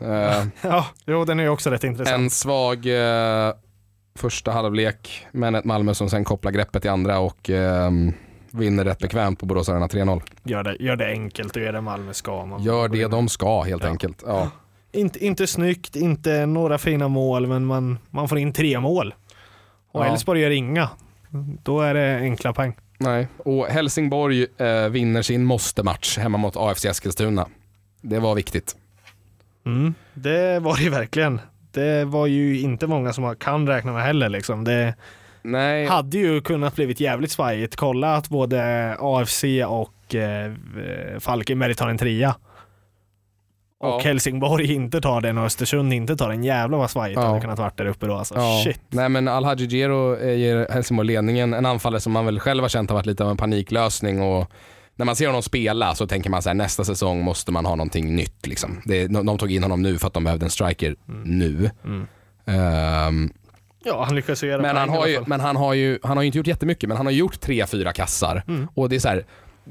Eh, 0.01 0.45
Ja, 0.61 0.85
jo 1.05 1.25
den 1.25 1.39
är 1.39 1.43
ju 1.43 1.49
också 1.49 1.69
rätt 1.69 1.83
intressant. 1.83 2.17
en 2.21 2.29
svag 2.29 2.85
eh, 2.85 3.53
första 4.15 4.51
halvlek, 4.51 5.25
men 5.31 5.55
ett 5.55 5.65
Malmö 5.65 5.93
som 5.93 6.09
sen 6.09 6.23
kopplar 6.23 6.51
greppet 6.51 6.85
i 6.85 6.87
andra 6.87 7.19
och 7.19 7.49
ehm, 7.49 8.13
Vinner 8.51 8.83
rätt 8.85 8.99
bekvämt 8.99 9.39
på 9.39 9.45
Borås 9.45 9.69
Arena 9.69 9.87
3-0. 9.87 10.21
Gör 10.43 10.63
det, 10.63 10.75
gör 10.79 10.95
det 10.95 11.07
enkelt 11.07 11.55
och 11.55 11.61
gör 11.61 11.73
det 11.73 11.81
Malmö 11.81 12.13
ska. 12.13 12.45
Man 12.45 12.63
Gör 12.63 12.87
det 12.87 13.07
de 13.07 13.29
ska 13.29 13.61
helt 13.61 13.83
Ja. 13.83 13.89
enkelt. 13.89 14.23
Ja. 14.25 14.51
Inte, 14.95 15.25
inte 15.25 15.47
snyggt, 15.47 15.95
inte 15.95 16.45
några 16.45 16.77
fina 16.77 17.07
mål, 17.07 17.47
men 17.47 17.65
man, 17.65 17.97
man 18.09 18.27
får 18.29 18.37
in 18.37 18.53
tre 18.53 18.79
mål. 18.79 19.13
Och 19.91 20.01
Ja. 20.01 20.05
Elfsborg 20.05 20.41
gör 20.41 20.49
inga. 20.49 20.89
Då 21.63 21.81
är 21.81 21.93
det 21.93 22.17
enkla 22.17 22.53
poäng. 22.53 22.73
Nej. 22.97 23.27
Och 23.37 23.65
Helsingborg 23.67 24.45
eh, 24.57 24.89
vinner 24.89 25.21
sin 25.21 25.43
måste-match 25.45 26.17
hemma 26.17 26.37
mot 26.37 26.57
AFC 26.57 26.85
Eskilstuna. 26.85 27.47
Det 28.01 28.19
var 28.19 28.35
viktigt. 28.35 28.75
Mm. 29.65 29.93
Det 30.13 30.59
var 30.59 30.77
det 30.77 30.89
verkligen. 30.89 31.41
Det 31.73 32.05
var 32.05 32.27
ju 32.27 32.59
inte 32.59 32.87
många 32.87 33.13
som 33.13 33.35
kan 33.35 33.67
räkna 33.67 33.93
med 33.93 34.03
heller. 34.03 34.29
Liksom. 34.29 34.63
Det 34.63 34.95
Nej, 35.41 35.85
hade 35.85 36.17
ju 36.17 36.41
kunnat 36.41 36.75
blivit 36.75 36.99
jävligt 36.99 37.31
svajigt. 37.31 37.75
Kolla 37.75 38.15
att 38.15 38.29
både 38.29 38.95
AFC 38.99 39.43
och 39.67 40.15
eh, 40.15 40.51
Falkenberg 41.19 41.75
tar 41.75 41.87
en 41.89 41.97
trea. 41.97 42.35
Och 43.79 43.89
Ja. 43.89 43.99
Helsingborg 44.03 44.73
inte 44.73 45.01
tar 45.01 45.21
den 45.21 45.37
och 45.37 45.45
Östersund 45.45 45.93
inte 45.93 46.15
tar 46.15 46.29
den. 46.29 46.43
Jävlar 46.43 46.77
vad 46.77 46.91
svajigt 46.91 47.17
det 47.19 47.23
Ja. 47.25 47.27
hade 47.29 47.41
kunnat 47.41 47.59
varit 47.59 47.77
där 47.77 47.85
uppe 47.85 48.05
då. 48.07 48.13
Alltså. 48.15 48.35
Ja. 48.35 48.61
Shit. 48.63 48.81
Nej 48.89 49.09
men 49.09 49.27
Al-Hadji 49.27 49.65
Djero 49.67 50.15
eh, 50.17 50.33
ger 50.37 50.67
Helsingborg 50.71 51.07
ledningen. 51.07 51.53
En 51.53 51.65
anfallare 51.65 52.01
som 52.01 52.13
man 52.13 52.25
väl 52.25 52.39
själv 52.39 52.61
har 52.63 52.69
känt 52.69 52.89
har 52.89 52.95
varit 52.97 53.05
lite 53.05 53.23
av 53.23 53.29
en 53.31 53.37
paniklösning 53.37 54.21
och 54.21 54.51
när 54.95 55.05
man 55.05 55.15
ser 55.15 55.27
honom 55.27 55.43
spela 55.43 55.95
så 55.95 56.07
tänker 56.07 56.29
man 56.29 56.41
så 56.41 56.49
här 56.49 56.53
nästa 56.53 56.83
säsong 56.83 57.23
måste 57.23 57.51
man 57.51 57.65
ha 57.65 57.75
någonting 57.75 58.15
nytt. 58.15 58.47
Liksom. 58.47 58.81
Det, 58.85 59.07
de, 59.07 59.25
de 59.25 59.37
tog 59.37 59.51
in 59.51 59.63
honom 59.63 59.81
nu 59.81 59.97
för 59.97 60.07
att 60.07 60.13
de 60.13 60.23
behövde 60.23 60.45
en 60.45 60.49
striker 60.49 60.95
nu. 61.25 61.69
Mm. 61.85 62.07
Ehm, 62.45 63.33
Ja, 63.85 64.03
han 64.03 64.15
lyckas 64.15 64.43
ju 64.43 64.47
göra 64.47 64.61
men 64.61 64.77
han 64.77 64.89
har, 64.89 65.07
ju, 65.07 65.23
men 65.27 65.39
han 65.39 65.55
har 65.55 65.73
ju 65.73 65.99
han 66.03 66.17
har 66.17 66.23
ju 66.23 66.27
inte 66.27 66.37
gjort 66.37 66.47
jättemycket 66.47 66.87
men 66.87 66.97
han 66.97 67.05
har 67.05 67.13
gjort 67.13 67.39
tre, 67.39 67.65
fyra 67.67 67.93
kassar. 67.93 68.43
Mm. 68.47 68.67
Och 68.73 68.89
det 68.89 68.95
är 68.95 68.99
så 68.99 69.07
här, 69.07 69.25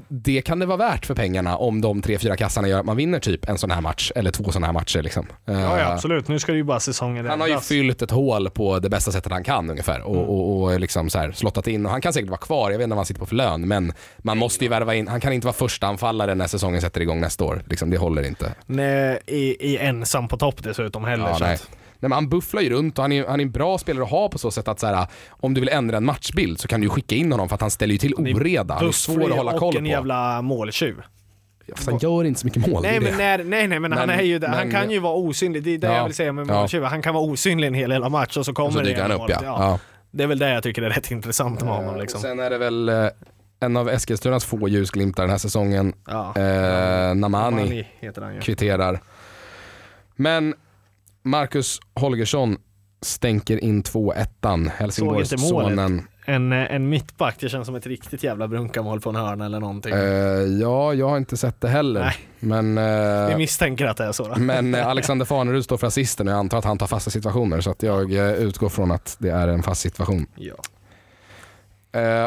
det 0.07 0.41
kan 0.41 0.59
det 0.59 0.65
vara 0.65 0.77
värt 0.77 1.05
för 1.05 1.15
pengarna 1.15 1.57
om 1.57 1.81
de 1.81 2.01
tre, 2.01 2.17
fyra 2.19 2.35
kassarna 2.35 2.67
gör 2.67 2.79
att 2.79 2.85
man 2.85 2.97
vinner 2.97 3.19
typ 3.19 3.49
en 3.49 3.57
sån 3.57 3.71
här 3.71 3.81
match 3.81 4.11
eller 4.15 4.31
två 4.31 4.43
sådana 4.43 4.65
här 4.65 4.73
matcher. 4.73 5.01
Liksom. 5.01 5.25
Ja, 5.45 5.53
ja, 5.53 5.77
Ehm, 5.79 5.91
absolut. 5.93 6.27
Nu 6.27 6.39
ska 6.39 6.51
det 6.51 6.57
ju 6.57 6.63
bara 6.63 6.79
säsongen 6.79 7.25
han 7.25 7.41
har 7.41 7.47
ju 7.47 7.59
fyllt 7.59 8.01
ett 8.01 8.11
hål 8.11 8.49
på 8.49 8.79
det 8.79 8.89
bästa 8.89 9.11
sättet 9.11 9.31
han 9.31 9.43
kan 9.43 9.69
ungefär 9.69 10.01
och, 10.01 10.15
Mm. 10.15 10.25
och, 10.29 10.61
och 10.63 10.79
liksom 10.79 11.09
så 11.09 11.19
här 11.19 11.31
slottat 11.31 11.67
in. 11.67 11.85
Och 11.85 11.91
han 11.91 12.01
kan 12.01 12.13
säkert 12.13 12.29
vara 12.29 12.37
kvar, 12.39 12.71
jag 12.71 12.77
vet 12.77 12.83
inte 12.83 12.89
vad 12.93 12.97
han 12.99 13.05
sitter 13.05 13.19
på 13.19 13.25
för 13.25 13.35
lön, 13.35 13.67
men 13.67 13.93
man 14.17 14.37
måste 14.37 14.65
ju 14.65 14.69
värva 14.69 14.95
in, 14.95 15.07
han 15.07 15.21
kan 15.21 15.33
inte 15.33 15.47
vara 15.47 15.55
första 15.55 15.87
anfallare 15.87 16.35
när 16.35 16.47
säsongen 16.47 16.81
sätter 16.81 17.01
igång 17.01 17.19
nästa 17.21 17.43
år. 17.43 17.61
Liksom, 17.69 17.89
det 17.89 17.97
håller 17.97 18.23
inte. 18.23 18.53
Nej, 18.65 19.19
i, 19.27 19.71
i 19.73 19.77
ensam 19.77 20.27
på 20.27 20.37
topp 20.37 20.63
dessutom 20.63 21.03
heller. 21.03 21.35
Ja, 21.39 21.55
nej. 22.03 22.09
men 22.09 22.15
han 22.15 22.29
bufflar 22.29 22.61
ju 22.61 22.69
runt 22.69 22.97
och 22.97 23.03
han 23.03 23.11
är, 23.11 23.27
han 23.27 23.39
är 23.39 23.43
en 23.43 23.51
bra 23.51 23.77
spelare 23.77 24.03
att 24.03 24.09
ha 24.11 24.29
på 24.29 24.37
så 24.37 24.51
sätt 24.51 24.67
att 24.67 24.79
så 24.79 24.87
här, 24.87 25.07
om 25.29 25.53
du 25.53 25.59
vill 25.61 25.69
ändra 25.69 25.97
en 25.97 26.05
matchbild 26.05 26.59
så 26.59 26.67
kan 26.67 26.81
du 26.81 26.89
skicka 26.89 27.15
in 27.15 27.31
honom 27.31 27.49
för 27.49 27.55
att 27.55 27.61
han 27.61 27.71
ställer 27.71 27.91
ju 27.91 27.97
till 27.97 28.13
Han 28.17 28.27
oreda. 28.27 28.73
Han 28.73 28.87
är 28.87 28.91
svår 28.91 29.31
att 29.31 29.37
hålla 29.37 29.57
koll 29.57 29.73
och 29.73 29.75
en 29.79 29.83
på. 29.83 29.89
jävla 29.89 30.41
måltjuv. 30.41 31.01
Fast 31.75 31.89
han 31.89 31.97
gör 31.99 32.23
inte 32.23 32.39
så 32.39 32.47
mycket 32.47 32.67
mål. 32.67 32.81
Nej 32.83 32.99
men, 32.99 33.17
nej 33.49 33.67
nej 33.67 33.79
men, 33.79 33.91
han 33.91 34.07
Men- 34.07 34.19
är 34.19 34.23
ju 34.23 34.39
där. 34.39 34.47
Han 34.47 34.57
men- 34.57 34.71
kan 34.71 34.91
ju 34.91 34.99
vara 34.99 35.13
osynlig. 35.13 35.63
Det 35.63 35.73
är 35.73 35.77
det 35.77 35.87
Ja, 35.87 35.93
jag 35.97 36.03
vill 36.05 36.13
säga 36.13 36.31
med 36.33 36.47
ja. 36.49 36.59
måltjuvar. 36.59 36.89
Han 36.89 37.01
kan 37.01 37.13
vara 37.13 37.23
osynlig 37.23 37.67
en 37.67 37.73
hel 37.73 37.91
hela 37.91 38.09
match 38.09 38.37
och 38.37 38.45
så 38.45 38.53
kommer 38.53 38.67
Och 38.67 38.73
så 38.73 38.79
det 38.79 39.01
han 39.01 39.11
upp 39.11 39.17
ja. 39.17 39.23
målet. 39.25 39.39
ja. 39.43 39.79
Det 40.11 40.23
är 40.23 40.27
väl 40.27 40.39
det 40.39 40.49
jag 40.49 40.63
tycker 40.63 40.81
är 40.81 40.89
rätt 40.89 41.11
intressant 41.11 41.61
med 41.61 41.73
honom. 41.73 41.93
Och 41.93 41.99
Liksom. 42.01 42.21
Sen 42.21 42.39
är 42.39 42.49
det 42.49 42.57
väl 42.57 42.89
eh, 42.89 43.07
en 43.59 43.77
av 43.77 43.89
Eskilstunas 43.89 44.45
få 44.45 44.67
ljusglimtar 44.69 45.23
den 45.23 45.29
här 45.29 45.37
säsongen. 45.37 45.93
Ja. 46.07 46.33
Eh, 46.37 47.15
Namani 47.15 47.55
Mani 47.63 47.87
heter 47.99 48.21
han 48.21 48.33
ju. 48.35 48.39
kvitterar. 48.41 48.99
Men 50.15 50.53
Marcus 51.23 51.79
Holgersson 51.95 52.57
stänker 53.01 53.57
in 53.63 53.83
2-1. 53.83 54.69
Helsingborgs 54.69 55.29
Såg 55.29 55.39
inte 55.39 55.53
målet. 55.53 55.69
sonen. 55.69 56.07
En, 56.25 56.51
eh, 56.53 56.75
en 56.75 56.89
mittback, 56.89 57.35
det 57.39 57.49
känns 57.49 57.65
som 57.65 57.75
ett 57.75 57.87
riktigt 57.87 58.23
jävla 58.23 58.47
brunkamål 58.47 59.01
på 59.01 59.09
en 59.09 59.15
hörna 59.15 59.45
eller 59.45 59.59
någonting. 59.59 59.93
Eh, 59.93 59.99
ja, 60.61 60.93
jag 60.93 61.09
har 61.09 61.17
inte 61.17 61.37
sett 61.37 61.61
det 61.61 61.69
heller. 61.69 62.01
Nej. 62.01 62.15
Men, 62.39 62.75
Vi 63.27 63.31
eh, 63.31 63.37
misstänker 63.37 63.85
att 63.85 63.97
det 63.97 64.03
är 64.05 64.11
så. 64.11 64.27
Då. 64.27 64.35
men 64.39 64.75
eh, 64.75 64.87
Alexander 64.87 65.25
Farnerud 65.25 65.63
står 65.63 65.77
för 65.77 65.87
assisten 65.87 66.27
och 66.27 66.33
jag 66.33 66.39
antar 66.39 66.57
att 66.57 66.65
han 66.65 66.77
tar 66.77 66.87
fasta 66.87 67.11
situationer 67.11 67.61
så 67.61 67.71
att 67.71 67.83
jag 67.83 68.11
utgår 68.13 68.69
från 68.69 68.91
att 68.91 69.15
det 69.19 69.29
är 69.29 69.47
en 69.47 69.63
fast 69.63 69.81
situation. 69.81 70.27
Ja. 70.35 70.55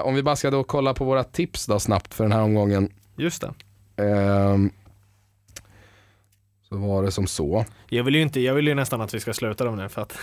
Om 0.02 0.14
vi 0.14 0.22
bara 0.22 0.36
ska 0.36 0.50
då 0.50 0.64
kolla 0.64 0.94
på 0.94 1.04
våra 1.04 1.24
tips 1.24 1.66
då 1.66 1.78
snabbt 1.78 2.14
för 2.14 2.24
den 2.24 2.32
här 2.32 2.42
omgången. 2.42 2.88
Just 3.16 3.42
det. 3.42 3.52
Så 6.68 6.76
var 6.76 7.02
det 7.02 7.10
som 7.10 7.26
så. 7.26 7.64
Jag 7.88 8.04
vill 8.04 8.14
ju 8.14 8.22
inte, 8.22 8.40
jag 8.40 8.54
vill 8.54 8.66
ju 8.68 8.74
nästan 8.74 9.00
att 9.00 9.14
vi 9.14 9.20
ska 9.20 9.32
sluta 9.34 9.64
dem 9.64 9.76
nu 9.76 9.88
för 9.88 10.02
att 10.02 10.18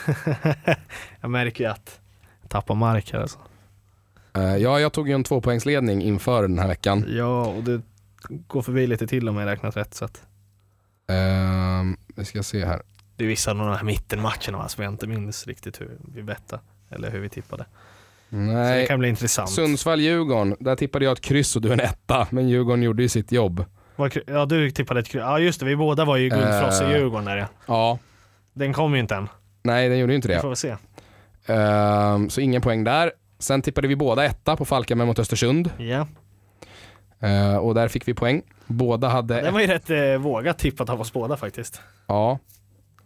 jag 1.22 1.30
märker 1.32 1.64
ju 1.64 1.70
att 1.70 2.00
jag 2.42 2.50
tappar 2.50 2.76
mark 2.76 3.14
här 3.14 3.20
alltså. 3.22 3.40
Eh, 4.36 4.58
ja, 4.58 4.80
jag 4.80 4.94
tog 4.94 5.08
ju 5.10 5.16
en 5.16 5.24
tvåpoängsledning 5.24 6.02
inför 6.02 6.42
den 6.42 6.60
här 6.60 6.68
veckan. 6.68 7.06
Ja, 7.10 7.46
och 7.48 7.64
det 7.64 7.82
går 8.48 8.62
förbi 8.62 8.88
lite 8.88 9.08
till 9.08 9.30
om 9.30 9.38
jag 9.38 9.46
räknat 9.46 9.78
rätt 9.78 9.94
så 9.94 10.06
att 10.06 10.22
Ehm, 11.08 11.98
vi 12.16 12.26
ska 12.26 12.44
se 12.44 12.66
här. 12.66 12.82
det 13.16 13.24
är 13.24 13.28
vissa 13.28 13.52
av 13.52 13.58
de 13.58 13.68
här 13.68 13.84
mittenmatcherna 13.84 14.58
va, 14.58 14.68
som 14.68 14.84
jag 14.84 14.94
inte 14.94 15.08
minns 15.08 15.48
riktigt 15.48 15.82
hur 15.82 15.98
vi 16.14 16.24
bettade 16.24 16.62
eller 16.90 17.12
hur 17.12 17.20
vi 17.20 17.30
tippade. 17.30 17.66
Så 18.30 18.36
det 18.36 18.42
Nej, 18.42 18.88
kan 18.88 19.00
bli 19.00 19.10
intressant. 19.10 19.50
Sundsvall-Djurgården. 19.50 20.56
Där 20.60 20.76
tippade 20.76 21.06
jag 21.06 21.12
ett 21.12 21.22
kryss 21.22 21.56
och 21.56 21.62
du 21.62 21.74
en 21.74 21.80
etta, 21.80 22.28
men 22.30 22.50
Djurgården 22.50 22.84
gjorde 22.84 23.04
ju 23.04 23.10
sitt 23.10 23.32
jobb. 23.32 23.66
Ja, 24.28 24.46
du 24.46 24.72
tippade 24.72 25.00
ett 25.00 25.08
kryss. 25.08 25.22
Ja, 25.22 25.40
just 25.40 25.60
det. 25.60 25.66
Vi 25.66 25.76
båda 25.76 26.06
var 26.06 26.18
ju 26.18 26.30
guldfross 26.30 26.82
i 26.82 26.84
Eh. 26.84 26.92
Djurgården 26.92 27.26
där 27.26 27.38
ja. 27.38 27.48
Ja, 27.66 28.00
Den 28.54 28.74
kom 28.74 28.94
ju 28.94 29.00
inte 29.00 29.16
än. 29.16 29.30
nej 29.64 29.90
den 29.90 29.98
gjorde 30.00 30.14
ju 30.14 30.16
inte 30.16 30.28
Vi 30.28 30.34
det. 30.34 30.40
får 30.42 30.48
väl 30.48 30.56
se. 30.56 30.76
Ehm, 31.46 32.30
så 32.30 32.42
ingen 32.42 32.62
poäng 32.62 32.84
där. 32.84 33.12
Sen 33.40 33.62
tippade 33.62 33.88
vi 33.88 33.96
båda 33.96 34.26
etta 34.26 34.56
på 34.56 34.66
Falkenberg 34.66 35.08
mot 35.08 35.20
Östersund. 35.20 35.70
Ja. 35.78 36.08
Eh, 37.28 37.56
och 37.58 37.76
där 37.76 37.88
fick 37.88 38.08
vi 38.08 38.14
poäng. 38.14 38.42
Båda 38.68 39.08
hade... 39.08 39.42
Det 39.42 39.52
var 39.52 39.60
ju 39.60 39.68
rätt 39.68 39.90
eh, 39.90 40.18
vågat 40.18 40.58
tippat 40.60 40.90
av 40.90 41.02
oss 41.02 41.14
båda 41.14 41.38
faktiskt. 41.38 41.82
Ja. 42.08 42.40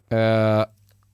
Eh, 0.10 0.66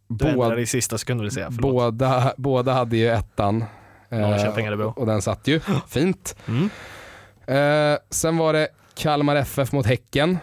Du 0.08 0.34
båda, 0.36 0.60
i 0.60 0.66
sista 0.66 0.98
sekund 0.98 1.22
vill 1.22 1.32
säga. 1.32 1.52
Förlåt. 1.52 1.72
båda, 1.74 2.34
båda 2.38 2.74
hade 2.74 2.98
ju 2.98 3.10
ettan. 3.10 3.66
Eh, 4.10 4.20
Örebro. 4.68 4.94
och 4.96 5.06
den 5.06 5.22
satt 5.22 5.48
ju. 5.48 5.60
Fint. 5.88 6.36
Mm. 6.48 6.70
Eh, 7.48 7.98
sen 8.10 8.38
var 8.38 8.54
det 8.54 8.68
Kalmar 8.96 9.36
FF 9.36 9.72
mot 9.72 9.86
Häcken. 9.86 10.38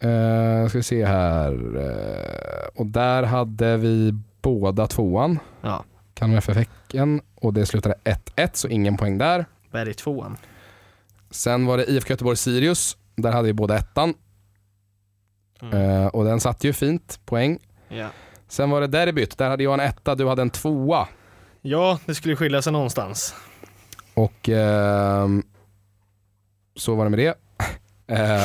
Eh, 0.00 0.68
ska 0.68 0.78
vi 0.78 0.82
se 0.82 1.04
här. 1.04 1.52
Eh, 1.76 2.68
och 2.80 2.86
där 2.86 3.22
hade 3.22 3.76
vi 3.76 4.12
båda 4.42 4.86
tvåan. 4.86 5.38
Ja. 5.60 5.84
Kalmar 6.14 6.36
FF 6.38 6.56
Häcken. 6.56 7.20
Och 7.34 7.52
det 7.52 7.66
slutade 7.66 7.94
1-1 8.04 8.50
så 8.52 8.68
ingen 8.68 8.96
poäng 8.96 9.18
där. 9.18 9.46
Berg 9.70 9.94
tvåan. 9.94 10.36
Sen 11.30 11.66
var 11.66 11.76
det 11.78 11.90
IFK 11.90 12.10
Göteborg 12.10 12.36
Sirius. 12.36 12.96
Där 13.16 13.32
hade 13.32 13.46
vi 13.46 13.52
båda 13.52 13.76
ettan. 13.76 14.14
Mm. 15.62 15.78
Eh, 15.80 16.06
och 16.06 16.24
den 16.24 16.40
satt 16.40 16.64
ju 16.64 16.72
fint. 16.72 17.20
Poäng. 17.24 17.58
Ja. 17.88 18.08
Sen 18.48 18.70
var 18.70 18.80
det 18.80 18.86
derbyt. 18.86 19.38
Där 19.38 19.50
hade 19.50 19.64
jag 19.64 19.74
en 19.74 19.80
etta, 19.80 20.14
du 20.14 20.28
hade 20.28 20.42
en 20.42 20.50
tvåa. 20.50 21.08
ja, 21.60 21.98
det 22.06 22.14
skulle 22.14 22.36
skilja 22.36 22.62
sig 22.62 22.72
någonstans. 22.72 23.34
Och 24.14 24.48
ehm, 24.48 25.42
så 26.76 26.94
var 26.94 27.04
det 27.04 27.10
med 27.10 27.18
det. 27.18 27.34
Eh, 28.06 28.44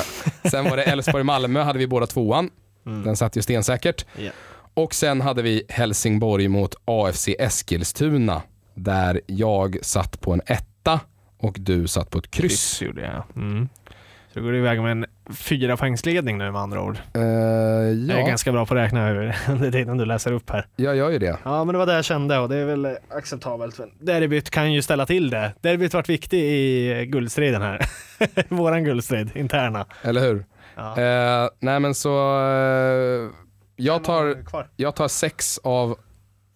sen 0.52 0.64
var 0.66 0.78
det 0.78 0.84
Elfsborg-Malmö, 0.92 1.62
hade 1.62 1.80
vi 1.80 1.88
båda 1.88 2.08
tvåan. 2.08 2.50
Mm. 2.86 3.04
Den 3.04 3.16
satt 3.16 3.36
ju 3.36 3.42
stensäkert. 3.42 4.06
Ja. 4.16 4.32
Och 4.74 4.94
sen 4.94 5.22
hade 5.22 5.42
vi 5.42 5.64
Helsingborg 5.70 6.48
mot 6.48 6.76
AFC 6.86 7.28
Eskilstuna. 7.40 8.42
Där 8.74 9.22
jag 9.26 9.78
satt 9.82 10.22
på 10.22 10.34
en 10.34 10.42
etta 10.46 11.00
och 11.38 11.56
du 11.60 11.88
satt 11.88 12.10
på 12.10 12.18
ett 12.18 12.32
kryss. 12.32 12.52
Kryss 12.52 12.82
gjorde 12.82 13.02
jag. 13.02 13.24
Mm. 13.36 13.70
Så 14.38 14.44
går 14.44 14.56
iväg 14.56 14.82
med 14.82 14.92
en 14.92 15.06
fyra 15.36 15.78
poängsledning 15.78 16.38
nu 16.38 16.52
med 16.52 16.62
andra 16.62 16.82
ord. 16.82 16.98
Eh, 17.14 17.22
Jag 17.22 17.30
är 18.18 18.20
ja, 18.20 18.28
ganska 18.28 18.52
bra 18.52 18.66
på 18.66 18.74
att 18.74 18.80
räkna 18.80 19.10
under 19.50 19.72
tiden 19.72 19.98
du 19.98 20.06
läser 20.06 20.32
upp 20.32 20.50
här. 20.50 20.68
jag 20.76 20.96
gör 20.96 21.10
ju 21.10 21.20
det. 21.20 21.38
Ja 21.44 21.64
men 21.64 21.74
det 21.74 21.80
var 21.80 21.86
det 21.86 21.94
jag 21.94 22.06
kände 22.06 22.38
och 22.40 22.50
det 22.50 22.56
är 22.56 22.66
väl 22.66 22.98
acceptabelt. 23.10 23.80
Derbyt 24.00 24.50
kan 24.50 24.74
ju 24.74 24.82
ställa 24.82 25.06
till 25.06 25.30
det. 25.30 25.54
Derbyt 25.62 25.94
varit 25.94 26.10
viktig 26.10 26.40
i 26.40 27.06
guldstriden 27.06 27.62
här. 27.62 27.80
Våran 28.50 28.84
guldstrid, 28.84 29.30
interna. 29.36 29.86
Eller 30.02 30.22
hur? 30.22 30.46
Ja. 30.76 31.02
Eh, 31.02 31.50
nej 31.60 31.80
men 31.80 31.96
så... 31.96 32.40
Eh, 32.40 33.30
jag, 33.76 34.04
tar, 34.04 34.36
jag 34.76 34.96
tar 34.96 35.08
sex 35.08 35.60
av 35.64 35.98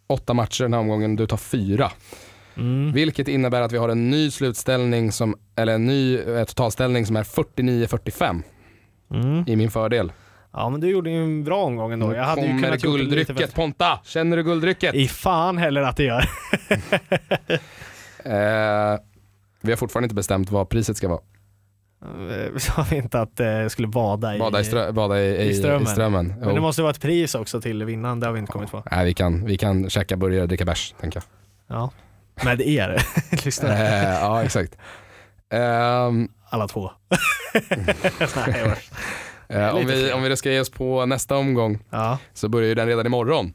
åtta 0.08 0.34
matcher 0.34 0.64
den 0.64 0.74
här 0.74 0.80
omgången, 0.80 1.16
du 1.16 1.28
tar 1.28 1.38
fyra. 1.38 1.92
Mm. 2.58 2.91
Vilket 2.91 3.28
innebär 3.28 3.62
att 3.62 3.72
vi 3.72 3.78
har 3.78 3.89
en 3.89 4.10
ny 4.10 4.32
slutställning, 4.32 5.12
som, 5.12 5.36
eller 5.56 5.74
en 5.74 5.86
ny 5.86 6.18
eh, 6.18 6.43
totalställning 6.43 7.06
som 7.06 7.16
är 7.16 7.24
49-45 7.24 8.43
Mm. 9.14 9.43
i 9.47 9.56
min 9.56 9.72
fördel. 9.72 10.12
Ja 10.54 10.70
men 10.70 10.82
du 10.82 10.89
gjorde 10.89 11.10
ju 11.10 11.24
en 11.24 11.43
bra 11.43 11.64
omgång 11.64 11.91
ändå. 11.91 12.16
Jag 12.16 12.24
hade 12.24 12.41
ju 12.41 12.47
kommer 12.47 12.62
kunnat 12.62 12.74
lite 12.74 12.88
guldrycket. 12.88 13.54
Ponta! 13.54 13.99
Känner 14.04 14.38
du 14.38 14.43
guldrycket? 14.43 14.95
I 14.95 15.08
fan 15.08 15.58
heller 15.58 15.82
att 15.82 15.97
det 15.97 16.04
gör. 16.04 16.30
Eh, 18.24 18.99
vi 19.62 19.72
har 19.72 19.76
fortfarande 19.78 20.06
inte 20.06 20.16
bestämt 20.16 20.52
vad 20.52 20.70
priset 20.70 20.97
ska 20.97 21.08
vara. 21.08 21.20
Vi 22.54 22.60
sa 22.60 22.86
vi 22.91 22.95
inte 22.95 23.20
att 23.22 23.38
det 23.38 23.70
skulle 23.70 23.88
bada 23.88 24.36
i... 24.36 24.39
Bada 24.39 24.60
i, 24.60 24.64
strö, 24.64 24.91
bada 24.91 25.22
i, 25.22 25.26
i, 25.26 25.49
i 25.49 25.54
strömmen. 25.54 25.84
I 25.84 25.86
strömmen. 25.86 26.34
Men 26.39 26.56
det 26.56 26.62
måste 26.62 26.82
vara 26.82 26.91
ett 26.91 27.02
pris 27.02 27.36
också 27.36 27.62
till 27.62 27.84
vinnaren, 27.86 28.20
det 28.20 28.26
har 28.26 28.34
vi 28.34 28.39
inte 28.39 28.52
kommit 28.52 28.72
på. 28.72 28.84
Nej, 28.91 29.06
vi, 29.06 29.14
kan, 29.14 29.45
vi 29.45 29.58
kan 29.58 29.89
käka 29.89 30.18
burgare 30.18 30.41
och 30.41 30.47
dricka 30.47 30.66
bärs, 30.66 30.95
tänker 30.99 31.24
jag. 31.68 31.78
Ja. 31.78 31.91
Med 32.44 32.62
er, 32.62 33.04
lyssnare. 33.46 33.74
Eh, 33.74 34.04
ja, 34.04 34.44
exakt. 34.44 34.78
Ehm, 35.50 36.30
Alla 36.50 36.68
två. 36.68 36.92
Nej, 38.36 38.76
eh, 39.50 39.76
om, 39.76 39.86
vi, 39.86 40.12
om 40.12 40.24
vi 40.24 40.38
ska 40.38 40.52
ge 40.52 40.60
oss 40.60 40.70
på 40.70 41.06
nästa 41.06 41.38
omgång 41.38 41.80
ja. 41.90 42.18
så 42.34 42.50
börjar 42.50 42.70
ju 42.70 42.76
den 42.76 42.88
redan 42.88 43.06
imorgon. 43.06 43.54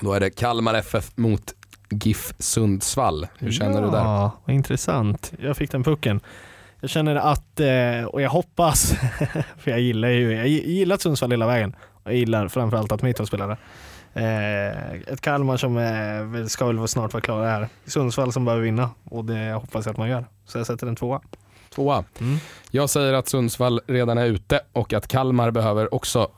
Då 0.00 0.12
är 0.12 0.20
det 0.20 0.30
Kalmar 0.30 0.74
FF 0.74 1.16
mot 1.16 1.54
GIF 1.90 2.32
Sundsvall. 2.38 3.26
Hur 3.38 3.52
känner 3.52 3.82
du 3.82 3.90
där? 3.90 3.98
Ja, 3.98 4.32
intressant. 4.48 5.32
Jag 5.38 5.56
fick 5.56 5.70
den 5.70 5.84
pucken. 5.84 6.20
Jag 6.80 6.90
känner 6.90 7.16
att, 7.16 7.60
eh, 7.60 8.04
och 8.04 8.22
jag 8.22 8.30
hoppas, 8.30 8.92
för 9.58 9.70
jag 9.70 9.80
gillar 9.80 10.08
ju, 10.08 10.32
jag 10.32 10.48
gillar 10.48 10.96
Sundsvall 10.96 11.30
hela 11.30 11.46
vägen. 11.46 11.76
Jag 12.04 12.14
gillar 12.14 12.48
framförallt 12.48 12.92
att 12.92 13.02
Mitov 13.02 13.24
spelade. 13.24 13.56
Eh, 14.14 14.92
ett 15.12 15.20
Kalmar 15.20 15.56
som 15.56 15.76
eh, 15.76 16.24
väl- 16.24 16.48
ska 16.48 16.66
väl 16.66 16.88
snart 16.88 17.12
vara 17.12 17.20
klara 17.20 17.46
här. 17.50 17.68
Sundsvall 17.86 18.32
som 18.32 18.44
behöver 18.44 18.64
vinna 18.64 18.90
och 19.04 19.24
det 19.24 19.52
hoppas 19.52 19.86
jag 19.86 19.92
att 19.92 19.98
man 19.98 20.08
gör. 20.08 20.26
Så 20.46 20.58
jag 20.58 20.66
sätter 20.66 20.86
en 20.86 20.96
tvåa. 20.96 21.20
Tvåa. 21.74 22.04
Mm. 22.20 22.36
Jag 22.70 22.90
säger 22.90 23.12
att 23.12 23.28
Sundsvall 23.28 23.80
redan 23.86 24.18
är 24.18 24.26
ute 24.26 24.60
och 24.72 24.92
att 24.92 25.08
Kalmar 25.08 25.50
behöver 25.50 25.94
också 25.94 26.28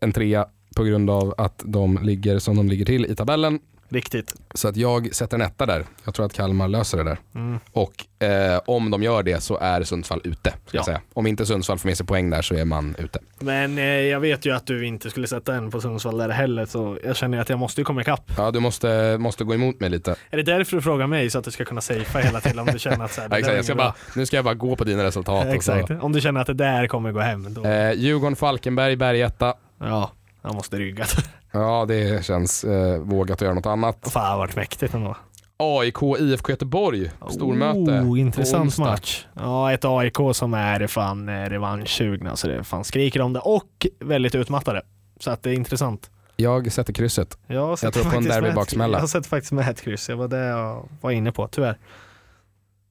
en 0.00 0.12
trea 0.12 0.46
på 0.76 0.84
grund 0.84 1.10
av 1.10 1.34
att 1.38 1.62
de 1.64 1.98
ligger 2.02 2.38
som 2.38 2.56
de 2.56 2.68
ligger 2.68 2.84
till 2.84 3.06
i 3.06 3.14
tabellen. 3.16 3.58
Riktigt. 3.92 4.34
Så 4.54 4.68
att 4.68 4.76
jag 4.76 5.14
sätter 5.14 5.34
en 5.36 5.40
etta 5.42 5.66
där. 5.66 5.84
Jag 6.04 6.14
tror 6.14 6.26
att 6.26 6.32
Kalmar 6.32 6.68
löser 6.68 6.98
det 6.98 7.04
där. 7.04 7.18
Mm. 7.34 7.58
Och 7.72 8.24
eh, 8.26 8.60
om 8.66 8.90
de 8.90 9.02
gör 9.02 9.22
det 9.22 9.40
så 9.42 9.58
är 9.58 9.82
Sundsvall 9.82 10.20
ute. 10.24 10.50
Ska 10.66 10.76
Ja. 10.78 10.84
säga. 10.84 11.00
Om 11.14 11.26
inte 11.26 11.46
Sundsvall 11.46 11.78
får 11.78 11.88
med 11.88 11.96
sig 11.96 12.06
poäng 12.06 12.30
där 12.30 12.42
så 12.42 12.54
är 12.54 12.64
man 12.64 12.94
ute. 12.98 13.18
Men 13.38 13.78
eh, 13.78 13.84
jag 13.84 14.20
vet 14.20 14.46
ju 14.46 14.54
att 14.54 14.66
du 14.66 14.86
inte 14.86 15.10
skulle 15.10 15.26
sätta 15.26 15.54
en 15.54 15.70
på 15.70 15.80
Sundsvall 15.80 16.18
där 16.18 16.28
heller 16.28 16.66
så 16.66 16.98
jag 17.04 17.16
känner 17.16 17.40
att 17.40 17.48
jag 17.48 17.58
måste 17.58 17.80
ju 17.80 17.84
komma 17.84 18.00
ikapp. 18.00 18.32
Ja, 18.36 18.50
du 18.50 18.60
måste, 18.60 19.16
måste 19.18 19.44
gå 19.44 19.54
emot 19.54 19.80
mig 19.80 19.90
lite. 19.90 20.14
Är 20.30 20.36
det 20.36 20.42
därför 20.42 20.76
du 20.76 20.82
frågar 20.82 21.06
mig 21.06 21.30
så 21.30 21.38
att 21.38 21.44
du 21.44 21.50
ska 21.50 21.64
kunna 21.64 21.80
safea 21.80 22.20
hela 22.22 22.40
tiden 22.40 22.58
om 22.58 22.66
du 22.66 22.78
känner 22.78 23.04
att 23.04 23.12
så 23.12 23.20
här, 23.20 23.28
Ja, 23.30 23.38
exakt. 23.38 23.56
Jag 23.56 23.64
ska 23.64 23.74
bara, 23.74 23.94
nu 24.16 24.26
ska 24.26 24.36
jag 24.36 24.44
bara 24.44 24.54
gå 24.54 24.76
på 24.76 24.84
dina 24.84 25.04
resultat. 25.04 25.46
Exakt. 25.46 25.90
Om 25.90 26.12
du 26.12 26.20
känner 26.20 26.40
att 26.40 26.46
det 26.46 26.54
där 26.54 26.86
kommer 26.86 27.12
gå 27.12 27.20
hem. 27.20 27.54
Då... 27.54 27.64
Eh, 27.64 27.92
Djurgården, 27.92 28.36
Falkenberg, 28.36 28.96
Bergetta. 28.96 29.54
Ja, 29.78 30.10
jag 30.42 30.54
måste 30.54 30.76
rygga. 30.76 31.04
Ja, 31.52 31.84
det 31.88 32.24
känns 32.24 32.64
eh, 32.64 32.98
vågat 32.98 33.34
att 33.34 33.40
göra 33.40 33.54
något 33.54 33.66
annat. 33.66 34.08
Fan 34.12 34.38
vad 34.38 34.56
mäktigt 34.56 34.94
ändå. 34.94 35.16
AIK, 35.56 36.02
IFK 36.18 36.50
Göteborg. 36.52 37.10
Stormöte. 37.30 37.78
Oh, 37.78 38.20
intressant 38.20 38.78
match. 38.78 39.26
Ja, 39.34 39.72
ett 39.72 39.84
AIK 39.84 40.16
som 40.32 40.54
är 40.54 40.86
fan 40.86 41.28
eh, 41.28 41.32
revanschsugna 41.32 42.36
så 42.36 42.48
det 42.48 42.64
fan 42.64 42.84
skriker 42.84 43.20
om 43.20 43.32
det 43.32 43.40
och 43.40 43.86
väldigt 44.00 44.34
utmattade. 44.34 44.82
Så 45.20 45.30
att 45.30 45.42
det 45.42 45.50
är 45.50 45.54
intressant. 45.54 46.10
Jag 46.36 46.72
sätter 46.72 46.92
krysset. 46.92 47.38
Jag, 47.46 47.78
sätter 47.78 48.00
tror 48.00 48.10
på 48.12 48.16
en 48.16 48.24
derbybaksmälla. 48.24 48.98
Jag 48.98 49.08
sett 49.08 49.26
faktiskt 49.26 49.52
med 49.52 49.68
ett 49.68 49.80
kryss. 49.80 50.06
Det 50.06 50.14
var 50.14 50.28
det 50.28 50.44
jag 50.44 50.88
var 51.00 51.10
inne 51.10 51.32
på, 51.32 51.48
tyvärr. 51.48 51.78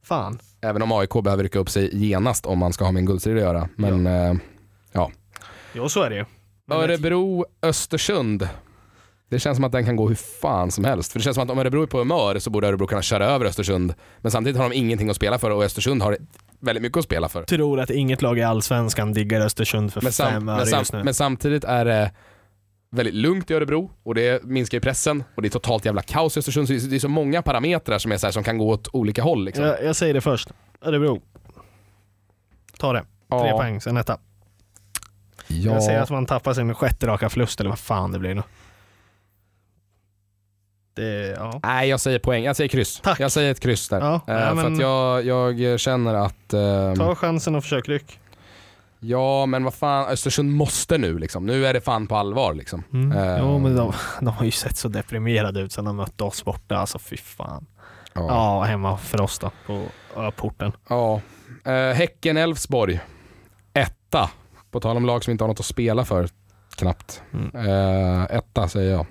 Fan. 0.04 0.40
Även 0.62 0.82
om 0.82 0.92
AIK 0.92 1.24
behöver 1.24 1.44
rycka 1.44 1.60
upp 1.60 1.70
sig 1.70 2.06
genast 2.06 2.46
om 2.46 2.60
man 2.60 2.74
ska 2.74 2.86
ha 2.86 2.92
med 2.92 3.00
en 3.00 3.06
guldstrid 3.06 3.36
att 3.38 3.44
göra. 3.44 3.70
Men 3.76 4.08
eh, 4.08 4.34
Jo, 5.74 5.90
så 5.90 6.04
är 6.04 6.10
det 6.10 6.16
ju. 6.16 6.26
Örebro, 6.72 7.46
Östersund. 7.62 8.50
Det 9.30 9.40
känns 9.40 9.58
som 9.58 9.64
att 9.64 9.72
den 9.72 9.86
kan 9.86 9.96
gå 9.96 10.08
hur 10.08 10.16
fan 10.16 10.72
som 10.72 10.84
helst. 10.86 11.12
För 11.12 11.20
det 11.20 11.24
känns 11.24 11.36
som 11.36 11.44
att 11.44 11.50
om 11.52 11.60
Örebro 11.60 11.82
är 11.84 11.88
på 11.88 11.98
humör 11.98 12.40
så 12.40 12.50
borde 12.50 12.68
Örebro 12.68 12.88
kunna 12.88 13.02
köra 13.02 13.26
över 13.26 13.46
Östersund. 13.46 13.94
Men 14.20 14.32
samtidigt 14.32 14.58
har 14.62 14.70
de 14.70 14.76
ingenting 14.76 15.10
att 15.10 15.16
spela 15.16 15.40
för 15.40 15.50
och 15.50 15.64
Östersund 15.64 16.02
har 16.02 16.18
väldigt 16.60 16.82
mycket 16.82 16.98
att 16.98 17.04
spela 17.04 17.30
för. 17.30 17.40
Jag 17.40 17.48
tror 17.48 17.80
att 17.80 17.90
inget 17.90 18.22
lag 18.22 18.40
i 18.40 18.44
Allsvenskan 18.44 19.14
diggar 19.14 19.42
Östersund 19.42 19.94
för 19.94 20.02
Men, 20.02 20.12
fem 20.12 20.50
öre 20.50 20.70
just 20.70 20.94
nu. 20.94 21.04
men 21.04 21.14
samtidigt 21.14 21.64
är 21.64 21.86
det 21.86 22.12
väldigt 22.92 23.14
lugnt 23.16 23.52
i 23.52 23.54
Örebro 23.54 23.92
och 24.04 24.16
det 24.16 24.44
minskar 24.44 24.76
ju 24.78 24.82
pressen 24.82 25.24
och 25.36 25.42
det 25.42 25.48
är 25.48 25.50
totalt 25.50 25.86
jävla 25.86 26.02
kaos 26.02 26.38
i 26.38 26.40
Östersund. 26.40 26.68
Så 26.68 26.74
det 26.74 26.96
är 26.96 27.00
så 27.00 27.08
många 27.10 27.42
parametrar 27.42 27.98
som, 27.98 28.12
är 28.12 28.18
så 28.18 28.28
här, 28.28 28.32
som 28.32 28.44
kan 28.44 28.58
gå 28.58 28.70
åt 28.70 28.88
olika 28.94 29.24
håll. 29.24 29.46
Liksom. 29.46 29.66
jag, 29.66 29.84
jag 29.84 29.96
säger 29.96 30.14
det 30.14 30.22
först. 30.22 30.50
Örebro. 30.82 31.22
Ta 32.78 32.94
det. 32.94 33.00
Tre 33.00 33.08
Ja. 33.30 33.58
poäng, 33.58 33.82
sen 33.82 33.98
etta. 33.98 34.18
Ja. 35.60 35.74
Jag 35.74 35.84
säger 35.84 36.02
att 36.02 36.10
man 36.10 36.26
tappar 36.26 36.54
sin 36.54 36.74
sjätte 36.76 37.08
raka 37.08 37.30
förlust 37.30 37.60
eller 37.60 37.70
vad 37.70 37.80
fan 37.80 38.12
det 38.12 38.20
blir 38.20 38.36
nu. 38.36 38.44
Det, 40.94 41.28
ja. 41.38 41.60
Nej, 41.64 41.90
jag 41.90 42.00
säger 42.00 42.20
poäng. 42.20 42.44
Jag 42.44 42.56
säger 42.56 42.68
kryss. 42.68 43.00
Tack. 43.04 43.20
Jag 43.20 43.32
säger 43.32 43.52
ett 43.52 43.60
kryss 43.60 43.90
där. 43.90 44.00
Ja, 44.00 44.22
Eh, 44.28 44.34
ja, 44.34 44.48
För 44.48 44.56
men- 44.56 44.74
att 44.74 44.80
jag, 44.80 45.60
jag 45.60 45.80
känner 45.80 46.14
att... 46.14 46.54
ehm, 46.54 46.96
Ta 46.96 47.16
chansen 47.16 47.56
och 47.56 47.64
försök 47.64 47.90
ryck. 47.90 48.20
Ja, 49.00 49.46
men 49.46 49.64
vad 49.64 49.74
fan, 49.74 50.08
Östersund 50.08 50.52
måste 50.52 50.98
nu 50.98 51.20
liksom. 51.20 51.46
Nu 51.46 51.66
är 51.66 51.74
det 51.74 51.82
fan 51.82 52.08
på 52.08 52.16
allvar 52.16 52.54
liksom. 52.54 52.84
Eh, 53.16 53.38
Jo 53.40 53.60
men 53.60 53.76
de, 53.76 53.94
de 54.20 54.28
har 54.28 54.46
ju 54.46 54.52
sett 54.52 54.78
så 54.78 54.88
deprimerade 54.88 55.60
ut 55.62 55.72
sen 55.72 55.86
de 55.86 55.96
mötte 55.96 56.24
oss 56.24 56.44
borta. 56.46 56.78
Alltså 56.78 57.00
fy 57.00 57.18
fan. 57.18 57.66
Ja. 58.14 58.26
Ja, 58.28 58.64
hemma 58.64 58.98
för 58.98 59.22
oss 59.22 59.40
då. 59.40 59.52
På 59.68 59.84
öporten. 60.16 60.72
ja. 60.90 61.22
Eh, 61.66 61.94
Häcken-Elfsborg. 61.96 63.00
Etta. 63.74 64.30
På 64.72 64.80
tal 64.80 64.98
om 64.98 65.06
lag 65.06 65.24
som 65.24 65.32
inte 65.32 65.44
har 65.44 65.48
något 65.50 65.60
att 65.60 65.66
spela 65.66 66.06
för. 66.06 66.28
Knappt. 66.76 67.22
Mm. 67.34 67.70
Eh, 67.70 68.24
etta 68.38 68.68
säger 68.68 68.92
jag. 68.92 69.06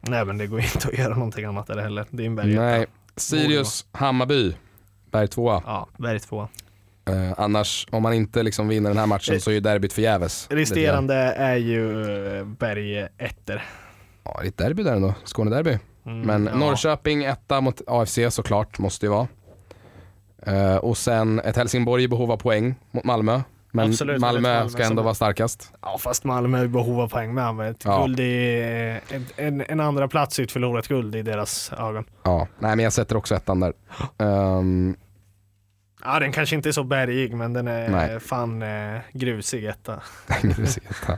Nej 0.00 0.24
men 0.24 0.38
det 0.38 0.46
går 0.46 0.60
inte 0.60 0.88
att 0.88 0.98
göra 0.98 1.14
någonting 1.14 1.44
annat 1.44 1.66
där 1.66 1.78
heller. 1.78 2.06
Det 2.10 2.22
är 2.22 2.26
en 2.26 2.36
berg. 2.36 2.54
Nej. 2.54 2.86
Sirius, 3.16 3.86
Hammarby. 3.92 4.54
Berg 5.10 5.28
tvåa. 5.28 5.62
Ja, 5.66 5.86
berg 5.96 6.20
två. 6.20 6.48
Eh, 7.08 7.32
annars, 7.36 7.86
om 7.90 8.02
man 8.02 8.12
inte 8.12 8.42
liksom 8.42 8.68
vinner 8.68 8.90
den 8.90 8.98
här 8.98 9.06
matchen 9.06 9.34
Eh, 9.34 9.40
så 9.40 9.50
är 9.50 9.54
ju 9.54 9.60
derbyt 9.60 9.92
förgäves. 9.92 10.46
Resterande 10.50 11.14
är 11.14 11.56
ju 11.56 12.02
eh, 12.38 12.44
berg 12.44 12.98
ettor. 13.18 13.62
Ja, 14.24 14.36
det 14.40 14.46
är 14.46 14.48
ett 14.48 14.56
derby 14.58 14.82
där 14.82 14.96
ändå. 14.96 15.14
Skånederby. 15.24 15.78
Mm, 16.06 16.20
Men 16.20 16.46
ja. 16.46 16.58
Norrköping 16.58 17.24
etta 17.24 17.60
mot 17.60 17.80
AFC 17.86 18.18
såklart, 18.30 18.78
måste 18.78 19.06
ju 19.06 19.10
vara. 19.10 19.28
Eh, 20.46 20.76
och 20.76 20.96
sen 20.98 21.40
ett 21.40 21.56
Helsingborg 21.56 22.02
i 22.02 22.08
behov 22.08 22.32
av 22.32 22.36
poäng 22.36 22.74
mot 22.90 23.04
Malmö. 23.04 23.40
Men 23.76 23.88
Absolut, 23.88 24.20
Malmö, 24.20 24.40
Malmö 24.54 24.68
ska 24.68 24.82
ändå 24.84 25.02
vara 25.02 25.14
starkast. 25.14 25.72
Ja 25.82 25.98
fast 25.98 26.24
Malmö 26.24 26.58
är 26.60 26.64
i 26.64 26.68
behov 26.68 27.00
av 27.00 27.08
poäng 27.08 27.34
med. 27.34 27.54
Men 27.54 27.66
ett 27.70 27.84
Ja. 27.84 28.02
guld 28.02 28.20
i, 28.20 28.60
en, 29.08 29.26
en, 29.36 29.60
en 29.68 29.80
andra 29.80 30.08
plats 30.08 30.38
är 30.38 30.42
ett 30.42 30.52
förlorat 30.52 30.88
guld 30.88 31.14
i 31.16 31.22
deras 31.22 31.72
ögon. 31.78 32.04
Ja, 32.22 32.48
nej 32.58 32.76
men 32.76 32.84
jag 32.84 32.92
sätter 32.92 33.16
också 33.16 33.34
ettan 33.34 33.60
där. 33.60 33.72
Ehm, 34.18 34.96
Ja 36.04 36.18
den 36.18 36.32
kanske 36.32 36.56
inte 36.56 36.68
är 36.68 36.72
så 36.72 36.84
bergig 36.84 37.34
men 37.36 37.52
den 37.52 37.68
är 37.68 37.88
Nej. 37.88 38.20
fan 38.20 38.62
eh, 38.62 39.00
grusig 39.12 39.64
etta. 39.64 40.02
Precis, 40.42 40.78
etta. 40.78 41.12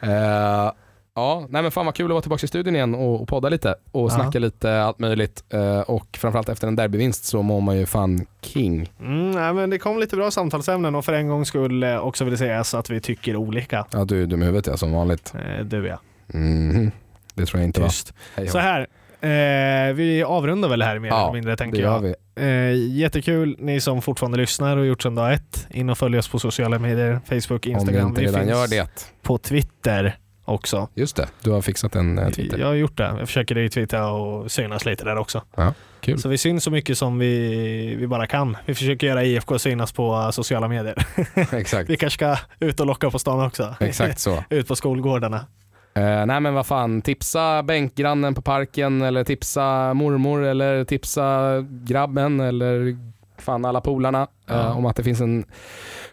Eh, 0.00 0.72
ja, 1.14 1.46
nej 1.50 1.62
men 1.62 1.70
fan 1.70 1.86
vad 1.86 1.94
kul 1.94 2.06
att 2.06 2.10
vara 2.10 2.20
tillbaka 2.22 2.44
i 2.44 2.48
studion 2.48 2.74
igen 2.76 2.94
och, 2.94 3.20
och 3.22 3.28
podda 3.28 3.48
lite 3.48 3.74
och 3.92 4.10
Ja. 4.10 4.14
snacka 4.14 4.38
lite 4.38 4.82
allt 4.82 4.98
möjligt. 4.98 5.44
Eh, 5.50 5.80
och 5.80 6.06
framförallt 6.20 6.48
efter 6.48 6.66
en 6.68 6.76
derbyvinst 6.76 7.24
så 7.24 7.42
mår 7.42 7.60
man 7.60 7.76
ju 7.78 7.86
fan 7.86 8.26
king. 8.42 8.92
Mm, 9.00 9.30
nej, 9.30 9.52
men 9.54 9.70
det 9.70 9.78
kom 9.78 9.98
lite 9.98 10.16
bra 10.16 10.30
samtalsämnen 10.30 10.94
och 10.94 11.04
för 11.04 11.12
en 11.12 11.28
gångs 11.28 11.48
skull 11.48 11.82
eh, 11.82 11.98
också 11.98 12.24
vill 12.24 12.30
det 12.32 12.38
sägas 12.38 12.74
att 12.74 12.90
vi 12.90 13.00
tycker 13.00 13.36
olika. 13.36 13.86
Ja, 13.92 14.04
du 14.04 14.22
är 14.22 14.26
dum 14.26 14.42
i 14.42 14.44
huvudet 14.44 14.66
ja, 14.66 14.76
som 14.76 14.92
vanligt. 14.92 15.34
Eh, 15.58 15.64
du 15.64 15.86
ja. 15.86 15.98
Mhm. 16.26 16.90
Det 17.34 17.46
tror 17.46 17.60
jag 17.60 17.68
inte 17.68 17.80
Tyst. 17.84 18.14
Så 18.48 18.58
här, 18.58 18.80
eh, 19.20 19.94
vi 19.94 20.22
avrundar 20.26 20.68
väl 20.68 20.82
här 20.82 20.98
mer 20.98 21.08
Ja, 21.08 21.22
eller 21.22 21.32
mindre 21.32 21.56
tänker 21.56 21.82
jag. 21.82 22.00
vi. 22.00 22.14
Eh, 22.36 22.96
jättekul 22.96 23.56
ni 23.58 23.80
som 23.80 24.02
fortfarande 24.02 24.38
lyssnar 24.38 24.76
och 24.76 24.86
gjort 24.86 25.02
sedan 25.02 25.14
dag 25.14 25.32
ett. 25.34 25.66
In 25.70 25.90
och 25.90 25.98
följ 25.98 26.18
oss 26.18 26.28
på 26.28 26.38
sociala 26.38 26.78
medier, 26.78 27.20
Facebook, 27.28 27.66
Om 27.66 27.72
Instagram. 27.72 28.02
ni 28.04 28.08
inte 28.08 28.20
vi 28.20 28.26
redan 28.26 28.40
finns 28.40 28.50
gör 28.50 28.68
det. 28.68 28.88
på 29.22 29.38
Twitter 29.38 30.16
också. 30.44 30.88
Just 30.94 31.16
det, 31.16 31.28
du 31.40 31.50
har 31.50 31.62
fixat 31.62 31.96
en 31.96 32.18
eh, 32.18 32.30
Twitter. 32.30 32.58
Jag 32.58 32.66
har 32.66 32.74
gjort 32.74 32.96
det. 32.96 33.14
Jag 33.18 33.28
försöker 33.28 33.54
retweeta 33.54 34.06
och 34.06 34.50
synas 34.50 34.84
lite 34.84 35.04
där 35.04 35.16
också. 35.16 35.42
kul. 36.00 36.18
Så 36.18 36.28
vi 36.28 36.38
syns 36.38 36.64
så 36.64 36.70
mycket 36.70 36.98
som 36.98 37.18
vi, 37.18 37.94
vi 37.98 38.06
bara 38.06 38.26
kan. 38.26 38.56
Vi 38.66 38.74
försöker 38.74 39.06
göra 39.06 39.24
IFK 39.24 39.58
synas 39.58 39.92
på 39.92 40.14
eh, 40.14 40.30
sociala 40.30 40.68
medier. 40.68 41.06
Exakt. 41.54 41.90
vi 41.90 41.96
kanske 41.96 42.16
ska 42.16 42.36
ut 42.66 42.80
och 42.80 42.86
locka 42.86 43.10
på 43.10 43.18
stan 43.18 43.46
också. 43.46 43.74
Exakt 43.80 44.20
så. 44.20 44.44
ut 44.50 44.68
på 44.68 44.76
skolgårdarna. 44.76 45.46
Eh, 45.96 46.26
nej 46.26 46.40
men 46.40 46.54
vad 46.54 46.66
fan, 46.66 47.02
tipsa 47.02 47.62
bänkgrannen 47.62 48.34
på 48.34 48.42
parken 48.42 49.02
eller 49.02 49.24
tipsa 49.24 49.94
mormor 49.94 50.44
eller 50.44 50.84
tipsa 50.84 51.60
grabben 51.70 52.40
eller 52.40 52.96
fan 53.38 53.64
alla 53.64 53.80
polarna 53.80 54.22
eh, 54.22 54.26
Ja. 54.56 54.72
om 54.74 54.86
att 54.86 54.96
det 54.96 55.02
finns 55.02 55.20
en 55.20 55.44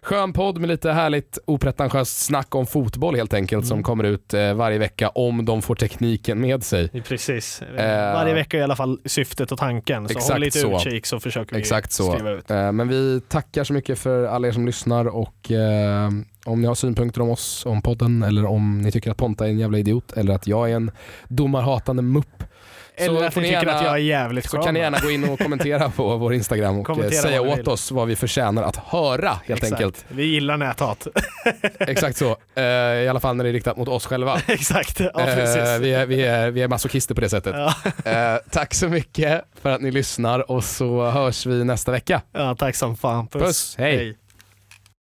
skön 0.01 0.33
podd 0.33 0.57
med 0.57 0.67
lite 0.69 0.91
härligt 0.91 1.37
opretentiöst 1.45 2.25
snack 2.25 2.55
om 2.55 2.65
fotboll 2.65 3.15
helt 3.15 3.33
enkelt 3.33 3.65
som 3.67 3.75
Mm. 3.75 3.83
kommer 3.83 4.03
ut 4.03 4.33
eh, 4.33 4.53
varje 4.53 4.77
vecka 4.77 5.09
om 5.09 5.45
de 5.45 5.61
får 5.61 5.75
tekniken 5.75 6.41
med 6.41 6.63
sig. 6.63 6.89
Precis. 7.07 7.61
Eh, 7.61 8.13
Varje 8.13 8.33
vecka 8.33 8.57
i 8.57 8.61
alla 8.61 8.75
fall 8.75 8.99
syftet 9.05 9.51
och 9.51 9.57
tanken. 9.59 10.07
Så 10.07 10.11
Exakt 10.11 10.31
håll 10.33 10.41
lite 10.41 10.59
så. 10.59 10.75
utkik 10.75 11.05
så 11.05 11.19
försöker 11.19 11.55
vi 11.55 11.61
Exakt 11.61 11.91
så. 11.91 12.11
skriva 12.13 12.31
ut. 12.31 12.49
Men 12.49 12.87
vi 12.87 13.21
tackar 13.27 13.63
så 13.63 13.73
mycket 13.73 13.99
för 13.99 14.23
alla 14.25 14.47
er 14.47 14.51
som 14.51 14.65
lyssnar 14.65 15.05
och 15.07 15.51
om 16.45 16.61
ni 16.61 16.67
har 16.67 16.75
synpunkter 16.75 17.21
om 17.21 17.29
oss, 17.29 17.65
om 17.65 17.81
podden 17.81 18.23
eller 18.23 18.45
om 18.45 18.81
ni 18.81 18.91
tycker 18.91 19.11
att 19.11 19.17
Ponta 19.17 19.45
är 19.45 19.49
en 19.49 19.59
jävla 19.59 19.77
idiot 19.77 20.11
eller 20.11 20.33
att 20.33 20.47
jag 20.47 20.71
är 20.71 20.75
en 20.75 20.91
domarhatande 21.27 22.01
mupp 22.01 22.43
Eller 23.01 23.23
att 23.27 23.33
får 23.33 23.41
ni 23.41 23.47
ni 23.47 23.53
tycker 23.53 23.65
gärna- 23.67 23.79
att 23.79 23.85
jag 23.85 23.93
är 23.93 23.97
jävligt 23.97 24.49
Så 24.49 24.57
skön. 24.57 24.65
kan 24.65 24.73
ni 24.73 24.79
gärna 24.79 24.99
gå 24.99 25.11
in 25.11 25.29
och 25.29 25.39
kommentera 25.39 25.89
på 25.89 26.17
vår 26.17 26.33
Instagram 26.33 26.73
och 26.79 26.89
eh, 26.89 26.95
Kommentera 26.95 27.21
säga 27.21 27.37
vad 27.39 27.47
ni 27.47 27.53
åt 27.53 27.59
vill. 27.59 27.69
oss 27.69 27.91
vad 27.91 28.07
vi 28.07 28.15
förtjänar 28.15 28.63
att 28.63 28.75
höra 28.75 29.29
helt 29.29 29.63
Exakt. 29.63 29.73
enkelt. 29.73 30.05
Vi 30.07 30.23
gillar 30.25 30.57
näthat. 30.57 31.07
Exakt 31.79 32.17
så. 32.17 32.37
Eh, 32.55 32.63
I 32.63 33.07
alla 33.07 33.19
fall 33.19 33.35
när 33.35 33.43
det 33.43 33.49
är 33.49 33.53
riktat 33.53 33.77
mot 33.77 33.87
oss 33.87 34.05
själva. 34.05 34.39
Exakt, 34.47 34.99
ja 34.99 35.11
Eh, 35.19 35.35
precis. 35.35 35.81
vi, 35.85 35.93
är, 35.93 36.05
vi, 36.05 36.23
är, 36.23 36.51
vi 36.51 36.61
är 36.61 36.67
masochister 36.67 37.15
på 37.15 37.21
det 37.21 37.29
sättet. 37.29 37.55
Ja. 37.57 37.73
Eh, 38.11 38.37
tack 38.51 38.73
så 38.73 38.87
mycket 38.87 39.41
för 39.61 39.69
att 39.69 39.81
ni 39.81 39.91
lyssnar 39.91 40.51
och 40.51 40.63
så 40.63 41.09
hörs 41.09 41.45
vi 41.45 41.63
nästa 41.63 41.91
vecka. 41.91 42.21
ja, 42.31 42.55
tack 42.55 42.75
som 42.75 42.97
fan. 42.97 43.27
Puss, 43.27 43.75
hej. 43.77 44.17